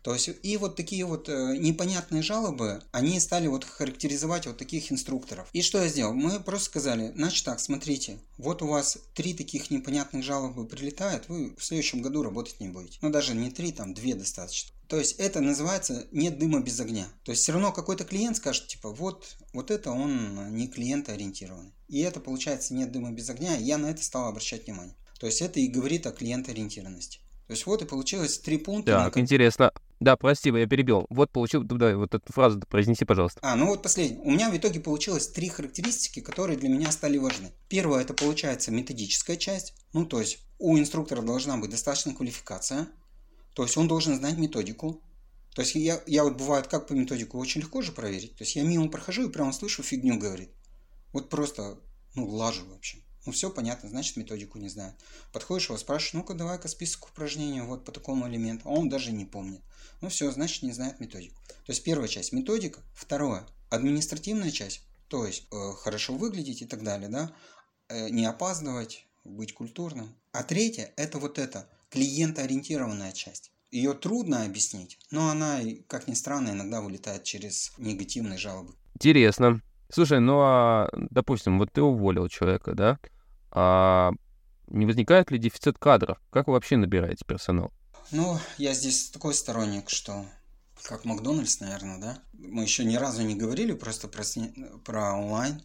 То 0.03 0.13
есть 0.13 0.29
и 0.43 0.57
вот 0.57 0.75
такие 0.75 1.05
вот 1.05 1.29
э, 1.29 1.55
непонятные 1.57 2.21
жалобы, 2.21 2.83
они 2.91 3.17
стали 3.21 3.47
вот 3.47 3.63
характеризовать 3.63 4.45
вот 4.45 4.57
таких 4.57 4.91
инструкторов. 4.91 5.47
И 5.53 5.61
что 5.61 5.81
я 5.81 5.87
сделал? 5.87 6.13
Мы 6.13 6.41
просто 6.41 6.65
сказали, 6.65 7.13
значит 7.15 7.45
так, 7.45 7.61
смотрите, 7.61 8.19
вот 8.37 8.61
у 8.61 8.67
вас 8.67 8.97
три 9.13 9.33
таких 9.33 9.71
непонятных 9.71 10.23
жалобы 10.23 10.67
прилетают, 10.67 11.29
вы 11.29 11.55
в 11.55 11.63
следующем 11.63 12.01
году 12.01 12.21
работать 12.21 12.59
не 12.59 12.67
будете. 12.67 12.99
Ну 13.01 13.11
даже 13.11 13.33
не 13.33 13.49
три, 13.49 13.71
там 13.71 13.93
две 13.93 14.13
достаточно. 14.13 14.73
То 14.87 14.97
есть 14.97 15.13
это 15.19 15.39
называется 15.39 16.05
нет 16.11 16.37
дыма 16.37 16.59
без 16.59 16.77
огня. 16.81 17.07
То 17.23 17.31
есть 17.31 17.43
все 17.43 17.53
равно 17.53 17.71
какой-то 17.71 18.03
клиент 18.03 18.35
скажет, 18.35 18.67
типа, 18.67 18.89
вот, 18.89 19.37
вот 19.53 19.71
это 19.71 19.91
он 19.91 20.53
не 20.53 20.67
клиентоориентированный. 20.67 21.71
И 21.87 22.01
это 22.01 22.19
получается 22.19 22.73
нет 22.73 22.91
дыма 22.91 23.11
без 23.11 23.29
огня, 23.29 23.55
и 23.55 23.63
я 23.63 23.77
на 23.77 23.89
это 23.89 24.03
стал 24.03 24.27
обращать 24.27 24.65
внимание. 24.65 24.95
То 25.17 25.27
есть 25.27 25.41
это 25.41 25.61
и 25.61 25.67
говорит 25.67 26.05
о 26.07 26.11
клиентоориентированности. 26.11 27.19
То 27.47 27.53
есть 27.53 27.65
вот 27.65 27.81
и 27.81 27.85
получилось 27.85 28.37
три 28.39 28.57
пункта. 28.57 28.91
Так, 28.91 29.15
на... 29.15 29.19
интересно. 29.19 29.71
Да, 30.03 30.17
прости, 30.17 30.49
я 30.49 30.67
перебил. 30.67 31.05
Вот 31.09 31.31
получил, 31.31 31.63
да, 31.63 31.95
вот 31.95 32.13
эту 32.13 32.33
фразу 32.33 32.59
произнеси, 32.59 33.05
пожалуйста. 33.05 33.39
А, 33.41 33.55
ну 33.55 33.67
вот 33.67 33.81
последний. 33.81 34.17
У 34.17 34.31
меня 34.31 34.49
в 34.49 34.57
итоге 34.57 34.81
получилось 34.81 35.29
три 35.29 35.47
характеристики, 35.47 36.19
которые 36.19 36.57
для 36.57 36.67
меня 36.67 36.91
стали 36.91 37.17
важны. 37.17 37.53
Первое, 37.69 38.01
это 38.01 38.13
получается 38.13 38.69
методическая 38.69 39.37
часть. 39.37 39.73
Ну, 39.93 40.05
то 40.05 40.19
есть 40.19 40.39
у 40.59 40.77
инструктора 40.77 41.21
должна 41.21 41.55
быть 41.55 41.69
достаточная 41.69 42.13
квалификация. 42.13 42.89
То 43.53 43.63
есть 43.63 43.77
он 43.77 43.87
должен 43.87 44.17
знать 44.17 44.37
методику. 44.37 45.01
То 45.55 45.61
есть 45.61 45.75
я, 45.75 46.01
я 46.05 46.25
вот 46.25 46.35
бывает 46.35 46.67
как 46.67 46.87
по 46.87 46.91
методику 46.91 47.39
очень 47.39 47.61
легко 47.61 47.81
же 47.81 47.93
проверить. 47.93 48.35
То 48.35 48.43
есть 48.43 48.57
я 48.57 48.63
мимо 48.63 48.89
прохожу 48.89 49.29
и 49.29 49.31
прямо 49.31 49.53
слышу 49.53 49.83
фигню 49.83 50.19
говорит. 50.19 50.49
Вот 51.13 51.29
просто, 51.29 51.79
ну, 52.13 52.27
лажу 52.27 52.65
вообще. 52.65 52.97
Ну, 53.25 53.31
все 53.31 53.49
понятно, 53.49 53.87
значит, 53.87 54.17
методику 54.17 54.57
не 54.57 54.67
знает. 54.67 54.95
Подходишь 55.31 55.69
его, 55.69 55.77
спрашиваешь, 55.77 56.13
ну-ка, 56.13 56.33
давай-ка 56.33 56.67
список 56.67 57.07
упражнений 57.07 57.61
вот 57.61 57.85
по 57.85 57.93
такому 57.93 58.27
элементу. 58.27 58.67
А 58.67 58.73
он 58.73 58.89
даже 58.89 59.13
не 59.13 59.23
помнит. 59.23 59.61
Ну, 60.03 60.09
все, 60.09 60.29
значит, 60.31 60.63
не 60.63 60.73
знает 60.73 60.99
методику. 60.99 61.41
То 61.47 61.71
есть, 61.71 61.81
первая 61.81 62.09
часть– 62.09 62.33
методика. 62.33 62.81
Второе– 62.93 63.45
административная 63.69 64.51
часть. 64.51 64.85
То 65.07 65.25
есть, 65.25 65.47
э, 65.49 65.55
хорошо 65.77 66.13
выглядеть 66.15 66.61
и 66.61 66.65
так 66.65 66.83
далее, 66.83 67.07
да. 67.07 67.31
Э, 67.87 68.09
не 68.09 68.25
опаздывать, 68.25 69.07
быть 69.23 69.53
культурным. 69.53 70.13
А 70.33 70.43
третье– 70.43 70.91
это 70.97 71.19
вот 71.19 71.39
это, 71.39 71.69
клиентоориентированная 71.89 73.13
часть. 73.13 73.53
Ее 73.71 73.93
трудно 73.93 74.43
объяснить, 74.43 74.99
но 75.09 75.29
она, 75.29 75.61
как 75.87 76.09
ни 76.09 76.15
странно, 76.15 76.49
иногда 76.49 76.81
вылетает 76.81 77.23
через 77.23 77.71
негативные 77.77 78.37
жалобы. 78.37 78.75
Интересно. 78.95 79.61
Слушай, 79.89 80.19
ну 80.19 80.37
а, 80.41 80.89
допустим, 80.93 81.59
вот 81.59 81.71
ты 81.71 81.81
уволил 81.81 82.27
человека, 82.27 82.73
да? 82.75 82.99
А 83.51 84.11
не 84.67 84.85
возникает 84.85 85.31
ли 85.31 85.37
дефицит 85.37 85.77
кадров? 85.77 86.17
Как 86.29 86.47
вы 86.47 86.55
вообще 86.55 86.75
набираете 86.75 87.23
персонал? 87.25 87.71
Ну, 88.11 88.39
я 88.57 88.73
здесь 88.73 89.09
такой 89.09 89.33
сторонник, 89.33 89.89
что 89.89 90.25
как 90.83 91.05
Макдональдс, 91.05 91.59
наверное, 91.59 91.99
да? 91.99 92.23
Мы 92.33 92.63
еще 92.63 92.83
ни 92.83 92.95
разу 92.95 93.21
не 93.23 93.35
говорили 93.35 93.73
просто 93.73 94.07
про, 94.07 94.23
про 94.83 95.13
онлайн. 95.13 95.61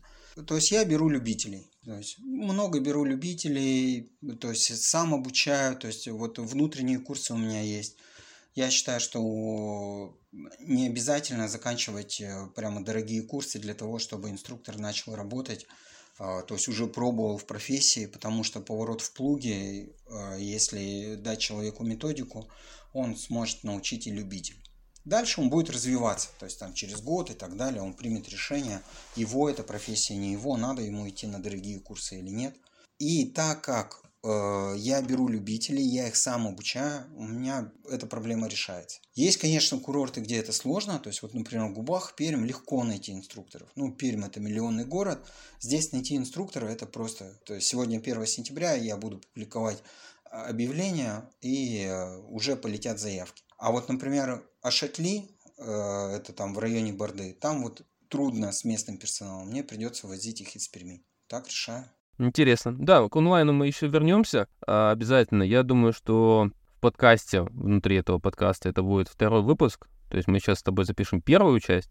То 0.46 0.54
есть 0.54 0.70
я 0.70 0.84
беру 0.84 1.08
любителей. 1.08 1.70
То 1.84 1.96
есть 1.96 2.18
много 2.20 2.80
беру 2.80 3.04
любителей, 3.04 4.12
то 4.40 4.50
есть 4.50 4.82
сам 4.82 5.14
обучаю, 5.14 5.76
то 5.76 5.86
есть 5.86 6.06
вот 6.06 6.38
внутренние 6.38 6.98
курсы 6.98 7.32
у 7.32 7.36
меня 7.36 7.62
есть. 7.62 7.96
Я 8.54 8.70
считаю, 8.70 9.00
что 9.00 10.18
не 10.60 10.86
обязательно 10.86 11.48
заканчивать 11.48 12.20
э, 12.20 12.48
прямо 12.54 12.84
дорогие 12.84 13.22
курсы 13.22 13.58
для 13.58 13.74
того, 13.74 13.98
чтобы 13.98 14.30
инструктор 14.30 14.76
начал 14.78 15.14
работать 15.14 15.66
то 16.18 16.54
есть 16.54 16.68
уже 16.68 16.88
пробовал 16.88 17.38
в 17.38 17.46
профессии, 17.46 18.06
потому 18.06 18.42
что 18.42 18.60
поворот 18.60 19.00
в 19.00 19.12
плуге, 19.12 19.92
а, 20.10 20.36
если 20.36 21.14
дать 21.14 21.38
человеку 21.38 21.84
методику, 21.84 22.48
он 22.92 23.16
сможет 23.16 23.62
научить 23.62 24.06
и 24.08 24.10
любить. 24.10 24.54
Дальше 25.04 25.40
он 25.40 25.48
будет 25.48 25.70
развиваться, 25.70 26.28
то 26.38 26.44
есть 26.44 26.58
там 26.58 26.74
через 26.74 27.00
год 27.00 27.30
и 27.30 27.34
так 27.34 27.56
далее, 27.56 27.82
он 27.82 27.94
примет 27.94 28.28
решение, 28.28 28.82
его 29.16 29.48
эта 29.48 29.62
профессия, 29.62 30.16
не 30.16 30.32
его, 30.32 30.56
надо 30.56 30.82
ему 30.82 31.08
идти 31.08 31.26
на 31.26 31.40
дорогие 31.40 31.80
курсы 31.80 32.18
или 32.18 32.30
нет. 32.30 32.56
И 32.98 33.26
так 33.26 33.62
как 33.62 34.02
я 34.24 35.00
беру 35.00 35.28
любителей, 35.28 35.82
я 35.82 36.08
их 36.08 36.16
сам 36.16 36.48
обучаю, 36.48 37.06
у 37.14 37.24
меня 37.24 37.72
эта 37.88 38.06
проблема 38.06 38.48
решается. 38.48 39.00
Есть, 39.14 39.38
конечно, 39.38 39.78
курорты, 39.78 40.20
где 40.20 40.38
это 40.38 40.52
сложно, 40.52 40.98
то 40.98 41.08
есть 41.08 41.22
вот, 41.22 41.34
например, 41.34 41.68
в 41.68 41.74
Губах, 41.74 42.14
Пермь 42.16 42.44
легко 42.44 42.82
найти 42.82 43.12
инструкторов. 43.12 43.70
Ну, 43.76 43.92
Пермь 43.92 44.24
это 44.24 44.40
миллионный 44.40 44.84
город, 44.84 45.24
здесь 45.60 45.92
найти 45.92 46.16
инструктора 46.16 46.66
это 46.66 46.86
просто, 46.86 47.38
то 47.44 47.54
есть 47.54 47.68
сегодня 47.68 47.98
1 47.98 48.26
сентября, 48.26 48.74
я 48.74 48.96
буду 48.96 49.18
публиковать 49.18 49.82
а, 50.30 50.46
объявления 50.46 51.30
и 51.40 51.84
э, 51.84 52.18
уже 52.28 52.56
полетят 52.56 52.98
заявки. 52.98 53.44
А 53.56 53.72
вот, 53.72 53.88
например, 53.88 54.48
Ашатли, 54.62 55.30
э, 55.56 55.62
это 55.62 56.32
там 56.32 56.54
в 56.54 56.58
районе 56.58 56.92
Борды, 56.92 57.32
там 57.32 57.62
вот 57.62 57.86
трудно 58.08 58.52
с 58.52 58.64
местным 58.64 58.98
персоналом, 58.98 59.48
мне 59.48 59.62
придется 59.62 60.06
возить 60.06 60.40
их 60.40 60.54
из 60.56 60.68
Перми. 60.68 61.04
Так 61.26 61.48
решаю. 61.48 61.90
Интересно. 62.18 62.74
Да, 62.76 63.08
к 63.08 63.16
онлайну 63.16 63.52
мы 63.52 63.66
еще 63.66 63.86
вернемся 63.86 64.48
а, 64.66 64.90
обязательно. 64.90 65.42
Я 65.42 65.62
думаю, 65.62 65.92
что 65.92 66.50
в 66.76 66.80
подкасте, 66.80 67.42
внутри 67.42 67.96
этого 67.96 68.18
подкаста, 68.18 68.68
это 68.68 68.82
будет 68.82 69.08
второй 69.08 69.42
выпуск. 69.42 69.88
То 70.10 70.16
есть 70.16 70.28
мы 70.28 70.40
сейчас 70.40 70.58
с 70.58 70.62
тобой 70.62 70.84
запишем 70.84 71.20
первую 71.20 71.60
часть. 71.60 71.90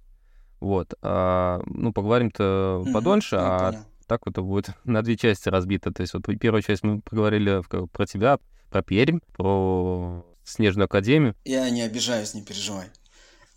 Вот. 0.59 0.93
А, 1.01 1.61
ну, 1.65 1.93
поговорим-то 1.93 2.83
mm-hmm. 2.85 2.93
подольше, 2.93 3.37
а 3.39 3.71
понял. 3.71 3.85
так 4.07 4.25
вот 4.25 4.31
это 4.33 4.41
будет 4.41 4.69
на 4.83 5.01
две 5.01 5.15
части 5.15 5.49
разбито. 5.49 5.91
То 5.91 6.01
есть 6.01 6.13
вот 6.13 6.25
первую 6.39 6.61
часть 6.61 6.83
мы 6.83 7.01
поговорили 7.01 7.61
про 7.87 8.05
тебя, 8.05 8.39
про 8.69 8.81
Пермь, 8.81 9.19
про 9.35 10.25
Снежную 10.43 10.85
Академию. 10.85 11.35
Я 11.45 11.69
не 11.69 11.81
обижаюсь, 11.83 12.33
не 12.33 12.43
переживай. 12.43 12.87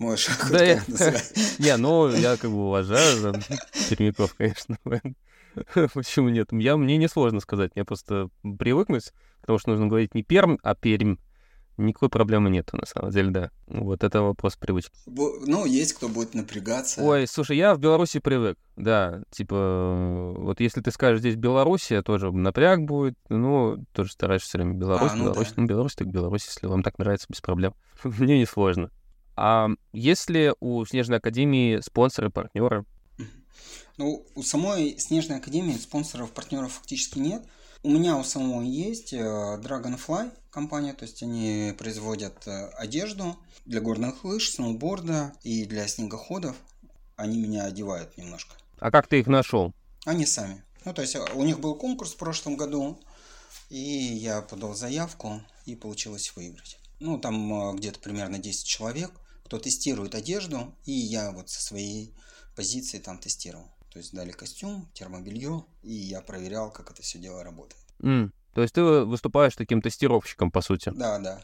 Можешь 0.01 0.31
да 0.51 0.65
я... 0.65 0.83
Не, 1.59 1.77
ну, 1.77 2.09
я 2.09 2.39
как 2.39 2.51
бы 2.51 2.69
уважаю 2.69 3.35
пермяков, 3.91 4.35
конечно. 4.35 4.79
Почему 5.95 6.29
нет? 6.29 6.49
Я, 6.53 6.77
мне 6.77 6.97
не 6.97 7.09
сложно 7.09 7.41
сказать, 7.41 7.75
мне 7.75 7.85
просто 7.85 8.29
привыкнуть, 8.59 9.13
потому 9.41 9.59
что 9.59 9.71
нужно 9.71 9.87
говорить 9.87 10.15
не 10.15 10.23
Перм, 10.23 10.59
а 10.63 10.75
Пермь. 10.75 11.17
Никакой 11.77 12.11
проблемы 12.11 12.51
нету, 12.51 12.77
на 12.77 12.85
самом 12.85 13.11
деле, 13.11 13.31
да. 13.31 13.51
Вот 13.67 14.05
это 14.05 14.21
вопрос 14.21 14.57
привычки. 14.57 14.93
Ну, 15.07 15.65
есть 15.65 15.95
кто 15.95 16.09
будет 16.09 16.35
напрягаться. 16.35 17.01
Ой, 17.03 17.27
слушай, 17.27 17.57
я 17.57 17.75
в 17.75 17.79
Беларуси 17.79 18.19
привык, 18.19 18.59
да. 18.77 19.23
Типа, 19.31 20.35
вот 20.37 20.61
если 20.61 20.83
ты 20.83 20.91
скажешь 20.91 21.21
здесь 21.21 21.37
Беларусь, 21.37 21.91
тоже 22.05 22.33
напряг 22.33 22.83
будет. 22.83 23.17
Ну, 23.31 23.83
тоже 23.93 24.13
стараешься 24.13 24.49
все 24.49 24.59
время 24.59 24.75
Беларусь, 24.75 25.13
а, 25.13 25.17
ну 25.17 25.25
Беларусь. 25.25 25.49
Да. 25.49 25.55
Ну, 25.57 25.67
Беларусь, 25.67 25.95
так 25.95 26.09
Беларусь, 26.09 26.47
если 26.47 26.67
вам 26.67 26.83
так 26.83 26.99
нравится, 26.99 27.27
без 27.31 27.41
проблем. 27.41 27.75
Мне 28.05 28.37
не 28.37 28.47
сложно. 28.47 28.91
А 29.37 29.69
если 29.93 30.55
у 30.61 30.85
Снежной 30.85 31.17
Академии 31.17 31.81
спонсоры, 31.81 32.29
партнеры? 32.29 32.85
Ну, 33.97 34.27
у 34.35 34.43
самой 34.43 34.99
Снежной 34.99 35.39
Академии 35.39 35.77
спонсоров, 35.77 36.33
партнеров 36.33 36.73
фактически 36.73 37.19
нет. 37.19 37.43
У 37.83 37.91
меня 37.91 38.17
у 38.17 38.25
самого 38.25 38.63
есть 38.63 39.13
э, 39.13 39.19
Dragonfly 39.19 40.33
компания, 40.51 40.93
то 40.93 41.05
есть 41.05 41.23
они 41.23 41.75
производят 41.79 42.47
э, 42.47 42.69
одежду 42.77 43.37
для 43.65 43.81
горных 43.81 44.25
лыж, 44.25 44.51
сноуборда 44.51 45.33
и 45.43 45.65
для 45.65 45.87
снегоходов. 45.87 46.57
Они 47.17 47.39
меня 47.39 47.65
одевают 47.65 48.17
немножко. 48.17 48.55
А 48.79 48.91
как 48.91 49.07
ты 49.07 49.21
их 49.21 49.27
нашел? 49.27 49.73
Они 50.05 50.27
сами. 50.27 50.63
Ну, 50.85 50.95
то 50.95 51.03
есть 51.03 51.15
э, 51.15 51.25
у 51.35 51.43
них 51.43 51.61
был 51.61 51.75
конкурс 51.75 52.13
в 52.13 52.17
прошлом 52.17 52.57
году, 52.57 52.99
и 53.71 53.79
я 53.79 54.43
подал 54.43 54.75
заявку, 54.75 55.43
и 55.65 55.75
получилось 55.75 56.33
выиграть. 56.37 56.79
Ну, 57.01 57.19
там 57.19 57.77
где-то 57.77 57.99
примерно 58.01 58.39
10 58.39 58.67
человек 58.67 59.11
кто 59.51 59.59
тестирует 59.59 60.15
одежду, 60.15 60.73
и 60.85 60.93
я 60.93 61.33
вот 61.33 61.51
со 61.51 61.61
своей 61.61 62.15
позиции 62.61 62.99
там 62.99 63.17
тестировал. 63.19 63.71
То 63.91 63.99
есть 63.99 64.13
дали 64.15 64.33
костюм, 64.33 64.87
термобелье, 64.93 65.65
и 65.83 65.95
я 65.95 66.21
проверял, 66.21 66.71
как 66.71 66.91
это 66.91 67.01
все 67.03 67.19
дело 67.19 67.43
работает. 67.43 67.81
М, 68.03 68.33
То 68.55 68.61
есть 68.63 68.75
ты 68.75 68.83
выступаешь 68.83 69.57
таким 69.57 69.81
тестировщиком, 69.81 70.51
по 70.51 70.61
сути. 70.61 70.93
Да, 70.95 71.19
да, 71.19 71.41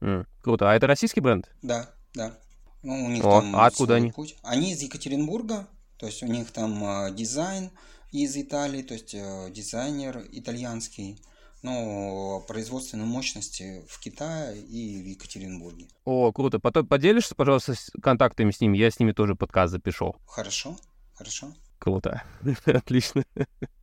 М, 0.00 0.24
Круто. 0.40 0.70
А 0.70 0.74
это 0.74 0.86
российский 0.86 1.20
бренд? 1.20 1.50
да, 1.62 1.90
да. 2.14 2.38
Ну, 2.84 3.04
у 3.06 3.08
них 3.08 3.24
О, 3.24 3.40
там 3.40 3.56
а 3.56 3.66
откуда 3.66 3.96
они? 3.96 4.12
путь. 4.12 4.36
Они 4.42 4.72
из 4.72 4.82
Екатеринбурга, 4.82 5.66
то 5.98 6.06
есть 6.06 6.22
у 6.22 6.26
них 6.26 6.50
там 6.52 6.84
э, 6.84 7.14
дизайн 7.14 7.70
из 8.12 8.36
Италии, 8.36 8.82
то 8.82 8.94
есть 8.94 9.14
э, 9.14 9.50
дизайнер 9.50 10.24
итальянский, 10.30 11.18
но 11.62 12.40
производственные 12.48 13.06
мощности 13.06 13.84
в 13.88 14.00
Китае 14.00 14.60
и 14.60 15.02
в 15.02 15.06
Екатеринбурге. 15.06 15.86
О, 16.04 16.32
круто. 16.32 16.58
Потом 16.58 16.86
поделишься, 16.86 17.34
пожалуйста, 17.34 17.74
с 17.74 17.90
контактами 18.02 18.50
с 18.50 18.60
ними. 18.60 18.76
Я 18.78 18.90
с 18.90 18.98
ними 18.98 19.12
тоже 19.12 19.34
подкаст 19.34 19.70
запишу. 19.72 20.16
Хорошо, 20.26 20.76
хорошо. 21.14 21.52
Круто. 21.78 22.22
Отлично. 22.66 23.24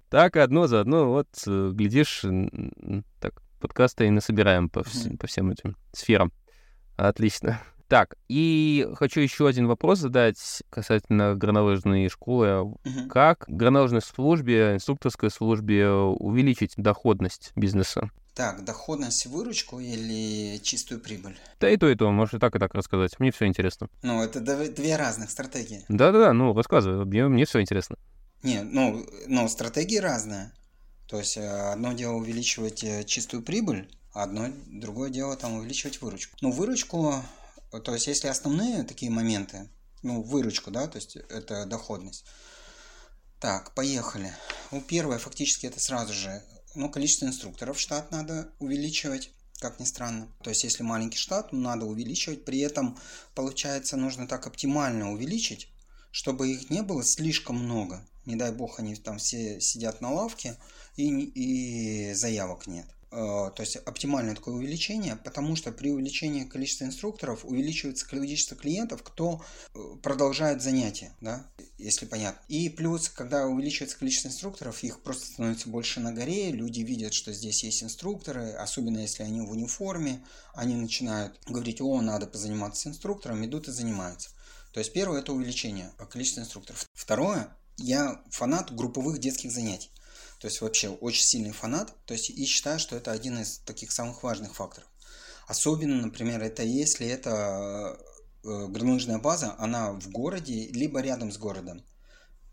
Так, 0.09 0.38
одно 0.38 0.67
за 0.67 0.82
одно. 0.82 1.09
Вот, 1.09 1.27
э, 1.47 1.71
глядишь, 1.73 2.23
так, 3.19 3.41
подкасты 3.59 4.07
и 4.07 4.09
насобираем 4.09 4.69
по, 4.69 4.80
вс- 4.80 5.15
по 5.17 5.27
всем 5.27 5.51
этим 5.51 5.77
сферам. 5.93 6.32
Отлично. 6.97 7.61
Так, 7.89 8.15
и 8.27 8.87
хочу 8.93 9.19
еще 9.19 9.47
один 9.47 9.65
вопрос 9.65 9.97
задать 9.97 10.61
касательно 10.69 11.33
горнолыжной 11.33 12.07
школы. 12.07 12.75
Мгм. 12.83 13.09
Как 13.09 13.47
в 13.47 13.51
горнолыжной 13.51 14.03
службе, 14.03 14.75
инструкторской 14.75 15.31
службе 15.31 15.89
увеличить 15.89 16.73
доходность 16.77 17.51
бизнеса? 17.55 18.11
Так, 18.35 18.63
доходность, 18.63 19.25
выручку 19.25 19.79
или 19.79 20.59
чистую 20.61 21.01
прибыль? 21.01 21.35
Да 21.59 21.67
и 21.67 21.77
то, 21.77 21.89
и 21.89 21.95
то, 21.95 22.11
можешь 22.11 22.35
и 22.35 22.37
так, 22.37 22.55
и 22.55 22.59
так 22.59 22.75
рассказать. 22.75 23.19
Мне 23.19 23.31
все 23.31 23.47
интересно. 23.47 23.89
Ну, 24.03 24.21
это 24.21 24.37
дв- 24.39 24.71
две 24.71 24.95
разных 24.95 25.31
стратегии. 25.31 25.83
Да-да-да, 25.89 26.31
ну, 26.31 26.53
рассказывай, 26.53 27.03
мне, 27.05 27.27
мне 27.27 27.45
все 27.45 27.59
интересно. 27.59 27.97
Не, 28.43 28.61
ну, 28.61 29.03
но 29.27 29.47
стратегии 29.47 29.97
разные. 29.97 30.51
То 31.07 31.17
есть 31.17 31.37
э, 31.37 31.71
одно 31.71 31.93
дело 31.93 32.13
увеличивать 32.13 32.83
э, 32.83 33.03
чистую 33.03 33.41
прибыль, 33.41 33.89
а 34.13 34.23
одно 34.23 34.49
другое 34.67 35.09
дело 35.09 35.35
там 35.35 35.55
увеличивать 35.55 36.01
выручку. 36.01 36.37
Ну, 36.41 36.51
выручку, 36.51 37.15
то 37.72 37.93
есть 37.93 38.07
если 38.07 38.28
основные 38.28 38.84
такие 38.84 39.11
моменты, 39.11 39.70
ну, 40.01 40.22
выручку, 40.22 40.72
да, 40.72 40.88
то 40.88 40.97
есть 40.97 41.15
это 41.15 41.65
доходность. 41.65 42.26
Так, 43.39 43.74
поехали. 43.74 44.34
Ну, 44.72 44.82
первое, 44.82 45.17
фактически, 45.17 45.65
это 45.65 45.80
сразу 45.80 46.13
же, 46.13 46.43
ну, 46.76 46.89
количество 46.89 47.26
инструкторов 47.26 47.78
в 47.78 47.80
штат 47.80 48.11
надо 48.11 48.51
увеличивать, 48.59 49.32
как 49.59 49.80
ни 49.80 49.86
странно. 49.86 50.34
То 50.43 50.49
есть, 50.49 50.63
если 50.63 50.84
маленький 50.84 51.17
штат, 51.17 51.51
ну, 51.51 51.59
надо 51.59 51.86
увеличивать. 51.86 52.43
При 52.43 52.59
этом, 52.59 52.97
получается, 53.36 53.97
нужно 53.97 54.28
так 54.28 54.47
оптимально 54.47 55.11
увеличить, 55.11 55.70
чтобы 56.11 56.51
их 56.51 56.70
не 56.70 56.82
было 56.82 57.03
слишком 57.03 57.57
много. 57.57 58.05
Не 58.26 58.36
дай 58.36 58.51
бог, 58.51 58.80
они 58.80 58.95
там 58.95 59.17
все 59.17 59.59
сидят 59.61 60.01
на 60.01 60.11
лавке 60.11 60.57
и, 60.97 61.07
и 61.07 62.13
заявок 62.13 62.67
нет. 62.67 62.88
Э, 63.12 63.49
То 63.55 63.62
есть 63.62 63.76
оптимальное 63.76 64.36
такое 64.36 64.53
увеличение, 64.53 65.16
потому 65.16 65.55
что 65.55 65.72
при 65.72 65.89
увеличении 65.89 66.43
количества 66.43 66.86
инструкторов 66.86 67.43
увеличивается 67.43 68.07
количество 68.07 68.55
клиентов, 68.55 69.01
кто 69.01 69.43
э, 69.74 69.80
продолжает 70.03 70.62
занятия, 70.62 71.16
да, 71.20 71.49
если 71.80 72.05
понятно. 72.05 72.41
И 72.47 72.70
плюс, 72.70 73.10
когда 73.10 73.47
увеличивается 73.47 73.97
количество 73.97 74.28
инструкторов, 74.28 74.84
их 74.84 75.01
просто 75.01 75.26
становится 75.26 75.70
больше 75.70 75.99
на 75.99 76.12
горе, 76.12 76.51
люди 76.51 76.82
видят, 76.82 77.14
что 77.14 77.34
здесь 77.34 77.64
есть 77.64 77.84
инструкторы, 77.84 78.51
особенно 78.51 78.99
если 78.99 79.24
они 79.24 79.41
в 79.41 79.51
униформе, 79.51 80.24
они 80.53 80.76
начинают 80.76 81.39
говорить, 81.47 81.82
о, 81.82 82.01
надо 82.01 82.28
позаниматься 82.28 82.82
с 82.82 82.88
инструктором, 82.88 83.43
идут 83.43 83.68
и 83.68 83.72
занимаются. 83.72 84.30
То 84.72 84.80
есть 84.80 84.93
первое 84.93 85.22
это 85.22 85.34
увеличение 85.34 85.91
количества 86.12 86.41
инструкторов. 86.41 86.86
Второе, 86.93 87.49
я 87.78 88.22
фанат 88.30 88.76
групповых 88.76 89.20
детских 89.20 89.51
занятий. 89.51 89.89
То 90.39 90.47
есть 90.47 90.61
вообще 90.61 90.89
очень 90.89 91.23
сильный 91.23 91.51
фанат. 91.51 91.93
То 92.05 92.13
есть 92.13 92.29
и 92.29 92.45
считаю, 92.45 92.79
что 92.79 92.95
это 92.95 93.11
один 93.11 93.39
из 93.39 93.59
таких 93.59 93.91
самых 93.91 94.23
важных 94.23 94.55
факторов. 94.55 94.87
Особенно, 95.47 96.01
например, 96.01 96.41
это 96.41 96.63
если 96.63 97.07
это 97.07 97.99
э, 98.43 98.67
горнолыжная 98.67 99.17
база, 99.17 99.55
она 99.57 99.91
в 99.93 100.09
городе, 100.09 100.67
либо 100.67 101.01
рядом 101.01 101.31
с 101.31 101.37
городом. 101.37 101.83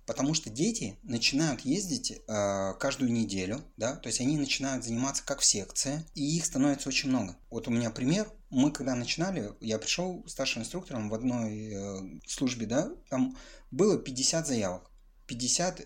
Потому 0.07 0.34
что 0.34 0.51
дети 0.51 0.99
начинают 1.03 1.62
ездить 1.62 2.12
э, 2.12 2.74
каждую 2.78 3.12
неделю, 3.12 3.62
да, 3.76 3.97
то 3.97 4.07
есть 4.07 4.20
они 4.20 4.39
начинают 4.39 4.84
заниматься 4.84 5.24
как 5.26 5.41
в 5.41 5.45
секции, 5.45 6.05
и 6.14 6.37
их 6.37 6.47
становится 6.47 6.89
очень 6.89 7.09
много. 7.09 7.37
Вот 7.51 7.66
у 7.66 7.72
меня 7.72 7.91
пример. 7.91 8.30
Мы 8.49 8.70
когда 8.70 8.95
начинали, 8.95 9.53
я 9.61 9.78
пришел 9.78 10.24
старшим 10.28 10.62
инструктором 10.62 11.11
в 11.11 11.14
одной 11.14 11.72
э, 11.72 12.20
службе, 12.26 12.66
да, 12.66 12.93
там 13.11 13.37
было 13.72 13.99
50 13.99 14.47
заявок, 14.47 14.91
50 15.26 15.84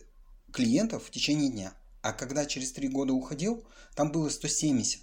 клиентов 0.53 1.07
в 1.07 1.11
течение 1.11 1.51
дня. 1.51 1.72
А 2.03 2.12
когда 2.12 2.46
через 2.46 2.72
3 2.72 2.88
года 2.88 3.12
уходил, 3.12 3.66
там 3.94 4.12
было 4.12 4.28
170. 4.28 5.03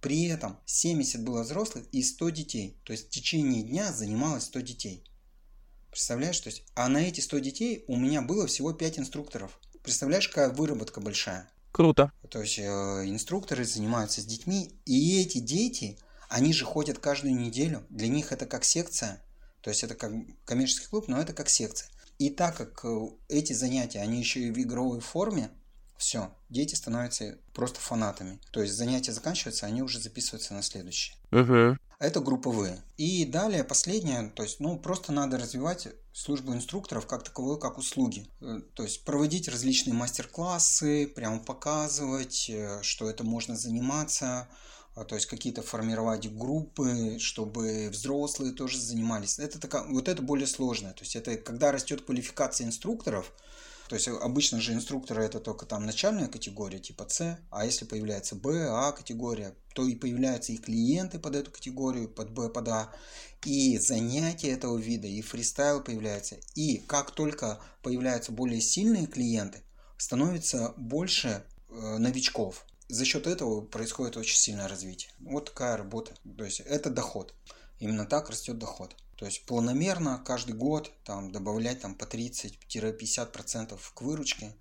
При 0.00 0.24
этом 0.24 0.58
70 0.66 1.22
было 1.22 1.42
взрослых 1.42 1.86
и 1.92 2.02
100 2.02 2.30
детей. 2.30 2.80
То 2.84 2.92
есть 2.92 3.06
в 3.06 3.10
течение 3.10 3.62
дня 3.62 3.92
занималось 3.92 4.44
100 4.44 4.60
детей. 4.60 5.04
Представляешь? 5.90 6.40
То 6.40 6.48
есть, 6.48 6.64
а 6.74 6.88
на 6.88 6.98
эти 6.98 7.20
100 7.20 7.38
детей 7.38 7.84
у 7.86 7.96
меня 7.96 8.22
было 8.22 8.46
всего 8.46 8.72
5 8.72 9.00
инструкторов. 9.00 9.60
Представляешь, 9.82 10.28
какая 10.28 10.48
выработка 10.48 11.00
большая? 11.00 11.50
Круто. 11.70 12.12
То 12.30 12.40
есть 12.40 12.58
э, 12.58 12.62
инструкторы 12.62 13.64
занимаются 13.64 14.20
с 14.20 14.26
детьми, 14.26 14.78
и 14.84 15.20
эти 15.20 15.38
дети, 15.38 15.98
они 16.28 16.52
же 16.52 16.64
ходят 16.64 16.98
каждую 16.98 17.34
неделю. 17.34 17.86
Для 17.88 18.08
них 18.08 18.32
это 18.32 18.46
как 18.46 18.64
секция, 18.64 19.24
то 19.60 19.70
есть 19.70 19.82
это 19.82 19.94
как 19.94 20.12
коммерческий 20.44 20.86
клуб, 20.86 21.08
но 21.08 21.20
это 21.20 21.32
как 21.32 21.48
секция. 21.48 21.88
И 22.18 22.30
так 22.30 22.56
как 22.56 22.84
э, 22.84 23.08
эти 23.28 23.52
занятия, 23.52 24.00
они 24.00 24.18
еще 24.18 24.40
и 24.40 24.50
в 24.50 24.58
игровой 24.58 25.00
форме, 25.00 25.50
все, 26.02 26.32
дети 26.48 26.74
становятся 26.74 27.38
просто 27.52 27.78
фанатами. 27.78 28.40
То 28.50 28.60
есть 28.60 28.74
занятия 28.74 29.12
заканчиваются, 29.12 29.66
они 29.66 29.82
уже 29.82 30.00
записываются 30.00 30.52
на 30.52 30.62
следующие. 30.62 31.16
Угу. 31.30 31.78
Это 32.00 32.20
групповые. 32.20 32.82
И 32.96 33.24
далее 33.24 33.62
последнее, 33.62 34.30
то 34.30 34.42
есть, 34.42 34.58
ну, 34.58 34.76
просто 34.80 35.12
надо 35.12 35.38
развивать 35.38 35.86
службу 36.12 36.52
инструкторов 36.52 37.06
как 37.06 37.22
таковую, 37.22 37.58
как 37.58 37.78
услуги. 37.78 38.26
Э, 38.40 38.60
То 38.74 38.82
есть 38.82 39.04
проводить 39.04 39.48
различные 39.48 39.94
мастер-классы, 39.94 41.06
прямо 41.06 41.38
показывать, 41.38 42.50
э, 42.50 42.80
что 42.82 43.08
это 43.08 43.22
можно 43.22 43.54
заниматься, 43.56 44.48
а, 44.96 45.04
то 45.04 45.14
есть 45.14 45.26
какие-то 45.26 45.62
формировать 45.62 46.28
группы, 46.34 47.18
чтобы 47.20 47.88
взрослые 47.90 48.52
тоже 48.52 48.80
занимались. 48.80 49.38
Это 49.38 49.60
такая, 49.60 49.84
вот 49.84 50.08
это 50.08 50.20
более 50.20 50.48
сложное. 50.48 50.94
То 50.94 51.04
есть 51.04 51.14
это 51.14 51.36
когда 51.36 51.70
растет 51.70 52.02
квалификация 52.02 52.66
инструкторов, 52.66 53.32
то 53.92 53.96
есть 53.96 54.08
обычно 54.08 54.58
же 54.58 54.72
инструкторы 54.72 55.22
это 55.22 55.38
только 55.38 55.66
там 55.66 55.84
начальная 55.84 56.26
категория 56.26 56.78
типа 56.78 57.04
С, 57.10 57.38
а 57.50 57.66
если 57.66 57.84
появляется 57.84 58.34
Б, 58.34 58.70
А 58.70 58.90
категория, 58.92 59.54
то 59.74 59.86
и 59.86 59.94
появляются 59.94 60.52
и 60.52 60.56
клиенты 60.56 61.18
под 61.18 61.36
эту 61.36 61.50
категорию, 61.50 62.08
под 62.08 62.30
Б, 62.30 62.48
под 62.48 62.68
А, 62.68 62.90
и 63.44 63.76
занятия 63.76 64.48
этого 64.48 64.78
вида, 64.78 65.08
и 65.08 65.20
фристайл 65.20 65.82
появляется. 65.82 66.38
И 66.54 66.78
как 66.78 67.10
только 67.10 67.60
появляются 67.82 68.32
более 68.32 68.62
сильные 68.62 69.06
клиенты, 69.06 69.62
становится 69.98 70.72
больше 70.78 71.44
э, 71.68 71.98
новичков. 71.98 72.64
За 72.88 73.04
счет 73.04 73.26
этого 73.26 73.60
происходит 73.60 74.16
очень 74.16 74.38
сильное 74.38 74.68
развитие. 74.68 75.12
Вот 75.20 75.50
такая 75.50 75.76
работа. 75.76 76.14
То 76.38 76.44
есть 76.44 76.60
это 76.60 76.88
доход. 76.88 77.34
Именно 77.78 78.06
так 78.06 78.30
растет 78.30 78.56
доход. 78.56 78.96
То 79.22 79.26
есть 79.26 79.46
планомерно 79.46 80.20
каждый 80.26 80.56
год 80.56 80.90
там, 81.04 81.30
добавлять 81.30 81.80
там, 81.80 81.94
по 81.94 82.06
30-50% 82.06 83.78
к 83.94 84.02
выручке. 84.02 84.52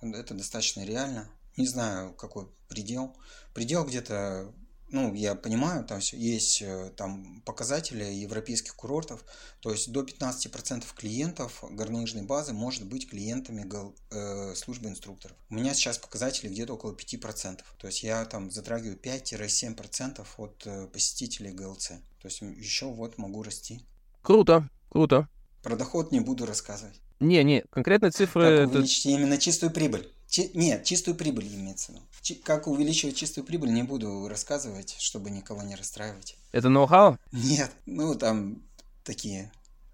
Это 0.00 0.32
достаточно 0.32 0.82
реально. 0.82 1.30
Не 1.58 1.66
знаю, 1.66 2.14
какой 2.14 2.48
предел. 2.70 3.14
Предел 3.52 3.84
где-то, 3.84 4.50
ну, 4.88 5.12
я 5.12 5.34
понимаю, 5.34 5.84
там 5.84 6.00
есть 6.12 6.62
э, 6.62 6.90
там 6.96 7.42
показатели 7.42 8.02
европейских 8.02 8.76
курортов. 8.76 9.22
То 9.60 9.72
есть 9.72 9.92
до 9.92 10.00
15% 10.04 10.86
клиентов 10.96 11.62
горнолыжной 11.68 12.22
базы 12.22 12.54
может 12.54 12.86
быть 12.86 13.10
клиентами 13.10 13.70
э, 14.10 14.54
службы 14.54 14.88
инструкторов. 14.88 15.36
У 15.50 15.54
меня 15.54 15.74
сейчас 15.74 15.98
показатели 15.98 16.48
где-то 16.48 16.72
около 16.72 16.94
5%. 16.94 17.60
То 17.76 17.86
есть 17.86 18.02
я 18.02 18.24
там 18.24 18.50
затрагиваю 18.50 18.98
5-7% 18.98 20.26
от 20.38 20.66
э, 20.66 20.86
посетителей 20.86 21.50
ГЛЦ. 21.50 21.88
То 22.22 22.28
есть 22.28 22.40
еще 22.40 22.86
вот 22.86 23.18
могу 23.18 23.42
расти. 23.42 23.84
Круто, 24.22 24.68
круто. 24.90 25.28
Про 25.62 25.76
доход 25.76 26.12
не 26.12 26.20
буду 26.20 26.46
рассказывать. 26.46 27.00
Не-не, 27.20 27.64
конкретные 27.70 28.10
цифры... 28.10 28.42
Как 28.42 28.52
это- 28.68 28.78
увеличить 28.78 29.06
именно 29.06 29.38
чистую 29.38 29.72
прибыль? 29.72 30.08
Чи- 30.28 30.50
Нет, 30.54 30.84
чистую 30.84 31.16
прибыль 31.16 31.46
имеется 31.48 31.92
в 31.92 31.94
виду. 31.96 32.04
Чи- 32.20 32.34
Как 32.34 32.66
увеличивать 32.68 33.16
чистую 33.16 33.44
прибыль, 33.44 33.72
не 33.72 33.82
буду 33.82 34.28
рассказывать, 34.28 34.94
чтобы 34.98 35.30
никого 35.30 35.62
не 35.62 35.74
расстраивать. 35.74 36.36
Это 36.52 36.68
ноу-хау? 36.68 37.18
Нет, 37.32 37.70
ну 37.86 38.14
там 38.14 38.62
такие, 39.04 39.50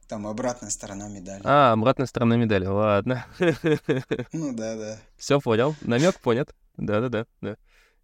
там 0.08 0.26
обратная 0.26 0.70
сторона 0.70 1.08
медали. 1.08 1.40
А, 1.44 1.72
обратная 1.72 2.06
сторона 2.06 2.36
медали, 2.36 2.66
ладно. 2.66 3.24
Ну 4.32 4.52
да, 4.54 4.76
да. 4.76 4.98
Все 5.16 5.40
понял, 5.40 5.76
намек 5.82 6.20
понят. 6.20 6.54
Да-да-да, 6.76 7.26
да. 7.40 7.56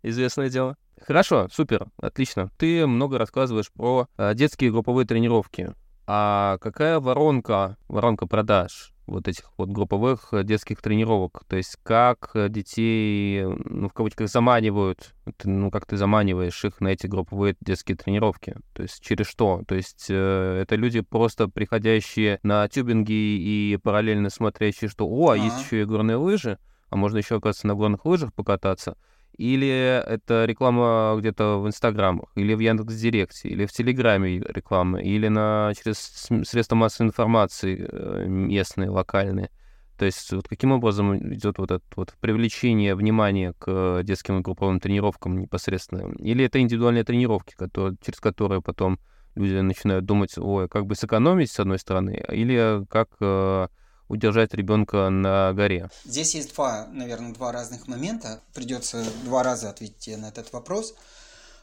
Известное 0.02 0.48
дело. 0.48 0.76
Хорошо, 1.02 1.48
супер, 1.52 1.88
отлично. 2.00 2.50
Ты 2.58 2.86
много 2.86 3.18
рассказываешь 3.18 3.70
про 3.72 4.06
а, 4.16 4.34
детские 4.34 4.70
групповые 4.70 5.06
тренировки. 5.06 5.74
А 6.12 6.58
какая 6.58 6.98
воронка, 6.98 7.76
воронка 7.86 8.26
продаж 8.26 8.92
вот 9.06 9.28
этих 9.28 9.52
вот 9.56 9.68
групповых 9.68 10.30
э, 10.32 10.42
детских 10.42 10.82
тренировок? 10.82 11.44
То 11.46 11.54
есть 11.54 11.76
как 11.84 12.32
э, 12.34 12.48
детей, 12.48 13.44
ну, 13.44 13.88
в 13.88 13.92
кавычках, 13.92 14.28
заманивают, 14.28 15.14
ну, 15.44 15.70
как 15.70 15.86
ты 15.86 15.96
заманиваешь 15.96 16.64
их 16.64 16.80
на 16.80 16.88
эти 16.88 17.06
групповые 17.06 17.54
детские 17.60 17.96
тренировки? 17.96 18.56
То 18.74 18.82
есть 18.82 19.00
через 19.00 19.28
что? 19.28 19.62
То 19.68 19.76
есть 19.76 20.06
э, 20.08 20.62
это 20.62 20.74
люди 20.74 21.00
просто 21.00 21.46
приходящие 21.46 22.40
на 22.42 22.66
тюбинги 22.66 23.12
и 23.12 23.78
параллельно 23.80 24.30
смотрящие, 24.30 24.90
что, 24.90 25.06
о, 25.06 25.30
а 25.30 25.36
есть 25.36 25.60
еще 25.60 25.82
и 25.82 25.84
горные 25.84 26.16
лыжи, 26.16 26.58
а 26.88 26.96
можно 26.96 27.18
еще, 27.18 27.36
оказывается, 27.36 27.68
на 27.68 27.76
горных 27.76 28.04
лыжах 28.04 28.34
покататься 28.34 28.96
или 29.40 29.68
это 30.06 30.44
реклама 30.44 31.16
где-то 31.18 31.62
в 31.62 31.66
Инстаграмах, 31.66 32.30
или 32.34 32.52
в 32.52 32.58
Яндекс.Директе, 32.58 33.48
или 33.48 33.64
в 33.64 33.72
Телеграме 33.72 34.38
реклама, 34.38 35.00
или 35.00 35.28
на, 35.28 35.72
через 35.74 36.28
средства 36.44 36.76
массовой 36.76 37.08
информации 37.08 37.88
э, 37.90 38.26
местные, 38.26 38.90
локальные. 38.90 39.48
То 39.96 40.04
есть 40.04 40.30
вот 40.32 40.46
каким 40.46 40.72
образом 40.72 41.16
идет 41.32 41.56
вот 41.56 41.70
это 41.70 41.84
вот 41.96 42.14
привлечение 42.20 42.94
внимания 42.94 43.54
к 43.58 44.02
детским 44.02 44.42
групповым 44.42 44.78
тренировкам 44.78 45.40
непосредственно? 45.40 46.12
Или 46.18 46.44
это 46.44 46.60
индивидуальные 46.60 47.04
тренировки, 47.04 47.54
которые, 47.56 47.96
через 48.04 48.20
которые 48.20 48.60
потом 48.60 48.98
люди 49.36 49.54
начинают 49.54 50.04
думать, 50.04 50.36
ой, 50.36 50.68
как 50.68 50.84
бы 50.84 50.94
сэкономить 50.94 51.50
с 51.50 51.60
одной 51.60 51.78
стороны, 51.78 52.22
или 52.28 52.84
как 52.90 53.08
э, 53.20 53.68
удержать 54.10 54.52
ребенка 54.52 55.08
на 55.08 55.52
горе? 55.54 55.88
Здесь 56.04 56.34
есть 56.34 56.54
два, 56.54 56.86
наверное, 56.88 57.32
два 57.32 57.52
разных 57.52 57.88
момента. 57.88 58.42
Придется 58.52 59.04
два 59.24 59.42
раза 59.42 59.70
ответить 59.70 60.18
на 60.18 60.26
этот 60.26 60.52
вопрос. 60.52 60.94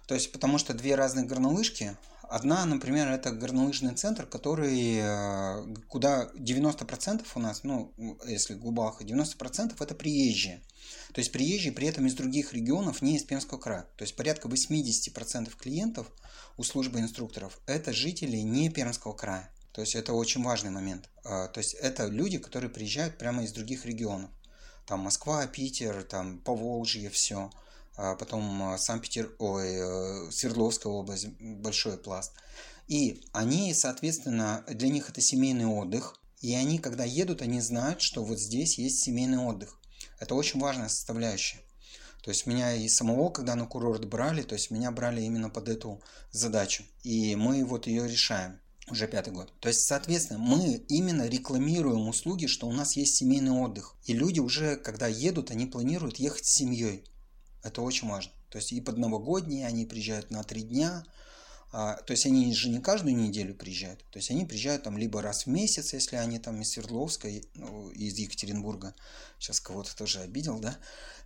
То 0.08 0.16
есть, 0.16 0.32
потому 0.32 0.58
что 0.58 0.74
две 0.74 0.96
разные 0.96 1.26
горнолыжки. 1.26 1.98
Одна, 2.24 2.66
например, 2.66 3.10
это 3.10 3.32
горнолыжный 3.32 3.94
центр, 3.94 4.26
который, 4.26 4.98
э, 5.00 5.76
куда 5.88 6.30
90% 6.34 7.26
у 7.36 7.40
нас, 7.40 7.64
ну, 7.64 7.94
если 8.26 8.54
глубоко, 8.54 9.04
90% 9.04 9.82
это 9.82 9.96
приезжие. 9.96 10.62
То 11.14 11.20
есть 11.20 11.32
приезжие 11.32 11.72
при 11.72 11.88
этом 11.88 12.06
из 12.06 12.16
других 12.16 12.54
регионов, 12.54 13.02
не 13.02 13.16
из 13.16 13.24
Пермского 13.24 13.60
края. 13.60 13.88
То 13.98 14.04
есть 14.04 14.16
порядка 14.16 14.48
80% 14.48 15.56
клиентов 15.58 16.08
у 16.58 16.64
службы 16.64 17.00
инструкторов 17.00 17.60
это 17.66 17.94
жители 17.94 18.38
не 18.38 18.70
Пермского 18.70 19.14
края. 19.14 19.50
То 19.78 19.82
есть 19.82 19.94
это 19.94 20.14
очень 20.14 20.44
важный 20.44 20.72
момент. 20.72 21.08
А, 21.24 21.50
то 21.50 21.60
есть 21.60 21.76
это 21.76 22.08
люди, 22.08 22.40
которые 22.40 22.72
приезжают 22.72 23.20
прямо 23.20 23.44
из 23.44 23.52
других 23.52 23.86
регионов. 23.86 24.32
Там 24.88 25.02
Москва, 25.02 25.46
Питер, 25.46 26.02
там 26.02 26.40
Поволжье, 26.40 27.12
все. 27.12 27.52
А 27.96 28.16
потом 28.16 28.64
а, 28.64 28.80
Санкт-Петер, 28.80 29.36
ой, 29.38 29.68
э, 29.76 30.32
Свердловская 30.32 30.92
область, 30.92 31.28
большой 31.40 32.00
пласт. 32.00 32.34
И 32.88 33.24
они, 33.34 33.72
соответственно, 33.76 34.66
для 34.68 34.90
них 34.90 35.12
это 35.12 35.22
семейный 35.22 35.68
отдых. 35.68 36.16
И 36.42 36.56
они, 36.56 36.80
когда 36.80 37.04
едут, 37.04 37.44
они 37.44 37.62
знают, 37.62 38.02
что 38.02 38.24
вот 38.24 38.40
здесь 38.40 38.80
есть 38.80 39.04
семейный 39.04 39.38
отдых. 39.38 39.80
Это 40.20 40.34
очень 40.34 40.60
важная 40.60 40.90
составляющая. 40.90 41.60
То 42.24 42.32
есть 42.32 42.48
меня 42.48 42.74
и 42.74 42.88
самого, 42.88 43.30
когда 43.30 43.54
на 43.54 43.68
курорт 43.68 44.06
брали, 44.06 44.42
то 44.42 44.56
есть 44.56 44.72
меня 44.72 44.90
брали 44.90 45.22
именно 45.22 45.52
под 45.52 45.70
эту 45.70 46.02
задачу. 46.32 46.84
И 47.04 47.36
мы 47.36 47.64
вот 47.64 47.86
ее 47.86 48.08
решаем 48.08 48.60
уже 48.90 49.08
пятый 49.08 49.34
год. 49.34 49.54
То 49.60 49.68
есть, 49.68 49.86
соответственно, 49.86 50.40
мы 50.40 50.76
именно 50.88 51.28
рекламируем 51.28 52.08
услуги, 52.08 52.46
что 52.46 52.68
у 52.68 52.72
нас 52.72 52.96
есть 52.96 53.16
семейный 53.16 53.52
отдых. 53.52 53.96
И 54.06 54.14
люди 54.14 54.40
уже, 54.40 54.78
когда 54.78 55.08
едут, 55.08 55.52
они 55.52 55.66
планируют 55.66 56.18
ехать 56.18 56.46
с 56.46 56.54
семьей. 56.54 57.04
Это 57.64 57.82
очень 57.82 58.08
важно. 58.08 58.32
То 58.50 58.60
есть 58.60 58.72
и 58.72 58.80
под 58.80 58.98
новогодние 58.98 59.68
они 59.68 59.86
приезжают 59.86 60.32
на 60.32 60.44
три 60.44 60.62
дня. 60.62 61.04
А, 61.74 61.96
то 61.96 62.12
есть 62.12 62.26
они 62.26 62.54
же 62.54 62.70
не 62.70 62.80
каждую 62.80 63.16
неделю 63.16 63.54
приезжают. 63.54 64.06
То 64.10 64.20
есть 64.20 64.32
они 64.32 64.46
приезжают 64.46 64.84
там 64.84 64.98
либо 64.98 65.22
раз 65.22 65.46
в 65.46 65.50
месяц, 65.50 65.94
если 65.94 66.16
они 66.16 66.40
там 66.40 66.62
из 66.62 66.72
Свердловска, 66.72 67.30
ну, 67.56 67.90
из 67.90 68.18
Екатеринбурга. 68.18 68.96
Сейчас 69.38 69.60
кого-то 69.60 69.96
тоже 69.96 70.20
обидел, 70.20 70.60
да? 70.60 70.78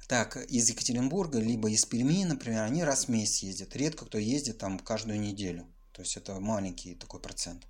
Так, 0.08 0.38
из 0.50 0.68
Екатеринбурга, 0.68 1.40
либо 1.40 1.70
из 1.70 1.86
Перми, 1.86 2.24
например, 2.24 2.64
они 2.64 2.84
раз 2.84 3.06
в 3.06 3.10
месяц 3.10 3.44
ездят. 3.44 3.76
Редко 3.76 4.06
кто 4.06 4.18
ездит 4.18 4.58
там 4.58 4.80
каждую 4.80 5.20
неделю. 5.20 5.68
То 5.94 6.02
есть 6.02 6.18
это 6.18 6.40
маленький 6.40 6.96
такой 6.96 7.20
процент. 7.20 7.66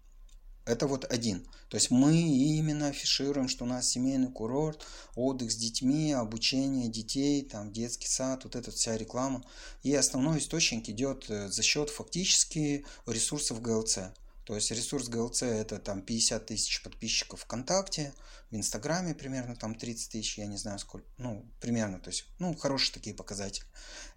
Это 0.63 0.85
вот 0.85 1.11
один. 1.11 1.47
То 1.69 1.77
есть 1.77 1.89
мы 1.89 2.15
именно 2.21 2.89
афишируем, 2.89 3.47
что 3.47 3.65
у 3.65 3.67
нас 3.67 3.89
семейный 3.89 4.31
курорт, 4.31 4.85
отдых 5.15 5.51
с 5.51 5.55
детьми, 5.55 6.13
обучение 6.13 6.87
детей, 6.87 7.41
там 7.41 7.73
детский 7.73 8.07
сад, 8.07 8.43
вот 8.43 8.55
эта 8.55 8.69
вся 8.69 8.95
реклама. 8.95 9.43
И 9.81 9.93
основной 9.95 10.37
источник 10.37 10.87
идет 10.87 11.29
э, 11.29 11.49
за 11.49 11.63
счет 11.63 11.89
фактически 11.89 12.85
ресурсов 13.07 13.61
ГЛЦ. 13.61 14.11
То 14.45 14.55
есть 14.55 14.71
ресурс 14.71 15.07
ГЛЦ 15.07 15.43
это 15.43 15.79
там 15.79 16.01
50 16.01 16.45
тысяч 16.45 16.81
подписчиков 16.81 17.41
ВКонтакте, 17.41 18.13
в 18.49 18.55
Инстаграме 18.55 19.15
примерно 19.15 19.55
там 19.55 19.75
30 19.75 20.11
тысяч, 20.11 20.37
я 20.37 20.45
не 20.45 20.57
знаю 20.57 20.77
сколько, 20.79 21.07
ну, 21.17 21.45
примерно, 21.61 21.99
то 21.99 22.09
есть, 22.09 22.25
ну, 22.37 22.53
хорошие 22.55 22.93
такие 22.93 23.15
показатели. 23.15 23.65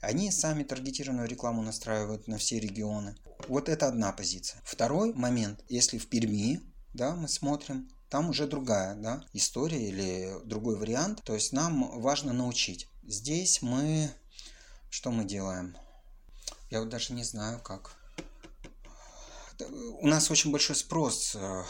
Они 0.01 0.31
сами 0.33 0.65
таргетированную 0.65 1.29
рекламу 1.29 1.63
настраивают 1.63 2.27
на 2.27 2.39
все 2.39 2.59
регионы. 2.59 3.17
Вот 3.47 3.69
это 3.69 3.87
одна 3.87 4.13
позиция. 4.13 4.61
Второй 4.65 5.15
момент, 5.15 5.63
если 5.69 5.99
в 5.99 6.09
Перми, 6.09 6.61
да, 6.95 7.15
мы 7.15 7.29
смотрим, 7.29 7.89
там 8.09 8.31
уже 8.31 8.47
другая 8.47 8.95
да, 8.95 9.25
история 9.33 9.89
или 9.89 10.33
другой 10.45 10.77
вариант. 10.77 11.23
То 11.25 11.35
есть 11.35 11.53
нам 11.53 12.01
важно 12.01 12.33
научить. 12.33 12.89
Здесь 13.03 13.63
мы... 13.63 14.11
Что 14.89 15.11
мы 15.11 15.25
делаем? 15.25 15.77
Я 16.71 16.81
вот 16.81 16.89
даже 16.89 17.13
не 17.13 17.25
знаю, 17.25 17.61
как 17.61 17.97
у 20.01 20.07
нас 20.07 20.31
очень 20.31 20.51
большой 20.51 20.77
спрос, 20.77 21.35
э, 21.35 21.63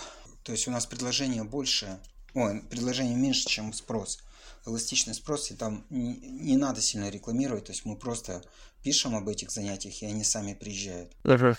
то 0.42 0.52
есть 0.52 0.68
у 0.68 0.70
нас 0.70 0.86
предложение 0.86 1.44
больше, 1.44 1.98
ой, 2.34 2.62
предложение 2.70 3.16
меньше, 3.16 3.46
чем 3.46 3.72
спрос. 3.72 4.18
Эластичный 4.66 5.14
спрос, 5.14 5.50
и 5.50 5.54
там 5.54 5.84
не, 5.90 6.14
не 6.16 6.56
надо 6.56 6.80
сильно 6.80 7.10
рекламировать, 7.10 7.66
то 7.66 7.72
есть 7.72 7.84
мы 7.84 7.96
просто 7.96 8.42
пишем 8.82 9.14
об 9.14 9.28
этих 9.28 9.50
занятиях, 9.50 10.02
и 10.02 10.06
они 10.06 10.24
сами 10.24 10.54
приезжают. 10.54 11.12
Даже 11.22 11.56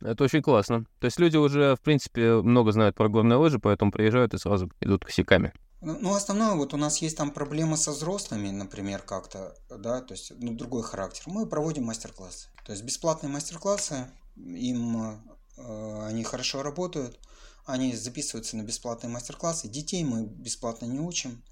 это 0.00 0.24
очень 0.24 0.42
классно. 0.42 0.84
То 0.98 1.06
есть 1.06 1.18
люди 1.18 1.36
уже, 1.36 1.76
в 1.76 1.80
принципе, 1.80 2.34
много 2.34 2.72
знают 2.72 2.96
про 2.96 3.08
горные 3.08 3.38
лыжи, 3.38 3.58
поэтому 3.58 3.90
приезжают 3.90 4.34
и 4.34 4.38
сразу 4.38 4.70
идут 4.80 5.04
косяками. 5.04 5.52
Ну, 5.80 5.96
ну, 6.00 6.14
основное, 6.14 6.54
вот 6.54 6.74
у 6.74 6.76
нас 6.76 6.98
есть 6.98 7.16
там 7.16 7.32
проблема 7.32 7.76
со 7.76 7.90
взрослыми, 7.90 8.50
например, 8.50 9.02
как-то, 9.02 9.56
да, 9.68 10.00
то 10.00 10.14
есть, 10.14 10.32
ну, 10.38 10.52
другой 10.52 10.82
характер. 10.82 11.24
Мы 11.26 11.46
проводим 11.46 11.84
мастер-классы. 11.84 12.50
То 12.64 12.72
есть, 12.72 12.84
бесплатные 12.84 13.30
мастер-классы, 13.30 14.08
им 14.36 15.20
Э, 15.31 15.31
они 15.56 16.24
хорошо 16.24 16.62
работают, 16.62 17.18
они 17.64 17.94
записываются 17.94 18.56
на 18.56 18.62
бесплатные 18.62 19.10
мастер-классы. 19.10 19.68
Детей 19.68 20.04
мы 20.04 20.24
бесплатно 20.24 20.86
не 20.86 20.98
учим. 20.98 21.42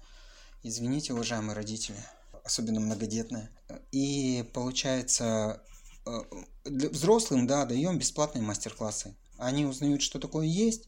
Извините, 0.63 1.13
уважаемые 1.13 1.55
родители, 1.55 1.97
особенно 2.43 2.79
многодетные. 2.79 3.49
И 3.91 4.49
получается, 4.53 5.63
э, 6.05 6.21
взрослым, 6.65 7.47
да, 7.47 7.65
даем 7.65 7.97
бесплатные 7.97 8.43
мастер-классы. 8.43 9.15
Они 9.37 9.65
узнают, 9.65 10.01
что 10.01 10.19
такое 10.19 10.45
есть, 10.45 10.87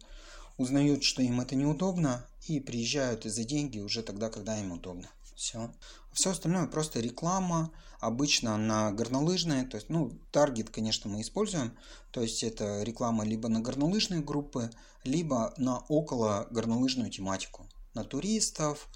узнают, 0.57 1.03
что 1.03 1.21
им 1.21 1.41
это 1.41 1.55
неудобно, 1.55 2.25
и 2.47 2.59
приезжают 2.59 3.23
за 3.23 3.43
деньги 3.43 3.79
уже 3.79 4.03
тогда, 4.03 4.29
когда 4.29 4.59
им 4.59 4.73
удобно. 4.73 5.09
Все. 5.35 5.73
Все 6.11 6.31
остальное 6.31 6.67
просто 6.67 6.99
реклама, 6.99 7.71
обычно 7.99 8.57
на 8.57 8.91
горнолыжные, 8.91 9.65
то 9.65 9.77
есть, 9.77 9.89
ну, 9.89 10.11
таргет, 10.31 10.69
конечно, 10.69 11.09
мы 11.09 11.21
используем, 11.21 11.75
то 12.11 12.21
есть 12.21 12.43
это 12.43 12.83
реклама 12.83 13.23
либо 13.23 13.49
на 13.49 13.61
горнолыжные 13.61 14.21
группы, 14.21 14.69
либо 15.03 15.53
на 15.57 15.79
около 15.87 16.47
горнолыжную 16.51 17.09
тематику, 17.09 17.67
на 17.93 18.03
туристов, 18.03 18.87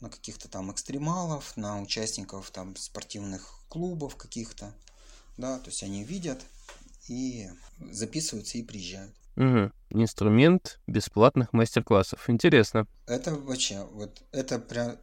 на 0.00 0.10
каких-то 0.10 0.48
там 0.48 0.70
экстремалов, 0.72 1.56
на 1.56 1.80
участников 1.80 2.50
там 2.50 2.76
спортивных 2.76 3.60
клубов 3.68 4.16
каких-то, 4.16 4.74
да, 5.36 5.58
то 5.58 5.70
есть 5.70 5.82
они 5.82 6.04
видят 6.04 6.44
и 7.08 7.48
записываются 7.90 8.58
и 8.58 8.62
приезжают. 8.62 9.14
Угу. 9.38 9.70
Инструмент 9.90 10.80
бесплатных 10.88 11.52
мастер-классов. 11.52 12.28
Интересно. 12.28 12.88
Это 13.06 13.36
вообще, 13.36 13.86
вот 13.92 14.20
это 14.32 14.58
прям, 14.58 14.96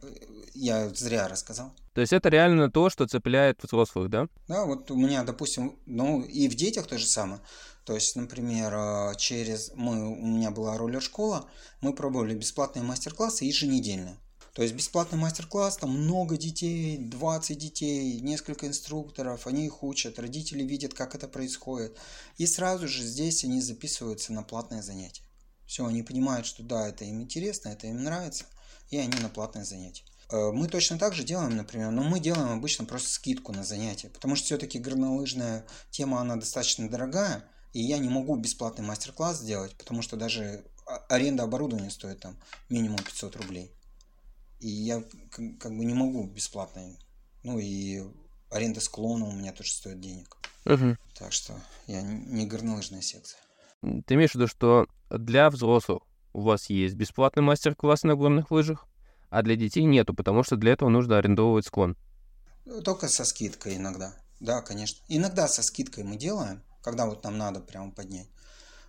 я 0.52 0.90
зря 0.90 1.26
рассказал. 1.26 1.72
То 1.94 2.02
есть 2.02 2.12
это 2.12 2.28
реально 2.28 2.70
то, 2.70 2.90
что 2.90 3.06
цепляет 3.06 3.62
взрослых, 3.62 4.10
да? 4.10 4.28
Да, 4.46 4.66
вот 4.66 4.90
у 4.90 4.96
меня, 4.96 5.24
допустим, 5.24 5.78
ну 5.86 6.20
и 6.20 6.48
в 6.48 6.54
детях 6.54 6.86
то 6.86 6.98
же 6.98 7.06
самое. 7.06 7.40
То 7.86 7.94
есть, 7.94 8.14
например, 8.14 8.74
э, 8.74 9.14
через 9.16 9.72
мы, 9.74 10.06
у 10.06 10.26
меня 10.26 10.50
была 10.50 10.76
роллер-школа, 10.76 11.48
мы 11.80 11.94
пробовали 11.94 12.34
бесплатные 12.34 12.82
мастер-классы 12.82 13.46
еженедельно. 13.46 14.18
То 14.56 14.62
есть 14.62 14.74
бесплатный 14.74 15.18
мастер-класс, 15.18 15.76
там 15.76 15.90
много 15.90 16.38
детей, 16.38 16.96
20 16.96 17.58
детей, 17.58 18.18
несколько 18.20 18.66
инструкторов, 18.66 19.46
они 19.46 19.66
их 19.66 19.82
учат, 19.82 20.18
родители 20.18 20.64
видят, 20.64 20.94
как 20.94 21.14
это 21.14 21.28
происходит. 21.28 21.98
И 22.38 22.46
сразу 22.46 22.88
же 22.88 23.02
здесь 23.02 23.44
они 23.44 23.60
записываются 23.60 24.32
на 24.32 24.42
платное 24.42 24.80
занятие. 24.80 25.24
Все, 25.66 25.84
они 25.84 26.02
понимают, 26.02 26.46
что 26.46 26.62
да, 26.62 26.88
это 26.88 27.04
им 27.04 27.20
интересно, 27.20 27.68
это 27.68 27.86
им 27.86 28.02
нравится, 28.02 28.46
и 28.88 28.96
они 28.96 29.20
на 29.20 29.28
платное 29.28 29.66
занятие. 29.66 30.04
Э, 30.30 30.52
мы 30.52 30.68
точно 30.68 30.98
так 30.98 31.12
же 31.12 31.22
делаем, 31.22 31.54
например, 31.54 31.90
но 31.90 32.02
мы 32.02 32.18
делаем 32.18 32.48
обычно 32.48 32.86
просто 32.86 33.10
скидку 33.10 33.52
на 33.52 33.62
занятия, 33.62 34.08
потому 34.08 34.36
что 34.36 34.46
все-таки 34.46 34.78
горнолыжная 34.78 35.66
тема, 35.90 36.22
она 36.22 36.36
достаточно 36.36 36.88
дорогая, 36.88 37.44
И 37.74 37.82
я 37.82 37.98
не 37.98 38.08
могу 38.08 38.36
бесплатный 38.36 38.86
мастер-класс 38.86 39.40
сделать, 39.40 39.76
потому 39.76 40.00
что 40.00 40.16
даже 40.16 40.64
аренда 41.10 41.42
оборудования 41.42 41.90
стоит 41.90 42.20
там 42.20 42.40
минимум 42.70 42.96
500 43.04 43.36
рублей. 43.36 43.75
И 44.60 44.68
я 44.68 45.02
как 45.32 45.76
бы 45.76 45.84
не 45.84 45.94
могу 45.94 46.26
бесплатно. 46.26 46.96
Ну 47.42 47.58
и 47.58 48.02
аренда 48.50 48.80
склона 48.80 49.26
у 49.26 49.32
меня 49.32 49.52
тоже 49.52 49.70
стоит 49.70 50.00
денег. 50.00 50.36
Угу. 50.64 50.96
Так 51.18 51.32
что 51.32 51.54
я 51.86 52.02
не 52.02 52.46
горнолыжная 52.46 53.02
секция. 53.02 53.40
Ты 53.82 54.14
имеешь 54.14 54.32
в 54.32 54.34
виду, 54.34 54.46
что 54.48 54.86
для 55.10 55.50
взрослых 55.50 56.02
у 56.32 56.40
вас 56.42 56.68
есть 56.70 56.96
бесплатный 56.96 57.42
мастер-класс 57.42 58.02
на 58.02 58.14
горных 58.14 58.50
лыжах, 58.50 58.86
а 59.30 59.42
для 59.42 59.56
детей 59.56 59.84
нету, 59.84 60.14
потому 60.14 60.42
что 60.42 60.56
для 60.56 60.72
этого 60.72 60.88
нужно 60.88 61.18
арендовывать 61.18 61.66
склон? 61.66 61.96
Только 62.84 63.08
со 63.08 63.24
скидкой 63.24 63.76
иногда. 63.76 64.14
Да, 64.40 64.60
конечно. 64.60 65.04
Иногда 65.08 65.48
со 65.48 65.62
скидкой 65.62 66.04
мы 66.04 66.16
делаем, 66.16 66.62
когда 66.82 67.06
вот 67.06 67.24
нам 67.24 67.38
надо 67.38 67.60
прямо 67.60 67.90
поднять. 67.90 68.28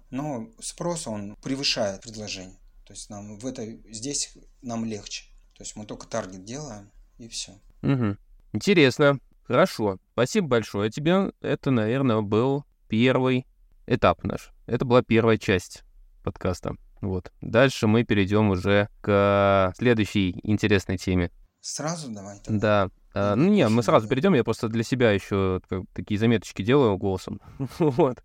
Но 0.10 0.50
спрос, 0.60 1.08
он 1.08 1.36
превышает 1.42 2.02
предложение. 2.02 2.58
То 2.86 2.94
есть 2.94 3.10
нам 3.10 3.38
в 3.38 3.46
этой, 3.46 3.82
здесь 3.92 4.34
нам 4.62 4.86
легче. 4.86 5.26
То 5.58 5.64
есть 5.64 5.76
мы 5.76 5.86
только 5.86 6.08
таргет 6.08 6.46
делаем, 6.46 6.92
и 7.18 7.28
все. 7.28 7.54
Угу. 7.82 8.18
Интересно. 8.54 9.20
Хорошо. 9.44 9.98
Спасибо 10.14 10.48
большое 10.48 10.92
тебе. 10.92 11.32
Это, 11.42 11.72
наверное, 11.72 12.22
был 12.22 12.64
первый 12.88 13.48
этап 13.88 14.24
наш. 14.24 14.52
Это 14.68 14.86
была 14.86 15.02
первая 15.02 15.38
часть 15.38 15.84
подкаста. 16.24 16.76
Вот. 17.02 17.32
Дальше 17.42 17.88
мы 17.88 18.04
перейдем 18.04 18.50
уже 18.50 18.90
к 19.02 19.74
следующей 19.78 20.40
интересной 20.44 20.98
теме. 20.98 21.32
Сразу 21.62 22.12
давай. 22.12 22.40
Тогда. 22.40 22.86
Да. 22.86 22.92
А, 23.14 23.36
ну 23.36 23.50
не, 23.50 23.68
мы 23.68 23.82
сразу 23.82 24.08
перейдем. 24.08 24.36
Я 24.36 24.44
просто 24.44 24.70
для 24.70 24.84
себя 24.84 25.12
еще 25.12 25.62
такие 25.94 26.20
заметочки 26.20 26.62
делаю 26.62 26.98
голосом. 26.98 27.42
вот. 27.80 28.24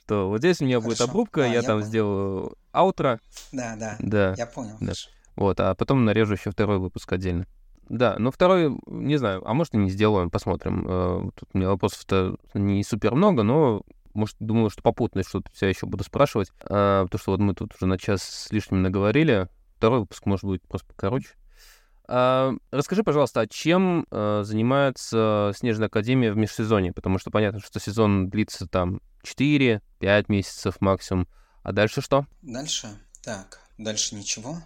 Что 0.00 0.28
вот 0.28 0.38
здесь 0.38 0.60
у 0.60 0.66
меня 0.66 0.80
Хорошо. 0.80 0.88
будет 0.88 1.00
обрубка, 1.00 1.44
а, 1.44 1.46
я, 1.46 1.54
я 1.54 1.62
там 1.62 1.78
понял. 1.78 1.86
сделаю 1.86 2.56
аутро. 2.72 3.20
Да, 3.52 3.74
да. 3.76 3.96
Да. 4.00 4.34
Я 4.36 4.46
понял. 4.46 4.76
Да. 4.80 4.92
Вот, 5.36 5.60
а 5.60 5.74
потом 5.74 6.04
нарежу 6.04 6.34
еще 6.34 6.50
второй 6.50 6.78
выпуск 6.78 7.12
отдельно. 7.12 7.46
Да, 7.88 8.16
но 8.18 8.30
второй, 8.30 8.74
не 8.86 9.16
знаю, 9.16 9.42
а 9.48 9.52
может 9.52 9.74
и 9.74 9.78
не 9.78 9.90
сделаем, 9.90 10.30
посмотрим. 10.30 10.86
Э, 10.88 11.30
тут 11.38 11.48
у 11.52 11.58
меня 11.58 11.68
вопросов-то 11.68 12.36
не 12.54 12.82
супер 12.82 13.14
много, 13.14 13.42
но 13.42 13.82
может, 14.14 14.36
думаю, 14.38 14.70
что 14.70 14.80
попутно 14.80 15.22
что-то 15.22 15.50
все 15.52 15.66
еще 15.66 15.86
буду 15.86 16.04
спрашивать, 16.04 16.50
а, 16.62 17.04
потому 17.04 17.18
что 17.20 17.30
вот 17.32 17.40
мы 17.40 17.54
тут 17.54 17.74
уже 17.74 17.86
на 17.86 17.98
час 17.98 18.22
с 18.22 18.52
лишним 18.52 18.82
наговорили. 18.82 19.48
Второй 19.76 20.00
выпуск 20.00 20.24
может 20.24 20.44
быть 20.44 20.62
просто 20.62 20.86
покороче. 20.86 21.30
А, 22.06 22.52
расскажи, 22.70 23.02
пожалуйста, 23.02 23.40
а 23.40 23.46
чем 23.46 24.06
а, 24.10 24.42
занимается 24.44 25.52
Снежная 25.56 25.88
Академия 25.88 26.32
в 26.32 26.36
межсезонье? 26.36 26.92
Потому 26.92 27.18
что 27.18 27.30
понятно, 27.30 27.60
что 27.60 27.80
сезон 27.80 28.30
длится 28.30 28.66
там 28.66 29.00
4-5 29.24 29.80
месяцев 30.28 30.80
максимум. 30.80 31.26
А 31.62 31.72
дальше 31.72 32.00
что? 32.00 32.26
Дальше? 32.42 32.88
Так, 33.22 33.60
дальше 33.78 34.14
ничего. 34.14 34.58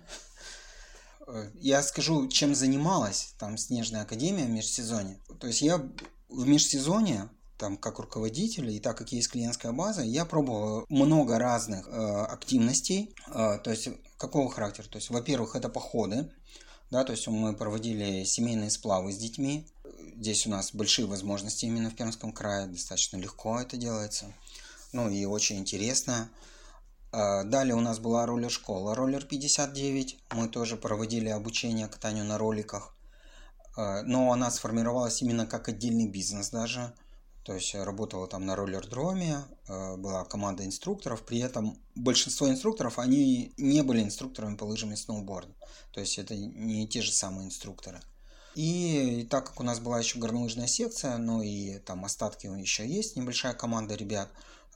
Я 1.54 1.82
скажу, 1.82 2.28
чем 2.28 2.54
занималась 2.54 3.34
там 3.38 3.58
Снежная 3.58 4.02
Академия 4.02 4.46
в 4.46 4.50
межсезонье. 4.50 5.18
То 5.38 5.46
есть 5.46 5.62
я 5.62 5.78
в 6.28 6.46
межсезонье 6.46 7.28
там, 7.58 7.76
как 7.76 7.98
руководитель, 7.98 8.70
и 8.70 8.78
так 8.78 8.96
как 8.96 9.12
есть 9.12 9.28
клиентская 9.30 9.72
база, 9.72 10.02
я 10.02 10.24
пробовал 10.24 10.86
много 10.88 11.38
разных 11.38 11.88
э, 11.88 11.90
активностей. 11.90 13.14
Э, 13.26 13.58
то 13.62 13.70
есть, 13.70 13.88
какого 14.16 14.48
характера? 14.50 14.86
То 14.86 14.96
есть, 14.96 15.10
во-первых, 15.10 15.56
это 15.56 15.68
походы. 15.68 16.30
Да, 16.90 17.04
то 17.04 17.12
есть 17.12 17.26
мы 17.26 17.54
проводили 17.54 18.24
семейные 18.24 18.70
сплавы 18.70 19.12
с 19.12 19.18
детьми. 19.18 19.66
Здесь 20.16 20.46
у 20.46 20.50
нас 20.50 20.72
большие 20.72 21.06
возможности 21.06 21.66
именно 21.66 21.90
в 21.90 21.96
Пермском 21.96 22.32
крае, 22.32 22.66
достаточно 22.66 23.18
легко 23.18 23.60
это 23.60 23.76
делается. 23.76 24.32
Ну 24.92 25.10
и 25.10 25.24
очень 25.24 25.58
интересно. 25.58 26.30
Э, 26.30 26.57
далее 27.12 27.74
у 27.74 27.80
нас 27.80 27.98
была 27.98 28.26
роллер-школа, 28.26 28.94
роллер 28.94 29.24
59. 29.24 30.18
Мы 30.34 30.48
тоже 30.48 30.76
проводили 30.76 31.28
обучение 31.28 31.88
катанию 31.88 32.24
на 32.24 32.38
роликах. 32.38 32.94
Э, 33.78 34.02
но 34.02 34.32
она 34.32 34.50
сформировалась 34.50 35.22
именно 35.22 35.46
как 35.46 35.68
отдельный 35.68 36.08
бизнес 36.08 36.50
даже. 36.50 36.92
То 37.44 37.54
есть 37.54 37.74
работала 37.74 38.26
там 38.26 38.44
на 38.44 38.56
роллер-дроме, 38.56 39.38
э, 39.68 39.96
была 39.96 40.24
команда 40.24 40.66
инструкторов, 40.66 41.24
при 41.24 41.38
этом 41.38 41.78
большинство 41.94 42.50
инструкторов, 42.50 42.98
они 42.98 43.54
не 43.56 43.82
были 43.82 44.02
инструкторами 44.02 44.56
по 44.56 44.64
лыжам 44.64 44.92
и 44.92 44.96
сноуборду. 44.96 45.54
То 45.92 46.00
есть 46.00 46.18
это 46.18 46.36
не 46.36 46.86
те 46.86 47.00
же 47.00 47.12
самые 47.12 47.46
инструкторы. 47.46 48.00
И 48.54 49.26
так 49.30 49.46
как 49.46 49.60
у 49.60 49.62
нас 49.62 49.78
была 49.78 50.00
еще 50.00 50.18
горнолыжная 50.18 50.66
секция, 50.66 51.16
ну 51.16 51.40
и 51.40 51.78
там 51.78 52.04
остатки 52.04 52.46
еще 52.46 52.86
есть, 52.86 53.16
небольшая 53.16 53.54
команда 53.54 53.94
ребят, 53.94 54.28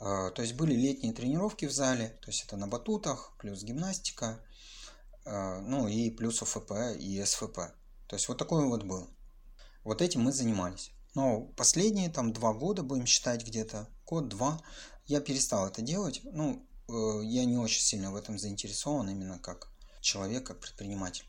то 0.02 0.42
есть 0.42 0.54
были 0.54 0.74
летние 0.74 1.12
тренировки 1.12 1.66
в 1.66 1.72
зале, 1.72 2.18
то 2.22 2.28
есть 2.28 2.44
это 2.44 2.56
на 2.56 2.66
батутах, 2.66 3.36
плюс 3.38 3.62
гимнастика, 3.62 4.44
э, 5.24 5.60
ну 5.60 5.86
и 5.86 6.10
плюс 6.10 6.42
ОФП 6.42 6.72
и 6.98 7.22
СФП. 7.24 7.56
То 8.08 8.16
есть 8.16 8.26
вот 8.28 8.36
такой 8.36 8.66
вот 8.66 8.82
был. 8.82 9.08
Вот 9.84 10.02
этим 10.02 10.22
мы 10.22 10.32
занимались. 10.32 10.90
Но 11.14 11.42
последние 11.56 12.08
там 12.08 12.32
два 12.32 12.52
года, 12.52 12.82
будем 12.82 13.06
считать 13.06 13.46
где-то, 13.46 13.88
год-два, 14.06 14.60
я 15.06 15.20
перестал 15.20 15.68
это 15.68 15.82
делать. 15.82 16.20
Ну, 16.24 16.66
э, 16.88 17.20
я 17.24 17.44
не 17.44 17.56
очень 17.56 17.82
сильно 17.82 18.10
в 18.10 18.16
этом 18.16 18.38
заинтересован, 18.38 19.08
именно 19.08 19.38
как 19.38 19.68
человек, 20.00 20.44
как 20.44 20.60
предприниматель. 20.60 21.26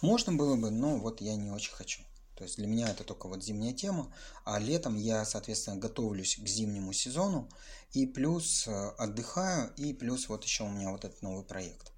Можно 0.00 0.32
было 0.32 0.56
бы, 0.56 0.70
но 0.70 0.96
вот 0.98 1.20
я 1.20 1.36
не 1.36 1.50
очень 1.50 1.72
хочу. 1.72 2.02
То 2.36 2.42
есть 2.42 2.56
для 2.56 2.66
меня 2.66 2.88
это 2.88 3.04
только 3.04 3.28
вот 3.28 3.44
зимняя 3.44 3.72
тема, 3.72 4.12
а 4.44 4.58
летом 4.58 4.96
я, 4.96 5.24
соответственно, 5.24 5.76
готовлюсь 5.76 6.36
к 6.36 6.46
зимнему 6.46 6.92
сезону 6.92 7.48
и 7.94 8.06
плюс 8.06 8.66
э, 8.66 8.90
отдыхаю, 8.98 9.72
и 9.76 9.92
плюс 9.92 10.28
вот 10.28 10.44
еще 10.44 10.64
у 10.64 10.68
меня 10.68 10.90
вот 10.90 11.04
этот 11.04 11.22
новый 11.22 11.44
проект. 11.44 11.92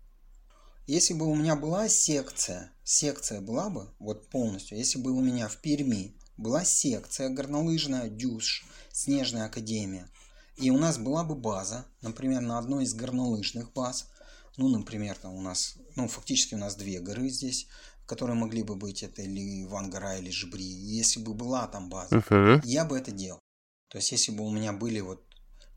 Если 0.87 1.15
бы 1.15 1.27
у 1.27 1.35
меня 1.35 1.57
была 1.57 1.89
секция, 1.89 2.71
секция 2.85 3.41
была 3.41 3.71
бы 3.71 3.89
вот 3.99 4.29
полностью, 4.29 4.79
если 4.79 5.01
бы 5.01 5.11
у 5.11 5.21
меня 5.21 5.49
в 5.49 5.57
Перми 5.57 6.17
была 6.37 6.65
секция 6.65 7.29
горнолыжная 7.31 8.09
«Дюш», 8.09 8.65
Снежная 8.93 9.45
академия. 9.45 10.09
И 10.57 10.71
у 10.71 10.79
нас 10.79 10.97
была 10.97 11.23
бы 11.23 11.35
база, 11.35 11.85
например, 12.01 12.41
на 12.41 12.57
одной 12.57 12.85
из 12.85 12.95
горнолыжных 12.95 13.75
баз. 13.75 14.09
Ну, 14.57 14.69
например, 14.69 15.19
там 15.19 15.35
у 15.35 15.43
нас, 15.43 15.77
ну, 15.97 16.09
фактически 16.09 16.55
у 16.55 16.59
нас 16.59 16.77
две 16.77 16.99
горы 17.01 17.29
здесь, 17.29 17.67
которые 18.07 18.37
могли 18.37 18.63
бы 18.63 18.75
быть, 18.75 19.03
это 19.03 19.21
или 19.21 19.65
Иван-гора, 19.65 20.17
или 20.17 20.31
Жбри. 20.31 20.65
Если 20.65 21.21
бы 21.21 21.35
была 21.35 21.67
там 21.67 21.91
база, 21.91 22.17
uh-huh. 22.17 22.63
я 22.65 22.87
бы 22.87 22.97
это 22.97 23.11
делал. 23.11 23.41
То 23.89 23.99
есть, 23.99 24.13
если 24.13 24.33
бы 24.33 24.47
у 24.47 24.51
меня 24.51 24.73
были 24.73 25.01
вот 25.01 25.26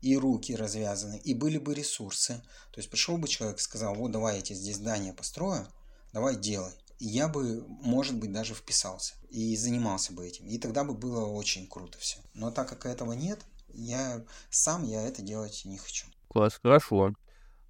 и 0.00 0.16
руки 0.16 0.56
развязаны, 0.56 1.20
и 1.24 1.34
были 1.34 1.58
бы 1.58 1.74
ресурсы, 1.74 2.42
то 2.72 2.78
есть 2.78 2.90
пришел 2.90 3.18
бы 3.18 3.28
человек 3.28 3.58
и 3.58 3.62
сказал, 3.62 3.94
вот 3.94 4.10
давай 4.12 4.36
я 4.36 4.42
тебе 4.42 4.56
здесь 4.56 4.76
здание 4.76 5.12
построю, 5.12 5.66
давай 6.12 6.36
делай 6.36 6.72
я 7.00 7.28
бы, 7.28 7.64
может 7.82 8.16
быть, 8.16 8.30
даже 8.30 8.54
вписался 8.54 9.14
и 9.30 9.56
занимался 9.56 10.12
бы 10.12 10.26
этим. 10.26 10.46
И 10.46 10.58
тогда 10.58 10.84
бы 10.84 10.92
было 10.92 11.26
очень 11.26 11.66
круто 11.66 11.98
все. 11.98 12.18
Но 12.34 12.50
так 12.50 12.68
как 12.68 12.84
этого 12.84 13.14
нет, 13.14 13.40
я 13.72 14.22
сам 14.50 14.84
я 14.84 15.02
это 15.02 15.22
делать 15.22 15.62
не 15.64 15.78
хочу. 15.78 16.06
Класс, 16.28 16.60
хорошо. 16.62 17.14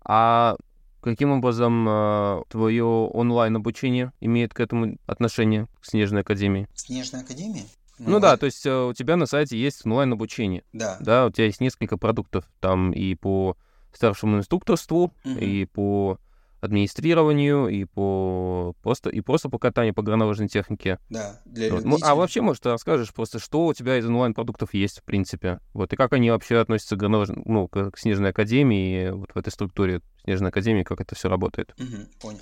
А 0.02 0.56
каким 1.00 1.30
образом 1.30 1.88
э, 1.88 2.42
твое 2.48 2.84
онлайн 2.84 3.54
обучение 3.56 4.12
имеет 4.20 4.52
к 4.52 4.58
этому 4.58 4.98
отношение, 5.06 5.68
к 5.80 5.86
Снежной 5.86 6.22
Академии? 6.22 6.68
Снежной 6.74 7.22
Академии? 7.22 7.66
Ну, 8.00 8.12
ну 8.12 8.20
да, 8.20 8.36
то 8.36 8.46
есть 8.46 8.64
э, 8.64 8.74
у 8.74 8.92
тебя 8.94 9.16
на 9.16 9.26
сайте 9.26 9.58
есть 9.58 9.84
онлайн 9.84 10.12
обучение. 10.12 10.64
Да. 10.72 10.96
Да, 11.00 11.26
у 11.26 11.30
тебя 11.30 11.46
есть 11.46 11.60
несколько 11.60 11.96
продуктов 11.96 12.44
там 12.60 12.92
и 12.92 13.14
по 13.14 13.56
старшему 13.92 14.38
инструкторству, 14.38 15.12
угу. 15.24 15.38
и 15.38 15.66
по 15.66 16.18
администрированию 16.60 17.68
и 17.68 17.84
по 17.84 18.74
просто 18.82 19.08
и 19.10 19.20
просто 19.20 19.48
по 19.48 19.58
катанию 19.58 19.94
по 19.94 20.02
горнолыжной 20.02 20.48
технике. 20.48 20.98
Да, 21.08 21.40
для 21.44 21.74
вот. 21.74 22.02
А 22.02 22.14
вообще, 22.14 22.42
может, 22.42 22.62
ты 22.62 22.70
расскажешь 22.70 23.12
просто, 23.12 23.38
что 23.38 23.66
у 23.66 23.74
тебя 23.74 23.98
из 23.98 24.06
онлайн-продуктов 24.06 24.74
есть, 24.74 25.00
в 25.00 25.04
принципе, 25.04 25.60
вот, 25.72 25.92
и 25.92 25.96
как 25.96 26.12
они 26.12 26.30
вообще 26.30 26.58
относятся 26.58 26.96
к 26.96 26.98
горнолыжной, 26.98 27.42
ну, 27.44 27.68
к 27.68 27.92
Снежной 27.96 28.30
Академии, 28.30 29.10
вот 29.10 29.30
в 29.34 29.36
этой 29.36 29.50
структуре 29.50 30.02
Снежной 30.24 30.50
Академии, 30.50 30.82
как 30.82 31.00
это 31.00 31.14
все 31.14 31.28
работает. 31.28 31.74
Угу, 31.78 32.06
понял. 32.20 32.40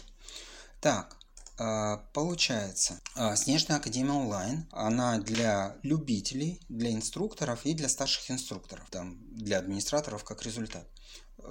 Так, 0.80 1.16
Получается, 2.12 3.00
а, 3.16 3.34
Снежная 3.34 3.78
Академия 3.78 4.12
онлайн, 4.12 4.68
она 4.70 5.18
для 5.18 5.76
любителей, 5.82 6.60
для 6.68 6.92
инструкторов 6.92 7.66
и 7.66 7.74
для 7.74 7.88
старших 7.88 8.30
инструкторов, 8.30 8.88
там, 8.90 9.18
для 9.34 9.58
администраторов 9.58 10.22
как 10.22 10.44
результат 10.44 10.86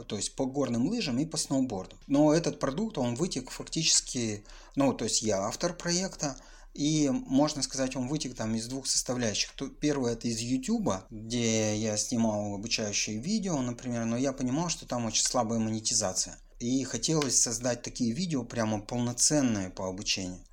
то 0.07 0.15
есть 0.15 0.35
по 0.35 0.45
горным 0.45 0.87
лыжам 0.89 1.17
и 1.19 1.25
по 1.25 1.37
сноуборду. 1.37 1.97
Но 2.07 2.33
этот 2.33 2.59
продукт, 2.59 2.97
он 2.97 3.15
вытек 3.15 3.49
фактически, 3.49 4.43
ну, 4.75 4.93
то 4.93 5.05
есть 5.05 5.21
я 5.21 5.39
автор 5.43 5.73
проекта, 5.73 6.37
и 6.73 7.09
можно 7.09 7.63
сказать, 7.63 7.95
он 7.95 8.07
вытек 8.07 8.35
там 8.35 8.53
из 8.55 8.67
двух 8.67 8.85
составляющих. 8.85 9.53
Первое 9.79 10.13
это 10.13 10.27
из 10.27 10.39
YouTube, 10.39 10.93
где 11.09 11.75
я 11.75 11.97
снимал 11.97 12.53
обучающие 12.53 13.17
видео, 13.17 13.59
например, 13.61 14.05
но 14.05 14.15
я 14.15 14.31
понимал, 14.31 14.69
что 14.69 14.85
там 14.85 15.05
очень 15.05 15.23
слабая 15.23 15.59
монетизация. 15.59 16.37
И 16.59 16.83
хотелось 16.83 17.41
создать 17.41 17.83
такие 17.83 18.13
видео 18.13 18.43
прямо 18.43 18.81
полноценные 18.81 19.69
по 19.69 19.87
обучению. 19.87 20.43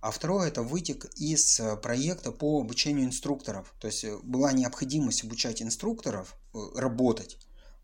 А 0.00 0.10
второе 0.10 0.48
это 0.48 0.62
вытек 0.62 1.04
из 1.16 1.60
проекта 1.82 2.32
по 2.32 2.60
обучению 2.60 3.04
инструкторов. 3.04 3.72
То 3.78 3.86
есть 3.86 4.04
была 4.24 4.52
необходимость 4.52 5.24
обучать 5.24 5.62
инструкторов 5.62 6.36
э, 6.54 6.58
работать 6.74 7.38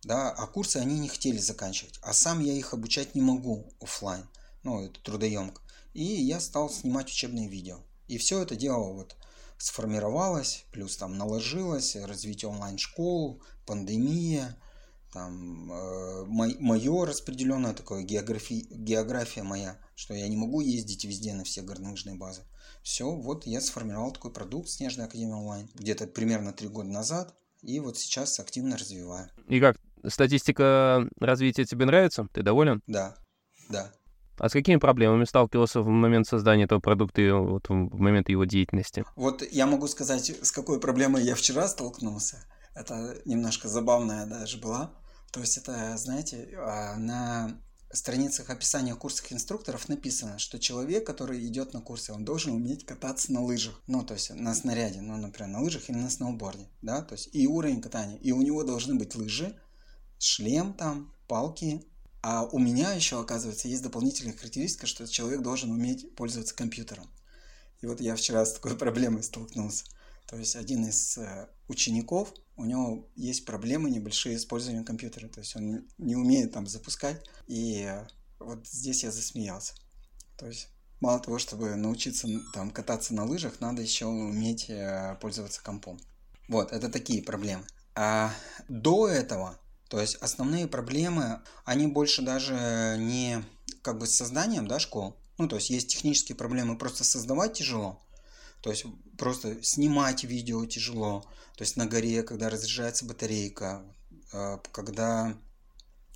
да, 0.04 0.30
а 0.30 0.46
курсы 0.46 0.76
они 0.76 0.98
не 0.98 1.08
хотели 1.08 1.38
заканчивать, 1.38 1.98
а 2.02 2.12
сам 2.12 2.40
я 2.40 2.52
их 2.52 2.72
обучать 2.72 3.14
не 3.14 3.20
могу 3.20 3.72
офлайн, 3.80 4.28
ну, 4.62 4.84
это 4.84 5.00
трудоемко. 5.00 5.60
И 5.94 6.04
я 6.04 6.40
стал 6.40 6.70
снимать 6.70 7.08
учебные 7.08 7.48
видео. 7.48 7.78
И 8.06 8.18
все 8.18 8.40
это 8.42 8.54
дело 8.54 8.92
вот 8.92 9.16
сформировалось, 9.58 10.64
плюс 10.70 10.96
там 10.96 11.18
наложилось, 11.18 11.96
развитие 11.96 12.50
онлайн-школ, 12.50 13.42
пандемия, 13.66 14.56
там 15.12 15.72
э, 15.72 16.24
мое 16.26 17.06
распределенное 17.06 17.74
такое 17.74 18.02
география, 18.02 18.66
география 18.70 19.42
моя, 19.42 19.78
что 19.94 20.14
я 20.14 20.28
не 20.28 20.36
могу 20.36 20.60
ездить 20.60 21.04
везде 21.04 21.34
на 21.34 21.44
все 21.44 21.62
горнолыжные 21.62 22.16
базы. 22.16 22.42
Все, 22.82 23.10
вот 23.10 23.46
я 23.46 23.60
сформировал 23.60 24.12
такой 24.12 24.32
продукт 24.32 24.68
Снежная 24.68 25.06
Академия 25.06 25.34
онлайн 25.34 25.68
где-то 25.74 26.06
примерно 26.06 26.52
три 26.52 26.68
года 26.68 26.88
назад, 26.88 27.34
и 27.62 27.80
вот 27.80 27.98
сейчас 27.98 28.38
активно 28.38 28.76
развиваю. 28.76 29.30
И 29.48 29.60
как, 29.60 29.78
статистика 30.06 31.08
развития 31.18 31.64
тебе 31.64 31.86
нравится? 31.86 32.26
Ты 32.32 32.42
доволен? 32.42 32.82
Да, 32.86 33.16
да. 33.68 33.92
А 34.38 34.48
с 34.48 34.52
какими 34.52 34.76
проблемами 34.76 35.24
сталкивался 35.24 35.80
в 35.80 35.88
момент 35.88 36.26
создания 36.28 36.64
этого 36.64 36.78
продукта 36.78 37.20
и 37.20 37.30
вот 37.30 37.68
в 37.68 37.98
момент 37.98 38.28
его 38.28 38.44
деятельности? 38.44 39.04
Вот 39.16 39.42
я 39.50 39.66
могу 39.66 39.88
сказать, 39.88 40.30
с 40.30 40.52
какой 40.52 40.78
проблемой 40.78 41.24
я 41.24 41.34
вчера 41.34 41.66
столкнулся. 41.66 42.44
Это 42.78 43.20
немножко 43.24 43.68
забавная 43.68 44.26
даже 44.26 44.58
была. 44.58 44.92
То 45.32 45.40
есть 45.40 45.58
это, 45.58 45.96
знаете, 45.96 46.48
а, 46.56 46.96
на 46.96 47.60
страницах 47.92 48.50
описания 48.50 48.94
курсов 48.94 49.32
инструкторов 49.32 49.88
написано, 49.88 50.38
что 50.38 50.58
человек, 50.58 51.06
который 51.06 51.44
идет 51.46 51.72
на 51.72 51.80
курсы, 51.80 52.12
он 52.12 52.24
должен 52.24 52.52
уметь 52.52 52.84
кататься 52.84 53.32
на 53.32 53.42
лыжах. 53.42 53.82
Ну, 53.86 54.04
то 54.04 54.14
есть 54.14 54.30
на 54.30 54.54
снаряде, 54.54 55.00
ну, 55.00 55.16
например, 55.16 55.50
на 55.50 55.60
лыжах 55.60 55.88
или 55.90 55.96
на 55.96 56.10
сноуборде, 56.10 56.68
да, 56.82 57.02
то 57.02 57.14
есть 57.14 57.30
и 57.32 57.46
уровень 57.46 57.80
катания. 57.80 58.18
И 58.18 58.32
у 58.32 58.42
него 58.42 58.62
должны 58.62 58.94
быть 58.94 59.14
лыжи, 59.14 59.58
шлем 60.18 60.74
там, 60.74 61.12
палки. 61.26 61.84
А 62.20 62.44
у 62.44 62.58
меня 62.58 62.92
еще, 62.92 63.20
оказывается, 63.20 63.68
есть 63.68 63.82
дополнительная 63.82 64.36
характеристика, 64.36 64.86
что 64.86 65.06
человек 65.06 65.40
должен 65.40 65.70
уметь 65.70 66.14
пользоваться 66.14 66.54
компьютером. 66.54 67.08
И 67.80 67.86
вот 67.86 68.00
я 68.00 68.16
вчера 68.16 68.44
с 68.44 68.54
такой 68.54 68.76
проблемой 68.78 69.22
столкнулся. 69.22 69.84
То 70.28 70.36
есть 70.36 70.56
один 70.56 70.84
из 70.86 71.16
э, 71.16 71.48
учеников, 71.68 72.34
у 72.56 72.66
него 72.66 73.08
есть 73.16 73.46
проблемы 73.46 73.90
небольшие 73.90 74.38
с 74.38 74.42
использованием 74.42 74.84
компьютера. 74.84 75.26
То 75.28 75.40
есть 75.40 75.56
он 75.56 75.88
не 75.96 76.16
умеет 76.16 76.52
там 76.52 76.66
запускать. 76.66 77.24
И 77.46 77.84
э, 77.88 78.06
вот 78.38 78.66
здесь 78.66 79.04
я 79.04 79.10
засмеялся. 79.10 79.72
То 80.36 80.46
есть 80.46 80.68
мало 81.00 81.18
того, 81.18 81.38
чтобы 81.38 81.74
научиться 81.76 82.28
там 82.52 82.70
кататься 82.70 83.14
на 83.14 83.24
лыжах, 83.24 83.60
надо 83.60 83.80
еще 83.80 84.04
уметь 84.04 84.68
э, 84.68 85.16
пользоваться 85.20 85.62
компом. 85.62 85.98
Вот, 86.46 86.72
это 86.72 86.90
такие 86.90 87.22
проблемы. 87.22 87.64
А 87.94 88.30
до 88.68 89.08
этого, 89.08 89.58
то 89.88 89.98
есть 89.98 90.16
основные 90.16 90.68
проблемы, 90.68 91.40
они 91.64 91.86
больше 91.86 92.20
даже 92.20 92.96
не 92.98 93.42
как 93.80 93.98
бы 93.98 94.06
с 94.06 94.16
созданием 94.16 94.68
да, 94.68 94.78
школ. 94.78 95.16
Ну, 95.38 95.48
то 95.48 95.56
есть 95.56 95.70
есть 95.70 95.88
технические 95.88 96.36
проблемы, 96.36 96.76
просто 96.76 97.02
создавать 97.04 97.54
тяжело. 97.54 98.02
То 98.68 98.72
есть 98.72 98.84
просто 99.16 99.62
снимать 99.62 100.24
видео 100.24 100.66
тяжело. 100.66 101.24
То 101.56 101.64
есть 101.64 101.78
на 101.78 101.86
горе, 101.86 102.22
когда 102.22 102.50
разряжается 102.50 103.06
батарейка, 103.06 103.82
э, 104.30 104.58
когда, 104.72 105.38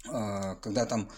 э, 0.05 0.57
когда 0.57 0.85
там 0.85 1.09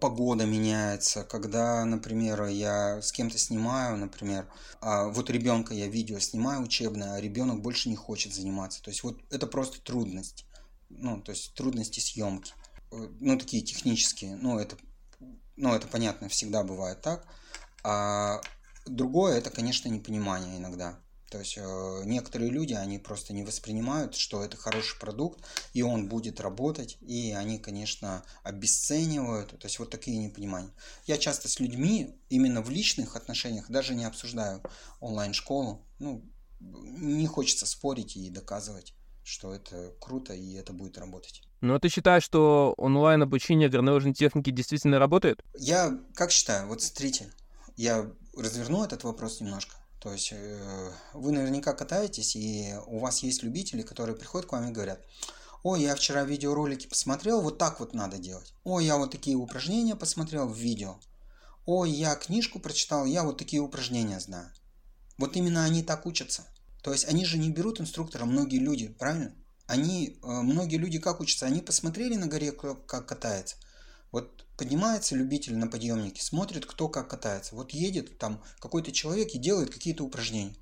погода 0.00 0.46
меняется, 0.46 1.24
когда, 1.24 1.84
например, 1.84 2.42
я 2.46 3.02
с 3.02 3.12
кем-то 3.12 3.36
снимаю, 3.36 3.98
например, 3.98 4.50
а 4.80 5.08
вот 5.08 5.28
ребенка 5.28 5.74
я 5.74 5.88
видео 5.88 6.20
снимаю 6.20 6.62
учебное, 6.62 7.16
а 7.16 7.20
ребенок 7.20 7.60
больше 7.60 7.90
не 7.90 7.96
хочет 7.96 8.32
заниматься. 8.32 8.82
То 8.82 8.88
есть 8.88 9.02
вот 9.02 9.20
это 9.28 9.46
просто 9.46 9.82
трудность. 9.82 10.46
Ну, 10.88 11.20
то 11.20 11.32
есть 11.32 11.52
трудности 11.52 12.00
съемки. 12.00 12.54
Ну, 12.90 13.36
такие 13.38 13.62
технические. 13.62 14.36
Ну, 14.36 14.58
это, 14.58 14.78
ну, 15.54 15.74
это 15.74 15.86
понятно, 15.86 16.30
всегда 16.30 16.64
бывает 16.64 17.02
так. 17.02 17.26
А 17.84 18.40
Другое 18.88 19.38
это, 19.38 19.50
конечно, 19.50 19.88
непонимание 19.88 20.58
иногда. 20.58 21.00
То 21.30 21.38
есть 21.38 21.58
э, 21.58 22.02
некоторые 22.06 22.50
люди, 22.50 22.72
они 22.72 22.98
просто 22.98 23.34
не 23.34 23.42
воспринимают, 23.42 24.14
что 24.14 24.42
это 24.42 24.56
хороший 24.56 24.98
продукт, 24.98 25.40
и 25.74 25.82
он 25.82 26.08
будет 26.08 26.40
работать, 26.40 26.96
и 27.02 27.32
они, 27.32 27.58
конечно, 27.58 28.24
обесценивают. 28.42 29.50
То 29.50 29.66
есть 29.66 29.78
вот 29.78 29.90
такие 29.90 30.16
непонимания. 30.16 30.70
Я 31.06 31.18
часто 31.18 31.48
с 31.48 31.60
людьми 31.60 32.18
именно 32.30 32.62
в 32.62 32.70
личных 32.70 33.14
отношениях 33.14 33.70
даже 33.70 33.94
не 33.94 34.06
обсуждаю 34.06 34.62
онлайн-школу. 35.00 35.86
Ну, 35.98 36.24
не 36.60 37.26
хочется 37.26 37.66
спорить 37.66 38.16
и 38.16 38.30
доказывать, 38.30 38.94
что 39.22 39.52
это 39.52 39.92
круто 40.00 40.32
и 40.32 40.54
это 40.54 40.72
будет 40.72 40.96
работать. 40.96 41.42
Ну, 41.60 41.74
а 41.74 41.80
ты 41.80 41.90
считаешь, 41.90 42.22
что 42.22 42.72
онлайн-обучение 42.78 43.68
горнолыжной 43.68 44.14
техники 44.14 44.50
действительно 44.50 44.98
работает? 44.98 45.42
Я 45.58 45.98
как 46.14 46.30
считаю? 46.30 46.68
Вот 46.68 46.80
смотрите, 46.80 47.30
я 47.78 48.10
разверну 48.36 48.84
этот 48.84 49.04
вопрос 49.04 49.40
немножко. 49.40 49.76
То 50.00 50.12
есть 50.12 50.32
э, 50.32 50.90
вы 51.14 51.30
наверняка 51.30 51.72
катаетесь, 51.72 52.34
и 52.34 52.74
у 52.86 52.98
вас 52.98 53.22
есть 53.22 53.44
любители, 53.44 53.82
которые 53.82 54.16
приходят 54.16 54.48
к 54.48 54.52
вам 54.52 54.68
и 54.68 54.72
говорят, 54.72 55.00
ой, 55.62 55.82
я 55.82 55.94
вчера 55.94 56.24
видеоролики 56.24 56.88
посмотрел, 56.88 57.40
вот 57.40 57.56
так 57.58 57.78
вот 57.78 57.94
надо 57.94 58.18
делать. 58.18 58.52
Ой, 58.64 58.84
я 58.84 58.96
вот 58.96 59.12
такие 59.12 59.36
упражнения 59.36 59.94
посмотрел 59.94 60.48
в 60.48 60.56
видео. 60.56 60.98
Ой, 61.66 61.90
я 61.90 62.16
книжку 62.16 62.58
прочитал, 62.58 63.06
я 63.06 63.22
вот 63.22 63.38
такие 63.38 63.62
упражнения 63.62 64.18
знаю. 64.18 64.50
Вот 65.16 65.36
именно 65.36 65.64
они 65.64 65.84
так 65.84 66.04
учатся. 66.04 66.44
То 66.82 66.92
есть 66.92 67.04
они 67.08 67.24
же 67.24 67.38
не 67.38 67.50
берут 67.50 67.80
инструктора, 67.80 68.24
многие 68.24 68.58
люди, 68.58 68.88
правильно? 68.88 69.32
Они, 69.66 70.18
э, 70.20 70.26
многие 70.26 70.76
люди 70.78 70.98
как 70.98 71.20
учатся? 71.20 71.46
Они 71.46 71.60
посмотрели 71.60 72.16
на 72.16 72.26
горе, 72.26 72.50
как 72.50 73.06
катается. 73.06 73.54
Вот 74.10 74.47
поднимается 74.58 75.14
любитель 75.14 75.56
на 75.56 75.68
подъемнике, 75.68 76.20
смотрит, 76.20 76.66
кто 76.66 76.88
как 76.88 77.08
катается. 77.08 77.54
Вот 77.54 77.70
едет 77.70 78.18
там 78.18 78.42
какой-то 78.58 78.92
человек 78.92 79.30
и 79.30 79.38
делает 79.38 79.70
какие-то 79.70 80.04
упражнения. 80.04 80.56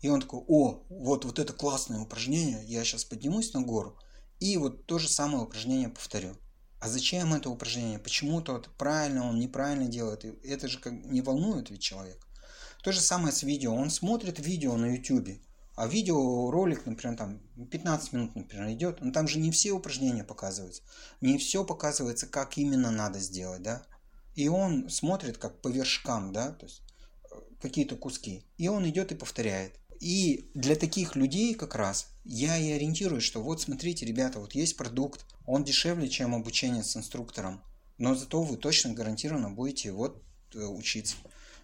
И 0.00 0.08
он 0.08 0.20
такой, 0.20 0.40
о, 0.46 0.84
вот, 0.88 1.24
вот 1.24 1.38
это 1.38 1.52
классное 1.52 2.00
упражнение, 2.00 2.64
я 2.64 2.84
сейчас 2.84 3.04
поднимусь 3.04 3.52
на 3.52 3.62
гору 3.62 3.98
и 4.38 4.56
вот 4.56 4.86
то 4.86 4.98
же 4.98 5.08
самое 5.08 5.44
упражнение 5.44 5.88
повторю. 5.88 6.36
А 6.80 6.88
зачем 6.88 7.34
это 7.34 7.50
упражнение? 7.50 7.98
Почему 7.98 8.40
тот 8.40 8.68
правильно, 8.76 9.28
он 9.28 9.38
неправильно 9.38 9.86
делает? 9.86 10.24
Это 10.44 10.66
же 10.66 10.80
как 10.80 10.92
не 10.92 11.20
волнует 11.20 11.70
ведь 11.70 11.82
человек. 11.82 12.18
То 12.82 12.90
же 12.90 13.00
самое 13.00 13.32
с 13.32 13.44
видео. 13.44 13.72
Он 13.72 13.90
смотрит 13.90 14.40
видео 14.40 14.76
на 14.76 14.96
YouTube, 14.96 15.40
а 15.74 15.86
видеоролик, 15.86 16.84
например, 16.86 17.16
там 17.16 17.40
15 17.70 18.12
минут, 18.12 18.34
например, 18.34 18.70
идет, 18.72 19.00
но 19.00 19.10
там 19.10 19.26
же 19.26 19.38
не 19.38 19.50
все 19.50 19.72
упражнения 19.72 20.24
показываются. 20.24 20.82
Не 21.20 21.38
все 21.38 21.64
показывается, 21.64 22.26
как 22.26 22.58
именно 22.58 22.90
надо 22.90 23.18
сделать, 23.18 23.62
да. 23.62 23.82
И 24.34 24.48
он 24.48 24.88
смотрит 24.90 25.38
как 25.38 25.60
по 25.60 25.68
вершкам, 25.68 26.32
да, 26.32 26.52
то 26.52 26.66
есть 26.66 26.82
э, 27.30 27.36
какие-то 27.60 27.96
куски. 27.96 28.44
И 28.58 28.68
он 28.68 28.88
идет 28.88 29.12
и 29.12 29.16
повторяет. 29.16 29.78
И 30.00 30.50
для 30.54 30.74
таких 30.74 31.16
людей 31.16 31.54
как 31.54 31.74
раз 31.74 32.08
я 32.24 32.58
и 32.58 32.72
ориентируюсь, 32.72 33.24
что 33.24 33.40
вот 33.40 33.60
смотрите, 33.60 34.04
ребята, 34.04 34.40
вот 34.40 34.54
есть 34.54 34.76
продукт, 34.76 35.24
он 35.46 35.64
дешевле, 35.64 36.08
чем 36.08 36.34
обучение 36.34 36.82
с 36.82 36.96
инструктором, 36.96 37.62
но 37.98 38.14
зато 38.14 38.42
вы 38.42 38.56
точно 38.56 38.94
гарантированно 38.94 39.50
будете 39.50 39.92
вот 39.92 40.22
э, 40.54 40.64
учиться. 40.64 41.16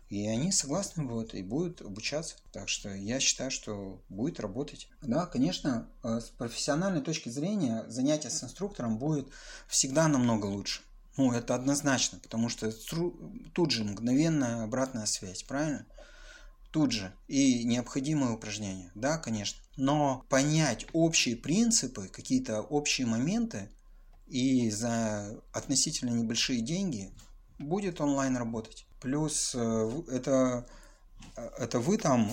И 0.09 0.27
они 0.27 0.53
согласны 0.53 1.05
будут 1.05 1.35
и 1.35 1.43
будут 1.43 1.83
обучаться. 1.83 2.37
Так 2.53 2.69
что 2.69 2.95
я 2.95 3.21
считаю, 3.21 3.51
что 3.51 4.03
будет 4.09 4.41
работать. 4.41 4.89
Да, 5.03 5.27
конечно, 5.27 5.89
э, 6.03 6.21
с 6.21 6.31
профессиональной 6.31 7.03
точки 7.03 7.29
зрения 7.29 7.85
занятие 7.89 8.31
с 8.31 8.43
инструктором 8.43 8.99
будет 8.99 9.29
всегда 9.69 10.09
намного 10.09 10.47
лучше. 10.47 10.81
Ну, 11.19 11.33
это 11.33 11.55
однозначно, 11.55 12.21
потому 12.21 12.49
что 12.49 12.73
тут 13.53 13.71
же 13.71 13.85
мгновенная 13.85 14.63
обратная 14.63 15.05
связь, 15.05 15.43
правильно? 15.43 15.85
Тут 16.71 16.93
же. 16.93 17.13
И 17.27 17.65
необходимые 17.65 18.33
упражнения. 18.33 18.93
Да, 18.95 19.19
конечно. 19.19 19.61
Но 19.77 20.25
понять 20.29 20.87
общие 20.93 21.37
принципы, 21.37 22.09
какие-то 22.09 22.61
общие 22.63 23.07
моменты 23.07 23.69
и 24.27 24.71
за 24.71 25.43
относительно 25.53 26.11
небольшие 26.11 26.61
деньги 26.61 27.11
будет 27.59 28.01
онлайн 28.01 28.37
работать. 28.37 28.87
Плюс 29.01 29.55
э, 29.55 29.91
это, 30.11 30.67
э, 31.37 31.49
это 31.59 31.79
вы 31.81 31.99
там 31.99 32.31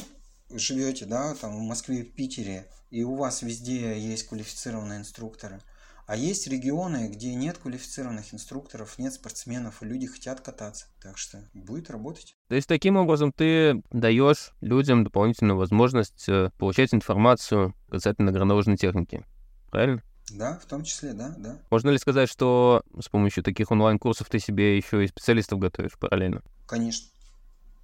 живете, 0.49 1.05
да, 1.05 1.34
там 1.36 1.55
в 1.57 1.61
Москве, 1.61 2.03
в 2.03 2.13
Питере, 2.13 2.67
и 2.91 3.03
у 3.03 3.15
вас 3.15 3.41
везде 3.41 3.99
есть 3.99 4.28
квалифицированные 4.28 4.99
инструкторы. 4.99 5.61
А 6.07 6.15
есть 6.15 6.47
регионы, 6.47 7.09
где 7.09 7.34
нет 7.34 7.57
квалифицированных 7.57 8.32
инструкторов, 8.32 8.99
нет 8.99 9.13
спортсменов, 9.13 9.82
и 9.82 9.88
люди 9.88 10.05
хотят 10.05 10.39
кататься. 10.39 10.86
Так 11.01 11.17
что 11.17 11.43
будет 11.53 11.89
работать. 11.89 12.36
То 12.47 12.53
есть 12.53 12.67
таким 12.67 12.95
образом 12.95 13.32
ты 13.32 13.82
даешь 13.89 14.51
людям 14.61 15.03
дополнительную 15.03 15.57
возможность 15.57 16.30
э, 16.30 16.51
получать 16.59 16.93
информацию 16.93 17.73
касательно 17.89 18.32
горнолыжной 18.32 18.78
техники. 18.78 19.26
Правильно? 19.71 20.03
Да, 20.32 20.57
в 20.59 20.65
том 20.65 20.84
числе, 20.84 21.13
да, 21.13 21.36
да. 21.38 21.59
Можно 21.69 21.91
ли 21.91 21.97
сказать, 21.97 22.30
что 22.30 22.84
с 22.99 23.09
помощью 23.09 23.43
таких 23.43 23.71
онлайн-курсов 23.71 24.28
ты 24.30 24.39
себе 24.39 24.76
еще 24.76 25.03
и 25.03 25.07
специалистов 25.07 25.59
готовишь 25.59 25.97
параллельно? 25.99 26.41
Конечно. 26.65 27.07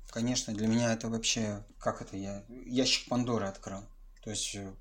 Конечно, 0.10 0.54
для 0.54 0.68
меня 0.68 0.92
это 0.92 1.08
вообще, 1.08 1.64
как 1.80 2.02
это 2.02 2.18
я, 2.18 2.44
ящик 2.66 3.08
Пандоры 3.08 3.46
открыл. 3.46 3.82
То 4.24 4.30
есть 4.30 4.56
э, 4.56 4.74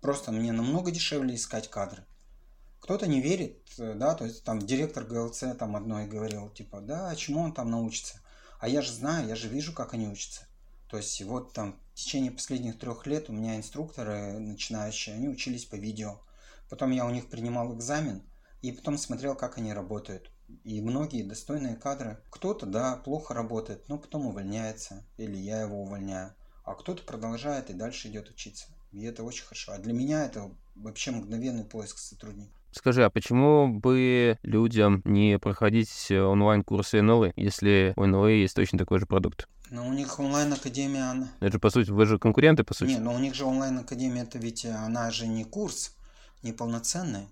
просто 0.00 0.32
мне 0.32 0.52
намного 0.52 0.90
дешевле 0.90 1.34
искать 1.34 1.68
кадры. 1.68 2.04
Кто-то 2.80 3.06
не 3.06 3.20
верит, 3.20 3.58
э, 3.78 3.94
да, 3.94 4.14
то 4.14 4.24
есть 4.24 4.42
там 4.42 4.58
директор 4.58 5.04
ГЛЦ 5.04 5.44
там 5.58 5.76
одной 5.76 6.06
говорил, 6.06 6.48
типа, 6.48 6.80
да, 6.80 7.14
чему 7.14 7.40
он 7.42 7.52
там 7.52 7.70
научится? 7.70 8.20
А 8.58 8.68
я 8.68 8.80
же 8.80 8.92
знаю, 8.92 9.28
я 9.28 9.36
же 9.36 9.48
вижу, 9.48 9.74
как 9.74 9.92
они 9.92 10.08
учатся. 10.08 10.46
То 10.88 10.96
есть 10.96 11.20
вот 11.22 11.52
там 11.52 11.78
в 11.92 11.96
течение 11.96 12.32
последних 12.32 12.78
трех 12.78 13.06
лет 13.06 13.28
у 13.28 13.32
меня 13.32 13.56
инструкторы 13.56 14.38
начинающие, 14.38 15.14
они 15.14 15.28
учились 15.28 15.66
по 15.66 15.76
видео. 15.76 16.20
Потом 16.70 16.92
я 16.92 17.04
у 17.04 17.10
них 17.10 17.28
принимал 17.28 17.74
экзамен 17.76 18.22
и 18.62 18.72
потом 18.72 18.96
смотрел, 18.96 19.34
как 19.34 19.58
они 19.58 19.72
работают. 19.72 20.30
И 20.64 20.80
многие 20.80 21.22
достойные 21.22 21.76
кадры. 21.76 22.18
Кто-то, 22.30 22.66
да, 22.66 22.96
плохо 22.96 23.34
работает, 23.34 23.88
но 23.88 23.98
потом 23.98 24.26
увольняется, 24.26 25.04
или 25.16 25.36
я 25.36 25.60
его 25.62 25.82
увольняю. 25.82 26.32
А 26.64 26.74
кто-то 26.74 27.02
продолжает 27.02 27.70
и 27.70 27.74
дальше 27.74 28.08
идет 28.08 28.30
учиться. 28.30 28.66
И 28.92 29.04
это 29.04 29.22
очень 29.24 29.44
хорошо. 29.44 29.72
А 29.72 29.78
для 29.78 29.92
меня 29.92 30.24
это 30.24 30.50
вообще 30.74 31.10
мгновенный 31.10 31.64
поиск 31.64 31.98
сотрудников. 31.98 32.54
Скажи, 32.72 33.04
а 33.04 33.10
почему 33.10 33.68
бы 33.68 34.38
людям 34.42 35.02
не 35.04 35.38
проходить 35.40 36.10
онлайн-курсы 36.10 37.02
НЛы, 37.02 37.32
если 37.34 37.92
у 37.96 38.06
НЛы 38.06 38.32
есть 38.32 38.54
точно 38.54 38.78
такой 38.78 39.00
же 39.00 39.06
продукт? 39.06 39.48
Но 39.70 39.88
у 39.88 39.92
них 39.92 40.18
онлайн-академия, 40.20 41.10
она... 41.10 41.32
Это 41.40 41.52
же, 41.52 41.58
по 41.58 41.70
сути, 41.70 41.90
вы 41.90 42.06
же 42.06 42.18
конкуренты, 42.18 42.62
по 42.62 42.74
сути. 42.74 42.90
Не, 42.90 42.98
но 42.98 43.14
у 43.14 43.18
них 43.18 43.34
же 43.34 43.44
онлайн-академия, 43.44 44.22
это 44.22 44.38
ведь 44.38 44.64
она 44.66 45.10
же 45.10 45.26
не 45.26 45.44
курс, 45.44 45.96
не 46.42 46.52
полноценный. 46.52 47.28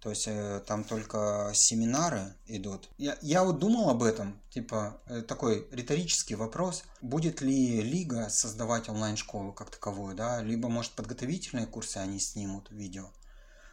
То 0.00 0.10
есть 0.10 0.28
э, 0.28 0.62
там 0.64 0.84
только 0.84 1.50
семинары 1.54 2.34
идут. 2.46 2.88
Я, 2.98 3.18
я 3.20 3.42
вот 3.42 3.58
думал 3.58 3.90
об 3.90 4.04
этом, 4.04 4.40
типа 4.50 5.02
э, 5.06 5.22
такой 5.22 5.66
риторический 5.72 6.36
вопрос. 6.36 6.84
Будет 7.02 7.40
ли 7.40 7.82
Лига 7.82 8.28
создавать 8.30 8.88
онлайн-школу 8.88 9.52
как 9.52 9.70
таковую, 9.70 10.14
да? 10.14 10.40
Либо, 10.40 10.68
может, 10.68 10.92
подготовительные 10.92 11.66
курсы 11.66 11.96
они 11.96 12.20
снимут 12.20 12.70
видео. 12.70 13.10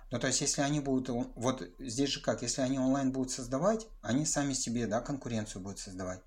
Ну, 0.09 0.19
то 0.19 0.27
есть, 0.27 0.41
если 0.41 0.61
они 0.61 0.79
будут... 0.79 1.09
Вот 1.35 1.63
здесь 1.77 2.09
же 2.09 2.21
как, 2.21 2.41
если 2.41 2.61
они 2.61 2.79
онлайн 2.79 3.11
будут 3.11 3.31
создавать, 3.31 3.87
они 4.01 4.25
сами 4.25 4.53
себе, 4.53 4.87
да, 4.87 5.01
конкуренцию 5.01 5.61
будут 5.61 5.79
создавать. 5.79 6.21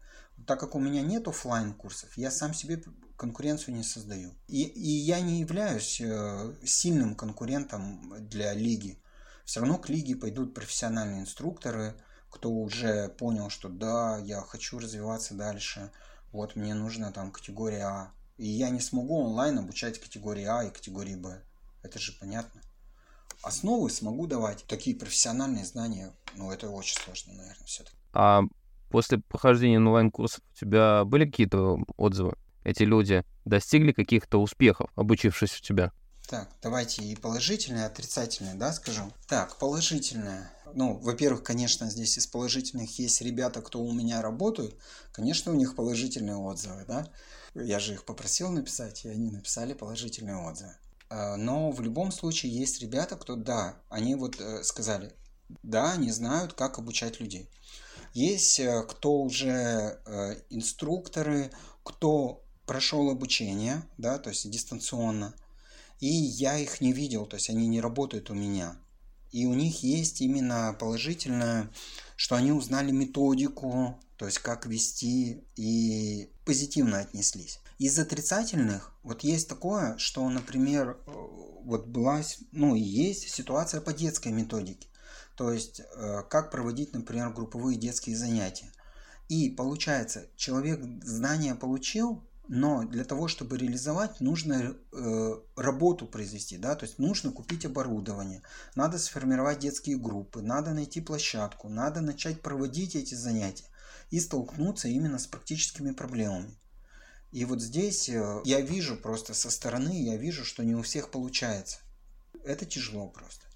Так 0.46 0.60
как 0.60 0.74
у 0.74 0.78
меня 0.78 1.02
нет 1.02 1.28
офлайн 1.28 1.74
курсов, 1.74 2.16
я 2.16 2.30
сам 2.30 2.54
себе 2.54 2.82
конкуренцию 3.16 3.74
не 3.74 3.82
создаю. 3.82 4.32
И, 4.46 4.62
и 4.62 4.88
я 4.88 5.20
не 5.20 5.40
являюсь 5.40 6.00
э, 6.00 6.54
сильным 6.64 7.16
конкурентом 7.16 8.28
для 8.28 8.54
лиги. 8.54 8.98
Все 9.44 9.60
равно 9.60 9.78
к 9.78 9.88
лиге 9.88 10.16
пойдут 10.16 10.54
профессиональные 10.54 11.22
инструкторы, 11.22 11.94
кто 12.30 12.50
уже 12.50 13.08
понял, 13.08 13.50
что 13.50 13.68
да, 13.68 14.18
я 14.18 14.40
хочу 14.42 14.78
развиваться 14.78 15.34
дальше, 15.34 15.90
вот 16.32 16.56
мне 16.56 16.74
нужна 16.74 17.10
там 17.10 17.32
категория 17.32 17.84
А. 17.84 18.12
И 18.36 18.46
я 18.46 18.70
не 18.70 18.80
смогу 18.80 19.20
онлайн 19.24 19.58
обучать 19.58 19.98
категории 19.98 20.44
А 20.44 20.62
и 20.62 20.70
категории 20.70 21.16
Б. 21.16 21.42
Это 21.82 21.98
же 21.98 22.12
понятно. 22.12 22.60
Основы 23.42 23.90
смогу 23.90 24.26
давать. 24.26 24.64
Такие 24.66 24.96
профессиональные 24.96 25.64
знания, 25.64 26.14
ну 26.34 26.50
это 26.52 26.68
очень 26.68 26.98
сложно, 27.00 27.34
наверное, 27.34 27.66
все-таки. 27.66 27.96
А 28.12 28.42
после 28.88 29.18
прохождения 29.18 29.78
онлайн-курсов 29.78 30.40
у 30.54 30.58
тебя 30.58 31.04
были 31.04 31.24
какие-то 31.24 31.78
отзывы? 31.96 32.36
Эти 32.64 32.82
люди 32.82 33.24
достигли 33.44 33.92
каких-то 33.92 34.40
успехов, 34.42 34.90
обучившись 34.94 35.58
у 35.58 35.62
тебя? 35.62 35.92
Так, 36.28 36.50
давайте 36.62 37.02
и 37.02 37.16
положительное, 37.16 37.84
и 37.84 37.86
отрицательное, 37.86 38.54
да, 38.54 38.74
скажу. 38.74 39.10
Так, 39.26 39.56
положительное. 39.56 40.52
Ну, 40.74 40.98
во-первых, 40.98 41.42
конечно, 41.42 41.88
здесь 41.88 42.18
из 42.18 42.26
положительных 42.26 42.98
есть 42.98 43.22
ребята, 43.22 43.62
кто 43.62 43.80
у 43.82 43.92
меня 43.92 44.20
работают. 44.20 44.76
Конечно, 45.12 45.52
у 45.52 45.54
них 45.54 45.74
положительные 45.74 46.36
отзывы, 46.36 46.84
да. 46.86 47.08
Я 47.54 47.78
же 47.78 47.94
их 47.94 48.04
попросил 48.04 48.50
написать, 48.50 49.06
и 49.06 49.08
они 49.08 49.30
написали 49.30 49.72
положительные 49.72 50.36
отзывы. 50.36 50.74
А, 51.08 51.36
но 51.36 51.70
в 51.70 51.80
любом 51.80 52.12
случае 52.12 52.52
есть 52.52 52.82
ребята, 52.82 53.16
кто, 53.16 53.34
да, 53.34 53.76
они 53.88 54.14
вот 54.14 54.38
э, 54.38 54.62
сказали, 54.64 55.14
да, 55.62 55.92
они 55.92 56.10
знают, 56.10 56.52
как 56.52 56.78
обучать 56.78 57.20
людей. 57.20 57.48
Есть 58.12 58.60
э, 58.60 58.84
кто 58.88 59.20
уже 59.20 60.00
э, 60.04 60.36
инструкторы, 60.50 61.50
кто 61.82 62.44
прошел 62.66 63.10
обучение, 63.10 63.82
да, 63.96 64.18
то 64.18 64.30
есть 64.30 64.50
дистанционно, 64.50 65.34
и 66.00 66.06
я 66.06 66.58
их 66.58 66.80
не 66.80 66.92
видел, 66.92 67.26
то 67.26 67.36
есть 67.36 67.50
они 67.50 67.66
не 67.66 67.80
работают 67.80 68.30
у 68.30 68.34
меня. 68.34 68.76
И 69.30 69.46
у 69.46 69.54
них 69.54 69.82
есть 69.82 70.20
именно 70.20 70.76
положительное, 70.78 71.70
что 72.16 72.36
они 72.36 72.52
узнали 72.52 72.90
методику, 72.92 73.98
то 74.16 74.26
есть 74.26 74.38
как 74.38 74.66
вести 74.66 75.44
и 75.56 76.30
позитивно 76.44 76.98
отнеслись. 76.98 77.60
Из 77.78 77.98
отрицательных, 77.98 78.92
вот 79.02 79.22
есть 79.22 79.48
такое, 79.48 79.96
что, 79.98 80.28
например, 80.28 80.98
э, 81.06 81.10
вот 81.64 81.86
была, 81.86 82.22
ну 82.52 82.74
и 82.74 82.80
есть 82.80 83.28
ситуация 83.28 83.80
по 83.80 83.92
детской 83.92 84.32
методике. 84.32 84.88
То 85.38 85.52
есть, 85.52 85.80
э, 85.80 86.24
как 86.28 86.50
проводить, 86.50 86.92
например, 86.92 87.30
групповые 87.30 87.78
детские 87.78 88.16
занятия. 88.16 88.72
И 89.28 89.50
получается, 89.50 90.26
человек 90.34 90.80
знания 91.04 91.54
получил, 91.54 92.24
но 92.48 92.82
для 92.82 93.04
того, 93.04 93.28
чтобы 93.28 93.56
реализовать, 93.56 94.20
нужно 94.20 94.74
э, 94.92 95.34
работу 95.54 96.06
произвести, 96.06 96.58
да, 96.58 96.74
то 96.74 96.86
есть 96.86 96.98
нужно 96.98 97.30
купить 97.30 97.64
оборудование, 97.64 98.42
надо 98.74 98.98
сформировать 98.98 99.60
детские 99.60 99.96
группы, 99.96 100.42
надо 100.42 100.72
найти 100.72 101.00
площадку, 101.00 101.68
надо 101.68 102.00
начать 102.00 102.42
проводить 102.42 102.96
эти 102.96 103.14
занятия 103.14 103.66
и 104.10 104.18
столкнуться 104.18 104.88
именно 104.88 105.20
с 105.20 105.28
практическими 105.28 105.92
проблемами. 105.92 106.58
И 107.30 107.44
вот 107.44 107.62
здесь 107.62 108.08
э, 108.08 108.40
я 108.44 108.60
вижу 108.60 108.96
просто 108.96 109.34
со 109.34 109.50
стороны, 109.50 110.02
я 110.02 110.16
вижу, 110.16 110.44
что 110.44 110.64
не 110.64 110.74
у 110.74 110.82
всех 110.82 111.12
получается. 111.12 111.78
Это 112.42 112.66
тяжело 112.66 113.06
просто. 113.06 113.47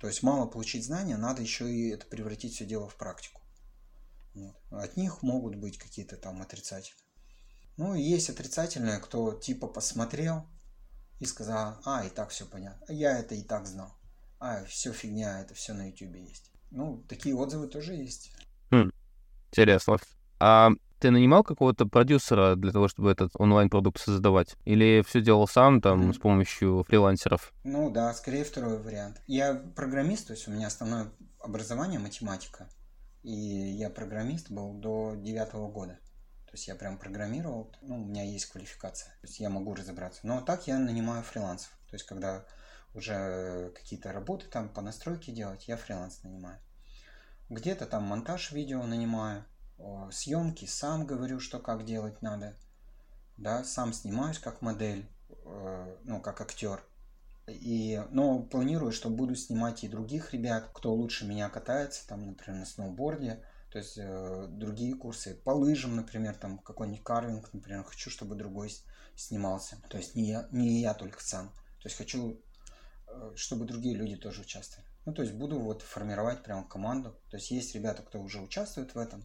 То 0.00 0.06
есть 0.06 0.22
мало 0.22 0.46
получить 0.46 0.86
знания, 0.86 1.18
надо 1.18 1.42
еще 1.42 1.70
и 1.70 1.90
это 1.90 2.06
превратить 2.06 2.54
все 2.54 2.64
дело 2.64 2.88
в 2.88 2.96
практику. 2.96 3.42
Вот. 4.34 4.56
От 4.70 4.96
них 4.96 5.22
могут 5.22 5.56
быть 5.56 5.78
какие-то 5.78 6.16
там 6.16 6.40
отрицательные. 6.40 7.04
Ну, 7.76 7.94
и 7.94 8.02
есть 8.02 8.30
отрицательное, 8.30 8.98
кто 8.98 9.34
типа 9.34 9.66
посмотрел 9.66 10.46
и 11.18 11.26
сказал, 11.26 11.78
а, 11.84 12.04
и 12.04 12.08
так 12.08 12.30
все 12.30 12.46
понятно. 12.46 12.92
Я 12.92 13.18
это 13.18 13.34
и 13.34 13.42
так 13.42 13.66
знал. 13.66 13.94
А, 14.38 14.64
все 14.64 14.92
фигня, 14.92 15.42
это 15.42 15.54
все 15.54 15.74
на 15.74 15.88
YouTube 15.88 16.16
есть. 16.16 16.50
Ну, 16.70 17.04
такие 17.08 17.34
отзывы 17.34 17.68
тоже 17.68 17.94
есть. 17.94 18.32
Хм, 18.70 18.90
интересно. 19.50 19.98
А 20.38 20.70
ты 21.00 21.10
нанимал 21.10 21.42
какого-то 21.42 21.86
продюсера 21.86 22.54
для 22.54 22.72
того, 22.72 22.86
чтобы 22.88 23.10
этот 23.10 23.32
онлайн-продукт 23.34 24.00
создавать? 24.00 24.56
Или 24.64 25.02
все 25.06 25.20
делал 25.20 25.48
сам 25.48 25.80
там 25.80 26.10
mm-hmm. 26.10 26.14
с 26.14 26.18
помощью 26.18 26.84
фрилансеров? 26.86 27.52
Ну 27.64 27.90
да, 27.90 28.12
скорее 28.12 28.44
второй 28.44 28.78
вариант. 28.78 29.20
Я 29.26 29.54
программист, 29.74 30.28
то 30.28 30.34
есть 30.34 30.46
у 30.46 30.52
меня 30.52 30.66
основное 30.66 31.10
образование 31.40 31.98
математика. 31.98 32.68
И 33.22 33.32
я 33.32 33.90
программист 33.90 34.50
был 34.50 34.74
до 34.74 35.14
девятого 35.16 35.70
года. 35.70 35.98
То 36.46 36.54
есть 36.54 36.68
я 36.68 36.74
прям 36.74 36.98
программировал, 36.98 37.72
ну, 37.80 38.02
у 38.02 38.06
меня 38.06 38.24
есть 38.24 38.46
квалификация, 38.46 39.10
то 39.20 39.26
есть 39.26 39.38
я 39.38 39.50
могу 39.50 39.74
разобраться. 39.74 40.20
Но 40.24 40.40
так 40.40 40.66
я 40.66 40.78
нанимаю 40.78 41.22
фрилансов. 41.22 41.70
То 41.88 41.94
есть 41.94 42.04
когда 42.06 42.44
уже 42.92 43.70
какие-то 43.74 44.12
работы 44.12 44.46
там 44.46 44.68
по 44.68 44.82
настройке 44.82 45.32
делать, 45.32 45.68
я 45.68 45.76
фриланс 45.76 46.22
нанимаю. 46.24 46.58
Где-то 47.48 47.86
там 47.86 48.02
монтаж 48.02 48.52
видео 48.52 48.84
нанимаю, 48.84 49.44
съемки 50.10 50.64
сам 50.66 51.06
говорю, 51.06 51.40
что 51.40 51.58
как 51.58 51.84
делать 51.84 52.22
надо. 52.22 52.56
Да, 53.36 53.64
сам 53.64 53.92
снимаюсь 53.92 54.38
как 54.38 54.60
модель, 54.60 55.08
э, 55.28 55.96
ну, 56.04 56.20
как 56.20 56.40
актер. 56.40 56.84
И, 57.48 58.00
но 58.10 58.42
планирую, 58.42 58.92
что 58.92 59.08
буду 59.08 59.34
снимать 59.34 59.82
и 59.82 59.88
других 59.88 60.32
ребят, 60.32 60.70
кто 60.72 60.92
лучше 60.92 61.26
меня 61.26 61.48
катается, 61.48 62.06
там, 62.06 62.26
например, 62.26 62.60
на 62.60 62.66
сноуборде, 62.66 63.42
то 63.70 63.78
есть 63.78 63.96
э, 63.98 64.46
другие 64.50 64.94
курсы 64.94 65.34
по 65.34 65.50
лыжам, 65.50 65.96
например, 65.96 66.34
там 66.34 66.58
какой-нибудь 66.58 67.04
карвинг, 67.04 67.52
например, 67.52 67.84
хочу, 67.84 68.10
чтобы 68.10 68.34
другой 68.34 68.72
снимался. 69.14 69.78
То 69.88 69.96
есть 69.96 70.14
не 70.16 70.28
я, 70.28 70.48
не 70.50 70.80
я 70.80 70.92
только 70.92 71.22
сам. 71.22 71.48
То 71.80 71.86
есть 71.86 71.96
хочу, 71.96 72.40
э, 73.06 73.32
чтобы 73.36 73.64
другие 73.64 73.94
люди 73.94 74.16
тоже 74.16 74.42
участвовали. 74.42 74.88
Ну, 75.06 75.14
то 75.14 75.22
есть 75.22 75.34
буду 75.34 75.58
вот 75.58 75.82
формировать 75.82 76.42
прям 76.42 76.66
команду. 76.68 77.16
То 77.30 77.36
есть 77.36 77.50
есть 77.50 77.74
ребята, 77.74 78.02
кто 78.02 78.20
уже 78.20 78.40
участвует 78.40 78.94
в 78.94 78.98
этом, 78.98 79.24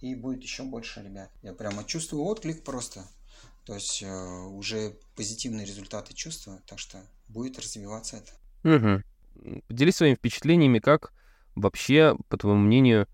и 0.00 0.14
будет 0.14 0.42
еще 0.42 0.62
больше 0.62 1.02
ребят. 1.02 1.30
Я 1.42 1.52
прямо 1.52 1.84
чувствую 1.84 2.24
отклик 2.24 2.64
просто. 2.64 3.04
То 3.64 3.74
есть 3.74 4.02
э, 4.02 4.06
уже 4.08 4.96
позитивные 5.16 5.66
результаты 5.66 6.14
чувствую, 6.14 6.60
так 6.66 6.78
что 6.78 6.98
будет 7.28 7.58
развиваться 7.58 8.18
это. 8.18 8.32
Угу. 8.76 9.62
Поделись 9.68 9.96
своими 9.96 10.14
впечатлениями, 10.14 10.78
как 10.78 11.12
вообще, 11.54 12.16
по 12.28 12.36
твоему 12.36 12.60
мнению, 12.60 13.08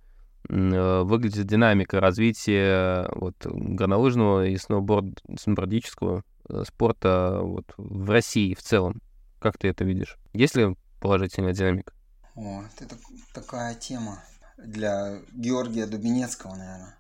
Э, 0.48 1.02
выглядит 1.02 1.46
динамика 1.46 2.00
развития 2.00 3.08
вот, 3.14 3.36
горнолыжного 3.44 4.46
и 4.46 4.56
сноуборд, 4.56 5.22
сноубордического 5.38 6.24
э, 6.48 6.64
спорта 6.66 7.38
вот, 7.42 7.72
в 7.76 8.10
России 8.10 8.54
в 8.54 8.62
целом? 8.62 9.00
Как 9.38 9.58
ты 9.58 9.68
это 9.68 9.84
видишь? 9.84 10.18
Есть 10.32 10.56
ли 10.56 10.76
положительная 11.00 11.52
динамика? 11.52 11.92
О, 12.34 12.64
это 12.78 12.96
такая 13.34 13.74
тема 13.74 14.22
для 14.56 15.20
Георгия 15.32 15.86
Дубинецкого, 15.86 16.54
наверное. 16.54 16.98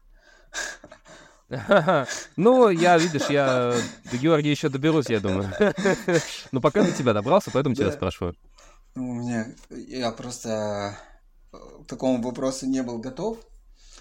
Ну, 2.36 2.70
я, 2.70 2.96
видишь, 2.96 3.28
я 3.28 3.74
до 4.10 4.16
Георгия 4.16 4.50
еще 4.50 4.70
доберусь, 4.70 5.10
я 5.10 5.20
думаю. 5.20 5.52
Но 6.52 6.60
пока 6.60 6.82
до 6.82 6.92
тебя 6.92 7.12
добрался, 7.12 7.50
поэтому 7.52 7.74
тебя 7.74 7.92
спрашиваю. 7.92 8.34
Ну, 8.94 9.10
у 9.10 9.14
меня, 9.14 9.48
я 9.70 10.10
просто 10.12 10.96
э, 11.52 11.56
к 11.84 11.86
такому 11.88 12.22
вопросу 12.22 12.66
не 12.66 12.82
был 12.82 12.98
готов. 12.98 13.38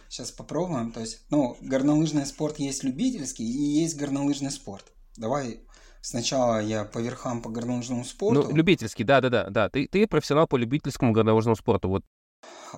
Сейчас 0.09 0.31
попробуем. 0.31 0.91
То 0.91 0.99
есть, 0.99 1.25
ну, 1.29 1.57
горнолыжный 1.61 2.25
спорт 2.25 2.59
есть 2.59 2.83
любительский 2.83 3.45
и 3.45 3.81
есть 3.81 3.97
горнолыжный 3.97 4.51
спорт. 4.51 4.91
Давай 5.17 5.61
сначала 6.01 6.61
я 6.61 6.83
по 6.83 6.99
верхам 6.99 7.41
по 7.41 7.49
горнолыжному 7.49 8.03
спорту. 8.03 8.43
Ну, 8.43 8.55
любительский, 8.55 9.03
да-да-да. 9.03 9.49
да. 9.49 9.69
Ты, 9.69 9.87
ты 9.87 10.07
профессионал 10.07 10.47
по 10.47 10.57
любительскому 10.57 11.13
горнолыжному 11.13 11.55
спорту. 11.55 11.87
Вот 11.87 12.03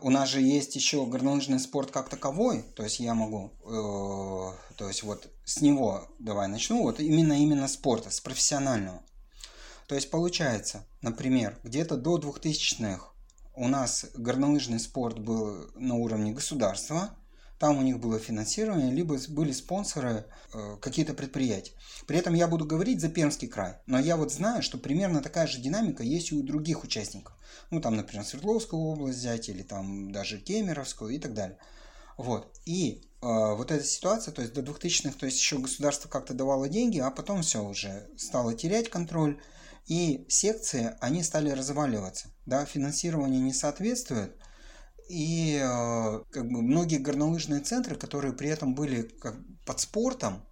у 0.02 0.10
нас 0.10 0.30
же 0.30 0.42
есть 0.42 0.76
еще 0.76 1.06
горнолыжный 1.06 1.60
спорт 1.60 1.92
как 1.92 2.10
таковой, 2.10 2.64
то 2.76 2.84
есть 2.84 3.00
я 3.00 3.14
могу, 3.14 3.54
э, 3.64 4.76
то 4.76 4.88
есть 4.88 5.04
вот 5.04 5.30
с 5.46 5.62
него 5.62 6.08
давай 6.20 6.48
начну, 6.48 6.84
вот 6.84 7.00
именно 7.00 7.34
именно 7.34 7.68
спорта, 7.68 8.10
с 8.10 8.20
профессионального. 8.20 9.02
То 9.88 9.96
есть 9.96 10.10
получается, 10.10 10.86
например, 11.02 11.60
где-то 11.64 11.98
до 11.98 12.18
2000-х 12.18 13.12
у 13.56 13.68
нас 13.68 14.08
горнолыжный 14.16 14.80
спорт 14.80 15.20
был 15.20 15.70
на 15.76 15.96
уровне 15.96 16.32
государства, 16.32 17.16
там 17.64 17.78
у 17.78 17.82
них 17.82 17.98
было 17.98 18.20
финансирование, 18.20 18.92
либо 18.92 19.18
были 19.30 19.54
спонсоры 19.54 20.26
э, 20.54 20.76
какие-то 20.82 21.14
предприятия. 21.14 21.72
При 22.06 22.18
этом 22.18 22.34
я 22.34 22.50
буду 22.50 22.66
говорить 22.66 23.00
за 23.00 23.08
Пермский 23.08 23.48
край, 23.48 23.76
но 23.86 23.98
я 23.98 24.18
вот 24.18 24.34
знаю, 24.34 24.62
что 24.62 24.78
примерно 24.78 25.22
такая 25.22 25.48
же 25.48 25.62
динамика 25.62 26.04
есть 26.04 26.34
и 26.34 26.36
у 26.36 26.44
других 26.44 26.84
участников. 26.84 27.34
Ну, 27.72 27.80
там, 27.80 27.96
например, 27.96 28.26
Свердловскую 28.26 28.82
область 28.82 29.20
взять, 29.20 29.48
или 29.48 29.62
там 29.64 30.12
даже 30.12 30.40
Кемеровскую 30.40 31.16
и 31.16 31.20
так 31.20 31.34
далее. 31.34 31.58
Вот. 32.18 32.54
И 32.66 33.04
э, 33.22 33.26
вот 33.56 33.72
эта 33.72 33.86
ситуация, 33.86 34.34
то 34.34 34.42
есть 34.42 34.54
до 34.54 34.60
2000-х, 34.60 35.18
то 35.18 35.26
есть 35.26 35.38
еще 35.38 35.58
государство 35.58 36.10
как-то 36.10 36.34
давало 36.34 36.68
деньги, 36.68 37.00
а 37.00 37.12
потом 37.12 37.44
все 37.44 37.64
уже 37.64 38.10
стало 38.18 38.54
терять 38.56 38.90
контроль, 38.90 39.40
и 39.88 40.26
секции, 40.28 40.98
они 41.00 41.24
стали 41.24 41.50
разваливаться. 41.50 42.28
Да, 42.46 42.66
финансирование 42.66 43.40
не 43.40 43.54
соответствует, 43.54 44.36
и 45.14 45.60
э, 45.62 46.24
как 46.32 46.50
бы 46.50 46.64
многие 46.64 46.98
горнолыжные 46.98 47.62
центры, 47.62 47.96
которые 47.96 48.34
при 48.34 48.50
этом 48.50 48.74
были 48.74 49.04
как 49.04 49.36
под 49.66 49.80
спортом, 49.80 50.44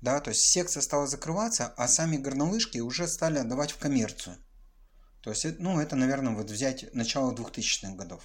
да, 0.00 0.20
то 0.20 0.30
есть 0.30 0.42
секция 0.42 0.80
стала 0.80 1.06
закрываться, 1.06 1.74
а 1.76 1.86
сами 1.86 2.16
горнолыжки 2.16 2.78
уже 2.78 3.06
стали 3.06 3.38
отдавать 3.38 3.70
в 3.70 3.78
коммерцию. 3.78 4.36
То 5.20 5.30
есть, 5.30 5.46
ну, 5.58 5.78
это, 5.78 5.94
наверное, 5.94 6.34
вот 6.34 6.50
взять 6.50 6.92
начало 6.94 7.32
2000-х 7.32 7.94
годов. 7.94 8.22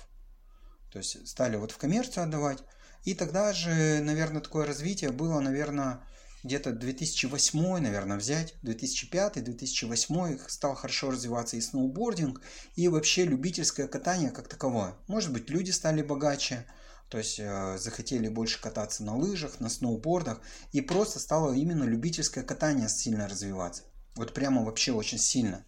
То 0.91 0.99
есть, 0.99 1.27
стали 1.27 1.57
вот 1.57 1.71
в 1.71 1.77
коммерцию 1.77 2.23
отдавать. 2.23 2.63
И 3.03 3.13
тогда 3.13 3.53
же, 3.53 3.99
наверное, 4.01 4.41
такое 4.41 4.65
развитие 4.65 5.11
было, 5.11 5.39
наверное, 5.39 6.01
где-то 6.47 6.71
2008, 6.71 7.79
наверное, 7.79 8.17
взять, 8.17 8.55
2005-2008 8.63 10.39
стал 10.47 10.75
хорошо 10.75 11.11
развиваться 11.11 11.57
и 11.57 11.61
сноубординг, 11.61 12.41
и 12.75 12.87
вообще 12.87 13.25
любительское 13.25 13.87
катание 13.87 14.31
как 14.31 14.47
таковое. 14.47 14.95
Может 15.07 15.33
быть, 15.33 15.49
люди 15.49 15.71
стали 15.71 16.01
богаче, 16.01 16.65
то 17.09 17.17
есть 17.17 17.39
э, 17.39 17.77
захотели 17.77 18.29
больше 18.29 18.61
кататься 18.61 19.03
на 19.03 19.15
лыжах, 19.15 19.59
на 19.59 19.69
сноубордах, 19.69 20.39
и 20.71 20.81
просто 20.81 21.19
стало 21.19 21.53
именно 21.53 21.83
любительское 21.83 22.43
катание 22.43 22.89
сильно 22.89 23.27
развиваться. 23.27 23.83
Вот 24.15 24.33
прямо 24.33 24.63
вообще 24.63 24.93
очень 24.93 25.19
сильно. 25.19 25.65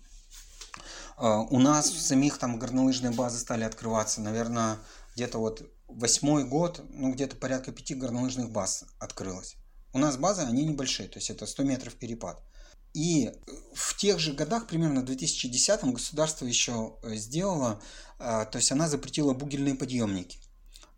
А, 1.18 1.42
у 1.42 1.60
нас 1.60 1.92
в 1.92 2.02
самих 2.02 2.38
там 2.38 2.58
горнолыжные 2.58 3.12
базы 3.12 3.40
стали 3.40 3.66
открываться, 3.66 4.22
наверное, 4.22 4.78
где-то 5.16 5.40
вот 5.40 5.70
восьмой 5.90 6.46
год, 6.46 6.82
ну 6.90 7.12
где-то 7.12 7.36
порядка 7.36 7.74
пяти 7.74 7.96
горнолыжных 7.96 8.50
баз 8.52 8.86
открылось. 9.00 9.59
У 9.94 10.00
нас 10.00 10.18
базы, 10.18 10.42
они 10.42 10.66
небольшие, 10.66 11.10
то 11.10 11.18
есть 11.18 11.30
это 11.30 11.46
100 11.46 11.64
метров 11.64 11.96
перепад. 11.96 12.42
И 12.94 13.32
в 13.74 13.96
тех 13.98 14.20
же 14.20 14.34
годах, 14.34 14.68
примерно 14.68 15.02
в 15.02 15.06
2010 15.06 15.84
государство 15.94 16.46
еще 16.46 16.98
э, 17.04 17.16
сделало, 17.16 17.82
а, 18.18 18.46
то 18.46 18.58
есть 18.58 18.72
она 18.72 18.88
запретила 18.88 19.34
бугельные 19.34 19.76
подъемники, 19.76 20.40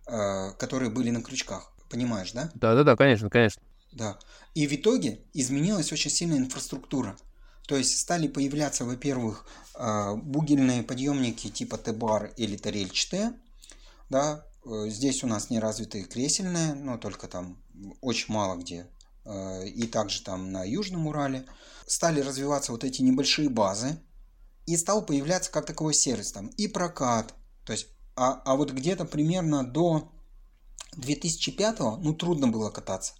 которые 0.05 0.89
были 0.89 1.09
на 1.11 1.21
крючках. 1.21 1.71
Понимаешь, 1.89 2.31
да? 2.31 2.49
Да-да-да, 2.55 2.95
конечно, 2.95 3.29
конечно. 3.29 3.61
Да. 3.91 4.17
И 4.55 4.67
в 4.67 4.73
итоге 4.73 5.21
изменилась 5.33 5.91
очень 5.91 6.09
сильная 6.11 6.37
инфраструктура. 6.37 7.15
То 7.67 7.77
есть 7.77 7.97
стали 7.97 8.27
появляться, 8.27 8.83
во-первых, 8.85 9.45
бугельные 9.77 10.83
подъемники 10.83 11.49
типа 11.49 11.77
Т-бар 11.77 12.33
или 12.37 12.57
Тарель-4. 12.57 13.33
Да, 14.09 14.43
э, 14.45 14.50
здесь 14.63 15.23
у 15.23 15.27
нас 15.27 15.49
не 15.49 15.59
развитые 15.59 16.05
кресельные, 16.05 16.73
но 16.73 16.97
только 16.97 17.27
там 17.27 17.61
очень 18.01 18.33
мало 18.33 18.57
где. 18.57 18.87
Э, 19.25 19.65
и 19.65 19.87
также 19.87 20.21
там 20.21 20.51
на 20.51 20.63
Южном 20.63 21.07
Урале. 21.07 21.45
Стали 21.85 22.21
развиваться 22.21 22.71
вот 22.71 22.83
эти 22.83 23.01
небольшие 23.01 23.49
базы. 23.49 23.99
И 24.65 24.77
стал 24.77 25.05
появляться 25.05 25.51
как 25.51 25.65
таковой 25.65 25.93
сервис 25.93 26.31
там 26.31 26.47
и 26.47 26.67
прокат. 26.67 27.33
То 27.65 27.73
есть, 27.73 27.87
а, 28.15 28.41
а 28.45 28.55
вот 28.55 28.71
где-то 28.71 29.05
примерно 29.05 29.65
до 29.65 30.11
2005 30.97 31.79
ну 31.79 32.13
трудно 32.13 32.47
было 32.47 32.69
кататься. 32.69 33.13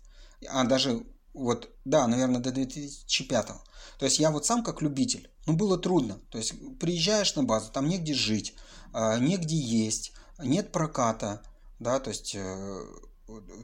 А 0.48 0.64
даже 0.64 1.04
вот, 1.34 1.70
да, 1.86 2.08
наверное, 2.08 2.42
до 2.42 2.52
2005 2.52 3.50
-го. 3.50 3.60
То 3.98 4.06
есть 4.06 4.20
я 4.20 4.32
вот 4.32 4.46
сам 4.46 4.64
как 4.64 4.82
любитель, 4.82 5.30
ну 5.46 5.54
было 5.54 5.78
трудно. 5.78 6.20
То 6.30 6.38
есть 6.38 6.54
приезжаешь 6.80 7.36
на 7.36 7.44
базу, 7.44 7.72
там 7.72 7.88
негде 7.88 8.14
жить, 8.14 8.56
а, 8.94 9.18
негде 9.18 9.56
есть, 9.56 10.14
нет 10.44 10.72
проката, 10.72 11.42
да, 11.80 12.00
то 12.00 12.10
есть, 12.10 12.36
э, 12.36 12.86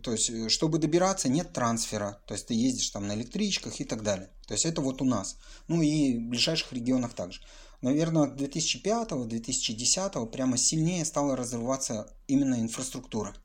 то 0.02 0.12
есть 0.12 0.30
э, 0.30 0.50
чтобы 0.50 0.80
добираться, 0.80 1.30
нет 1.30 1.54
трансфера, 1.54 2.20
то 2.26 2.34
есть 2.34 2.48
ты 2.48 2.54
ездишь 2.54 2.90
там 2.90 3.08
на 3.08 3.14
электричках 3.14 3.80
и 3.80 3.86
так 3.86 4.04
далее. 4.04 4.30
То 4.48 4.54
есть 4.54 4.66
это 4.66 4.82
вот 4.82 5.02
у 5.02 5.06
нас. 5.06 5.38
Ну 5.68 5.82
и 5.82 6.18
в 6.18 6.30
ближайших 6.30 6.74
регионах 6.74 7.14
также. 7.14 7.42
Наверное, 7.82 8.28
2005-2010 8.28 10.32
прямо 10.32 10.58
сильнее 10.58 11.06
стала 11.06 11.36
развиваться 11.36 12.12
именно 12.28 12.60
инфраструктура. 12.60 13.36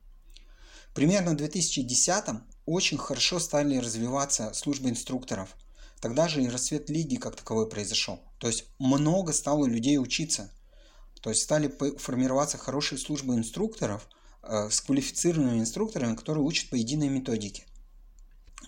Примерно 0.93 1.31
в 1.31 1.37
2010 1.37 2.25
очень 2.65 2.97
хорошо 2.97 3.39
стали 3.39 3.77
развиваться 3.77 4.53
службы 4.53 4.89
инструкторов. 4.89 5.55
Тогда 6.01 6.27
же 6.27 6.43
и 6.43 6.49
расцвет 6.49 6.89
лиги 6.89 7.15
как 7.15 7.35
таковой 7.35 7.69
произошел. 7.69 8.19
То 8.39 8.47
есть 8.47 8.65
много 8.79 9.33
стало 9.33 9.65
людей 9.65 9.97
учиться. 9.97 10.51
То 11.23 11.29
есть 11.29 11.41
стали 11.41 11.73
формироваться 11.97 12.57
хорошие 12.57 12.99
службы 12.99 13.35
инструкторов 13.35 14.09
э, 14.41 14.69
с 14.69 14.81
квалифицированными 14.81 15.61
инструкторами, 15.61 16.15
которые 16.15 16.43
учат 16.43 16.69
по 16.69 16.75
единой 16.75 17.07
методике. 17.07 17.65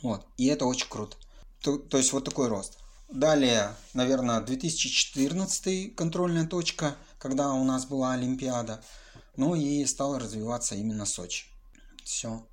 Вот. 0.01 0.25
И 0.37 0.45
это 0.45 0.65
очень 0.65 0.87
круто. 0.87 1.17
То, 1.59 1.77
то 1.77 1.97
есть 1.97 2.13
вот 2.13 2.23
такой 2.23 2.47
рост. 2.47 2.77
Далее, 3.09 3.75
наверное, 3.93 4.39
2014 4.39 5.93
контрольная 5.95 6.47
точка, 6.47 6.95
когда 7.19 7.51
у 7.51 7.65
нас 7.65 7.85
была 7.85 8.13
Олимпиада. 8.13 8.81
Ну 9.35 9.53
и 9.55 9.85
стала 9.85 10.17
развиваться 10.17 10.75
именно 10.75 11.05
Сочи. 11.05 11.47
Все. 12.05 12.47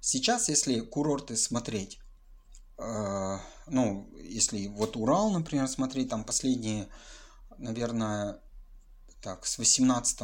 Сейчас, 0.00 0.48
если 0.48 0.80
курорты 0.80 1.36
смотреть, 1.36 2.00
э, 2.78 3.38
ну, 3.66 4.08
если 4.22 4.68
вот 4.68 4.96
Урал, 4.96 5.30
например, 5.30 5.68
смотреть, 5.68 6.08
там 6.08 6.24
последние, 6.24 6.88
наверное, 7.58 8.40
так, 9.24 9.46
с 9.46 9.58
18 9.58 10.20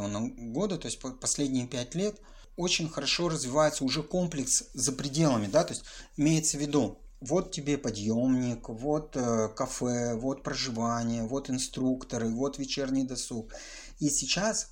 года, 0.53 0.77
то 0.77 0.85
есть 0.85 1.01
последние 1.19 1.67
5 1.67 1.95
лет, 1.95 2.21
очень 2.55 2.87
хорошо 2.87 3.29
развивается 3.29 3.83
уже 3.83 4.03
комплекс 4.03 4.65
за 4.75 4.91
пределами, 4.91 5.47
да, 5.47 5.63
то 5.63 5.73
есть 5.73 5.83
имеется 6.17 6.57
в 6.57 6.61
виду, 6.61 6.99
вот 7.19 7.51
тебе 7.51 7.77
подъемник, 7.77 8.69
вот 8.69 9.15
э, 9.15 9.49
кафе, 9.55 10.15
вот 10.15 10.43
проживание, 10.43 11.23
вот 11.23 11.49
инструкторы, 11.49 12.29
вот 12.29 12.57
вечерний 12.57 13.03
досуг. 13.03 13.53
И 13.99 14.09
сейчас 14.09 14.71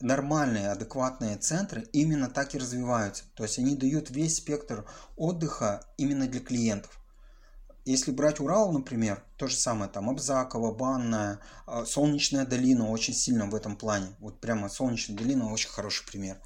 нормальные, 0.00 0.70
адекватные 0.70 1.36
центры 1.36 1.86
именно 1.92 2.30
так 2.30 2.54
и 2.54 2.58
развиваются. 2.58 3.24
То 3.34 3.44
есть 3.44 3.58
они 3.58 3.76
дают 3.76 4.10
весь 4.10 4.36
спектр 4.36 4.86
отдыха 5.16 5.86
именно 5.98 6.26
для 6.26 6.40
клиентов. 6.40 6.99
Если 7.90 8.10
брать 8.10 8.40
Урал, 8.40 8.72
например, 8.72 9.22
то 9.36 9.46
же 9.46 9.56
самое, 9.56 9.90
там 9.90 10.08
Абзакова, 10.10 10.72
Банная, 10.72 11.40
а, 11.66 11.84
Солнечная 11.84 12.46
долина 12.46 12.88
очень 12.88 13.14
сильно 13.14 13.46
в 13.46 13.54
этом 13.54 13.76
плане. 13.76 14.08
Вот 14.20 14.40
прямо 14.40 14.68
Солнечная 14.68 15.16
долина 15.16 15.52
очень 15.52 15.70
хороший 15.70 16.06
пример. 16.06 16.38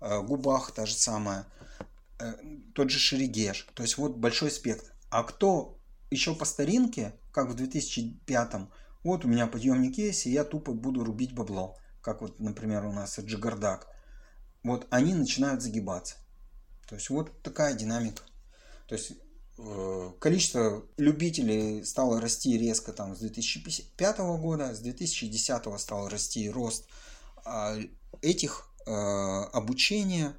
А, 0.00 0.20
Губах 0.20 0.72
та 0.72 0.86
же 0.86 0.94
самая, 0.94 1.46
э, 2.18 2.34
тот 2.74 2.90
же 2.90 2.98
Шерегеш. 2.98 3.66
То 3.74 3.82
есть 3.82 3.98
вот 3.98 4.16
большой 4.16 4.50
спектр. 4.50 4.92
А 5.10 5.22
кто 5.22 5.78
еще 6.10 6.34
по 6.34 6.44
старинке, 6.44 7.14
как 7.32 7.48
в 7.48 7.54
2005 7.54 8.68
вот 9.02 9.24
у 9.24 9.28
меня 9.28 9.46
подъемник 9.46 9.96
есть, 9.98 10.26
и 10.26 10.30
я 10.30 10.44
тупо 10.44 10.72
буду 10.72 11.04
рубить 11.04 11.34
бабло 11.34 11.76
как 12.02 12.22
вот, 12.22 12.38
например, 12.40 12.84
у 12.86 12.92
нас 12.92 13.18
Джигардак, 13.18 13.86
вот 14.62 14.86
они 14.90 15.14
начинают 15.14 15.62
загибаться. 15.62 16.16
То 16.88 16.94
есть 16.96 17.10
вот 17.10 17.42
такая 17.42 17.74
динамика. 17.74 18.22
То 18.86 18.94
есть 18.94 19.12
количество 20.18 20.84
любителей 20.96 21.84
стало 21.84 22.20
расти 22.20 22.56
резко 22.56 22.92
там 22.92 23.14
с 23.16 23.20
2005 23.20 24.18
года, 24.18 24.74
с 24.74 24.80
2010 24.80 25.80
стал 25.80 26.08
расти 26.08 26.48
рост 26.50 26.86
а, 27.44 27.76
этих 28.22 28.70
э, 28.86 28.90
обучения. 28.90 30.36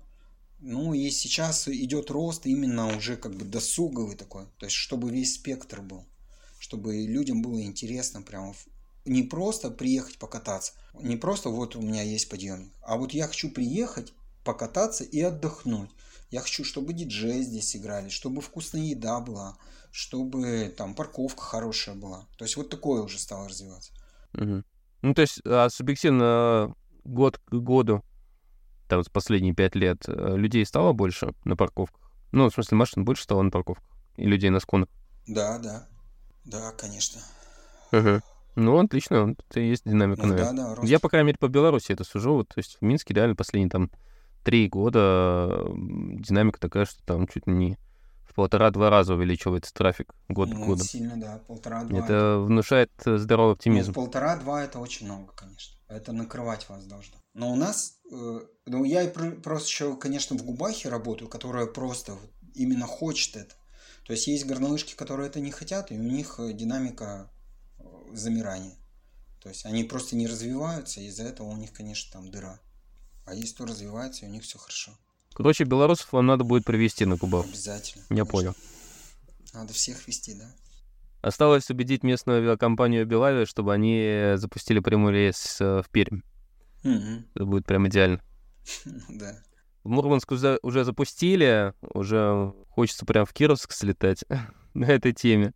Ну 0.60 0.94
и 0.94 1.10
сейчас 1.10 1.68
идет 1.68 2.12
рост 2.12 2.46
именно 2.46 2.96
уже 2.96 3.18
как 3.18 3.34
бы 3.36 3.46
досуговый 3.46 4.16
такой, 4.16 4.46
то 4.60 4.68
есть 4.68 4.76
чтобы 4.76 5.10
весь 5.10 5.34
спектр 5.36 5.82
был, 5.82 6.06
чтобы 6.60 6.96
людям 6.98 7.42
было 7.42 7.64
интересно 7.64 8.22
прямо 8.22 8.54
не 9.06 9.24
просто 9.24 9.72
приехать 9.72 10.20
покататься, 10.20 10.74
не 10.94 11.18
просто 11.18 11.50
вот 11.50 11.76
у 11.76 11.82
меня 11.82 12.04
есть 12.04 12.30
подъемник, 12.30 12.72
а 12.82 12.98
вот 12.98 13.12
я 13.12 13.28
хочу 13.28 13.50
приехать, 13.50 14.14
покататься 14.44 15.04
и 15.04 15.20
отдохнуть. 15.22 15.90
Я 16.32 16.40
хочу, 16.40 16.64
чтобы 16.64 16.94
диджеи 16.94 17.42
здесь 17.42 17.76
играли, 17.76 18.08
чтобы 18.08 18.42
вкусная 18.42 18.82
еда 18.82 19.20
была, 19.20 19.58
чтобы 19.92 20.74
там 20.76 20.96
парковка 20.96 21.42
хорошая 21.42 21.96
была. 21.96 22.26
То 22.38 22.46
есть 22.46 22.56
вот 22.56 22.70
такое 22.70 23.02
уже 23.02 23.20
стало 23.20 23.50
развиваться. 23.50 23.92
Угу. 24.34 24.64
Ну, 25.02 25.14
то 25.14 25.22
есть, 25.22 25.42
а 25.46 25.70
субъективно 25.70 26.74
год 27.04 27.38
к 27.38 27.54
году, 27.54 28.02
там, 28.88 29.04
последние 29.12 29.54
пять 29.54 29.76
лет, 29.76 30.04
э, 30.08 30.38
людей 30.38 30.66
стало 30.66 30.94
больше 30.94 31.34
на 31.44 31.58
парковках? 31.58 32.00
Ну, 32.32 32.50
в 32.50 32.54
смысле, 32.54 32.78
машин 32.78 33.04
больше 33.04 33.24
стало 33.24 33.42
на 33.42 33.52
парковках? 33.52 33.86
И 34.16 34.26
людей 34.26 34.50
на 34.50 34.62
сконах? 34.62 34.88
Да, 35.28 35.60
да. 35.60 35.88
Да, 36.46 36.72
конечно. 36.72 37.22
Угу. 37.92 38.22
Ну, 38.56 38.80
отлично, 38.80 39.36
это 39.50 39.60
есть 39.60 39.84
динамика, 39.86 40.24
ну, 40.24 40.30
наверное. 40.30 40.54
Да, 40.54 40.76
да, 40.76 40.88
Я, 40.88 41.00
по 41.00 41.10
крайней 41.10 41.28
мере, 41.28 41.38
по 41.38 41.48
Беларуси 41.48 41.92
это 41.92 42.06
сужу. 42.06 42.36
Вот, 42.36 42.50
то 42.50 42.56
есть 42.58 42.78
в 42.80 42.86
Минске 42.86 43.14
реально 43.14 43.36
последние 43.36 43.70
там 43.70 43.92
три 44.44 44.68
года 44.68 45.66
динамика 45.76 46.60
такая, 46.60 46.86
что 46.86 47.04
там 47.06 47.28
чуть 47.28 47.48
не 47.48 47.78
в 48.32 48.34
полтора-два 48.34 48.90
раза 48.90 49.14
увеличивается 49.14 49.74
трафик 49.74 50.14
год 50.30 50.50
ну, 50.50 50.64
к 50.64 50.68
году. 50.68 50.84
сильно, 50.84 51.20
да, 51.20 51.42
полтора-два. 51.48 52.00
Это, 52.00 52.06
это 52.06 52.40
внушает 52.40 52.92
э, 53.06 53.18
здоровый 53.18 53.54
оптимизм. 53.54 53.90
Ну, 53.90 53.94
полтора-два 53.94 54.64
это 54.64 54.80
очень 54.80 55.06
много, 55.06 55.34
конечно. 55.34 55.78
Это 55.90 56.14
накрывать 56.14 56.68
вас 56.70 56.86
должно. 56.86 57.18
Но 57.34 57.52
у 57.52 57.56
нас, 57.56 58.00
э, 58.10 58.40
ну, 58.68 58.84
я 58.86 59.06
просто 59.08 59.68
еще, 59.68 59.98
конечно, 59.98 60.38
в 60.38 60.44
Губахе 60.44 60.88
работаю, 60.88 61.28
которая 61.28 61.66
просто 61.66 62.18
именно 62.56 62.86
хочет 62.86 63.36
это. 63.36 63.56
То 64.06 64.14
есть 64.14 64.28
есть 64.28 64.46
горнолыжки, 64.46 64.96
которые 64.96 65.28
это 65.28 65.42
не 65.42 65.52
хотят, 65.52 65.92
и 65.92 66.00
у 66.00 66.04
них 66.04 66.36
э, 66.40 66.54
динамика 66.54 67.30
замирания. 68.14 68.76
То 69.42 69.50
есть 69.50 69.66
они 69.66 69.84
просто 69.84 70.16
не 70.16 70.28
развиваются, 70.28 71.02
и 71.02 71.08
из-за 71.08 71.24
этого 71.24 71.48
у 71.48 71.58
них, 71.58 71.74
конечно, 71.74 72.12
там 72.14 72.32
дыра. 72.32 72.60
А 73.32 73.34
есть 73.34 73.56
кто 73.56 73.66
развивается, 73.66 74.26
и 74.26 74.28
у 74.28 74.32
них 74.32 74.44
все 74.44 74.60
хорошо. 74.60 74.92
Короче, 75.34 75.64
белорусов 75.64 76.12
вам 76.12 76.26
надо 76.26 76.44
будет 76.44 76.66
привести 76.66 77.06
на 77.06 77.18
Кубок. 77.18 77.46
Обязательно. 77.46 78.02
Я 78.02 78.08
конечно. 78.10 78.26
понял. 78.26 78.56
Надо 79.54 79.72
всех 79.72 80.06
вести, 80.06 80.34
да. 80.34 80.54
Осталось 81.22 81.70
убедить 81.70 82.04
местную 82.04 82.40
авиакомпанию 82.40 83.06
Белави, 83.06 83.46
чтобы 83.46 83.74
они 83.74 84.34
запустили 84.36 84.80
прямой 84.80 85.14
рейс 85.14 85.62
э, 85.62 85.82
в 85.82 85.90
Пермь. 85.90 86.24
Угу. 86.84 87.24
Это 87.36 87.46
будет 87.46 87.66
прям 87.66 87.88
идеально. 87.88 88.22
Да. 89.08 89.42
В 89.86 89.90
Мурманск 89.90 90.30
уже, 90.34 90.60
уже 90.62 90.84
запустили, 90.84 91.74
уже 91.82 92.54
хочется 92.68 93.06
прям 93.06 93.26
в 93.26 93.32
Кировск 93.32 93.72
слетать 93.72 94.26
на 94.74 94.86
этой 94.88 95.14
теме. 95.14 95.54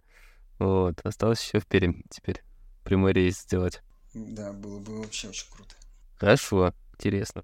Вот, 0.60 1.02
осталось 1.04 1.44
еще 1.46 1.60
в 1.60 1.68
Пермь 1.68 2.04
теперь 2.10 2.42
прямой 2.86 3.12
рейс 3.12 3.42
сделать. 3.42 3.82
Да, 4.14 4.54
было 4.54 4.80
бы 4.80 5.00
вообще 5.00 5.28
очень 5.28 5.52
круто. 5.52 5.76
Хорошо, 6.18 6.74
интересно. 6.94 7.44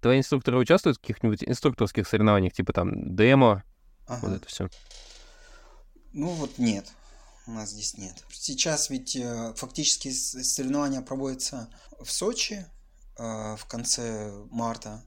Твои 0.00 0.18
инструкторы 0.18 0.58
участвуют 0.58 0.98
в 0.98 1.00
каких-нибудь 1.00 1.44
инструкторских 1.44 2.06
соревнованиях, 2.06 2.52
типа 2.52 2.72
там 2.72 3.14
демо, 3.16 3.62
ага. 4.06 4.26
вот 4.26 4.36
это 4.36 4.46
все? 4.46 4.68
Ну 6.12 6.28
вот 6.30 6.58
нет, 6.58 6.92
у 7.46 7.52
нас 7.52 7.70
здесь 7.70 7.96
нет. 7.96 8.24
Сейчас 8.32 8.90
ведь 8.90 9.16
э, 9.16 9.54
фактически 9.56 10.10
соревнования 10.10 11.02
проводятся 11.02 11.68
в 12.00 12.10
Сочи 12.10 12.66
э, 13.18 13.56
в 13.56 13.64
конце 13.66 14.32
марта. 14.50 15.04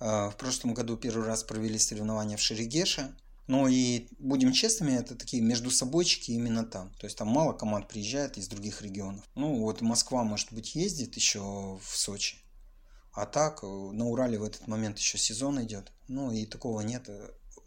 Э, 0.00 0.28
в 0.30 0.36
прошлом 0.36 0.74
году 0.74 0.96
первый 0.96 1.26
раз 1.26 1.42
провели 1.42 1.78
соревнования 1.78 2.36
в 2.36 2.40
Шерегеше. 2.40 3.14
Но 3.46 3.66
и 3.66 4.08
будем 4.18 4.52
честными, 4.52 4.92
это 4.92 5.14
такие 5.16 5.42
между 5.42 5.70
собойчики 5.70 6.32
именно 6.32 6.64
там. 6.64 6.92
То 7.00 7.06
есть 7.06 7.16
там 7.16 7.28
мало 7.28 7.54
команд 7.54 7.88
приезжает 7.88 8.36
из 8.36 8.46
других 8.46 8.82
регионов. 8.82 9.24
Ну 9.34 9.60
вот 9.60 9.80
Москва, 9.80 10.22
может 10.22 10.52
быть, 10.52 10.74
ездит 10.74 11.16
еще 11.16 11.40
в 11.40 11.96
Сочи. 11.96 12.36
А 13.20 13.26
так 13.26 13.64
на 13.64 14.04
Урале 14.04 14.38
в 14.38 14.44
этот 14.44 14.68
момент 14.68 14.96
еще 14.98 15.18
сезон 15.18 15.60
идет. 15.64 15.92
Ну 16.06 16.30
и 16.30 16.46
такого 16.46 16.82
нет 16.82 17.10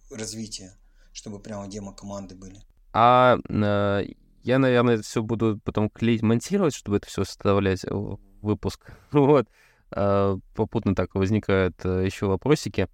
развития, 0.09 0.77
чтобы 1.11 1.41
прямо 1.41 1.67
демо-команды 1.67 2.35
были. 2.35 2.61
А 2.93 3.37
э, 3.49 4.03
я, 4.43 4.59
наверное, 4.59 4.93
это 4.95 5.03
все 5.03 5.21
буду 5.21 5.59
потом 5.65 5.89
клеить, 5.89 6.21
монтировать, 6.21 6.73
чтобы 6.73 6.97
это 6.97 7.07
все 7.07 7.25
составлять 7.25 7.85
выпуск. 8.41 8.93
Вот. 9.11 9.49
Э, 9.93 10.37
попутно 10.55 10.95
так 10.95 11.15
возникают 11.15 11.75
э, 11.83 12.05
еще 12.05 12.27
вопросики. 12.27 12.87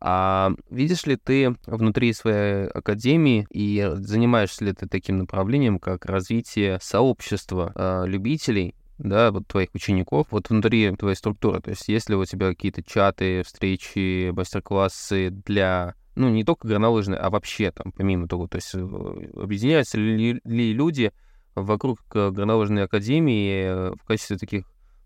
А 0.00 0.52
видишь 0.70 1.06
ли 1.06 1.16
ты 1.16 1.56
внутри 1.66 2.12
своей 2.12 2.68
академии 2.68 3.48
и 3.50 3.90
занимаешься 3.94 4.64
ли 4.64 4.72
ты 4.72 4.86
таким 4.86 5.18
направлением, 5.18 5.80
как 5.80 6.04
развитие 6.06 6.78
сообщества 6.80 7.72
э, 7.74 8.06
любителей, 8.06 8.76
да, 8.98 9.30
вот 9.30 9.46
твоих 9.46 9.70
учеников, 9.74 10.28
вот 10.30 10.50
внутри 10.50 10.94
твоей 10.96 11.16
структуры? 11.16 11.60
То 11.60 11.70
есть 11.70 11.88
есть 11.88 12.08
ли 12.08 12.16
у 12.16 12.24
тебя 12.24 12.48
какие-то 12.48 12.82
чаты, 12.82 13.42
встречи, 13.42 14.30
мастер-классы 14.30 15.30
для 15.30 15.94
ну, 16.16 16.28
не 16.28 16.44
только 16.44 16.68
горнолыжные, 16.68 17.18
а 17.18 17.30
вообще 17.30 17.72
там, 17.72 17.92
помимо 17.92 18.28
того, 18.28 18.46
то 18.46 18.56
есть 18.56 18.74
э, 18.74 18.78
объединяются 18.78 19.98
ли, 19.98 20.40
ли 20.44 20.72
люди 20.72 21.12
вокруг 21.54 21.98
э, 22.14 22.30
горнолыжной 22.30 22.84
академии 22.84 23.64
э, 23.64 23.90
в 24.00 24.04
качестве 24.06 24.36
таких 24.36 24.64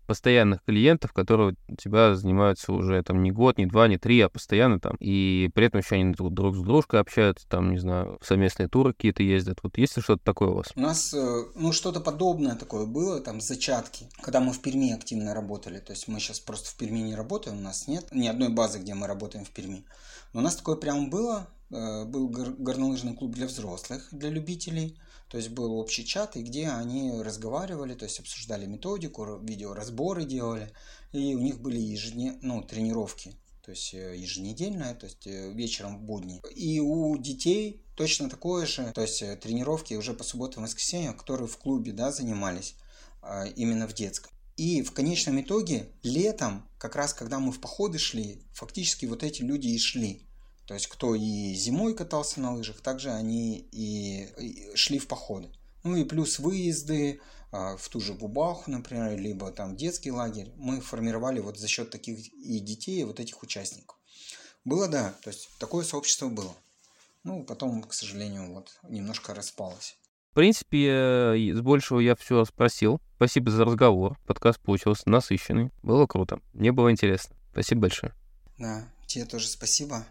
постоянных 0.09 0.63
клиентов, 0.65 1.13
которые 1.13 1.55
у 1.67 1.75
тебя 1.75 2.15
занимаются 2.15 2.73
уже 2.73 3.03
там 3.03 3.21
не 3.21 3.31
год, 3.31 3.59
не 3.59 3.67
два, 3.67 3.87
не 3.87 3.99
три, 3.99 4.19
а 4.21 4.27
постоянно 4.27 4.79
там, 4.79 4.95
и 4.99 5.51
при 5.53 5.67
этом 5.67 5.81
еще 5.81 5.97
они 5.97 6.13
друг, 6.13 6.33
друг 6.33 6.55
с 6.55 6.61
дружкой 6.61 6.99
общаются, 6.99 7.47
там, 7.47 7.69
не 7.69 7.77
знаю, 7.77 8.17
совместные 8.23 8.69
туры 8.69 8.93
какие-то 8.93 9.21
ездят. 9.21 9.59
Вот 9.61 9.77
есть 9.77 9.97
ли 9.97 10.01
что-то 10.01 10.23
такое 10.23 10.49
у 10.49 10.55
вас? 10.55 10.71
У 10.75 10.81
нас, 10.81 11.13
ну, 11.13 11.71
что-то 11.71 11.99
подобное 11.99 12.55
такое 12.55 12.87
было, 12.87 13.19
там, 13.19 13.39
зачатки, 13.39 14.07
когда 14.23 14.39
мы 14.39 14.51
в 14.51 14.61
Перми 14.63 14.91
активно 14.91 15.35
работали, 15.35 15.77
то 15.77 15.91
есть 15.91 16.07
мы 16.07 16.19
сейчас 16.19 16.39
просто 16.39 16.71
в 16.71 16.75
Перми 16.75 17.01
не 17.01 17.13
работаем, 17.13 17.59
у 17.59 17.61
нас 17.61 17.87
нет 17.87 18.07
ни 18.11 18.27
одной 18.27 18.49
базы, 18.49 18.79
где 18.79 18.95
мы 18.95 19.05
работаем 19.05 19.45
в 19.45 19.51
Перми. 19.51 19.85
Но 20.33 20.39
у 20.39 20.43
нас 20.43 20.55
такое 20.55 20.75
прямо 20.75 21.07
было. 21.07 21.47
Э, 21.71 22.03
был 22.05 22.29
горнолыжный 22.29 23.13
клуб 23.13 23.35
для 23.35 23.45
взрослых, 23.45 24.07
для 24.11 24.29
любителей. 24.31 24.97
То 25.29 25.37
есть 25.37 25.49
был 25.49 25.73
общий 25.73 26.05
чат, 26.05 26.35
и 26.35 26.41
где 26.41 26.69
они 26.69 27.21
разговаривали, 27.21 27.93
то 27.93 28.05
есть 28.05 28.19
обсуждали 28.19 28.65
методику, 28.65 29.39
видеоразборы 29.41 30.25
делали. 30.25 30.71
И 31.11 31.35
у 31.35 31.39
них 31.39 31.61
были 31.61 31.79
ежедневные 31.79 32.39
ну, 32.41 32.63
тренировки, 32.63 33.35
то 33.63 33.71
есть 33.71 33.93
э, 33.93 34.15
еженедельная, 34.17 34.95
то 34.95 35.05
есть 35.05 35.27
э, 35.27 35.53
вечером 35.53 35.97
в 35.97 36.01
будни. 36.01 36.41
И 36.55 36.79
у 36.79 37.15
детей 37.17 37.83
точно 37.95 38.29
такое 38.29 38.65
же, 38.65 38.91
то 38.93 39.01
есть 39.01 39.23
тренировки 39.41 39.93
уже 39.93 40.13
по 40.13 40.23
субботам 40.23 40.63
и 40.63 40.65
воскресеньям, 40.67 41.15
которые 41.15 41.47
в 41.47 41.57
клубе 41.57 41.91
да, 41.91 42.11
занимались 42.11 42.75
а, 43.21 43.45
именно 43.45 43.87
в 43.87 43.93
детском. 43.93 44.31
И 44.59 44.81
в 44.81 44.91
конечном 44.91 45.39
итоге 45.39 45.87
летом, 46.03 46.67
как 46.77 46.95
раз 46.95 47.13
когда 47.13 47.39
мы 47.39 47.51
в 47.51 47.61
походы 47.61 47.97
шли, 47.97 48.41
фактически 48.51 49.05
вот 49.05 49.23
эти 49.23 49.41
люди 49.41 49.67
и 49.67 49.79
шли. 49.79 50.27
То 50.69 50.75
есть 50.75 50.85
кто 50.85 51.15
и 51.15 51.55
зимой 51.55 51.95
катался 51.95 52.39
на 52.39 52.53
лыжах, 52.53 52.79
также 52.81 53.09
они 53.09 53.67
и 53.71 54.29
шли 54.75 54.99
в 54.99 55.07
походы. 55.07 55.49
Ну 55.83 55.95
и 55.95 56.03
плюс 56.03 56.37
выезды 56.37 57.21
а, 57.51 57.75
в 57.75 57.89
ту 57.89 57.99
же 57.99 58.13
Губаху, 58.13 58.69
например, 58.69 59.17
либо 59.17 59.51
там 59.51 59.75
детский 59.75 60.11
лагерь. 60.11 60.53
Мы 60.57 60.79
формировали 60.79 61.39
вот 61.39 61.57
за 61.57 61.67
счет 61.67 61.89
таких 61.89 62.19
и 62.35 62.59
детей, 62.59 63.01
и 63.01 63.03
вот 63.03 63.19
этих 63.19 63.41
участников. 63.41 63.97
Было, 64.63 64.87
да, 64.87 65.15
то 65.23 65.31
есть 65.31 65.49
такое 65.57 65.83
сообщество 65.83 66.29
было. 66.29 66.53
Ну, 67.23 67.43
потом, 67.43 67.81
к 67.81 67.91
сожалению, 67.91 68.53
вот 68.53 68.69
немножко 68.87 69.33
распалось. 69.33 69.97
В 70.29 70.35
принципе, 70.35 70.85
э, 70.87 71.51
с 71.55 71.61
большего 71.61 71.99
я 71.99 72.15
все 72.15 72.45
спросил. 72.45 73.01
Спасибо 73.15 73.49
за 73.49 73.65
разговор. 73.65 74.19
Подкаст 74.27 74.59
получился 74.59 75.09
насыщенный. 75.09 75.71
Было 75.81 76.05
круто. 76.05 76.39
Мне 76.53 76.71
было 76.71 76.91
интересно. 76.91 77.35
Спасибо 77.53 77.81
большое. 77.81 78.13
Да, 78.59 78.87
тебе 79.07 79.25
тоже 79.25 79.47
спасибо. 79.47 80.05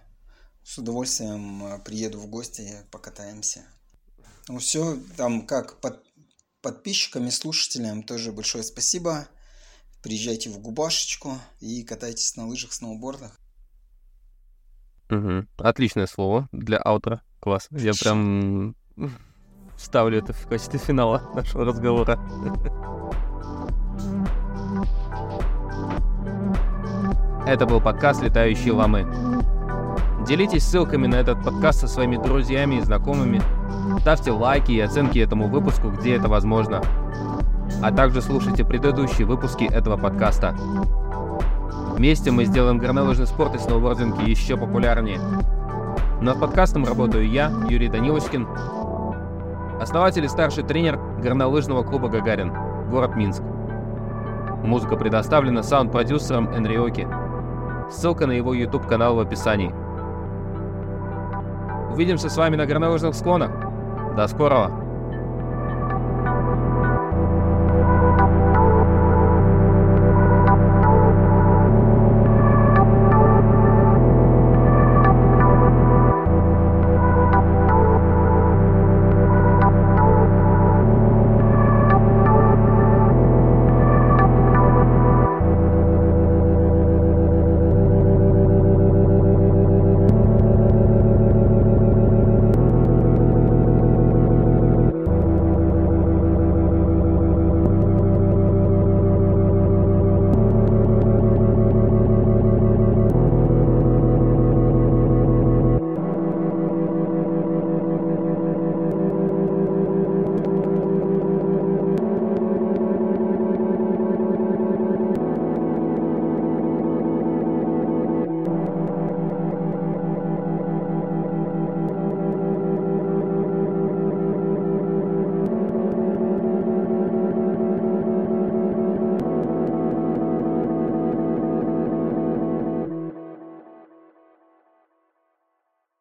С 0.68 0.76
удовольствием 0.76 1.64
э, 1.64 1.78
приеду 1.78 2.20
в 2.20 2.26
гости, 2.26 2.84
покатаемся. 2.90 3.62
Ну 4.48 4.58
все, 4.58 4.98
там 5.16 5.46
как 5.46 5.80
под 5.80 6.04
подписчикам 6.60 7.26
и 7.26 7.30
слушателям 7.30 8.02
тоже 8.02 8.32
большое 8.32 8.62
спасибо. 8.62 9.28
Приезжайте 10.02 10.50
в 10.50 10.58
Губашечку 10.58 11.38
и 11.60 11.82
катайтесь 11.84 12.36
на 12.36 12.46
лыжах, 12.46 12.74
сноубордах. 12.74 13.40
Угу. 15.08 15.46
Отличное 15.56 16.06
слово 16.06 16.50
для 16.52 16.76
аутра. 16.76 17.22
Класс. 17.40 17.68
Я 17.70 17.94
прям 17.94 18.76
Ставлю 19.78 20.18
это 20.18 20.34
в 20.34 20.48
качестве 20.48 20.78
финала 20.78 21.32
нашего 21.34 21.64
разговора. 21.64 22.20
Это 27.46 27.64
был 27.64 27.80
подкаст 27.80 28.20
«Летающие 28.20 28.74
ламы». 28.74 29.27
Делитесь 30.28 30.62
ссылками 30.64 31.06
на 31.06 31.14
этот 31.14 31.42
подкаст 31.42 31.80
со 31.80 31.88
своими 31.88 32.18
друзьями 32.18 32.74
и 32.74 32.80
знакомыми. 32.82 33.40
Ставьте 34.00 34.30
лайки 34.30 34.72
и 34.72 34.80
оценки 34.80 35.18
этому 35.18 35.48
выпуску, 35.48 35.88
где 35.88 36.16
это 36.16 36.28
возможно. 36.28 36.82
А 37.82 37.90
также 37.90 38.20
слушайте 38.20 38.62
предыдущие 38.62 39.26
выпуски 39.26 39.64
этого 39.64 39.96
подкаста. 39.96 40.54
Вместе 41.96 42.30
мы 42.30 42.44
сделаем 42.44 42.76
горнолыжный 42.76 43.26
спорт 43.26 43.54
и 43.54 43.58
сноубординг 43.58 44.20
еще 44.20 44.58
популярнее. 44.58 45.18
Над 46.20 46.38
подкастом 46.38 46.84
работаю 46.84 47.26
я, 47.26 47.50
Юрий 47.70 47.88
Данилочкин, 47.88 48.46
основатель 49.80 50.26
и 50.26 50.28
старший 50.28 50.62
тренер 50.62 51.00
горнолыжного 51.22 51.82
клуба 51.84 52.08
«Гагарин». 52.08 52.52
город 52.90 53.16
Минск. 53.16 53.42
Музыка 54.62 54.96
предоставлена 54.96 55.62
саунд-продюсером 55.62 56.50
Энриоки. 56.50 57.08
Ссылка 57.90 58.26
на 58.26 58.32
его 58.32 58.52
YouTube-канал 58.52 59.16
в 59.16 59.20
описании. 59.20 59.72
Увидимся 61.98 62.30
с 62.30 62.36
вами 62.36 62.54
на 62.54 62.64
горнолыжных 62.64 63.12
склонах. 63.16 63.50
До 64.14 64.28
скорого! 64.28 64.87